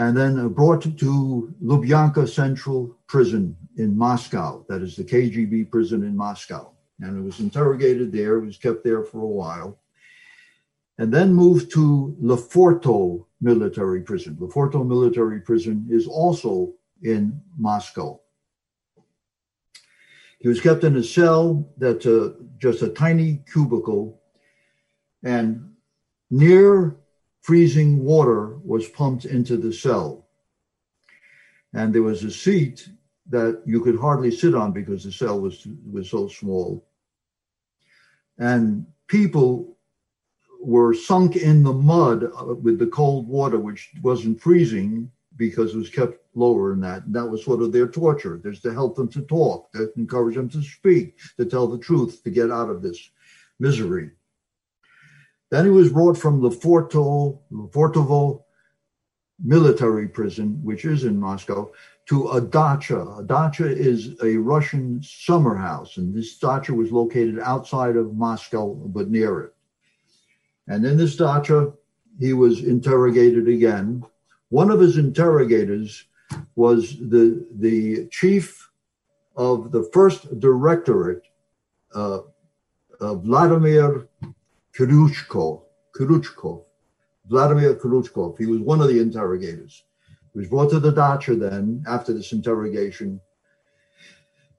and 0.00 0.16
then 0.16 0.48
brought 0.48 0.80
to 0.80 1.54
Lubyanka 1.62 2.26
Central 2.26 2.96
Prison 3.06 3.54
in 3.76 3.94
Moscow. 3.94 4.64
That 4.66 4.80
is 4.80 4.96
the 4.96 5.04
KGB 5.04 5.70
prison 5.70 6.04
in 6.04 6.16
Moscow. 6.16 6.70
And 7.00 7.18
it 7.18 7.22
was 7.22 7.38
interrogated 7.38 8.10
there, 8.10 8.38
it 8.38 8.46
was 8.46 8.56
kept 8.56 8.82
there 8.82 9.04
for 9.04 9.18
a 9.18 9.26
while. 9.26 9.78
And 10.96 11.12
then 11.12 11.34
moved 11.34 11.70
to 11.72 12.16
Leforto 12.22 13.26
military 13.42 14.00
prison. 14.00 14.36
Leforto 14.40 14.86
military 14.86 15.40
prison 15.40 15.86
is 15.90 16.06
also 16.06 16.72
in 17.02 17.38
Moscow. 17.58 18.18
He 20.38 20.48
was 20.48 20.62
kept 20.62 20.82
in 20.82 20.96
a 20.96 21.04
cell 21.04 21.68
that's 21.76 22.06
a, 22.06 22.24
uh, 22.24 22.32
just 22.56 22.80
a 22.80 22.88
tiny 22.88 23.42
cubicle, 23.52 24.18
and 25.22 25.74
near 26.30 26.96
freezing 27.42 28.04
water 28.04 28.58
was 28.64 28.88
pumped 28.88 29.24
into 29.24 29.56
the 29.56 29.72
cell. 29.72 30.26
And 31.72 31.94
there 31.94 32.02
was 32.02 32.24
a 32.24 32.30
seat 32.30 32.88
that 33.28 33.62
you 33.64 33.80
could 33.80 33.98
hardly 33.98 34.30
sit 34.30 34.54
on 34.54 34.72
because 34.72 35.04
the 35.04 35.12
cell 35.12 35.40
was, 35.40 35.66
was 35.90 36.10
so 36.10 36.28
small. 36.28 36.86
And 38.38 38.86
people 39.06 39.76
were 40.60 40.92
sunk 40.92 41.36
in 41.36 41.62
the 41.62 41.72
mud 41.72 42.24
uh, 42.24 42.54
with 42.54 42.78
the 42.78 42.86
cold 42.86 43.26
water, 43.28 43.58
which 43.58 43.90
wasn't 44.02 44.40
freezing 44.40 45.10
because 45.36 45.74
it 45.74 45.78
was 45.78 45.88
kept 45.88 46.18
lower 46.34 46.70
than 46.70 46.80
that. 46.80 47.04
And 47.04 47.14
that 47.14 47.26
was 47.26 47.44
sort 47.44 47.62
of 47.62 47.72
their 47.72 47.88
torture. 47.88 48.40
There's 48.42 48.60
to 48.60 48.72
help 48.72 48.96
them 48.96 49.08
to 49.08 49.22
talk, 49.22 49.72
to 49.72 49.90
encourage 49.96 50.36
them 50.36 50.50
to 50.50 50.62
speak, 50.62 51.18
to 51.38 51.44
tell 51.44 51.66
the 51.66 51.78
truth, 51.78 52.22
to 52.24 52.30
get 52.30 52.50
out 52.50 52.68
of 52.68 52.82
this 52.82 53.10
misery. 53.58 54.10
Then 55.50 55.64
he 55.64 55.70
was 55.70 55.92
brought 55.92 56.16
from 56.16 56.40
the 56.40 56.50
Fortovo 56.50 58.42
military 59.42 60.08
prison, 60.08 60.60
which 60.62 60.84
is 60.84 61.04
in 61.04 61.18
Moscow, 61.18 61.72
to 62.06 62.30
a 62.30 62.40
dacha. 62.40 63.00
A 63.18 63.24
dacha 63.24 63.66
is 63.66 64.14
a 64.22 64.36
Russian 64.36 65.02
summer 65.02 65.56
house, 65.56 65.96
and 65.96 66.14
this 66.14 66.38
dacha 66.38 66.72
was 66.72 66.92
located 66.92 67.38
outside 67.40 67.96
of 67.96 68.14
Moscow, 68.14 68.74
but 68.74 69.10
near 69.10 69.40
it. 69.40 69.54
And 70.68 70.84
in 70.84 70.96
this 70.96 71.16
dacha, 71.16 71.72
he 72.18 72.32
was 72.32 72.62
interrogated 72.62 73.48
again. 73.48 74.04
One 74.50 74.70
of 74.70 74.80
his 74.80 74.98
interrogators 74.98 76.04
was 76.54 76.96
the, 76.98 77.44
the 77.58 78.08
chief 78.08 78.70
of 79.36 79.72
the 79.72 79.88
first 79.92 80.38
directorate, 80.38 81.22
uh, 81.94 82.20
uh, 83.00 83.14
Vladimir 83.14 84.06
Kryuchkov, 84.80 85.62
Kryuchkov, 85.94 86.64
Vladimir 87.26 87.74
Kryuchkov. 87.74 88.38
He 88.38 88.46
was 88.46 88.60
one 88.60 88.80
of 88.80 88.88
the 88.88 88.98
interrogators. 88.98 89.84
He 90.32 90.38
was 90.38 90.48
brought 90.48 90.70
to 90.70 90.80
the 90.80 90.90
dacha 90.90 91.34
then 91.34 91.84
after 91.86 92.14
this 92.14 92.32
interrogation. 92.32 93.20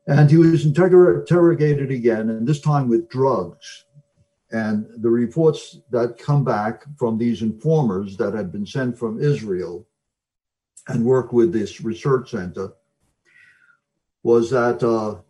And 0.06 0.30
he 0.30 0.38
was 0.38 0.66
interrogated 0.66 1.90
again, 1.90 2.30
and 2.30 2.48
this 2.48 2.62
time 2.62 2.88
with 2.88 3.10
drugs. 3.10 3.86
And 4.52 4.86
the 4.98 5.10
reports 5.10 5.80
that 5.90 6.20
come 6.20 6.44
back 6.44 6.84
from 6.98 7.18
these 7.18 7.42
informers 7.42 8.16
that 8.18 8.36
had 8.36 8.52
been 8.52 8.66
sent 8.66 9.00
from 9.00 9.20
Israel 9.20 9.88
and 10.88 11.04
worked 11.04 11.34
with 11.34 11.52
this 11.52 11.82
research 11.82 12.32
center 12.32 12.74
was 14.24 14.52
that 14.52 14.84
uh, 14.84 15.22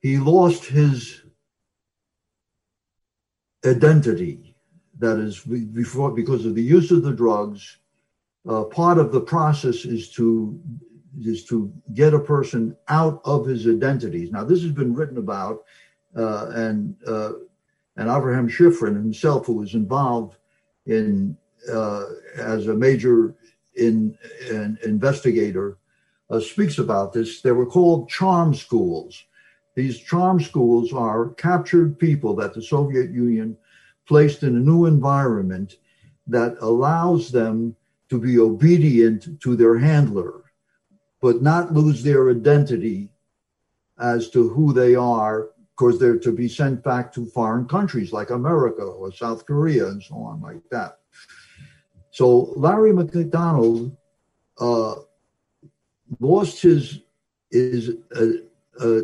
he 0.00 0.18
lost 0.18 0.66
his 0.66 1.22
identity. 3.68 4.54
That 4.98 5.18
is, 5.18 5.40
before 5.40 6.10
because 6.10 6.44
of 6.44 6.54
the 6.54 6.62
use 6.62 6.90
of 6.90 7.02
the 7.02 7.12
drugs, 7.12 7.78
uh, 8.48 8.64
part 8.64 8.98
of 8.98 9.12
the 9.12 9.20
process 9.20 9.84
is 9.84 10.10
to 10.12 10.58
is 11.20 11.44
to 11.44 11.72
get 11.94 12.14
a 12.14 12.18
person 12.18 12.76
out 12.88 13.20
of 13.24 13.46
his 13.46 13.66
identities. 13.66 14.30
Now, 14.30 14.44
this 14.44 14.62
has 14.62 14.70
been 14.72 14.94
written 14.94 15.18
about, 15.18 15.64
uh, 16.16 16.50
and 16.54 16.94
uh, 17.06 17.32
and 17.96 18.08
Abraham 18.08 18.48
Shifrin 18.48 18.94
himself, 18.94 19.46
who 19.46 19.54
was 19.54 19.74
involved 19.74 20.36
in 20.86 21.36
uh, 21.72 22.04
as 22.36 22.68
a 22.68 22.74
major 22.74 23.34
in, 23.74 24.16
in 24.50 24.78
investigator, 24.84 25.78
uh, 26.30 26.40
speaks 26.40 26.78
about 26.78 27.12
this. 27.12 27.40
They 27.40 27.52
were 27.52 27.66
called 27.66 28.08
charm 28.08 28.54
schools. 28.54 29.24
These 29.78 30.00
charm 30.00 30.40
schools 30.40 30.92
are 30.92 31.28
captured 31.34 32.00
people 32.00 32.34
that 32.34 32.52
the 32.52 32.60
Soviet 32.60 33.12
Union 33.12 33.56
placed 34.08 34.42
in 34.42 34.56
a 34.56 34.66
new 34.70 34.86
environment 34.86 35.76
that 36.26 36.56
allows 36.60 37.30
them 37.30 37.76
to 38.10 38.18
be 38.18 38.40
obedient 38.40 39.40
to 39.40 39.54
their 39.54 39.78
handler, 39.78 40.42
but 41.20 41.42
not 41.42 41.72
lose 41.72 42.02
their 42.02 42.28
identity 42.28 43.10
as 44.00 44.30
to 44.30 44.48
who 44.48 44.72
they 44.72 44.96
are, 44.96 45.50
because 45.76 46.00
they're 46.00 46.18
to 46.18 46.32
be 46.32 46.48
sent 46.48 46.82
back 46.82 47.12
to 47.12 47.26
foreign 47.26 47.68
countries 47.68 48.12
like 48.12 48.30
America 48.30 48.82
or 48.82 49.12
South 49.12 49.46
Korea 49.46 49.86
and 49.86 50.02
so 50.02 50.16
on, 50.16 50.40
like 50.40 50.68
that. 50.72 50.98
So 52.10 52.52
Larry 52.56 52.92
McDonald 52.92 53.96
uh, 54.58 54.96
lost 56.18 56.62
his 56.62 57.02
is 57.52 57.90
uh, 58.16 58.84
uh, 58.84 59.02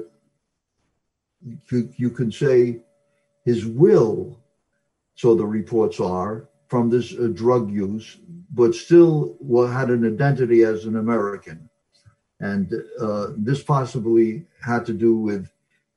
you, 1.70 1.92
you 1.96 2.10
can 2.10 2.30
say 2.32 2.80
his 3.44 3.66
will, 3.66 4.40
so 5.14 5.34
the 5.34 5.46
reports 5.46 6.00
are 6.00 6.48
from 6.68 6.90
this 6.90 7.14
uh, 7.14 7.28
drug 7.32 7.70
use, 7.70 8.18
but 8.52 8.74
still 8.74 9.36
had 9.66 9.90
an 9.90 10.06
identity 10.06 10.62
as 10.62 10.86
an 10.86 10.96
American, 10.96 11.68
and 12.40 12.72
uh, 13.00 13.28
this 13.36 13.62
possibly 13.62 14.46
had 14.62 14.84
to 14.86 14.92
do 14.92 15.16
with 15.16 15.50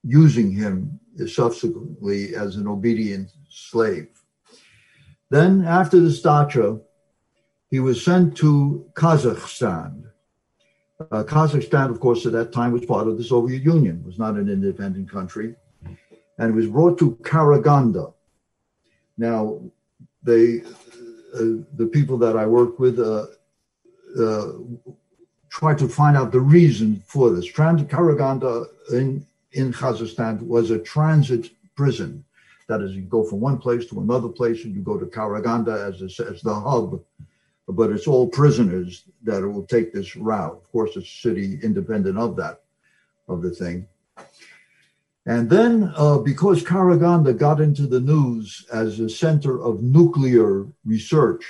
using 0.04 0.52
him 0.52 1.00
subsequently 1.26 2.36
as 2.36 2.56
an 2.56 2.68
obedient 2.68 3.30
slave. 3.50 4.10
Then, 5.30 5.66
after 5.66 6.00
the 6.00 6.18
dacha, 6.24 6.80
he 7.70 7.80
was 7.80 8.04
sent 8.04 8.38
to 8.38 8.86
Kazakhstan. 8.94 10.07
Uh, 11.00 11.24
Kazakhstan, 11.24 11.92
of 11.92 12.00
course, 12.00 12.26
at 12.26 12.32
that 12.32 12.52
time 12.52 12.72
was 12.72 12.86
part 12.86 13.08
of 13.08 13.18
the 13.18 13.24
Soviet 13.24 13.62
Union, 13.62 14.04
was 14.04 14.18
not 14.18 14.34
an 14.34 14.50
independent 14.50 15.10
country, 15.10 15.56
and 16.40 16.56
was 16.56 16.66
brought 16.68 16.98
to 16.98 17.12
Karaganda. 17.22 18.14
Now, 19.18 19.62
they, 20.24 20.62
uh, 21.36 21.62
the 21.76 21.90
people 21.92 22.18
that 22.18 22.36
I 22.36 22.48
work 22.48 22.80
with, 22.80 23.00
uh, 23.00 23.28
uh 24.20 24.52
try 25.50 25.74
to 25.76 25.88
find 25.88 26.18
out 26.18 26.32
the 26.32 26.40
reason 26.40 27.02
for 27.06 27.30
this. 27.30 27.46
Trans- 27.46 27.84
Karaganda 27.84 28.66
in 28.92 29.26
in 29.52 29.72
Kazakhstan 29.72 30.42
was 30.42 30.72
a 30.72 30.80
transit 30.80 31.52
prison. 31.76 32.24
That 32.68 32.82
is, 32.82 32.94
you 32.94 33.04
go 33.04 33.24
from 33.24 33.40
one 33.40 33.60
place 33.60 33.86
to 33.88 34.02
another 34.02 34.30
place, 34.30 34.66
and 34.66 34.76
you 34.76 34.82
go 34.82 34.98
to 34.98 35.06
Karaganda 35.06 35.74
as, 35.88 36.02
a, 36.02 36.30
as 36.30 36.42
the 36.42 36.54
hub. 36.54 37.02
But 37.68 37.92
it's 37.92 38.08
all 38.08 38.28
prisoners 38.28 39.04
that 39.24 39.42
will 39.42 39.66
take 39.66 39.92
this 39.92 40.16
route. 40.16 40.54
Of 40.54 40.72
course, 40.72 40.96
it's 40.96 41.10
city 41.10 41.60
independent 41.62 42.18
of 42.18 42.36
that, 42.38 42.62
of 43.28 43.42
the 43.42 43.52
thing. 43.52 43.88
And 45.26 45.50
then, 45.50 45.92
uh, 45.98 46.20
because 46.20 46.64
Karaganda 46.64 47.38
got 47.38 47.60
into 47.60 47.86
the 47.86 48.00
news 48.00 48.66
as 48.72 49.02
a 49.02 49.10
center 49.10 49.62
of 49.62 49.84
nuclear 49.84 50.66
research, 50.86 51.44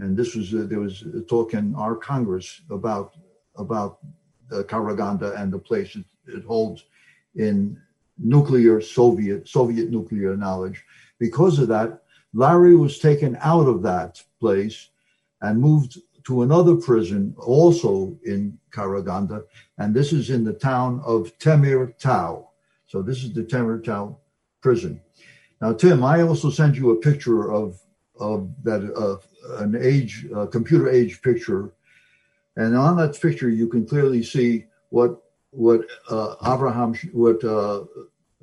and 0.00 0.16
this 0.16 0.34
was 0.34 0.52
uh, 0.52 0.66
there 0.68 0.80
was 0.80 1.02
a 1.02 1.20
talk 1.20 1.54
in 1.54 1.74
our 1.76 1.94
Congress 1.94 2.60
about 2.70 3.14
about 3.56 3.98
uh, 4.50 4.62
Karaganda 4.62 5.40
and 5.40 5.52
the 5.52 5.58
place 5.58 5.94
it, 5.94 6.04
it 6.26 6.44
holds 6.44 6.84
in 7.36 7.80
nuclear 8.18 8.80
Soviet 8.80 9.48
Soviet 9.48 9.90
nuclear 9.90 10.36
knowledge. 10.36 10.84
because 11.20 11.58
of 11.60 11.68
that, 11.68 12.02
Larry 12.34 12.74
was 12.74 12.98
taken 12.98 13.36
out 13.40 13.68
of 13.68 13.82
that 13.82 14.22
place 14.40 14.88
and 15.40 15.60
moved 15.60 15.98
to 16.24 16.42
another 16.42 16.76
prison, 16.76 17.34
also 17.38 18.16
in 18.24 18.58
Karaganda, 18.70 19.42
and 19.78 19.94
this 19.94 20.12
is 20.12 20.30
in 20.30 20.44
the 20.44 20.52
town 20.52 21.00
of 21.04 21.36
Temir 21.38 21.98
Tau. 21.98 22.50
So 22.86 23.02
this 23.02 23.24
is 23.24 23.32
the 23.32 23.42
Temir 23.42 23.82
Tau 23.82 24.18
prison. 24.60 25.00
Now, 25.60 25.72
Tim, 25.72 26.04
I 26.04 26.22
also 26.22 26.50
sent 26.50 26.76
you 26.76 26.90
a 26.90 26.96
picture 26.96 27.50
of 27.52 27.80
of 28.18 28.50
that 28.64 28.82
uh, 28.94 29.16
an 29.62 29.76
age 29.80 30.26
uh, 30.34 30.46
computer 30.46 30.88
age 30.90 31.22
picture, 31.22 31.72
and 32.56 32.76
on 32.76 32.96
that 32.98 33.20
picture 33.20 33.48
you 33.48 33.66
can 33.68 33.86
clearly 33.86 34.22
see 34.22 34.66
what 34.90 35.22
what 35.50 35.86
uh, 36.10 36.34
Abraham 36.46 36.94
what 37.12 37.42
uh, 37.42 37.84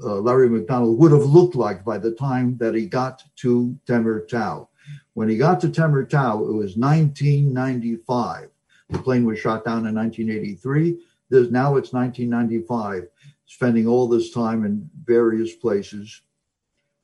uh, 0.04 0.16
Larry 0.20 0.50
McDonald 0.50 0.98
would 1.00 1.12
have 1.12 1.26
looked 1.26 1.56
like 1.56 1.84
by 1.84 1.98
the 1.98 2.12
time 2.12 2.58
that 2.58 2.76
he 2.76 2.86
got 2.86 3.24
to 3.38 3.78
Temir 3.88 4.28
Tau. 4.28 4.70
When 5.14 5.30
he 5.30 5.38
got 5.38 5.60
to 5.62 5.70
Temir 5.70 6.10
Tau, 6.10 6.44
it 6.44 6.54
was 6.54 6.78
1995. 6.78 8.50
The 8.90 9.00
plane 9.00 9.26
was 9.26 9.40
shot 9.40 9.66
down 9.66 9.86
in 9.88 9.96
1983. 9.96 11.00
There's, 11.30 11.52
now 11.52 11.76
it's 11.76 11.94
1995. 11.94 13.08
Spending 13.46 13.88
all 13.88 14.08
this 14.08 14.32
time 14.32 14.66
in 14.66 14.90
various 15.06 15.56
places. 15.56 16.22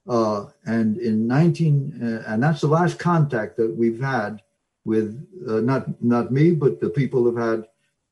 Uh, 0.08 0.48
and 0.66 0.98
in 0.98 1.26
19, 1.28 2.00
uh, 2.28 2.32
and 2.32 2.44
that's 2.44 2.62
the 2.62 2.68
last 2.68 3.00
contact 3.00 3.56
that 3.58 3.74
we've 3.74 4.02
had 4.02 4.42
with 4.86 5.26
uh, 5.48 5.62
not 5.62 6.04
not 6.04 6.32
me, 6.32 6.52
but 6.52 6.82
the 6.82 6.90
people 6.90 7.26
have 7.26 7.38
had 7.38 7.68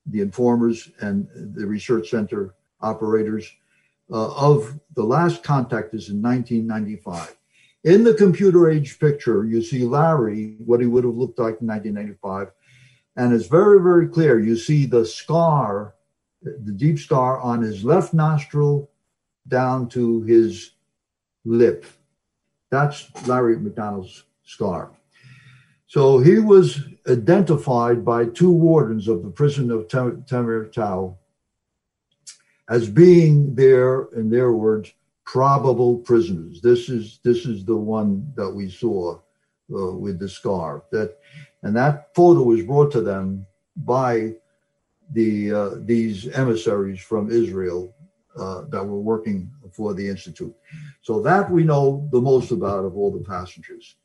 the 0.06 0.22
informers 0.22 0.90
and 1.00 1.28
the 1.56 1.66
research 1.66 2.10
center 2.10 2.56
operators 2.80 3.52
uh, 4.12 4.34
of 4.36 4.80
the 4.96 5.04
last 5.04 5.44
contact 5.44 5.94
is 5.94 6.10
in 6.10 6.22
1995. 6.22 7.36
In 7.84 8.04
the 8.04 8.14
computer 8.14 8.70
age 8.70 9.00
picture, 9.00 9.44
you 9.44 9.62
see 9.64 9.84
Larry, 9.86 10.56
what 10.60 10.82
he 10.82 10.86
would 10.86 11.04
have 11.04 11.16
looked 11.16 11.40
like 11.40 11.62
in 11.62 11.68
1995, 11.68 12.52
and 13.16 13.34
it's 13.34 13.48
very 13.48 13.82
very 13.82 14.08
clear. 14.08 14.40
You 14.40 14.56
see 14.56 14.86
the 14.86 15.06
scar, 15.06 15.96
the 16.44 16.72
deep 16.72 17.00
scar 17.00 17.40
on 17.40 17.62
his 17.62 17.84
left 17.84 18.14
nostril 18.14 18.92
down 19.48 19.90
to 19.90 20.22
his 20.22 20.72
lip. 21.44 21.86
That's 22.70 23.10
Larry 23.28 23.58
McDonald's 23.58 24.24
scar. 24.44 24.92
So 25.88 26.20
he 26.20 26.40
was 26.40 26.82
identified 27.10 28.06
by 28.06 28.26
two 28.26 28.52
wardens 28.52 29.08
of 29.08 29.24
the 29.24 29.30
prison 29.30 29.72
of 29.72 29.88
Temir 29.88 30.72
Tau 30.72 31.18
as 32.70 32.90
being 32.90 33.56
there, 33.56 34.04
in 34.16 34.30
their 34.30 34.54
words, 34.54 34.94
probable 35.32 35.98
prisoners. 36.00 36.60
This 36.60 36.90
is 36.90 37.22
this 37.24 37.46
is 37.46 37.64
the 37.64 37.78
one 37.98 38.34
that 38.36 38.52
we 38.52 38.70
saw 38.70 39.18
uh, 39.74 39.94
with 40.04 40.20
the 40.20 40.28
scar. 40.28 40.84
That 40.92 41.18
and 41.64 41.74
that 41.78 42.14
photo 42.14 42.42
was 42.44 42.64
brought 42.64 42.92
to 42.92 43.02
them 43.02 43.46
by 43.78 44.34
the 45.14 45.54
uh, 45.54 45.70
these 45.92 46.28
emissaries 46.28 47.00
from 47.00 47.32
Israel 47.32 47.96
uh, 48.36 48.64
that 48.72 48.84
were 48.84 49.00
working 49.00 49.50
for 49.72 49.94
the 49.94 50.06
institute. 50.06 50.54
So 51.02 51.22
that 51.22 51.50
we 51.50 51.64
know 51.64 52.10
the 52.12 52.20
most 52.20 52.52
about 52.52 52.84
of 52.84 52.98
all 52.98 53.12
the 53.12 53.24
passengers. 53.24 53.96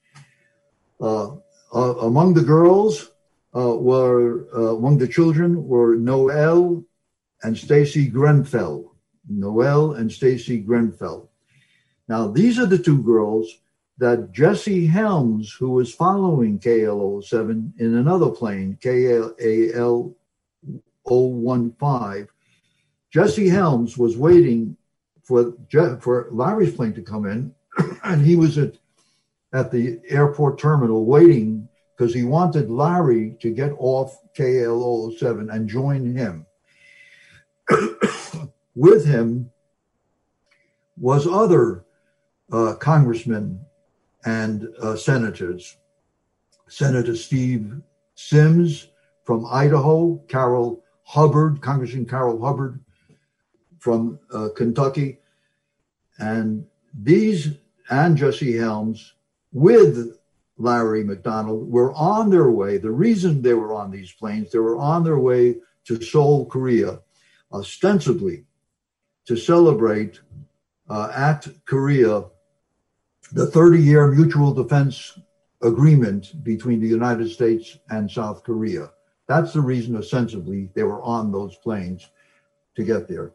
Uh, 1.01 1.31
uh, 1.75 1.95
among 2.11 2.35
the 2.35 2.49
girls 2.57 3.11
uh, 3.53 3.75
were 3.75 4.47
among 4.79 4.99
the 4.99 5.09
children 5.09 5.67
were 5.67 5.97
Noelle 5.97 6.85
and 7.43 7.59
Stacey 7.59 8.07
Grenfell. 8.07 8.96
Noelle 9.29 9.93
and 9.93 10.11
Stacey 10.11 10.59
Grenfell. 10.59 11.31
Now 12.09 12.29
these 12.29 12.59
are 12.59 12.67
the 12.67 12.79
two 12.79 13.03
girls 13.03 13.61
that 13.99 14.33
Jesse 14.33 14.87
Helms, 14.87 15.53
who 15.53 15.71
was 15.71 15.95
following 15.95 16.59
KL07 16.59 17.81
in 17.81 17.95
another 17.95 18.31
plane, 18.31 18.79
KAL 18.83 20.15
015, 21.07 22.29
Jesse 23.11 23.49
Helms 23.49 23.97
was 23.97 24.17
waiting 24.17 24.77
for 25.23 25.55
for 26.01 26.29
Larry's 26.31 26.75
plane 26.75 26.93
to 26.95 27.03
come 27.03 27.27
in, 27.27 27.55
and 28.05 28.25
he 28.25 28.37
was 28.37 28.59
at 28.59 28.75
at 29.53 29.71
the 29.71 30.01
airport 30.09 30.59
terminal 30.59 31.07
waiting 31.07 31.69
because 31.97 32.13
he 32.13 32.25
wanted 32.25 32.71
Larry 32.71 33.37
to 33.41 33.51
get 33.51 33.73
off 33.79 34.21
KL 34.37 35.17
07 35.17 35.49
and 35.51 35.69
join 35.69 36.15
him. 36.15 36.47
With 38.77 39.07
him 39.07 39.51
was 40.99 41.27
other 41.27 41.87
uh, 42.53 42.75
congressmen 42.75 43.65
and 44.27 44.69
uh, 44.81 44.97
senators. 44.97 45.79
Senator 46.69 47.17
Steve 47.17 47.81
Symms 48.17 48.89
from 49.25 49.47
Idaho, 49.47 50.17
Carroll 50.29 50.85
Hubbard, 51.05 51.63
Congressman 51.63 52.05
Carroll 52.05 52.45
Hubbard 52.45 52.81
from 53.79 54.19
uh, 54.33 54.49
Kentucky, 54.55 55.21
and 56.19 56.67
these 56.93 57.59
and 57.89 58.17
Jesse 58.17 58.57
Helms 58.57 59.15
with 59.53 60.19
Larry 60.59 61.05
McDonald 61.05 61.71
were 61.71 61.93
on 61.95 62.31
their 62.31 62.51
way. 62.51 62.79
The 62.79 62.91
reason 62.91 63.41
they 63.43 63.55
were 63.55 63.73
on 63.73 63.91
these 63.91 64.13
planes, 64.13 64.51
they 64.51 64.59
were 64.59 64.79
on 64.79 65.05
their 65.05 65.19
way 65.19 65.57
to 65.85 66.03
Seoul, 66.03 66.47
Korea, 66.47 67.01
ostensibly 67.53 68.45
to 69.27 69.37
celebrate 69.37 70.21
uh, 70.89 71.11
at 71.15 71.47
Korea 71.65 72.25
the 73.33 73.47
30 73.47 73.83
year 73.83 74.07
mutual 74.09 74.55
defense 74.55 75.19
agreement 75.63 76.45
between 76.45 76.81
the 76.81 76.89
United 76.89 77.31
States 77.31 77.79
and 77.91 78.11
South 78.11 78.45
Korea. 78.45 78.91
That's 79.27 79.53
the 79.53 79.61
reason, 79.61 79.97
ostensibly, 79.97 80.71
they 80.75 80.85
were 80.85 81.03
on 81.03 81.33
those 81.33 81.57
planes 81.57 82.09
to 82.77 82.85
get 82.85 83.09
there. 83.09 83.33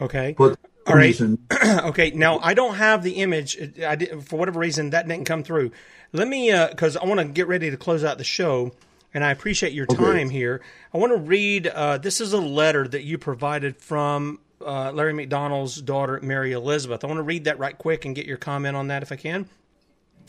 Okay. 0.00 0.34
But 0.38 0.58
All 0.86 0.94
right. 0.94 1.20
okay. 1.64 2.12
Now 2.12 2.38
I 2.38 2.54
don't 2.54 2.76
have 2.76 3.02
the 3.02 3.14
image. 3.14 3.58
I 3.84 3.96
did, 3.96 4.24
for 4.24 4.38
whatever 4.38 4.60
reason 4.60 4.90
that 4.90 5.08
didn't 5.08 5.24
come 5.24 5.42
through. 5.42 5.72
Let 6.12 6.28
me, 6.28 6.52
because 6.70 6.96
I 6.96 7.04
want 7.04 7.20
to 7.20 7.26
get 7.26 7.48
ready 7.48 7.70
to 7.70 7.76
close 7.76 8.04
out 8.04 8.16
the 8.16 8.24
show, 8.24 8.72
and 9.14 9.24
I 9.24 9.30
appreciate 9.30 9.72
your 9.72 9.86
Okay. 9.90 9.96
time 10.02 10.30
here. 10.30 10.60
I 10.92 10.98
want 10.98 11.12
to 11.12 11.18
read. 11.18 11.66
Uh, 11.66 11.98
this 11.98 12.20
is 12.20 12.32
a 12.32 12.40
letter 12.40 12.86
that 12.88 13.02
you 13.04 13.18
provided 13.18 13.76
from 13.76 14.40
uh, 14.64 14.90
Larry 14.92 15.12
McDonald's 15.12 15.80
daughter, 15.80 16.18
Mary 16.22 16.52
Elizabeth. 16.52 17.04
I 17.04 17.06
want 17.06 17.18
to 17.18 17.22
read 17.22 17.44
that 17.44 17.58
right 17.58 17.76
quick 17.76 18.04
and 18.04 18.14
get 18.14 18.26
your 18.26 18.36
comment 18.36 18.76
on 18.76 18.88
that 18.88 19.02
if 19.02 19.12
I 19.12 19.16
can. 19.16 19.48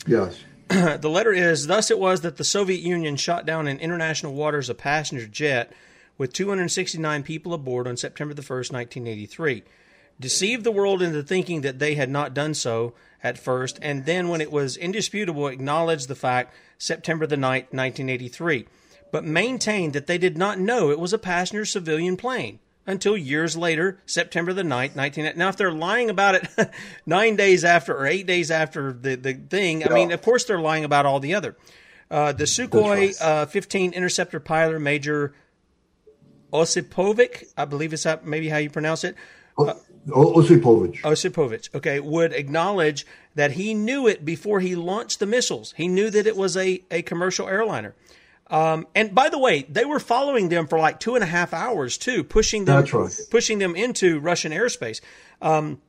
yes. 0.06 0.38
the 0.68 1.10
letter 1.10 1.32
is 1.32 1.66
Thus 1.66 1.90
it 1.90 1.98
was 1.98 2.20
that 2.20 2.36
the 2.36 2.44
Soviet 2.44 2.80
Union 2.80 3.16
shot 3.16 3.44
down 3.44 3.66
in 3.66 3.78
international 3.80 4.34
waters 4.34 4.70
a 4.70 4.74
passenger 4.74 5.26
jet 5.26 5.72
with 6.16 6.32
269 6.32 7.24
people 7.24 7.52
aboard 7.52 7.88
on 7.88 7.96
September 7.96 8.34
the 8.34 8.42
1st, 8.42 8.72
1983. 8.72 9.64
Deceived 10.20 10.64
the 10.64 10.70
world 10.70 11.02
into 11.02 11.22
thinking 11.22 11.62
that 11.62 11.78
they 11.78 11.94
had 11.94 12.10
not 12.10 12.34
done 12.34 12.54
so 12.54 12.94
at 13.22 13.38
first, 13.38 13.78
and 13.82 14.04
then, 14.04 14.28
when 14.28 14.40
it 14.40 14.52
was 14.52 14.76
indisputable, 14.76 15.48
acknowledged 15.48 16.08
the 16.08 16.14
fact 16.14 16.54
September 16.78 17.26
the 17.26 17.36
9th, 17.36 17.72
1983, 17.72 18.66
but 19.10 19.24
maintained 19.24 19.92
that 19.94 20.06
they 20.06 20.18
did 20.18 20.38
not 20.38 20.58
know 20.58 20.90
it 20.90 20.98
was 20.98 21.12
a 21.12 21.18
passenger 21.18 21.64
civilian 21.64 22.16
plane 22.16 22.60
until 22.86 23.16
years 23.16 23.56
later, 23.56 23.98
September 24.06 24.52
the 24.52 24.62
9th, 24.62 24.96
19... 24.96 25.32
Now, 25.36 25.48
if 25.48 25.56
they're 25.56 25.72
lying 25.72 26.10
about 26.10 26.34
it 26.34 26.70
nine 27.06 27.36
days 27.36 27.64
after 27.64 27.96
or 27.96 28.06
eight 28.06 28.26
days 28.26 28.50
after 28.50 28.92
the, 28.92 29.16
the 29.16 29.34
thing, 29.34 29.86
I 29.86 29.94
mean, 29.94 30.12
of 30.12 30.22
course 30.22 30.44
they're 30.44 30.60
lying 30.60 30.84
about 30.84 31.06
all 31.06 31.20
the 31.20 31.34
other. 31.34 31.56
Uh, 32.10 32.32
the 32.32 32.44
Sukhoi 32.44 33.14
uh, 33.20 33.46
15 33.46 33.92
interceptor 33.92 34.40
pilot, 34.40 34.80
Major 34.80 35.32
Osipovic, 36.52 37.44
I 37.56 37.64
believe 37.64 37.92
it's 37.92 38.02
that 38.02 38.26
maybe 38.26 38.48
how 38.48 38.58
you 38.58 38.70
pronounce 38.70 39.04
it. 39.04 39.14
O- 39.56 39.80
Osipovich. 40.08 41.00
Osipovich, 41.02 41.74
okay, 41.74 42.00
would 42.00 42.32
acknowledge 42.32 43.06
that 43.34 43.52
he 43.52 43.74
knew 43.74 44.06
it 44.06 44.24
before 44.24 44.60
he 44.60 44.74
launched 44.74 45.20
the 45.20 45.26
missiles. 45.26 45.74
He 45.76 45.88
knew 45.88 46.10
that 46.10 46.26
it 46.26 46.36
was 46.36 46.56
a, 46.56 46.82
a 46.90 47.02
commercial 47.02 47.48
airliner. 47.48 47.94
Um, 48.48 48.88
and 48.94 49.14
by 49.14 49.28
the 49.28 49.38
way, 49.38 49.62
they 49.62 49.84
were 49.84 50.00
following 50.00 50.48
them 50.48 50.66
for 50.66 50.78
like 50.78 50.98
two 50.98 51.14
and 51.14 51.22
a 51.22 51.26
half 51.26 51.54
hours 51.54 51.96
too, 51.96 52.24
pushing 52.24 52.64
them 52.64 52.84
right. 52.84 53.20
pushing 53.30 53.58
them 53.58 53.76
into 53.76 54.18
Russian 54.18 54.50
airspace. 54.50 55.00
Um, 55.40 55.80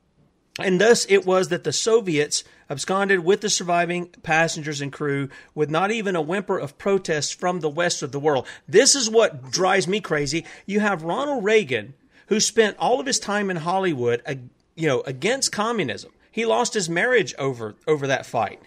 and 0.60 0.80
thus 0.80 1.06
it 1.08 1.26
was 1.26 1.48
that 1.48 1.64
the 1.64 1.72
Soviets 1.72 2.44
absconded 2.70 3.20
with 3.20 3.40
the 3.40 3.50
surviving 3.50 4.08
passengers 4.22 4.80
and 4.80 4.92
crew 4.92 5.28
with 5.54 5.70
not 5.70 5.90
even 5.90 6.14
a 6.14 6.22
whimper 6.22 6.58
of 6.58 6.78
protest 6.78 7.40
from 7.40 7.60
the 7.60 7.68
west 7.68 8.02
of 8.02 8.12
the 8.12 8.20
world. 8.20 8.46
This 8.68 8.94
is 8.94 9.10
what 9.10 9.50
drives 9.50 9.88
me 9.88 10.00
crazy. 10.00 10.44
You 10.64 10.80
have 10.80 11.02
Ronald 11.02 11.42
Reagan, 11.42 11.94
who 12.32 12.40
spent 12.40 12.74
all 12.78 12.98
of 12.98 13.04
his 13.04 13.18
time 13.18 13.50
in 13.50 13.58
Hollywood, 13.58 14.22
uh, 14.24 14.36
you 14.74 14.88
know, 14.88 15.02
against 15.02 15.52
communism. 15.52 16.12
He 16.30 16.46
lost 16.46 16.72
his 16.72 16.88
marriage 16.88 17.34
over 17.38 17.74
over 17.86 18.06
that 18.06 18.24
fight. 18.24 18.58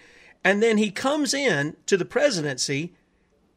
And 0.44 0.62
then 0.62 0.78
he 0.78 0.92
comes 0.92 1.34
in 1.34 1.76
to 1.88 1.98
the 1.98 2.06
presidency 2.06 2.94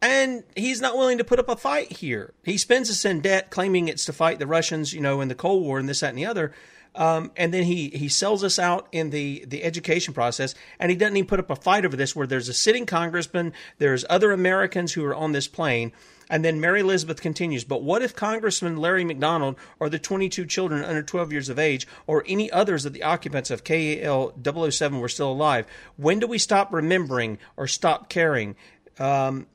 and 0.01 0.45
he's 0.57 0.81
not 0.81 0.97
willing 0.97 1.19
to 1.19 1.25
put 1.25 1.39
up 1.39 1.51
a 1.51 1.57
fight 1.57 1.93
here. 1.93 2.33
He 2.43 2.57
spends 2.57 2.89
us 2.89 3.05
in 3.05 3.21
debt, 3.21 3.51
claiming 3.51 3.87
it's 3.87 4.07
to 4.07 4.15
fight 4.15 4.39
the 4.39 4.47
Russians, 4.47 4.95
you 4.95 5.03
know, 5.03 5.21
in 5.21 5.29
the 5.29 5.35
Cold 5.35 5.63
War 5.63 5.79
and 5.79 5.87
this, 5.87 6.01
that, 6.01 6.09
and 6.09 6.19
the 6.19 6.25
other. 6.25 6.53
Um, 6.99 7.31
and 7.37 7.55
then 7.55 7.63
he 7.63 7.91
he 7.91 8.09
sells 8.09 8.43
us 8.43 8.59
out 8.59 8.89
in 8.91 9.11
the 9.11 9.45
the 9.47 9.63
education 9.63 10.13
process, 10.13 10.57
and 10.81 10.91
he 10.91 10.97
doesn't 10.97 11.17
even 11.17 11.29
put 11.29 11.39
up 11.39 11.49
a 11.49 11.55
fight 11.55 11.87
over 11.87 11.97
this. 11.97 12.17
Where 12.17 12.27
there's 12.27 12.49
a 12.49 12.53
sitting 12.53 12.87
congressman, 12.87 13.53
there's 13.79 14.05
other 14.11 14.33
Americans 14.33 14.93
who 14.93 15.05
are 15.05 15.15
on 15.15 15.31
this 15.31 15.47
plane, 15.47 15.93
and 16.29 16.45
then 16.45 16.61
Mary 16.61 16.81
Elizabeth 16.81 17.21
continues. 17.21 17.63
But 17.63 17.85
what 17.85 18.03
if 18.03 18.17
Congressman 18.17 18.79
Larry 18.79 19.05
McDonald 19.05 19.55
or 19.79 19.89
the 19.89 20.01
22 20.01 20.45
children 20.47 20.85
under 20.85 21.05
12 21.05 21.31
years 21.31 21.49
of 21.49 21.57
age, 21.57 21.87
or 22.09 22.25
any 22.27 22.51
others 22.51 22.85
of 22.85 22.93
the 22.93 23.05
occupants 23.05 23.53
of 23.53 23.63
KAL 23.63 24.33
007 24.43 24.99
were 24.99 25.09
still 25.09 25.31
alive? 25.31 25.67
When 25.97 26.19
do 26.19 26.27
we 26.27 26.39
stop 26.39 26.73
remembering 26.73 27.39
or 27.57 27.69
stop 27.69 28.09
caring? 28.09 28.57
Um, 28.99 29.47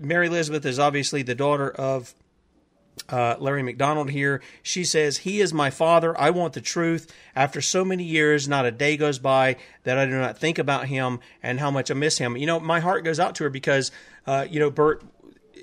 Mary 0.00 0.26
Elizabeth 0.26 0.66
is 0.66 0.80
obviously 0.80 1.22
the 1.22 1.36
daughter 1.36 1.70
of 1.70 2.12
uh, 3.08 3.36
Larry 3.38 3.62
McDonald 3.62 4.10
here. 4.10 4.40
She 4.62 4.84
says, 4.84 5.18
He 5.18 5.40
is 5.40 5.52
my 5.52 5.70
father. 5.70 6.18
I 6.18 6.30
want 6.30 6.52
the 6.54 6.60
truth. 6.60 7.12
After 7.34 7.60
so 7.60 7.84
many 7.84 8.04
years, 8.04 8.48
not 8.48 8.64
a 8.64 8.70
day 8.70 8.96
goes 8.96 9.18
by 9.18 9.56
that 9.84 9.98
I 9.98 10.06
do 10.06 10.12
not 10.12 10.38
think 10.38 10.58
about 10.58 10.86
him 10.86 11.20
and 11.42 11.60
how 11.60 11.70
much 11.70 11.90
I 11.90 11.94
miss 11.94 12.18
him. 12.18 12.36
You 12.36 12.46
know, 12.46 12.60
my 12.60 12.80
heart 12.80 13.04
goes 13.04 13.20
out 13.20 13.34
to 13.36 13.44
her 13.44 13.50
because, 13.50 13.90
uh, 14.26 14.46
you 14.48 14.60
know, 14.60 14.70
Bert, 14.70 15.02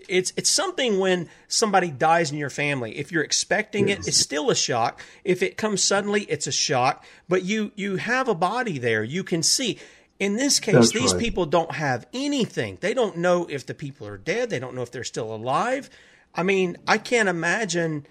it's 0.08 0.34
it's 0.36 0.50
something 0.50 1.00
when 1.00 1.30
somebody 1.48 1.92
dies 1.92 2.32
in 2.32 2.38
your 2.38 2.50
family. 2.50 2.98
If 2.98 3.12
you're 3.12 3.24
expecting 3.24 3.90
it, 3.90 4.00
it's 4.08 4.18
still 4.18 4.50
a 4.50 4.56
shock. 4.56 5.02
If 5.24 5.44
it 5.44 5.56
comes 5.56 5.84
suddenly, 5.84 6.24
it's 6.24 6.48
a 6.48 6.52
shock. 6.52 7.06
But 7.28 7.44
you 7.44 7.72
you 7.76 7.98
have 7.98 8.28
a 8.28 8.36
body 8.36 8.80
there. 8.80 9.04
You 9.04 9.24
can 9.24 9.44
see. 9.44 9.80
In 10.20 10.36
this 10.36 10.60
case, 10.60 10.74
That's 10.76 10.92
these 10.92 11.14
right. 11.14 11.22
people 11.22 11.46
don't 11.46 11.72
have 11.72 12.06
anything. 12.14 12.78
They 12.82 12.94
don't 12.94 13.20
know 13.20 13.48
if 13.50 13.66
the 13.66 13.74
people 13.74 14.06
are 14.06 14.18
dead. 14.18 14.50
They 14.50 14.60
don't 14.60 14.76
know 14.76 14.82
if 14.82 14.92
they're 14.92 15.06
still 15.06 15.34
alive. 15.34 15.90
I 16.34 16.44
mean, 16.44 16.78
I 16.88 16.98
can't 16.98 17.30
imagine 17.30 18.06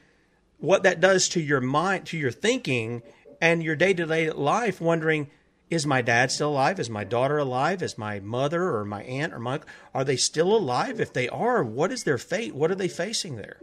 what 0.59 0.83
that 0.83 1.01
does 1.01 1.29
to 1.31 1.41
your 1.41 1.61
mind, 1.61 2.07
to 2.07 2.19
your 2.19 2.31
thinking, 2.31 3.03
and 3.41 3.63
your 3.63 3.77
day 3.77 3.95
to 3.95 4.07
day 4.07 4.31
life, 4.31 4.81
wondering, 4.81 5.31
is 5.71 5.87
my 5.87 6.01
dad 6.01 6.33
still 6.33 6.51
alive? 6.51 6.81
Is 6.81 6.89
my 6.89 7.05
daughter 7.05 7.39
alive? 7.39 7.83
Is 7.83 7.99
my 7.99 8.21
mother 8.21 8.75
or 8.75 8.85
my 8.85 9.03
aunt 9.03 9.35
or 9.35 9.39
my 9.39 9.61
are 9.95 10.05
they 10.05 10.17
still 10.17 10.57
alive? 10.57 10.99
If 11.01 11.13
they 11.13 11.29
are, 11.29 11.63
what 11.63 11.93
is 11.93 12.05
their 12.05 12.19
fate? 12.19 12.55
What 12.55 12.71
are 12.71 12.75
they 12.75 12.89
facing 12.89 13.37
there? 13.37 13.61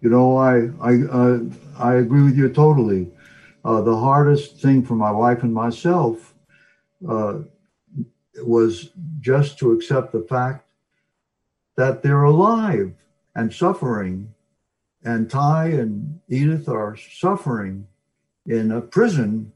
You 0.00 0.10
know, 0.10 0.36
I 0.36 0.70
I 0.80 1.02
uh, 1.10 1.40
I 1.78 1.94
agree 1.94 2.22
with 2.22 2.36
you 2.36 2.48
totally. 2.48 3.10
Uh, 3.64 3.82
the 3.82 3.96
hardest 3.96 4.62
thing 4.62 4.82
for 4.82 4.94
my 4.94 5.10
wife 5.10 5.42
and 5.42 5.52
myself 5.52 6.34
uh, 7.06 7.40
was 8.42 8.90
just 9.20 9.58
to 9.58 9.72
accept 9.72 10.12
the 10.12 10.22
fact 10.22 10.67
that 11.78 12.02
they're 12.02 12.24
alive 12.24 12.92
and 13.36 13.54
suffering. 13.54 14.34
And 15.04 15.30
Ty 15.30 15.66
and 15.66 16.18
Edith 16.28 16.68
are 16.68 16.96
suffering 16.96 17.86
in 18.46 18.72
a 18.72 18.80
prison. 18.80 19.52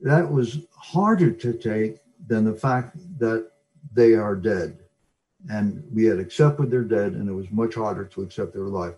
That 0.00 0.32
was 0.32 0.60
harder 0.74 1.30
to 1.30 1.52
take 1.52 1.98
than 2.26 2.44
the 2.44 2.54
fact 2.54 2.96
that 3.18 3.50
they 3.92 4.14
are 4.14 4.34
dead. 4.34 4.78
And 5.50 5.84
we 5.92 6.06
had 6.06 6.18
accepted 6.18 6.70
they're 6.70 6.82
dead, 6.82 7.12
and 7.12 7.28
it 7.28 7.32
was 7.32 7.50
much 7.50 7.74
harder 7.74 8.06
to 8.06 8.22
accept 8.22 8.54
they're 8.54 8.64
alive. 8.64 8.94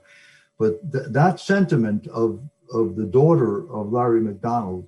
But 0.56 0.93
th- 0.93 1.06
that 1.09 1.40
sentiment 1.40 2.06
of, 2.06 2.40
of 2.72 2.94
the 2.94 3.06
daughter 3.06 3.68
of 3.72 3.93
Larry 3.93 4.20
McDonald 4.20 4.86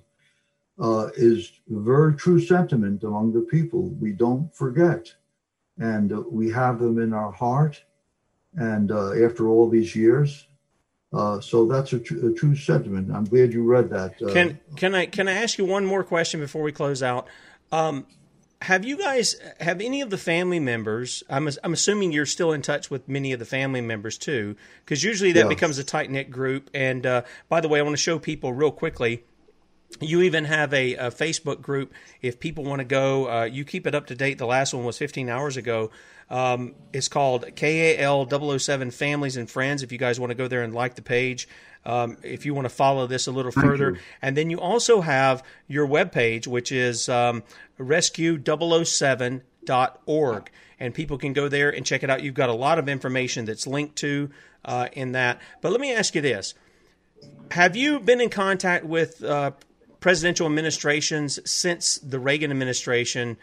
uh, 0.79 1.09
is 1.17 1.51
a 1.69 1.79
very 1.79 2.15
true 2.15 2.39
sentiment 2.39 3.03
among 3.03 3.33
the 3.33 3.41
people. 3.41 3.89
We 3.99 4.13
don't 4.13 4.53
forget 4.55 5.13
and 5.77 6.11
uh, 6.11 6.21
we 6.29 6.49
have 6.51 6.79
them 6.79 6.99
in 6.99 7.13
our 7.13 7.31
heart. 7.31 7.83
And 8.55 8.91
uh, 8.91 9.11
after 9.25 9.49
all 9.49 9.69
these 9.69 9.95
years, 9.95 10.47
uh, 11.13 11.39
so 11.39 11.65
that's 11.65 11.93
a, 11.93 11.99
tr- 11.99 12.27
a, 12.27 12.33
true 12.33 12.55
sentiment. 12.55 13.11
I'm 13.13 13.25
glad 13.25 13.53
you 13.53 13.63
read 13.63 13.89
that. 13.89 14.21
Uh, 14.21 14.31
can 14.33 14.59
can 14.75 14.95
I 14.95 15.05
can 15.05 15.27
I 15.27 15.33
ask 15.33 15.57
you 15.57 15.65
one 15.65 15.85
more 15.85 16.03
question 16.03 16.39
before 16.39 16.61
we 16.61 16.71
close 16.71 17.03
out? 17.03 17.27
Um, 17.71 18.05
have 18.61 18.85
you 18.85 18.97
guys 18.97 19.35
have 19.59 19.81
any 19.81 20.01
of 20.01 20.09
the 20.09 20.17
family 20.17 20.59
members? 20.59 21.23
I'm 21.29 21.49
I'm 21.63 21.73
assuming 21.73 22.11
you're 22.11 22.25
still 22.25 22.51
in 22.51 22.61
touch 22.61 22.89
with 22.89 23.07
many 23.07 23.33
of 23.33 23.39
the 23.39 23.45
family 23.45 23.81
members 23.81 24.17
too, 24.17 24.55
because 24.83 25.03
usually 25.03 25.31
that 25.33 25.43
yeah. 25.43 25.47
becomes 25.47 25.77
a 25.77 25.83
tight 25.83 26.09
knit 26.09 26.31
group. 26.31 26.69
And 26.73 27.05
uh, 27.05 27.21
by 27.49 27.61
the 27.61 27.67
way, 27.67 27.79
I 27.79 27.83
want 27.83 27.93
to 27.93 28.01
show 28.01 28.19
people 28.19 28.53
real 28.53 28.71
quickly 28.71 29.23
you 30.01 30.21
even 30.21 30.45
have 30.45 30.73
a, 30.73 30.95
a, 30.95 31.11
Facebook 31.11 31.61
group. 31.61 31.93
If 32.21 32.39
people 32.39 32.63
want 32.63 32.79
to 32.79 32.85
go, 32.85 33.29
uh, 33.29 33.43
you 33.45 33.63
keep 33.63 33.87
it 33.87 33.95
up 33.95 34.07
to 34.07 34.15
date. 34.15 34.37
The 34.37 34.45
last 34.45 34.73
one 34.73 34.83
was 34.83 34.97
15 34.97 35.29
hours 35.29 35.57
ago. 35.57 35.91
Um, 36.29 36.75
it's 36.91 37.07
called 37.07 37.45
KAL 37.55 38.59
007 38.59 38.91
Families 38.91 39.37
and 39.37 39.49
Friends. 39.49 39.83
If 39.83 39.91
you 39.91 39.97
guys 39.97 40.19
want 40.19 40.31
to 40.31 40.35
go 40.35 40.47
there 40.47 40.63
and 40.63 40.73
like 40.73 40.95
the 40.95 41.01
page, 41.01 41.47
um, 41.85 42.17
if 42.23 42.45
you 42.45 42.53
want 42.53 42.65
to 42.65 42.73
follow 42.73 43.07
this 43.07 43.27
a 43.27 43.31
little 43.31 43.51
further. 43.51 43.99
And 44.21 44.35
then 44.35 44.49
you 44.49 44.59
also 44.59 45.01
have 45.01 45.43
your 45.67 45.87
webpage, 45.87 46.47
which 46.47 46.71
is 46.71 47.09
um, 47.09 47.43
rescue007.org. 47.79 50.51
And 50.77 50.93
people 50.93 51.17
can 51.17 51.33
go 51.33 51.47
there 51.47 51.69
and 51.69 51.85
check 51.85 52.03
it 52.03 52.09
out. 52.09 52.23
You've 52.23 52.33
got 52.33 52.49
a 52.49 52.53
lot 52.53 52.79
of 52.79 52.89
information 52.89 53.45
that's 53.45 53.65
linked 53.65 53.95
to 53.97 54.29
uh, 54.65 54.89
in 54.93 55.13
that. 55.13 55.39
But 55.61 55.71
let 55.71 55.79
me 55.79 55.93
ask 55.93 56.15
you 56.15 56.21
this. 56.21 56.53
Have 57.51 57.75
you 57.75 57.99
been 57.99 58.19
in 58.19 58.29
contact 58.29 58.83
with 58.83 59.23
uh, 59.23 59.51
presidential 60.05 60.45
administrations 60.45 61.39
since 61.49 61.97
the 61.97 62.19
Reagan 62.19 62.51
administration. 62.51 63.37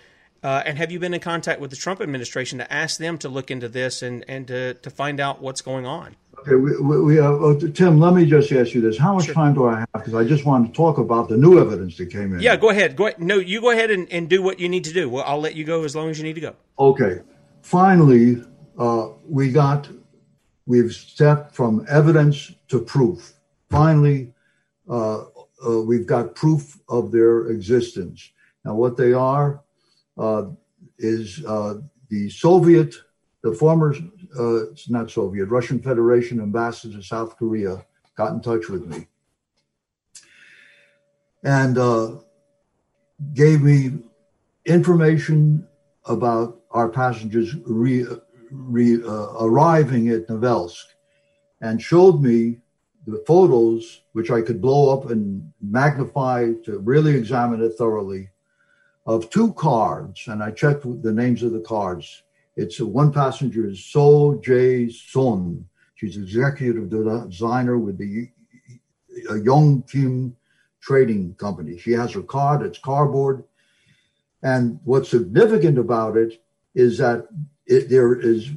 Uh, 0.45 0.63
and 0.65 0.79
have 0.79 0.93
you 0.93 1.01
been 1.01 1.13
in 1.13 1.19
contact 1.19 1.61
with 1.61 1.71
the 1.71 1.77
Trump 1.77 2.01
administration 2.01 2.57
to 2.59 2.73
ask 2.73 3.01
them 3.01 3.19
to 3.19 3.29
look 3.29 3.51
into 3.51 3.69
this 3.69 4.01
and, 4.01 4.25
and 4.29 4.47
to, 4.47 4.75
to 4.75 4.89
find 4.89 5.19
out 5.19 5.43
what's 5.43 5.61
going 5.61 5.87
on? 5.87 6.15
Okay, 6.39 6.55
we, 6.55 7.01
we, 7.01 7.19
uh, 7.19 7.33
uh, 7.33 7.59
Tim, 7.75 7.99
let 7.99 8.15
me 8.15 8.25
just 8.25 8.53
ask 8.53 8.75
you 8.75 8.81
this. 8.81 8.97
How 8.97 9.13
much 9.13 9.25
sure. 9.25 9.35
time 9.35 9.55
do 9.55 9.67
I 9.67 9.81
have? 9.81 9.89
Because 9.93 10.15
I 10.15 10.23
just 10.23 10.45
want 10.45 10.69
to 10.69 10.73
talk 10.73 10.99
about 10.99 11.29
the 11.29 11.37
new 11.37 11.59
evidence 11.59 11.97
that 11.97 12.13
came 12.13 12.33
in. 12.33 12.39
Yeah, 12.39 12.55
go 12.55 12.71
ahead. 12.71 12.95
Go 12.95 13.09
ahead. 13.09 13.21
No, 13.21 13.39
you 13.39 13.61
go 13.61 13.71
ahead 13.73 13.91
and, 13.91 14.07
and 14.13 14.31
do 14.31 14.41
what 14.41 14.61
you 14.61 14.69
need 14.69 14.85
to 14.85 14.93
do. 14.93 15.09
Well, 15.09 15.25
I'll 15.27 15.41
let 15.41 15.57
you 15.57 15.65
go 15.65 15.83
as 15.83 15.97
long 15.97 16.11
as 16.11 16.19
you 16.19 16.23
need 16.23 16.35
to 16.35 16.41
go. 16.41 16.55
Okay. 16.79 17.23
Finally, 17.63 18.41
uh, 18.79 19.09
we 19.29 19.51
got, 19.51 19.89
we've 20.67 20.93
stepped 20.93 21.57
from 21.57 21.85
evidence 21.89 22.53
to 22.69 22.81
proof. 22.81 23.33
Finally, 23.69 24.33
uh, 24.89 25.25
uh, 25.67 25.81
we've 25.81 26.07
got 26.07 26.35
proof 26.35 26.79
of 26.89 27.13
their 27.13 27.49
existence. 27.49 28.31
Now, 28.65 28.75
what 28.75 28.97
they 28.97 29.13
are 29.13 29.63
uh, 30.19 30.47
is 30.99 31.45
uh, 31.47 31.75
the 32.09 32.31
Soviet, 32.31 32.95
the 33.43 33.55
former, 33.55 33.95
uh, 34.39 34.61
not 34.89 35.11
Soviet, 35.11 35.47
Russian 35.47 35.81
Federation 35.81 36.41
ambassador 36.41 36.99
to 36.99 37.03
South 37.03 37.37
Korea 37.37 37.85
got 38.17 38.33
in 38.33 38.41
touch 38.41 38.69
with 38.69 38.87
me 38.87 39.07
and 41.43 41.79
uh, 41.79 42.17
gave 43.35 43.63
me 43.63 43.99
information 44.67 45.67
about 46.07 46.61
our 46.71 46.89
passengers 46.89 47.55
re, 47.67 48.07
re, 48.51 49.03
uh, 49.03 49.33
arriving 49.41 50.09
at 50.09 50.29
Novelsk 50.29 50.85
and 51.61 51.81
showed 51.81 52.21
me 52.21 52.59
the 53.07 53.23
photos, 53.27 54.03
which 54.13 54.31
I 54.31 54.43
could 54.43 54.61
blow 54.61 54.97
up 54.97 55.11
and 55.11 55.53
magnify 55.61 56.53
to 56.65 56.79
really 56.79 57.15
examine 57.17 57.63
it 57.63 57.73
thoroughly, 57.77 58.29
of 59.07 59.31
two 59.31 59.53
cards, 59.55 60.29
and 60.29 60.43
I 60.43 60.53
checked 60.53 60.85
the 61.03 61.13
names 61.13 61.43
of 61.43 61.53
the 61.53 61.61
cards. 61.61 62.23
It's 62.57 62.79
a, 62.81 62.87
one 62.87 63.13
passenger 63.13 63.67
is 63.67 63.85
So 63.85 64.41
Jae 64.45 64.93
Sun. 64.93 65.67
She's 65.97 66.17
executive 66.17 66.91
designer 66.91 67.79
with 67.79 67.99
the 67.99 68.29
Young 69.43 69.83
Kim 69.83 70.37
Trading 70.81 71.35
Company. 71.35 71.79
She 71.79 71.93
has 71.93 72.13
her 72.13 72.23
card. 72.23 72.63
It's 72.63 72.79
cardboard, 72.79 73.45
and 74.43 74.79
what's 74.85 75.09
significant 75.09 75.79
about 75.79 76.17
it 76.17 76.43
is 76.75 76.99
that 76.99 77.27
it, 77.67 77.89
there 77.89 78.15
is 78.15 78.51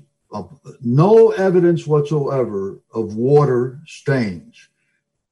no 0.81 1.31
evidence 1.31 1.85
whatsoever 1.85 2.79
of 2.93 3.15
water 3.15 3.79
stains. 3.85 4.69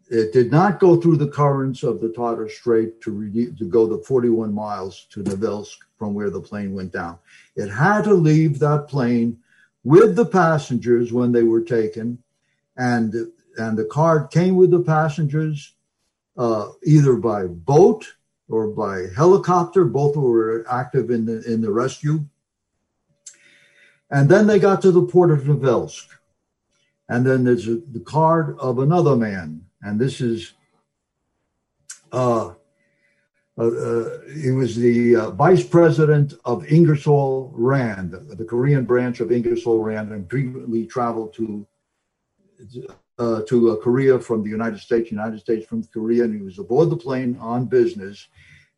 It 0.10 0.34
did 0.34 0.52
not 0.52 0.80
go 0.80 1.00
through 1.00 1.18
the 1.18 1.30
currents 1.30 1.82
of 1.82 2.00
the 2.02 2.10
Tatar 2.10 2.50
Strait 2.50 3.02
to 3.02 3.52
go 3.70 3.88
the 3.88 4.04
41 4.04 4.54
miles 4.54 5.08
to 5.12 5.24
Novelsk 5.24 5.78
from 5.98 6.14
where 6.14 6.30
the 6.30 6.42
plane 6.42 6.74
went 6.74 6.92
down. 6.92 7.18
It 7.56 7.70
had 7.70 8.04
to 8.04 8.14
leave 8.14 8.60
that 8.60 8.88
plane 8.88 9.40
with 9.84 10.16
the 10.16 10.26
passengers 10.26 11.12
when 11.12 11.32
they 11.32 11.44
were 11.44 11.62
taken, 11.62 12.22
and 12.78 13.14
and 13.58 13.78
the 13.78 13.86
card 13.86 14.32
came 14.32 14.56
with 14.56 14.72
the 14.72 14.82
passengers 14.82 15.76
uh, 16.38 16.70
either 16.84 17.16
by 17.16 17.46
boat 17.46 18.16
or 18.50 18.68
by 18.68 19.08
helicopter. 19.16 19.86
Both 19.86 20.16
were 20.16 20.66
active 20.70 21.12
in 21.12 21.26
the 21.26 21.42
in 21.52 21.62
the 21.62 21.72
rescue. 21.72 22.26
And 24.12 24.30
then 24.30 24.48
they 24.48 24.60
got 24.60 24.82
to 24.84 24.92
the 24.92 25.04
port 25.04 25.32
of 25.32 25.44
Novelsk. 25.44 26.08
And 27.10 27.26
then 27.26 27.44
there's 27.44 27.68
a, 27.68 27.76
the 27.92 28.00
card 28.00 28.58
of 28.60 28.80
another 28.80 29.16
man. 29.16 29.66
And 29.82 30.00
this 30.00 30.22
is, 30.22 30.54
uh, 32.12 32.54
uh, 33.58 33.68
uh, 33.68 34.20
he 34.42 34.52
was 34.52 34.76
the 34.76 35.16
uh, 35.16 35.32
vice 35.32 35.64
president 35.64 36.34
of 36.46 36.66
Ingersoll 36.72 37.52
Rand, 37.54 38.12
the 38.12 38.46
Korean 38.46 38.86
branch 38.86 39.20
of 39.20 39.32
Ingersoll 39.32 39.84
Rand, 39.84 40.12
and 40.12 40.30
frequently 40.30 40.86
traveled 40.86 41.34
to 41.36 41.68
uh, 43.20 43.42
to 43.44 43.72
uh, 43.72 43.76
Korea 43.76 44.20
from 44.20 44.44
the 44.44 44.50
United 44.50 44.80
States, 44.80 45.12
United 45.12 45.40
States 45.40 45.68
from 45.68 45.84
Korea, 45.84 46.24
and 46.24 46.34
he 46.34 46.42
was 46.42 46.58
aboard 46.58 46.90
the 46.90 46.98
plane 46.98 47.38
on 47.40 47.66
business. 47.66 48.28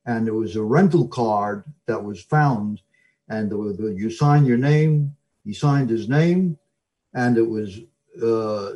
And 0.05 0.27
there 0.27 0.33
was 0.33 0.55
a 0.55 0.63
rental 0.63 1.07
card 1.07 1.63
that 1.87 2.03
was 2.03 2.21
found, 2.21 2.81
and 3.29 3.49
the, 3.49 3.75
the, 3.77 3.93
you 3.93 4.09
sign 4.09 4.45
your 4.45 4.57
name. 4.57 5.15
He 5.43 5.53
signed 5.53 5.89
his 5.89 6.09
name, 6.09 6.57
and 7.13 7.37
it 7.37 7.47
was 7.47 7.79
uh, 8.21 8.73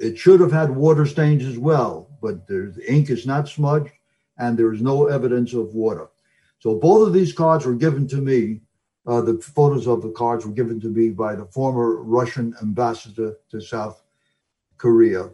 it 0.00 0.18
should 0.18 0.40
have 0.40 0.52
had 0.52 0.70
water 0.70 1.06
stains 1.06 1.44
as 1.44 1.58
well, 1.58 2.08
but 2.20 2.46
the 2.46 2.74
ink 2.88 3.10
is 3.10 3.26
not 3.26 3.48
smudged, 3.48 3.92
and 4.38 4.58
there 4.58 4.72
is 4.72 4.82
no 4.82 5.06
evidence 5.06 5.52
of 5.54 5.74
water. 5.74 6.08
So 6.58 6.78
both 6.78 7.06
of 7.06 7.12
these 7.12 7.32
cards 7.32 7.66
were 7.66 7.74
given 7.74 8.06
to 8.08 8.16
me. 8.16 8.60
Uh, 9.06 9.20
the 9.20 9.38
photos 9.38 9.88
of 9.88 10.02
the 10.02 10.12
cards 10.12 10.46
were 10.46 10.52
given 10.52 10.80
to 10.80 10.88
me 10.88 11.10
by 11.10 11.34
the 11.34 11.46
former 11.46 12.02
Russian 12.02 12.54
ambassador 12.62 13.36
to 13.50 13.60
South 13.60 14.02
Korea. 14.78 15.30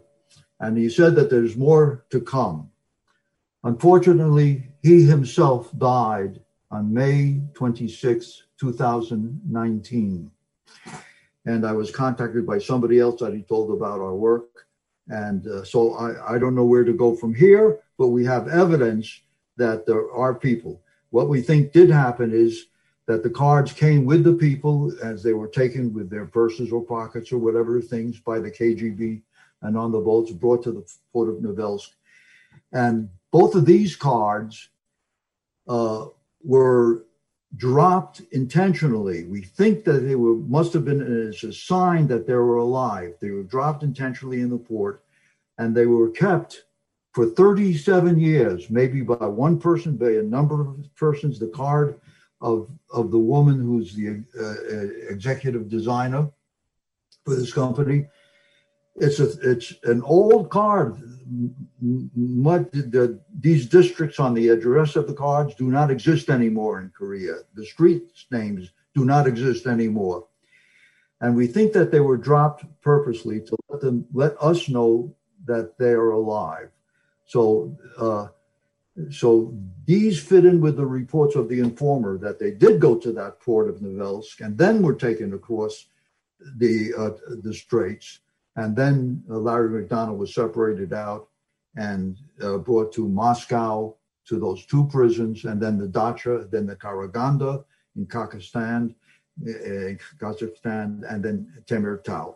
And 0.59 0.77
he 0.77 0.89
said 0.89 1.15
that 1.15 1.29
there's 1.29 1.55
more 1.55 2.05
to 2.09 2.19
come. 2.19 2.69
Unfortunately, 3.63 4.63
he 4.81 5.03
himself 5.03 5.71
died 5.77 6.39
on 6.71 6.93
May 6.93 7.41
26, 7.53 8.43
2019. 8.59 10.31
And 11.45 11.65
I 11.65 11.71
was 11.71 11.91
contacted 11.91 12.45
by 12.45 12.59
somebody 12.59 12.99
else 12.99 13.21
that 13.21 13.33
he 13.33 13.41
told 13.41 13.71
about 13.71 13.99
our 13.99 14.15
work. 14.15 14.67
And 15.07 15.47
uh, 15.47 15.63
so 15.63 15.93
I, 15.93 16.35
I 16.35 16.37
don't 16.37 16.53
know 16.53 16.65
where 16.65 16.83
to 16.83 16.93
go 16.93 17.15
from 17.15 17.33
here, 17.33 17.79
but 17.97 18.09
we 18.09 18.23
have 18.25 18.47
evidence 18.47 19.21
that 19.57 19.85
there 19.85 20.11
are 20.11 20.35
people. 20.35 20.81
What 21.09 21.29
we 21.29 21.41
think 21.41 21.71
did 21.71 21.89
happen 21.89 22.31
is 22.31 22.67
that 23.07 23.23
the 23.23 23.29
cards 23.29 23.73
came 23.73 24.05
with 24.05 24.23
the 24.23 24.33
people 24.33 24.93
as 25.03 25.23
they 25.23 25.33
were 25.33 25.47
taken 25.47 25.91
with 25.93 26.11
their 26.11 26.27
purses 26.27 26.71
or 26.71 26.85
pockets 26.85 27.31
or 27.31 27.39
whatever 27.39 27.81
things 27.81 28.19
by 28.19 28.39
the 28.39 28.51
KGB 28.51 29.23
and 29.63 29.75
on 29.75 29.91
the 29.91 29.99
boats 29.99 30.31
brought 30.31 30.63
to 30.63 30.71
the 30.71 30.85
port 31.11 31.29
of 31.29 31.37
Novelsk. 31.37 31.89
And 32.71 33.09
both 33.31 33.55
of 33.55 33.65
these 33.65 33.95
cards 33.95 34.69
uh, 35.67 36.05
were 36.43 37.05
dropped 37.55 38.21
intentionally. 38.31 39.25
We 39.25 39.41
think 39.41 39.83
that 39.85 39.99
they 40.01 40.15
were 40.15 40.35
must 40.35 40.73
have 40.73 40.85
been 40.85 41.01
as 41.29 41.43
a 41.43 41.51
sign 41.51 42.07
that 42.07 42.27
they 42.27 42.33
were 42.33 42.57
alive. 42.57 43.15
They 43.19 43.31
were 43.31 43.43
dropped 43.43 43.83
intentionally 43.83 44.41
in 44.41 44.49
the 44.49 44.57
port, 44.57 45.03
and 45.57 45.75
they 45.75 45.85
were 45.85 46.09
kept 46.11 46.63
for 47.13 47.25
37 47.25 48.19
years, 48.19 48.69
maybe 48.69 49.01
by 49.01 49.25
one 49.25 49.59
person, 49.59 49.97
by 49.97 50.11
a 50.11 50.21
number 50.21 50.61
of 50.61 50.95
persons. 50.95 51.39
The 51.39 51.47
card 51.47 51.99
of 52.41 52.69
of 52.93 53.11
the 53.11 53.17
woman 53.17 53.59
who's 53.59 53.95
the 53.95 54.23
uh, 54.39 55.11
executive 55.11 55.69
designer 55.69 56.29
for 57.25 57.35
this 57.35 57.51
company 57.51 58.07
it's 58.99 59.19
a 59.19 59.29
it's 59.49 59.73
an 59.83 60.01
old 60.03 60.49
card. 60.49 60.97
The, 61.81 63.19
these 63.39 63.67
districts 63.67 64.19
on 64.19 64.33
the 64.33 64.49
address 64.49 64.95
of 64.95 65.07
the 65.07 65.13
cards 65.13 65.55
do 65.55 65.69
not 65.69 65.91
exist 65.91 66.29
anymore 66.29 66.79
in 66.79 66.89
Korea. 66.89 67.35
The 67.53 67.65
street 67.65 68.03
names 68.31 68.71
do 68.95 69.05
not 69.05 69.27
exist 69.27 69.67
anymore, 69.67 70.25
and 71.21 71.35
we 71.35 71.47
think 71.47 71.73
that 71.73 71.91
they 71.91 71.99
were 71.99 72.17
dropped 72.17 72.65
purposely 72.81 73.41
to 73.41 73.55
let 73.69 73.81
them 73.81 74.05
let 74.13 74.35
us 74.41 74.69
know 74.69 75.13
that 75.45 75.77
they 75.77 75.91
are 75.91 76.11
alive. 76.11 76.69
So. 77.25 77.77
Uh, 77.97 78.27
so 79.11 79.53
these 79.85 80.21
fit 80.21 80.43
in 80.43 80.59
with 80.59 80.75
the 80.75 80.85
reports 80.85 81.35
of 81.37 81.47
the 81.47 81.59
informer 81.59 82.17
that 82.17 82.37
they 82.37 82.51
did 82.51 82.81
go 82.81 82.97
to 82.97 83.13
that 83.13 83.39
port 83.39 83.69
of 83.69 83.77
Novelsk 83.77 84.41
and 84.41 84.57
then 84.57 84.81
were 84.81 84.93
taken 84.93 85.33
across 85.33 85.85
the 86.57 86.93
uh, 86.97 87.11
the 87.41 87.53
straits 87.53 88.19
and 88.59 88.75
then 88.75 89.23
uh, 89.29 89.37
Larry 89.37 89.69
McDonald 89.69 90.19
was 90.19 90.33
separated 90.33 90.91
out 90.93 91.29
and 91.75 92.17
uh, 92.43 92.57
brought 92.57 92.91
to 92.93 93.07
Moscow 93.07 93.95
to 94.27 94.39
those 94.39 94.65
two 94.65 94.85
prisons, 94.87 95.45
and 95.45 95.61
then 95.61 95.77
the 95.77 95.87
Dacha, 95.87 96.45
then 96.51 96.65
the 96.67 96.75
Karaganda 96.75 97.63
in 97.95 98.05
Kazakhstan, 98.05 98.93
uh, 99.47 99.95
Kazakhstan, 100.21 101.09
and 101.09 101.23
then 101.23 101.51
Temirtau. 101.65 102.35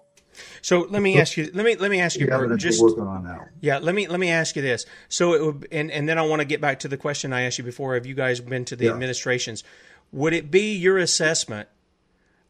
So 0.62 0.88
let 0.90 1.02
me 1.02 1.20
ask 1.20 1.38
you. 1.38 1.52
Let 1.54 1.66
me 1.66 1.76
let 1.76 1.92
me 1.92 2.00
ask 2.00 2.20
you. 2.20 2.26
Just 2.58 2.82
working 2.82 3.04
on 3.04 3.24
now. 3.24 3.46
Yeah. 3.62 3.78
Let 3.78 3.94
me 3.94 4.08
let 4.08 4.20
me 4.20 4.32
ask 4.32 4.56
you 4.56 4.62
this. 4.62 4.86
So 5.10 5.34
it 5.34 5.46
would, 5.46 5.68
and 5.72 5.92
and 5.92 6.10
then 6.10 6.18
I 6.18 6.24
want 6.24 6.40
to 6.40 6.46
get 6.46 6.60
back 6.60 6.80
to 6.80 6.88
the 6.88 6.98
question 6.98 7.34
I 7.34 7.42
asked 7.42 7.60
you 7.60 7.64
before. 7.64 7.94
Have 7.94 8.08
you 8.08 8.16
guys 8.16 8.40
been 8.40 8.66
to 8.66 8.76
the 8.76 8.86
yeah. 8.86 8.94
administrations? 8.94 9.64
Would 10.12 10.34
it 10.34 10.50
be 10.50 10.76
your 10.76 10.98
assessment 10.98 11.70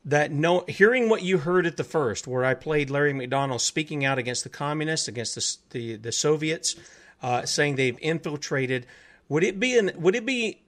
that 0.06 0.32
no 0.32 0.66
hearing 0.68 1.10
what 1.10 1.22
you 1.22 1.38
heard 1.40 1.66
at 1.66 1.78
the 1.78 1.84
first, 1.84 2.28
where 2.28 2.44
I 2.44 2.54
played 2.54 2.90
Larry 2.90 3.14
McDonald 3.14 3.62
speaking 3.62 4.04
out 4.04 4.18
against 4.18 4.44
the 4.44 4.50
communists, 4.50 5.08
against 5.08 5.36
the 5.36 5.80
the, 5.80 5.96
the 5.98 6.12
Soviets, 6.12 6.76
uh, 7.22 7.46
saying 7.46 7.76
they've 7.76 7.98
infiltrated. 8.02 8.86
Would 9.30 9.44
it 9.44 9.60
be 9.60 9.78
an 9.78 9.92
would 9.96 10.16
it 10.16 10.26
be? 10.26 10.60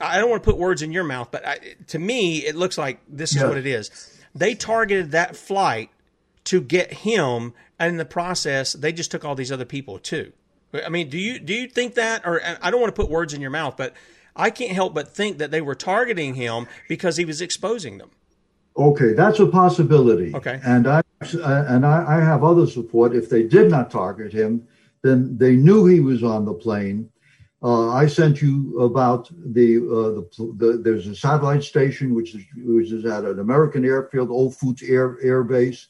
I 0.00 0.18
don't 0.18 0.28
want 0.28 0.42
to 0.42 0.50
put 0.50 0.58
words 0.58 0.82
in 0.82 0.92
your 0.92 1.04
mouth, 1.04 1.28
but 1.30 1.46
I, 1.46 1.58
to 1.88 1.98
me, 1.98 2.38
it 2.38 2.56
looks 2.56 2.76
like 2.76 3.00
this 3.08 3.36
is 3.36 3.42
what 3.42 3.56
it 3.56 3.66
is. 3.66 3.90
They 4.34 4.54
targeted 4.54 5.12
that 5.12 5.36
flight 5.36 5.90
to 6.44 6.60
get 6.60 6.92
him, 6.92 7.54
and 7.78 7.90
in 7.90 7.96
the 7.96 8.04
process, 8.04 8.72
they 8.72 8.92
just 8.92 9.12
took 9.12 9.24
all 9.24 9.36
these 9.36 9.52
other 9.52 9.64
people 9.64 10.00
too. 10.00 10.32
I 10.84 10.88
mean, 10.88 11.08
do 11.08 11.18
you 11.18 11.38
do 11.38 11.54
you 11.54 11.68
think 11.68 11.94
that, 11.94 12.22
or 12.26 12.42
I 12.60 12.70
don't 12.70 12.80
want 12.80 12.94
to 12.94 13.00
put 13.00 13.08
words 13.08 13.32
in 13.32 13.40
your 13.40 13.50
mouth, 13.50 13.76
but 13.76 13.94
I 14.34 14.50
can't 14.50 14.72
help 14.72 14.94
but 14.94 15.14
think 15.14 15.38
that 15.38 15.50
they 15.50 15.60
were 15.60 15.76
targeting 15.76 16.34
him 16.34 16.66
because 16.88 17.16
he 17.16 17.24
was 17.24 17.40
exposing 17.40 17.98
them. 17.98 18.10
Okay, 18.76 19.12
that's 19.12 19.38
a 19.38 19.46
possibility. 19.46 20.34
Okay. 20.34 20.60
And 20.64 20.86
I 20.88 21.02
and 21.32 21.86
I, 21.86 22.18
I, 22.18 22.20
have 22.20 22.44
other 22.44 22.66
support. 22.66 23.14
If 23.14 23.30
they 23.30 23.44
did 23.44 23.70
not 23.70 23.90
target 23.90 24.32
him, 24.32 24.66
then 25.02 25.38
they 25.38 25.56
knew 25.56 25.86
he 25.86 26.00
was 26.00 26.22
on 26.22 26.44
the 26.44 26.52
plane. 26.52 27.08
Uh, 27.62 27.90
I 27.92 28.06
sent 28.06 28.42
you 28.42 28.78
about 28.80 29.30
the, 29.30 29.76
uh, 29.76 30.20
the, 30.36 30.52
the 30.56 30.82
there's 30.82 31.06
a 31.06 31.16
satellite 31.16 31.62
station 31.62 32.14
which 32.14 32.34
is 32.34 32.44
which 32.56 32.92
is 32.92 33.06
at 33.06 33.24
an 33.24 33.38
American 33.38 33.84
airfield, 33.84 34.28
Offutt 34.28 34.82
Air 34.82 35.18
Air 35.22 35.44
Base, 35.44 35.86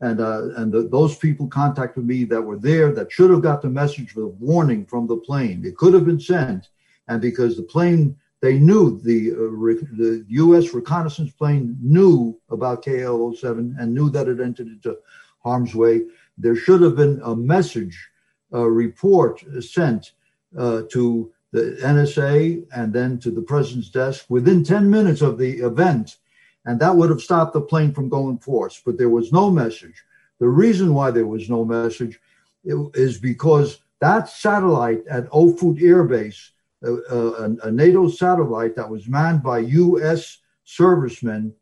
and 0.00 0.20
uh, 0.20 0.54
and 0.56 0.72
the, 0.72 0.84
those 0.84 1.16
people 1.16 1.48
contacted 1.48 2.06
me 2.06 2.24
that 2.24 2.40
were 2.40 2.58
there 2.58 2.92
that 2.92 3.12
should 3.12 3.30
have 3.30 3.42
got 3.42 3.60
the 3.60 3.68
message 3.68 4.14
with 4.14 4.24
a 4.24 4.28
warning 4.28 4.86
from 4.86 5.06
the 5.06 5.16
plane. 5.16 5.64
It 5.66 5.76
could 5.76 5.92
have 5.92 6.06
been 6.06 6.20
sent, 6.20 6.68
and 7.08 7.20
because 7.20 7.56
the 7.56 7.62
plane 7.64 8.16
they 8.42 8.58
knew 8.58 9.00
the, 9.00 9.30
uh, 9.30 9.86
the 9.96 10.24
U.S. 10.28 10.74
reconnaissance 10.74 11.30
plane 11.30 11.78
knew 11.80 12.38
about 12.50 12.84
KL-07 12.84 13.76
and 13.78 13.94
knew 13.94 14.10
that 14.10 14.28
it 14.28 14.40
entered 14.40 14.66
into 14.66 14.98
harm's 15.44 15.74
way. 15.76 16.02
There 16.36 16.56
should 16.56 16.82
have 16.82 16.96
been 16.96 17.20
a 17.24 17.36
message, 17.36 18.10
a 18.50 18.68
report 18.68 19.44
sent 19.60 20.12
uh, 20.58 20.82
to 20.90 21.32
the 21.52 21.78
NSA 21.82 22.66
and 22.74 22.92
then 22.92 23.18
to 23.20 23.30
the 23.30 23.42
president's 23.42 23.90
desk 23.90 24.26
within 24.28 24.64
10 24.64 24.90
minutes 24.90 25.22
of 25.22 25.38
the 25.38 25.60
event, 25.60 26.16
and 26.64 26.80
that 26.80 26.96
would 26.96 27.10
have 27.10 27.20
stopped 27.20 27.52
the 27.52 27.60
plane 27.60 27.92
from 27.92 28.08
going 28.08 28.38
forth. 28.38 28.82
But 28.84 28.98
there 28.98 29.08
was 29.08 29.32
no 29.32 29.50
message. 29.50 30.02
The 30.40 30.48
reason 30.48 30.94
why 30.94 31.12
there 31.12 31.26
was 31.26 31.48
no 31.48 31.64
message 31.64 32.18
is 32.64 33.18
because 33.18 33.78
that 34.00 34.28
satellite 34.28 35.06
at 35.08 35.30
Offutt 35.30 35.80
Air 35.80 36.02
Base 36.02 36.50
a, 36.82 37.56
a, 37.62 37.70
NATO 37.70 38.08
satellite 38.08 38.76
that 38.76 38.88
was 38.88 39.08
manned 39.08 39.42
by 39.42 39.58
U.S. 39.58 40.38
servicemen. 40.64 41.54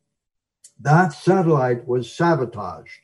That 0.81 1.13
satellite 1.13 1.87
was 1.87 2.11
sabotaged, 2.11 3.01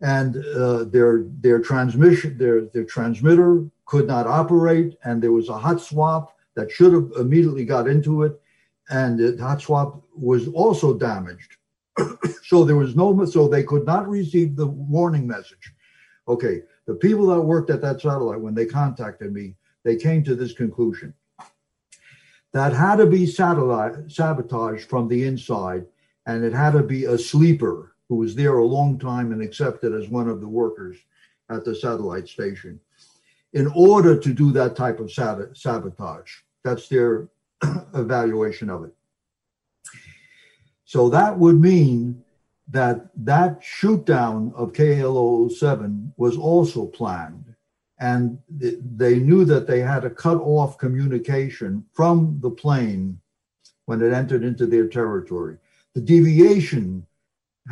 and 0.00 0.36
uh, 0.36 0.84
their 0.84 1.24
their 1.40 1.60
transmission 1.60 2.38
their 2.38 2.62
their 2.66 2.84
transmitter 2.84 3.66
could 3.84 4.06
not 4.06 4.26
operate, 4.26 4.96
and 5.04 5.22
there 5.22 5.32
was 5.32 5.48
a 5.48 5.58
hot 5.58 5.80
swap 5.80 6.34
that 6.54 6.70
should 6.70 6.92
have 6.92 7.10
immediately 7.18 7.64
got 7.64 7.86
into 7.86 8.22
it, 8.22 8.40
and 8.88 9.18
the 9.18 9.36
hot 9.42 9.60
swap 9.60 10.02
was 10.16 10.48
also 10.48 10.96
damaged. 10.96 11.56
so 12.44 12.64
there 12.64 12.76
was 12.76 12.96
no 12.96 13.24
so 13.26 13.46
they 13.46 13.62
could 13.62 13.84
not 13.84 14.08
receive 14.08 14.56
the 14.56 14.66
warning 14.66 15.26
message. 15.26 15.72
Okay, 16.28 16.62
the 16.86 16.94
people 16.94 17.26
that 17.26 17.40
worked 17.40 17.68
at 17.68 17.82
that 17.82 18.00
satellite 18.00 18.40
when 18.40 18.54
they 18.54 18.64
contacted 18.64 19.32
me 19.32 19.54
they 19.84 19.96
came 19.96 20.24
to 20.24 20.34
this 20.34 20.52
conclusion 20.52 21.14
that 22.52 22.72
had 22.72 22.96
to 22.96 23.06
be 23.06 23.26
sabotaged 23.26 24.88
from 24.88 25.08
the 25.08 25.24
inside, 25.24 25.84
and 26.26 26.44
it 26.44 26.52
had 26.52 26.72
to 26.72 26.82
be 26.82 27.04
a 27.04 27.18
sleeper 27.18 27.96
who 28.08 28.16
was 28.16 28.34
there 28.34 28.58
a 28.58 28.64
long 28.64 28.98
time 28.98 29.32
and 29.32 29.42
accepted 29.42 29.92
as 29.92 30.08
one 30.08 30.28
of 30.28 30.40
the 30.40 30.48
workers 30.48 30.96
at 31.50 31.64
the 31.64 31.74
satellite 31.74 32.28
station 32.28 32.78
in 33.52 33.66
order 33.74 34.18
to 34.18 34.32
do 34.32 34.52
that 34.52 34.76
type 34.76 35.00
of 35.00 35.12
sabotage. 35.12 36.30
That's 36.62 36.88
their 36.88 37.28
evaluation 37.94 38.70
of 38.70 38.84
it. 38.84 38.94
So 40.84 41.08
that 41.08 41.36
would 41.38 41.60
mean 41.60 42.22
that 42.68 43.10
that 43.24 43.62
shoot 43.62 44.04
down 44.04 44.52
of 44.56 44.72
KL07 44.72 46.12
was 46.16 46.36
also 46.36 46.86
planned 46.86 47.53
and 48.04 48.38
they 48.50 49.18
knew 49.18 49.46
that 49.46 49.66
they 49.66 49.80
had 49.80 50.02
to 50.02 50.10
cut 50.10 50.36
off 50.36 50.76
communication 50.76 51.82
from 51.94 52.38
the 52.42 52.50
plane 52.50 53.18
when 53.86 54.02
it 54.02 54.12
entered 54.12 54.44
into 54.44 54.66
their 54.66 54.88
territory. 54.88 55.56
The 55.94 56.02
deviation 56.02 57.06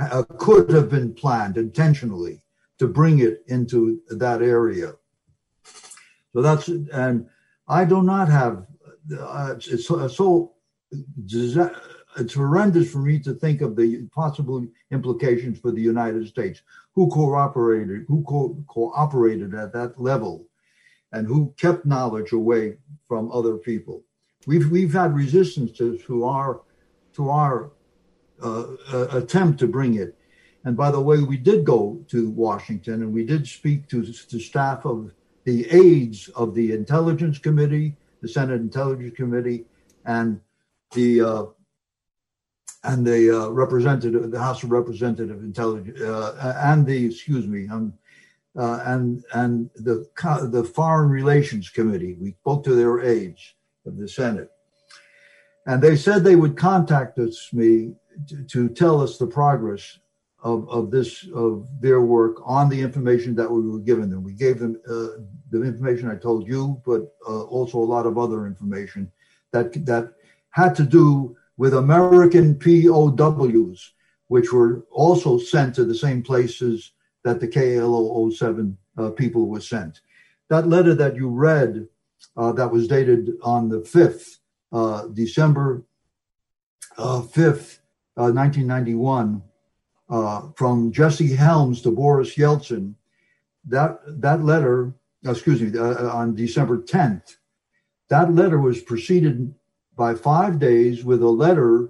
uh, 0.01 0.23
could 0.39 0.71
have 0.71 0.89
been 0.89 1.13
planned 1.13 1.59
intentionally 1.59 2.41
to 2.79 2.87
bring 2.89 3.19
it 3.19 3.45
into 3.49 4.01
that 4.09 4.41
area. 4.41 4.95
So 6.33 6.41
that's 6.41 6.69
and 6.69 7.27
I 7.69 7.85
do 7.85 8.03
not 8.03 8.29
have. 8.31 8.67
Uh, 9.15 9.55
it's, 9.57 9.69
it's 9.69 10.17
so 10.17 10.55
it's 12.17 12.35
horrendous 12.35 12.91
for 12.91 12.99
me 12.99 13.19
to 13.21 13.35
think 13.35 13.61
of 13.61 13.77
the 13.77 14.07
possible 14.15 14.67
implications 14.91 15.59
for 15.59 15.71
the 15.71 15.81
United 15.81 16.27
States, 16.29 16.63
who 16.95 17.09
cooperated, 17.09 18.05
who 18.09 18.23
co- 18.25 18.63
cooperated 18.69 19.55
at 19.55 19.73
that 19.73 20.01
level, 20.01 20.47
and 21.13 21.27
who 21.27 21.55
kept 21.57 21.87
knowledge 21.87 22.33
away 22.33 22.77
from 23.07 23.31
other 23.33 23.57
people. 23.57 24.03
We've 24.47 24.71
we've 24.71 24.93
had 24.93 25.15
resistance 25.15 25.73
to, 25.79 25.99
to 25.99 26.25
our 26.25 26.63
to 27.15 27.31
our 27.31 27.71
uh, 28.43 28.67
uh, 28.93 29.09
attempt 29.13 29.61
to 29.61 29.67
bring 29.67 29.95
it. 29.95 30.17
And 30.65 30.77
by 30.77 30.91
the 30.91 31.01
way, 31.01 31.21
we 31.21 31.37
did 31.37 31.65
go 31.65 32.05
to 32.09 32.31
Washington 32.31 33.03
and 33.03 33.13
we 33.13 33.25
did 33.25 33.47
speak 33.47 33.89
to 33.89 34.03
the 34.03 34.41
staff 34.41 34.85
of 34.85 35.13
the 35.45 35.69
aides 35.71 36.29
of 36.31 36.55
the 36.55 36.73
Intelligence 36.73 37.39
Committee, 37.39 37.97
the 38.21 38.29
Senate 38.29 38.61
Intelligence 38.61 39.17
Committee, 39.17 39.65
and 40.05 40.41
the 40.93 41.21
uh, 41.21 41.45
and 42.85 43.07
the 43.07 43.31
uh, 43.31 43.49
representative, 43.49 44.31
the 44.31 44.39
House 44.39 44.63
of 44.63 44.71
Representative 44.71 45.43
Intelligence, 45.43 46.01
uh, 46.01 46.55
and 46.65 46.87
the 46.87 47.07
excuse 47.07 47.47
me, 47.47 47.69
um, 47.69 47.93
uh, 48.59 48.83
and 48.85 49.25
and 49.35 49.71
the 49.77 50.07
the 50.51 50.65
Foreign 50.65 51.11
Relations 51.11 51.69
Committee. 51.69 52.15
We 52.21 52.33
spoke 52.33 52.65
to 52.65 52.75
their 52.75 53.01
aides 53.01 53.55
of 53.87 53.97
the 53.97 54.09
Senate, 54.09 54.51
and 55.67 55.81
they 55.81 55.97
said 55.97 56.25
they 56.25 56.37
would 56.37 56.57
contact 56.57 57.19
us 57.19 57.49
me 57.53 57.95
to, 58.29 58.45
to 58.45 58.69
tell 58.69 59.01
us 59.01 59.17
the 59.17 59.27
progress 59.27 59.99
of, 60.43 60.69
of 60.69 60.91
this 60.91 61.29
of 61.35 61.69
their 61.81 62.01
work 62.01 62.37
on 62.45 62.69
the 62.69 62.81
information 62.81 63.35
that 63.37 63.51
we 63.51 63.61
were 63.61 63.79
given 63.79 64.11
them. 64.11 64.25
We 64.25 64.33
gave 64.33 64.59
them 64.59 64.81
uh, 64.89 65.23
the 65.51 65.63
information 65.63 66.11
I 66.11 66.17
told 66.17 66.49
you, 66.49 66.83
but 66.85 67.15
uh, 67.27 67.43
also 67.45 67.79
a 67.79 67.85
lot 67.85 68.07
of 68.07 68.19
other 68.19 68.47
information 68.47 69.11
that 69.53 69.73
that 69.87 70.15
had 70.51 70.75
to 70.75 70.83
do 70.83 71.37
with 71.57 71.75
American 71.75 72.55
POWs, 72.59 73.93
which 74.29 74.53
were 74.53 74.85
also 74.91 75.39
sent 75.39 75.75
to 75.75 75.85
the 75.85 75.95
same 75.95 76.23
places 76.23 76.93
that 77.25 77.41
the 77.41 77.49
KALO 77.49 78.31
07 78.31 78.77
uh, 78.99 79.11
people 79.11 79.47
were 79.49 79.61
sent. 79.61 80.01
That 80.49 80.69
letter 80.69 80.95
that 80.95 81.17
you 81.17 81.29
read, 81.29 81.87
uh, 82.37 82.53
that 82.53 82.71
was 82.71 82.89
dated 82.89 83.33
on 83.43 83.69
the 83.69 83.81
5th, 83.81 84.39
uh, 84.73 85.07
December 85.09 85.85
5th, 86.99 87.79
uh, 88.17 88.31
1991, 88.31 89.43
uh, 90.11 90.49
from 90.57 90.93
Jesse 90.93 91.35
Helms 91.35 91.81
to 91.83 91.91
Boris 91.91 92.37
Yeltsin, 92.37 92.95
that 93.65 93.99
that 94.21 94.43
letter, 94.45 94.93
excuse 95.25 95.63
me, 95.63 95.79
uh, 95.79 96.09
on 96.11 96.35
December 96.35 96.79
10th, 96.79 97.37
that 98.09 98.35
letter 98.35 98.59
was 98.59 98.83
preceded 98.83 99.55
by 100.03 100.17
five 100.17 100.59
days 100.59 101.05
with 101.05 101.23
a 101.23 101.37
letter 101.47 101.89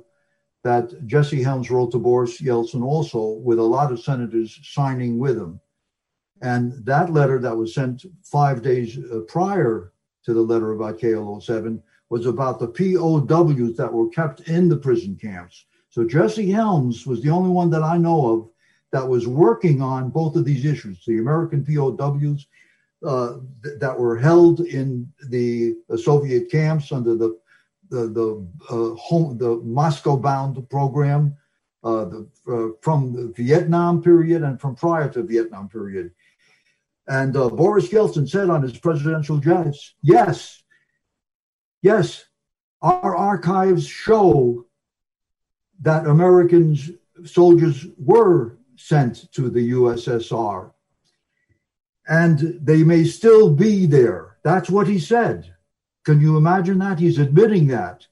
that 0.64 1.06
Jesse 1.06 1.42
Helms 1.42 1.70
wrote 1.70 1.92
to 1.92 1.98
Boris 1.98 2.42
Yeltsin 2.42 2.84
also, 2.84 3.40
with 3.42 3.58
a 3.58 3.70
lot 3.76 3.90
of 3.90 4.02
senators 4.02 4.60
signing 4.64 5.18
with 5.18 5.38
him. 5.38 5.58
And 6.42 6.74
that 6.84 7.10
letter 7.10 7.38
that 7.38 7.56
was 7.56 7.74
sent 7.74 8.04
five 8.22 8.60
days 8.60 8.98
uh, 8.98 9.20
prior 9.28 9.94
to 10.26 10.34
the 10.34 10.42
letter 10.42 10.72
about 10.72 10.98
KALO 10.98 11.40
07 11.40 11.82
was 12.10 12.26
about 12.26 12.58
the 12.58 12.68
POWs 12.68 13.78
that 13.78 13.90
were 13.90 14.10
kept 14.10 14.40
in 14.40 14.68
the 14.68 14.76
prison 14.76 15.16
camps. 15.16 15.64
So 15.88 16.06
Jesse 16.06 16.50
Helms 16.50 17.06
was 17.06 17.22
the 17.22 17.30
only 17.30 17.48
one 17.48 17.70
that 17.70 17.82
I 17.82 17.96
know 17.96 18.20
of 18.34 18.50
that 18.90 19.08
was 19.08 19.26
working 19.26 19.80
on 19.80 20.10
both 20.10 20.36
of 20.36 20.44
these 20.44 20.66
issues 20.66 21.02
the 21.06 21.16
American 21.16 21.64
POWs 21.64 22.46
uh, 23.06 23.38
th- 23.64 23.78
that 23.80 23.98
were 23.98 24.18
held 24.18 24.60
in 24.60 25.10
the 25.30 25.76
uh, 25.88 25.96
Soviet 25.96 26.50
camps 26.50 26.92
under 26.92 27.14
the 27.14 27.38
the 27.92 28.08
the, 28.08 28.46
uh, 28.70 28.94
home, 28.96 29.38
the 29.38 29.56
Moscow 29.62 30.16
bound 30.16 30.68
program 30.70 31.36
uh, 31.84 32.04
the, 32.06 32.28
uh, 32.48 32.68
from 32.80 33.12
the 33.12 33.32
Vietnam 33.36 34.02
period 34.02 34.42
and 34.42 34.60
from 34.60 34.74
prior 34.74 35.08
to 35.10 35.22
Vietnam 35.22 35.68
period. 35.68 36.10
And 37.08 37.36
uh, 37.36 37.48
Boris 37.48 37.88
Yeltsin 37.88 38.28
said 38.28 38.48
on 38.48 38.62
his 38.62 38.78
presidential 38.78 39.38
address, 39.38 39.94
yes, 40.02 40.62
yes, 41.82 42.24
our 42.80 43.16
archives 43.16 43.86
show 43.86 44.64
that 45.80 46.06
Americans, 46.06 46.90
soldiers 47.24 47.86
were 47.98 48.58
sent 48.76 49.30
to 49.32 49.50
the 49.50 49.72
USSR. 49.72 50.72
And 52.08 52.58
they 52.60 52.82
may 52.82 53.04
still 53.04 53.52
be 53.54 53.86
there. 53.86 54.36
That's 54.42 54.70
what 54.70 54.88
he 54.88 54.98
said. 54.98 55.54
Can 56.04 56.20
you 56.20 56.36
imagine 56.36 56.78
that? 56.78 56.98
He's 56.98 57.18
admitting 57.18 57.68
that, 57.68 58.06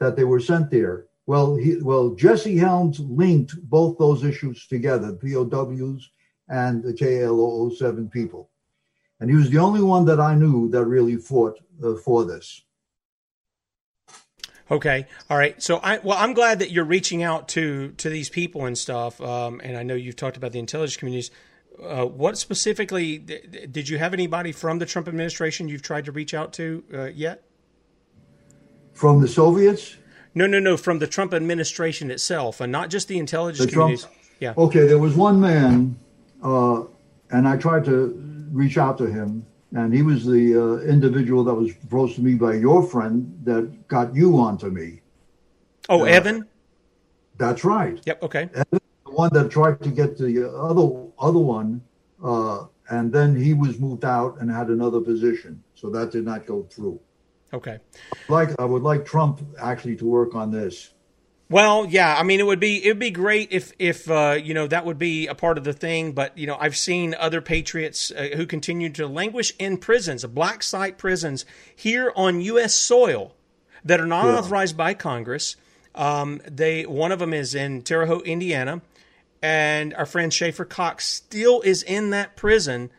that 0.00 0.16
they 0.16 0.24
were 0.24 0.40
sent 0.40 0.70
there. 0.70 1.06
Well, 1.26 1.56
he, 1.56 1.76
well, 1.82 2.10
Jesse 2.10 2.56
Helms 2.56 3.00
linked 3.00 3.60
both 3.62 3.98
those 3.98 4.24
issues 4.24 4.66
together, 4.66 5.12
POWs 5.12 6.10
and 6.48 6.82
the 6.82 6.92
KALO 6.92 7.70
07 7.74 8.08
people. 8.08 8.50
And 9.18 9.30
he 9.30 9.36
was 9.36 9.50
the 9.50 9.58
only 9.58 9.82
one 9.82 10.04
that 10.06 10.20
I 10.20 10.34
knew 10.34 10.68
that 10.70 10.84
really 10.84 11.16
fought 11.16 11.58
uh, 11.82 11.94
for 11.96 12.24
this. 12.24 12.62
Okay. 14.70 15.06
All 15.30 15.38
right. 15.38 15.60
So 15.62 15.78
I 15.78 15.98
well, 15.98 16.18
I'm 16.18 16.34
glad 16.34 16.58
that 16.58 16.70
you're 16.70 16.84
reaching 16.84 17.22
out 17.22 17.48
to 17.50 17.92
to 17.98 18.10
these 18.10 18.28
people 18.28 18.66
and 18.66 18.76
stuff. 18.76 19.20
Um, 19.20 19.60
and 19.62 19.76
I 19.76 19.84
know 19.84 19.94
you've 19.94 20.16
talked 20.16 20.36
about 20.36 20.52
the 20.52 20.58
intelligence 20.58 20.96
communities. 20.96 21.30
Uh, 21.82 22.06
what 22.06 22.38
specifically 22.38 23.18
did 23.18 23.88
you 23.88 23.98
have 23.98 24.14
anybody 24.14 24.52
from 24.52 24.78
the 24.78 24.86
Trump 24.86 25.08
administration 25.08 25.68
you've 25.68 25.82
tried 25.82 26.04
to 26.06 26.12
reach 26.12 26.32
out 26.34 26.52
to 26.54 26.84
uh, 26.92 27.04
yet? 27.04 27.42
From 28.94 29.20
the 29.20 29.28
Soviets? 29.28 29.96
No, 30.34 30.46
no, 30.46 30.58
no. 30.58 30.76
From 30.76 30.98
the 30.98 31.06
Trump 31.06 31.34
administration 31.34 32.10
itself, 32.10 32.60
and 32.60 32.72
not 32.72 32.88
just 32.90 33.08
the 33.08 33.18
intelligence 33.18 33.66
the 33.66 33.72
communities. 33.72 34.02
Trump, 34.02 34.16
yeah. 34.40 34.54
Okay. 34.56 34.86
There 34.86 34.98
was 34.98 35.14
one 35.14 35.40
man, 35.40 35.98
uh, 36.42 36.84
and 37.30 37.46
I 37.46 37.56
tried 37.56 37.84
to 37.86 38.22
reach 38.52 38.78
out 38.78 38.96
to 38.98 39.06
him 39.06 39.46
and 39.76 39.92
he 39.92 40.02
was 40.02 40.24
the 40.24 40.56
uh, 40.56 40.76
individual 40.88 41.44
that 41.44 41.54
was 41.54 41.74
proposed 41.74 42.16
to 42.16 42.22
me 42.22 42.34
by 42.34 42.54
your 42.54 42.82
friend 42.82 43.38
that 43.44 43.88
got 43.88 44.14
you 44.14 44.38
onto 44.38 44.70
me. 44.70 45.00
Oh, 45.88 46.02
uh, 46.02 46.04
Evan. 46.04 46.46
That's 47.36 47.64
right. 47.64 48.00
Yep. 48.06 48.22
Okay. 48.22 48.48
Evan, 48.54 48.80
the 49.04 49.10
one 49.10 49.30
that 49.32 49.50
tried 49.50 49.80
to 49.82 49.90
get 49.90 50.16
the 50.16 50.50
other 50.50 51.05
other 51.18 51.38
one, 51.38 51.82
uh, 52.22 52.66
and 52.88 53.12
then 53.12 53.34
he 53.36 53.54
was 53.54 53.78
moved 53.78 54.04
out 54.04 54.40
and 54.40 54.50
had 54.50 54.68
another 54.68 55.00
position, 55.00 55.62
so 55.74 55.90
that 55.90 56.12
did 56.12 56.24
not 56.24 56.46
go 56.46 56.62
through. 56.70 57.00
Okay. 57.52 57.78
Like 58.28 58.50
I 58.58 58.64
would 58.64 58.82
like 58.82 59.04
Trump 59.04 59.40
actually 59.60 59.96
to 59.96 60.06
work 60.06 60.34
on 60.34 60.50
this. 60.50 60.90
Well, 61.48 61.86
yeah, 61.86 62.16
I 62.18 62.24
mean, 62.24 62.40
it 62.40 62.46
would 62.46 62.58
be 62.58 62.84
it 62.84 62.88
would 62.88 62.98
be 62.98 63.12
great 63.12 63.52
if 63.52 63.72
if 63.78 64.10
uh, 64.10 64.36
you 64.42 64.52
know 64.52 64.66
that 64.66 64.84
would 64.84 64.98
be 64.98 65.28
a 65.28 65.34
part 65.34 65.58
of 65.58 65.64
the 65.64 65.72
thing. 65.72 66.12
But 66.12 66.36
you 66.36 66.46
know, 66.46 66.56
I've 66.58 66.76
seen 66.76 67.14
other 67.14 67.40
patriots 67.40 68.10
uh, 68.10 68.30
who 68.36 68.46
continue 68.46 68.90
to 68.90 69.06
languish 69.06 69.52
in 69.58 69.78
prisons, 69.78 70.24
black 70.24 70.64
site 70.64 70.98
prisons 70.98 71.44
here 71.74 72.12
on 72.16 72.40
U.S. 72.40 72.74
soil 72.74 73.32
that 73.84 74.00
are 74.00 74.06
not 74.06 74.24
yeah. 74.24 74.38
authorized 74.38 74.76
by 74.76 74.94
Congress. 74.94 75.54
Um, 75.94 76.42
they 76.50 76.84
one 76.84 77.12
of 77.12 77.20
them 77.20 77.32
is 77.32 77.54
in 77.54 77.82
Terre 77.82 78.06
Haute, 78.06 78.26
Indiana, 78.26 78.82
and 79.46 79.94
our 79.94 80.06
friend 80.06 80.34
Schaeffer 80.34 80.64
Cox 80.64 81.04
still 81.06 81.60
is 81.60 81.84
in 81.84 82.10
that 82.10 82.34
prison, 82.34 82.90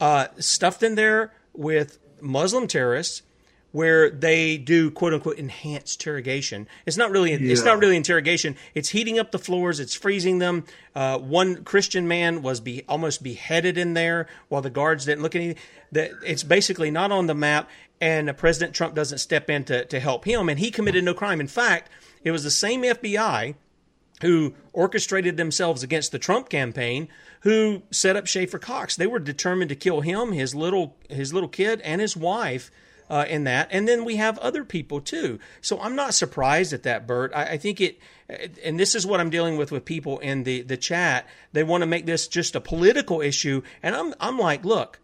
uh, 0.00 0.26
stuffed 0.40 0.82
in 0.82 0.96
there 0.96 1.32
with 1.52 2.00
Muslim 2.20 2.66
terrorists 2.66 3.22
where 3.70 4.10
they 4.10 4.56
do 4.56 4.90
quote 4.90 5.14
unquote 5.14 5.38
enhanced 5.38 6.00
interrogation. 6.00 6.66
It's 6.84 6.96
not 6.96 7.12
really 7.12 7.30
yeah. 7.30 7.52
it's 7.52 7.62
not 7.62 7.78
really 7.78 7.96
interrogation. 7.96 8.56
It's 8.74 8.88
heating 8.88 9.20
up 9.20 9.30
the 9.30 9.38
floors. 9.38 9.78
It's 9.78 9.94
freezing 9.94 10.40
them. 10.40 10.64
Uh, 10.96 11.16
one 11.18 11.62
Christian 11.62 12.08
man 12.08 12.42
was 12.42 12.58
be 12.58 12.82
almost 12.88 13.22
beheaded 13.22 13.78
in 13.78 13.94
there 13.94 14.26
while 14.48 14.62
the 14.62 14.70
guards 14.70 15.04
didn't 15.04 15.22
look 15.22 15.36
at 15.36 15.42
anything. 15.42 15.62
That 15.92 16.10
it's 16.26 16.42
basically 16.42 16.90
not 16.90 17.12
on 17.12 17.28
the 17.28 17.36
map, 17.36 17.70
and 18.00 18.36
President 18.36 18.74
Trump 18.74 18.96
doesn't 18.96 19.18
step 19.18 19.48
in 19.48 19.62
to, 19.66 19.84
to 19.84 20.00
help 20.00 20.24
him, 20.24 20.48
and 20.48 20.58
he 20.58 20.72
committed 20.72 21.04
no 21.04 21.14
crime. 21.14 21.40
In 21.40 21.46
fact, 21.46 21.88
it 22.24 22.32
was 22.32 22.42
the 22.42 22.50
same 22.50 22.82
FBI 22.82 23.54
who 24.20 24.54
orchestrated 24.72 25.36
themselves 25.36 25.82
against 25.82 26.12
the 26.12 26.18
Trump 26.18 26.48
campaign 26.48 27.08
who 27.40 27.82
set 27.90 28.16
up 28.16 28.26
Schaeffer 28.26 28.58
Cox. 28.58 28.96
They 28.96 29.06
were 29.06 29.18
determined 29.18 29.68
to 29.68 29.74
kill 29.74 30.00
him, 30.00 30.32
his 30.32 30.54
little 30.54 30.96
his 31.08 31.32
little 31.32 31.48
kid, 31.48 31.80
and 31.82 32.00
his 32.00 32.16
wife 32.16 32.70
uh, 33.10 33.26
in 33.28 33.44
that. 33.44 33.68
And 33.70 33.86
then 33.86 34.04
we 34.04 34.16
have 34.16 34.38
other 34.38 34.64
people 34.64 35.00
too. 35.00 35.38
So 35.60 35.80
I'm 35.80 35.96
not 35.96 36.14
surprised 36.14 36.72
at 36.72 36.84
that, 36.84 37.06
Bert. 37.06 37.32
I, 37.34 37.44
I 37.44 37.58
think 37.58 37.80
it, 37.80 37.98
and 38.62 38.78
this 38.80 38.94
is 38.94 39.06
what 39.06 39.20
I'm 39.20 39.30
dealing 39.30 39.56
with 39.56 39.70
with 39.70 39.84
people 39.84 40.18
in 40.20 40.44
the, 40.44 40.62
the 40.62 40.76
chat. 40.76 41.26
They 41.52 41.62
want 41.62 41.82
to 41.82 41.86
make 41.86 42.06
this 42.06 42.28
just 42.28 42.56
a 42.56 42.60
political 42.60 43.20
issue. 43.20 43.62
And 43.82 43.94
I'm, 43.94 44.14
I'm 44.20 44.38
like, 44.38 44.64
look, 44.64 45.00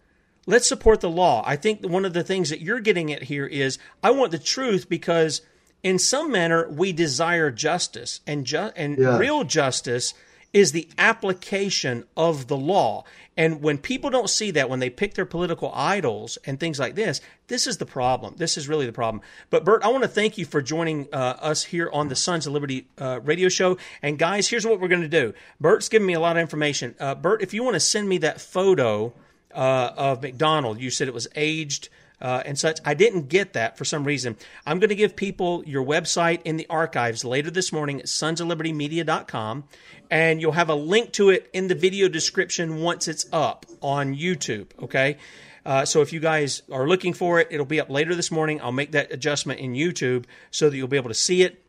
let's 0.46 0.66
support 0.66 1.00
the 1.00 1.10
law. 1.10 1.42
I 1.46 1.56
think 1.56 1.86
one 1.86 2.04
of 2.04 2.14
the 2.14 2.24
things 2.24 2.50
that 2.50 2.62
you're 2.62 2.80
getting 2.80 3.12
at 3.12 3.24
here 3.24 3.46
is 3.46 3.78
I 4.02 4.10
want 4.12 4.32
the 4.32 4.38
truth 4.38 4.88
because 4.88 5.42
in 5.82 5.98
some 5.98 6.30
manner 6.30 6.68
we 6.68 6.92
desire 6.92 7.50
justice 7.50 8.20
and 8.26 8.44
ju- 8.44 8.72
and 8.76 8.98
real 9.18 9.44
justice 9.44 10.14
is 10.52 10.72
the 10.72 10.88
application 10.98 12.04
of 12.16 12.48
the 12.48 12.56
law. 12.56 13.04
And 13.36 13.62
when 13.62 13.78
people 13.78 14.10
don't 14.10 14.28
see 14.28 14.50
that, 14.50 14.68
when 14.68 14.80
they 14.80 14.90
pick 14.90 15.14
their 15.14 15.24
political 15.24 15.70
idols 15.74 16.38
and 16.44 16.58
things 16.58 16.78
like 16.78 16.94
this, 16.94 17.20
this 17.46 17.66
is 17.66 17.78
the 17.78 17.86
problem. 17.86 18.34
This 18.36 18.58
is 18.58 18.68
really 18.68 18.86
the 18.86 18.92
problem. 18.92 19.22
But 19.48 19.64
Bert, 19.64 19.82
I 19.84 19.88
want 19.88 20.02
to 20.02 20.08
thank 20.08 20.36
you 20.36 20.44
for 20.44 20.60
joining 20.60 21.08
uh, 21.12 21.36
us 21.40 21.64
here 21.64 21.88
on 21.92 22.08
the 22.08 22.16
Sons 22.16 22.46
of 22.46 22.52
Liberty 22.52 22.88
uh, 22.98 23.20
radio 23.22 23.48
show. 23.48 23.78
And 24.02 24.18
guys, 24.18 24.48
here's 24.48 24.66
what 24.66 24.80
we're 24.80 24.88
going 24.88 25.02
to 25.02 25.08
do. 25.08 25.32
Bert's 25.60 25.88
given 25.88 26.06
me 26.06 26.14
a 26.14 26.20
lot 26.20 26.36
of 26.36 26.40
information. 26.40 26.94
Uh, 26.98 27.14
Bert, 27.14 27.42
if 27.42 27.54
you 27.54 27.62
want 27.62 27.74
to 27.74 27.80
send 27.80 28.08
me 28.08 28.18
that 28.18 28.40
photo 28.40 29.14
uh, 29.54 29.92
of 29.96 30.22
McDonald, 30.22 30.80
you 30.80 30.90
said 30.90 31.08
it 31.08 31.14
was 31.14 31.28
aged 31.36 31.88
uh, 32.20 32.42
and 32.44 32.58
such. 32.58 32.78
I 32.84 32.94
didn't 32.94 33.28
get 33.28 33.54
that 33.54 33.78
for 33.78 33.84
some 33.84 34.04
reason. 34.04 34.36
I'm 34.66 34.78
going 34.78 34.90
to 34.90 34.94
give 34.94 35.16
people 35.16 35.62
your 35.66 35.84
website 35.84 36.40
in 36.44 36.56
the 36.56 36.66
archives 36.68 37.24
later 37.24 37.50
this 37.50 37.72
morning 37.72 38.00
at 38.00 38.06
sonsoflibertymedia.com, 38.06 39.64
and 40.10 40.40
you'll 40.40 40.52
have 40.52 40.70
a 40.70 40.74
link 40.74 41.12
to 41.12 41.30
it 41.30 41.48
in 41.52 41.68
the 41.68 41.74
video 41.74 42.08
description 42.08 42.82
once 42.82 43.08
it's 43.08 43.26
up 43.32 43.66
on 43.80 44.14
YouTube. 44.14 44.66
Okay. 44.82 45.16
Uh, 45.64 45.84
so 45.84 46.00
if 46.00 46.12
you 46.12 46.20
guys 46.20 46.62
are 46.72 46.88
looking 46.88 47.12
for 47.12 47.40
it, 47.40 47.48
it'll 47.50 47.66
be 47.66 47.80
up 47.80 47.90
later 47.90 48.14
this 48.14 48.30
morning. 48.30 48.60
I'll 48.62 48.72
make 48.72 48.92
that 48.92 49.12
adjustment 49.12 49.60
in 49.60 49.74
YouTube 49.74 50.24
so 50.50 50.70
that 50.70 50.76
you'll 50.76 50.88
be 50.88 50.96
able 50.96 51.10
to 51.10 51.14
see 51.14 51.42
it. 51.42 51.62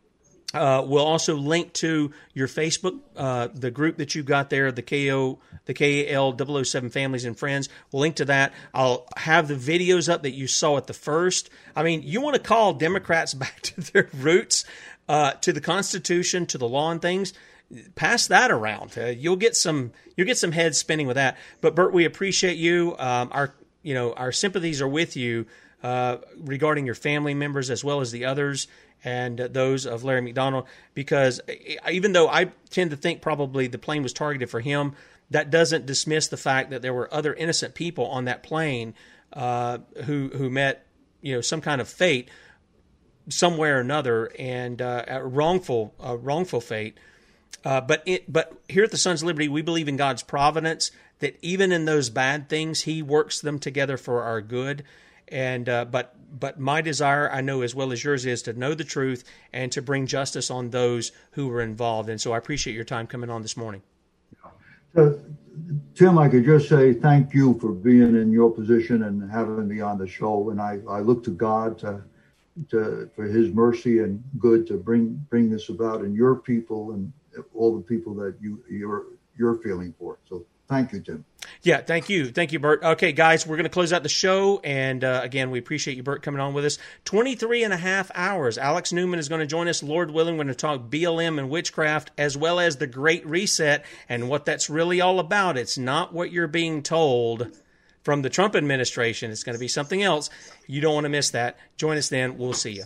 Uh, 0.53 0.83
we'll 0.85 1.05
also 1.05 1.35
link 1.35 1.73
to 1.73 2.11
your 2.33 2.47
Facebook, 2.47 2.99
uh, 3.15 3.47
the 3.53 3.71
group 3.71 3.97
that 3.97 4.15
you 4.15 4.23
got 4.23 4.49
there, 4.49 4.71
the 4.71 4.81
KO, 4.81 5.39
the 5.73 6.05
KAL 6.07 6.63
007 6.63 6.89
Families 6.89 7.25
and 7.25 7.37
Friends. 7.37 7.69
We'll 7.91 8.01
link 8.01 8.15
to 8.15 8.25
that. 8.25 8.53
I'll 8.73 9.05
have 9.17 9.47
the 9.47 9.55
videos 9.55 10.11
up 10.11 10.23
that 10.23 10.31
you 10.31 10.47
saw 10.47 10.77
at 10.77 10.87
the 10.87 10.93
first. 10.93 11.49
I 11.75 11.83
mean, 11.83 12.01
you 12.03 12.21
want 12.21 12.35
to 12.35 12.41
call 12.41 12.73
Democrats 12.73 13.33
back 13.33 13.61
to 13.61 13.81
their 13.81 14.09
roots, 14.13 14.65
uh, 15.07 15.31
to 15.33 15.53
the 15.53 15.61
Constitution, 15.61 16.45
to 16.47 16.57
the 16.57 16.67
law 16.67 16.91
and 16.91 17.01
things. 17.01 17.33
Pass 17.95 18.27
that 18.27 18.51
around. 18.51 18.97
Uh, 18.97 19.05
you'll 19.05 19.37
get 19.37 19.55
some. 19.55 19.93
You'll 20.17 20.27
get 20.27 20.37
some 20.37 20.51
heads 20.51 20.77
spinning 20.77 21.07
with 21.07 21.15
that. 21.15 21.37
But 21.61 21.73
Bert, 21.73 21.93
we 21.93 22.03
appreciate 22.03 22.57
you. 22.57 22.95
Um, 22.99 23.29
our, 23.31 23.53
you 23.81 23.93
know, 23.93 24.11
our 24.13 24.33
sympathies 24.33 24.81
are 24.81 24.89
with 24.89 25.15
you 25.15 25.45
uh, 25.83 26.17
regarding 26.37 26.85
your 26.85 26.95
family 26.95 27.33
members 27.33 27.69
as 27.69 27.81
well 27.81 28.01
as 28.01 28.11
the 28.11 28.25
others 28.25 28.67
and 29.03 29.39
those 29.39 29.85
of 29.85 30.03
Larry 30.03 30.21
McDonald 30.21 30.67
because 30.93 31.41
even 31.89 32.13
though 32.13 32.27
I 32.27 32.51
tend 32.69 32.91
to 32.91 32.97
think 32.97 33.21
probably 33.21 33.67
the 33.67 33.79
plane 33.79 34.03
was 34.03 34.13
targeted 34.13 34.49
for 34.49 34.59
him, 34.59 34.93
that 35.31 35.49
doesn't 35.49 35.85
dismiss 35.85 36.27
the 36.27 36.37
fact 36.37 36.69
that 36.69 36.81
there 36.81 36.93
were 36.93 37.11
other 37.13 37.33
innocent 37.33 37.73
people 37.73 38.05
on 38.07 38.25
that 38.25 38.43
plane 38.43 38.93
uh, 39.33 39.79
who 40.05 40.29
who 40.29 40.49
met 40.49 40.85
you 41.21 41.33
know 41.33 41.41
some 41.41 41.61
kind 41.61 41.81
of 41.81 41.89
fate 41.89 42.29
somewhere 43.29 43.77
or 43.77 43.81
another 43.81 44.31
and 44.37 44.81
uh, 44.81 45.05
a 45.07 45.25
wrongful 45.25 45.95
wrongful 45.99 46.61
fate. 46.61 46.97
Uh, 47.63 47.79
but 47.79 48.01
it, 48.05 48.31
but 48.31 48.53
here 48.67 48.83
at 48.83 48.91
the 48.91 48.97
Sons 48.97 49.21
of 49.21 49.27
Liberty, 49.27 49.47
we 49.47 49.61
believe 49.61 49.87
in 49.87 49.95
God's 49.95 50.23
providence 50.23 50.91
that 51.19 51.37
even 51.41 51.71
in 51.71 51.85
those 51.85 52.09
bad 52.09 52.49
things, 52.49 52.81
He 52.81 53.01
works 53.01 53.39
them 53.39 53.59
together 53.59 53.97
for 53.97 54.23
our 54.23 54.41
good. 54.41 54.83
And 55.27 55.69
uh, 55.69 55.85
but 55.85 56.15
but 56.37 56.59
my 56.59 56.81
desire, 56.81 57.29
I 57.31 57.41
know 57.41 57.61
as 57.61 57.73
well 57.73 57.91
as 57.91 58.03
yours 58.03 58.25
is 58.25 58.41
to 58.43 58.53
know 58.53 58.73
the 58.73 58.83
truth 58.83 59.23
and 59.53 59.71
to 59.71 59.81
bring 59.81 60.07
justice 60.07 60.51
on 60.51 60.71
those 60.71 61.11
who 61.31 61.47
were 61.47 61.61
involved. 61.61 62.09
And 62.09 62.19
so 62.19 62.33
I 62.33 62.37
appreciate 62.37 62.73
your 62.73 62.83
time 62.83 63.07
coming 63.07 63.29
on 63.29 63.43
this 63.43 63.55
morning. 63.55 63.83
Tim, 64.93 66.17
I 66.17 66.27
could 66.27 66.45
just 66.45 66.67
say 66.67 66.93
thank 66.93 67.33
you 67.33 67.57
for 67.59 67.71
being 67.71 68.15
in 68.15 68.31
your 68.31 68.51
position 68.51 69.03
and 69.03 69.29
having 69.31 69.67
me 69.67 69.81
on 69.81 69.97
the 69.97 70.07
show. 70.07 70.49
And 70.49 70.61
I, 70.61 70.79
I 70.89 70.99
look 70.99 71.23
to 71.25 71.31
God 71.31 71.77
to, 71.79 72.03
to 72.69 73.09
for 73.15 73.23
His 73.23 73.53
mercy 73.53 73.99
and 73.99 74.23
good 74.37 74.67
to 74.67 74.77
bring 74.77 75.25
bring 75.29 75.49
this 75.49 75.69
about 75.69 76.03
in 76.03 76.13
your 76.13 76.35
people 76.35 76.91
and 76.91 77.11
all 77.53 77.75
the 77.75 77.83
people 77.83 78.13
that 78.15 78.35
you 78.41 78.63
you're 78.69 79.05
you're 79.37 79.55
feeling 79.55 79.93
for. 79.97 80.17
So 80.27 80.45
Thank 80.71 80.93
you, 80.93 81.01
Tim. 81.01 81.25
Yeah, 81.63 81.81
thank 81.81 82.09
you. 82.09 82.31
Thank 82.31 82.51
you, 82.51 82.59
Bert. 82.59 82.83
Okay, 82.83 83.11
guys, 83.11 83.45
we're 83.45 83.55
going 83.55 83.65
to 83.65 83.69
close 83.69 83.93
out 83.93 84.03
the 84.03 84.09
show. 84.09 84.59
And 84.63 85.03
uh, 85.03 85.21
again, 85.23 85.51
we 85.51 85.59
appreciate 85.59 85.97
you, 85.97 86.03
Bert, 86.03 86.23
coming 86.23 86.41
on 86.41 86.53
with 86.53 86.65
us. 86.65 86.77
23 87.05 87.63
and 87.63 87.73
a 87.73 87.77
half 87.77 88.11
hours. 88.15 88.57
Alex 88.57 88.91
Newman 88.91 89.19
is 89.19 89.29
going 89.29 89.41
to 89.41 89.47
join 89.47 89.67
us. 89.67 89.83
Lord 89.83 90.11
willing, 90.11 90.37
we're 90.37 90.45
going 90.45 90.55
to 90.55 90.59
talk 90.59 90.89
BLM 90.89 91.39
and 91.39 91.49
witchcraft 91.49 92.11
as 92.17 92.35
well 92.37 92.59
as 92.59 92.77
the 92.77 92.87
Great 92.87 93.25
Reset 93.25 93.85
and 94.09 94.29
what 94.29 94.45
that's 94.45 94.69
really 94.69 95.01
all 95.01 95.19
about. 95.19 95.57
It's 95.57 95.77
not 95.77 96.13
what 96.13 96.31
you're 96.31 96.47
being 96.47 96.83
told 96.83 97.51
from 98.03 98.23
the 98.23 98.29
Trump 98.29 98.55
administration, 98.55 99.31
it's 99.31 99.43
going 99.43 99.55
to 99.55 99.59
be 99.59 99.67
something 99.67 100.01
else. 100.01 100.29
You 100.67 100.81
don't 100.81 100.95
want 100.95 101.05
to 101.05 101.09
miss 101.09 101.31
that. 101.31 101.57
Join 101.77 101.97
us 101.97 102.09
then. 102.09 102.37
We'll 102.37 102.53
see 102.53 102.71
you. 102.71 102.85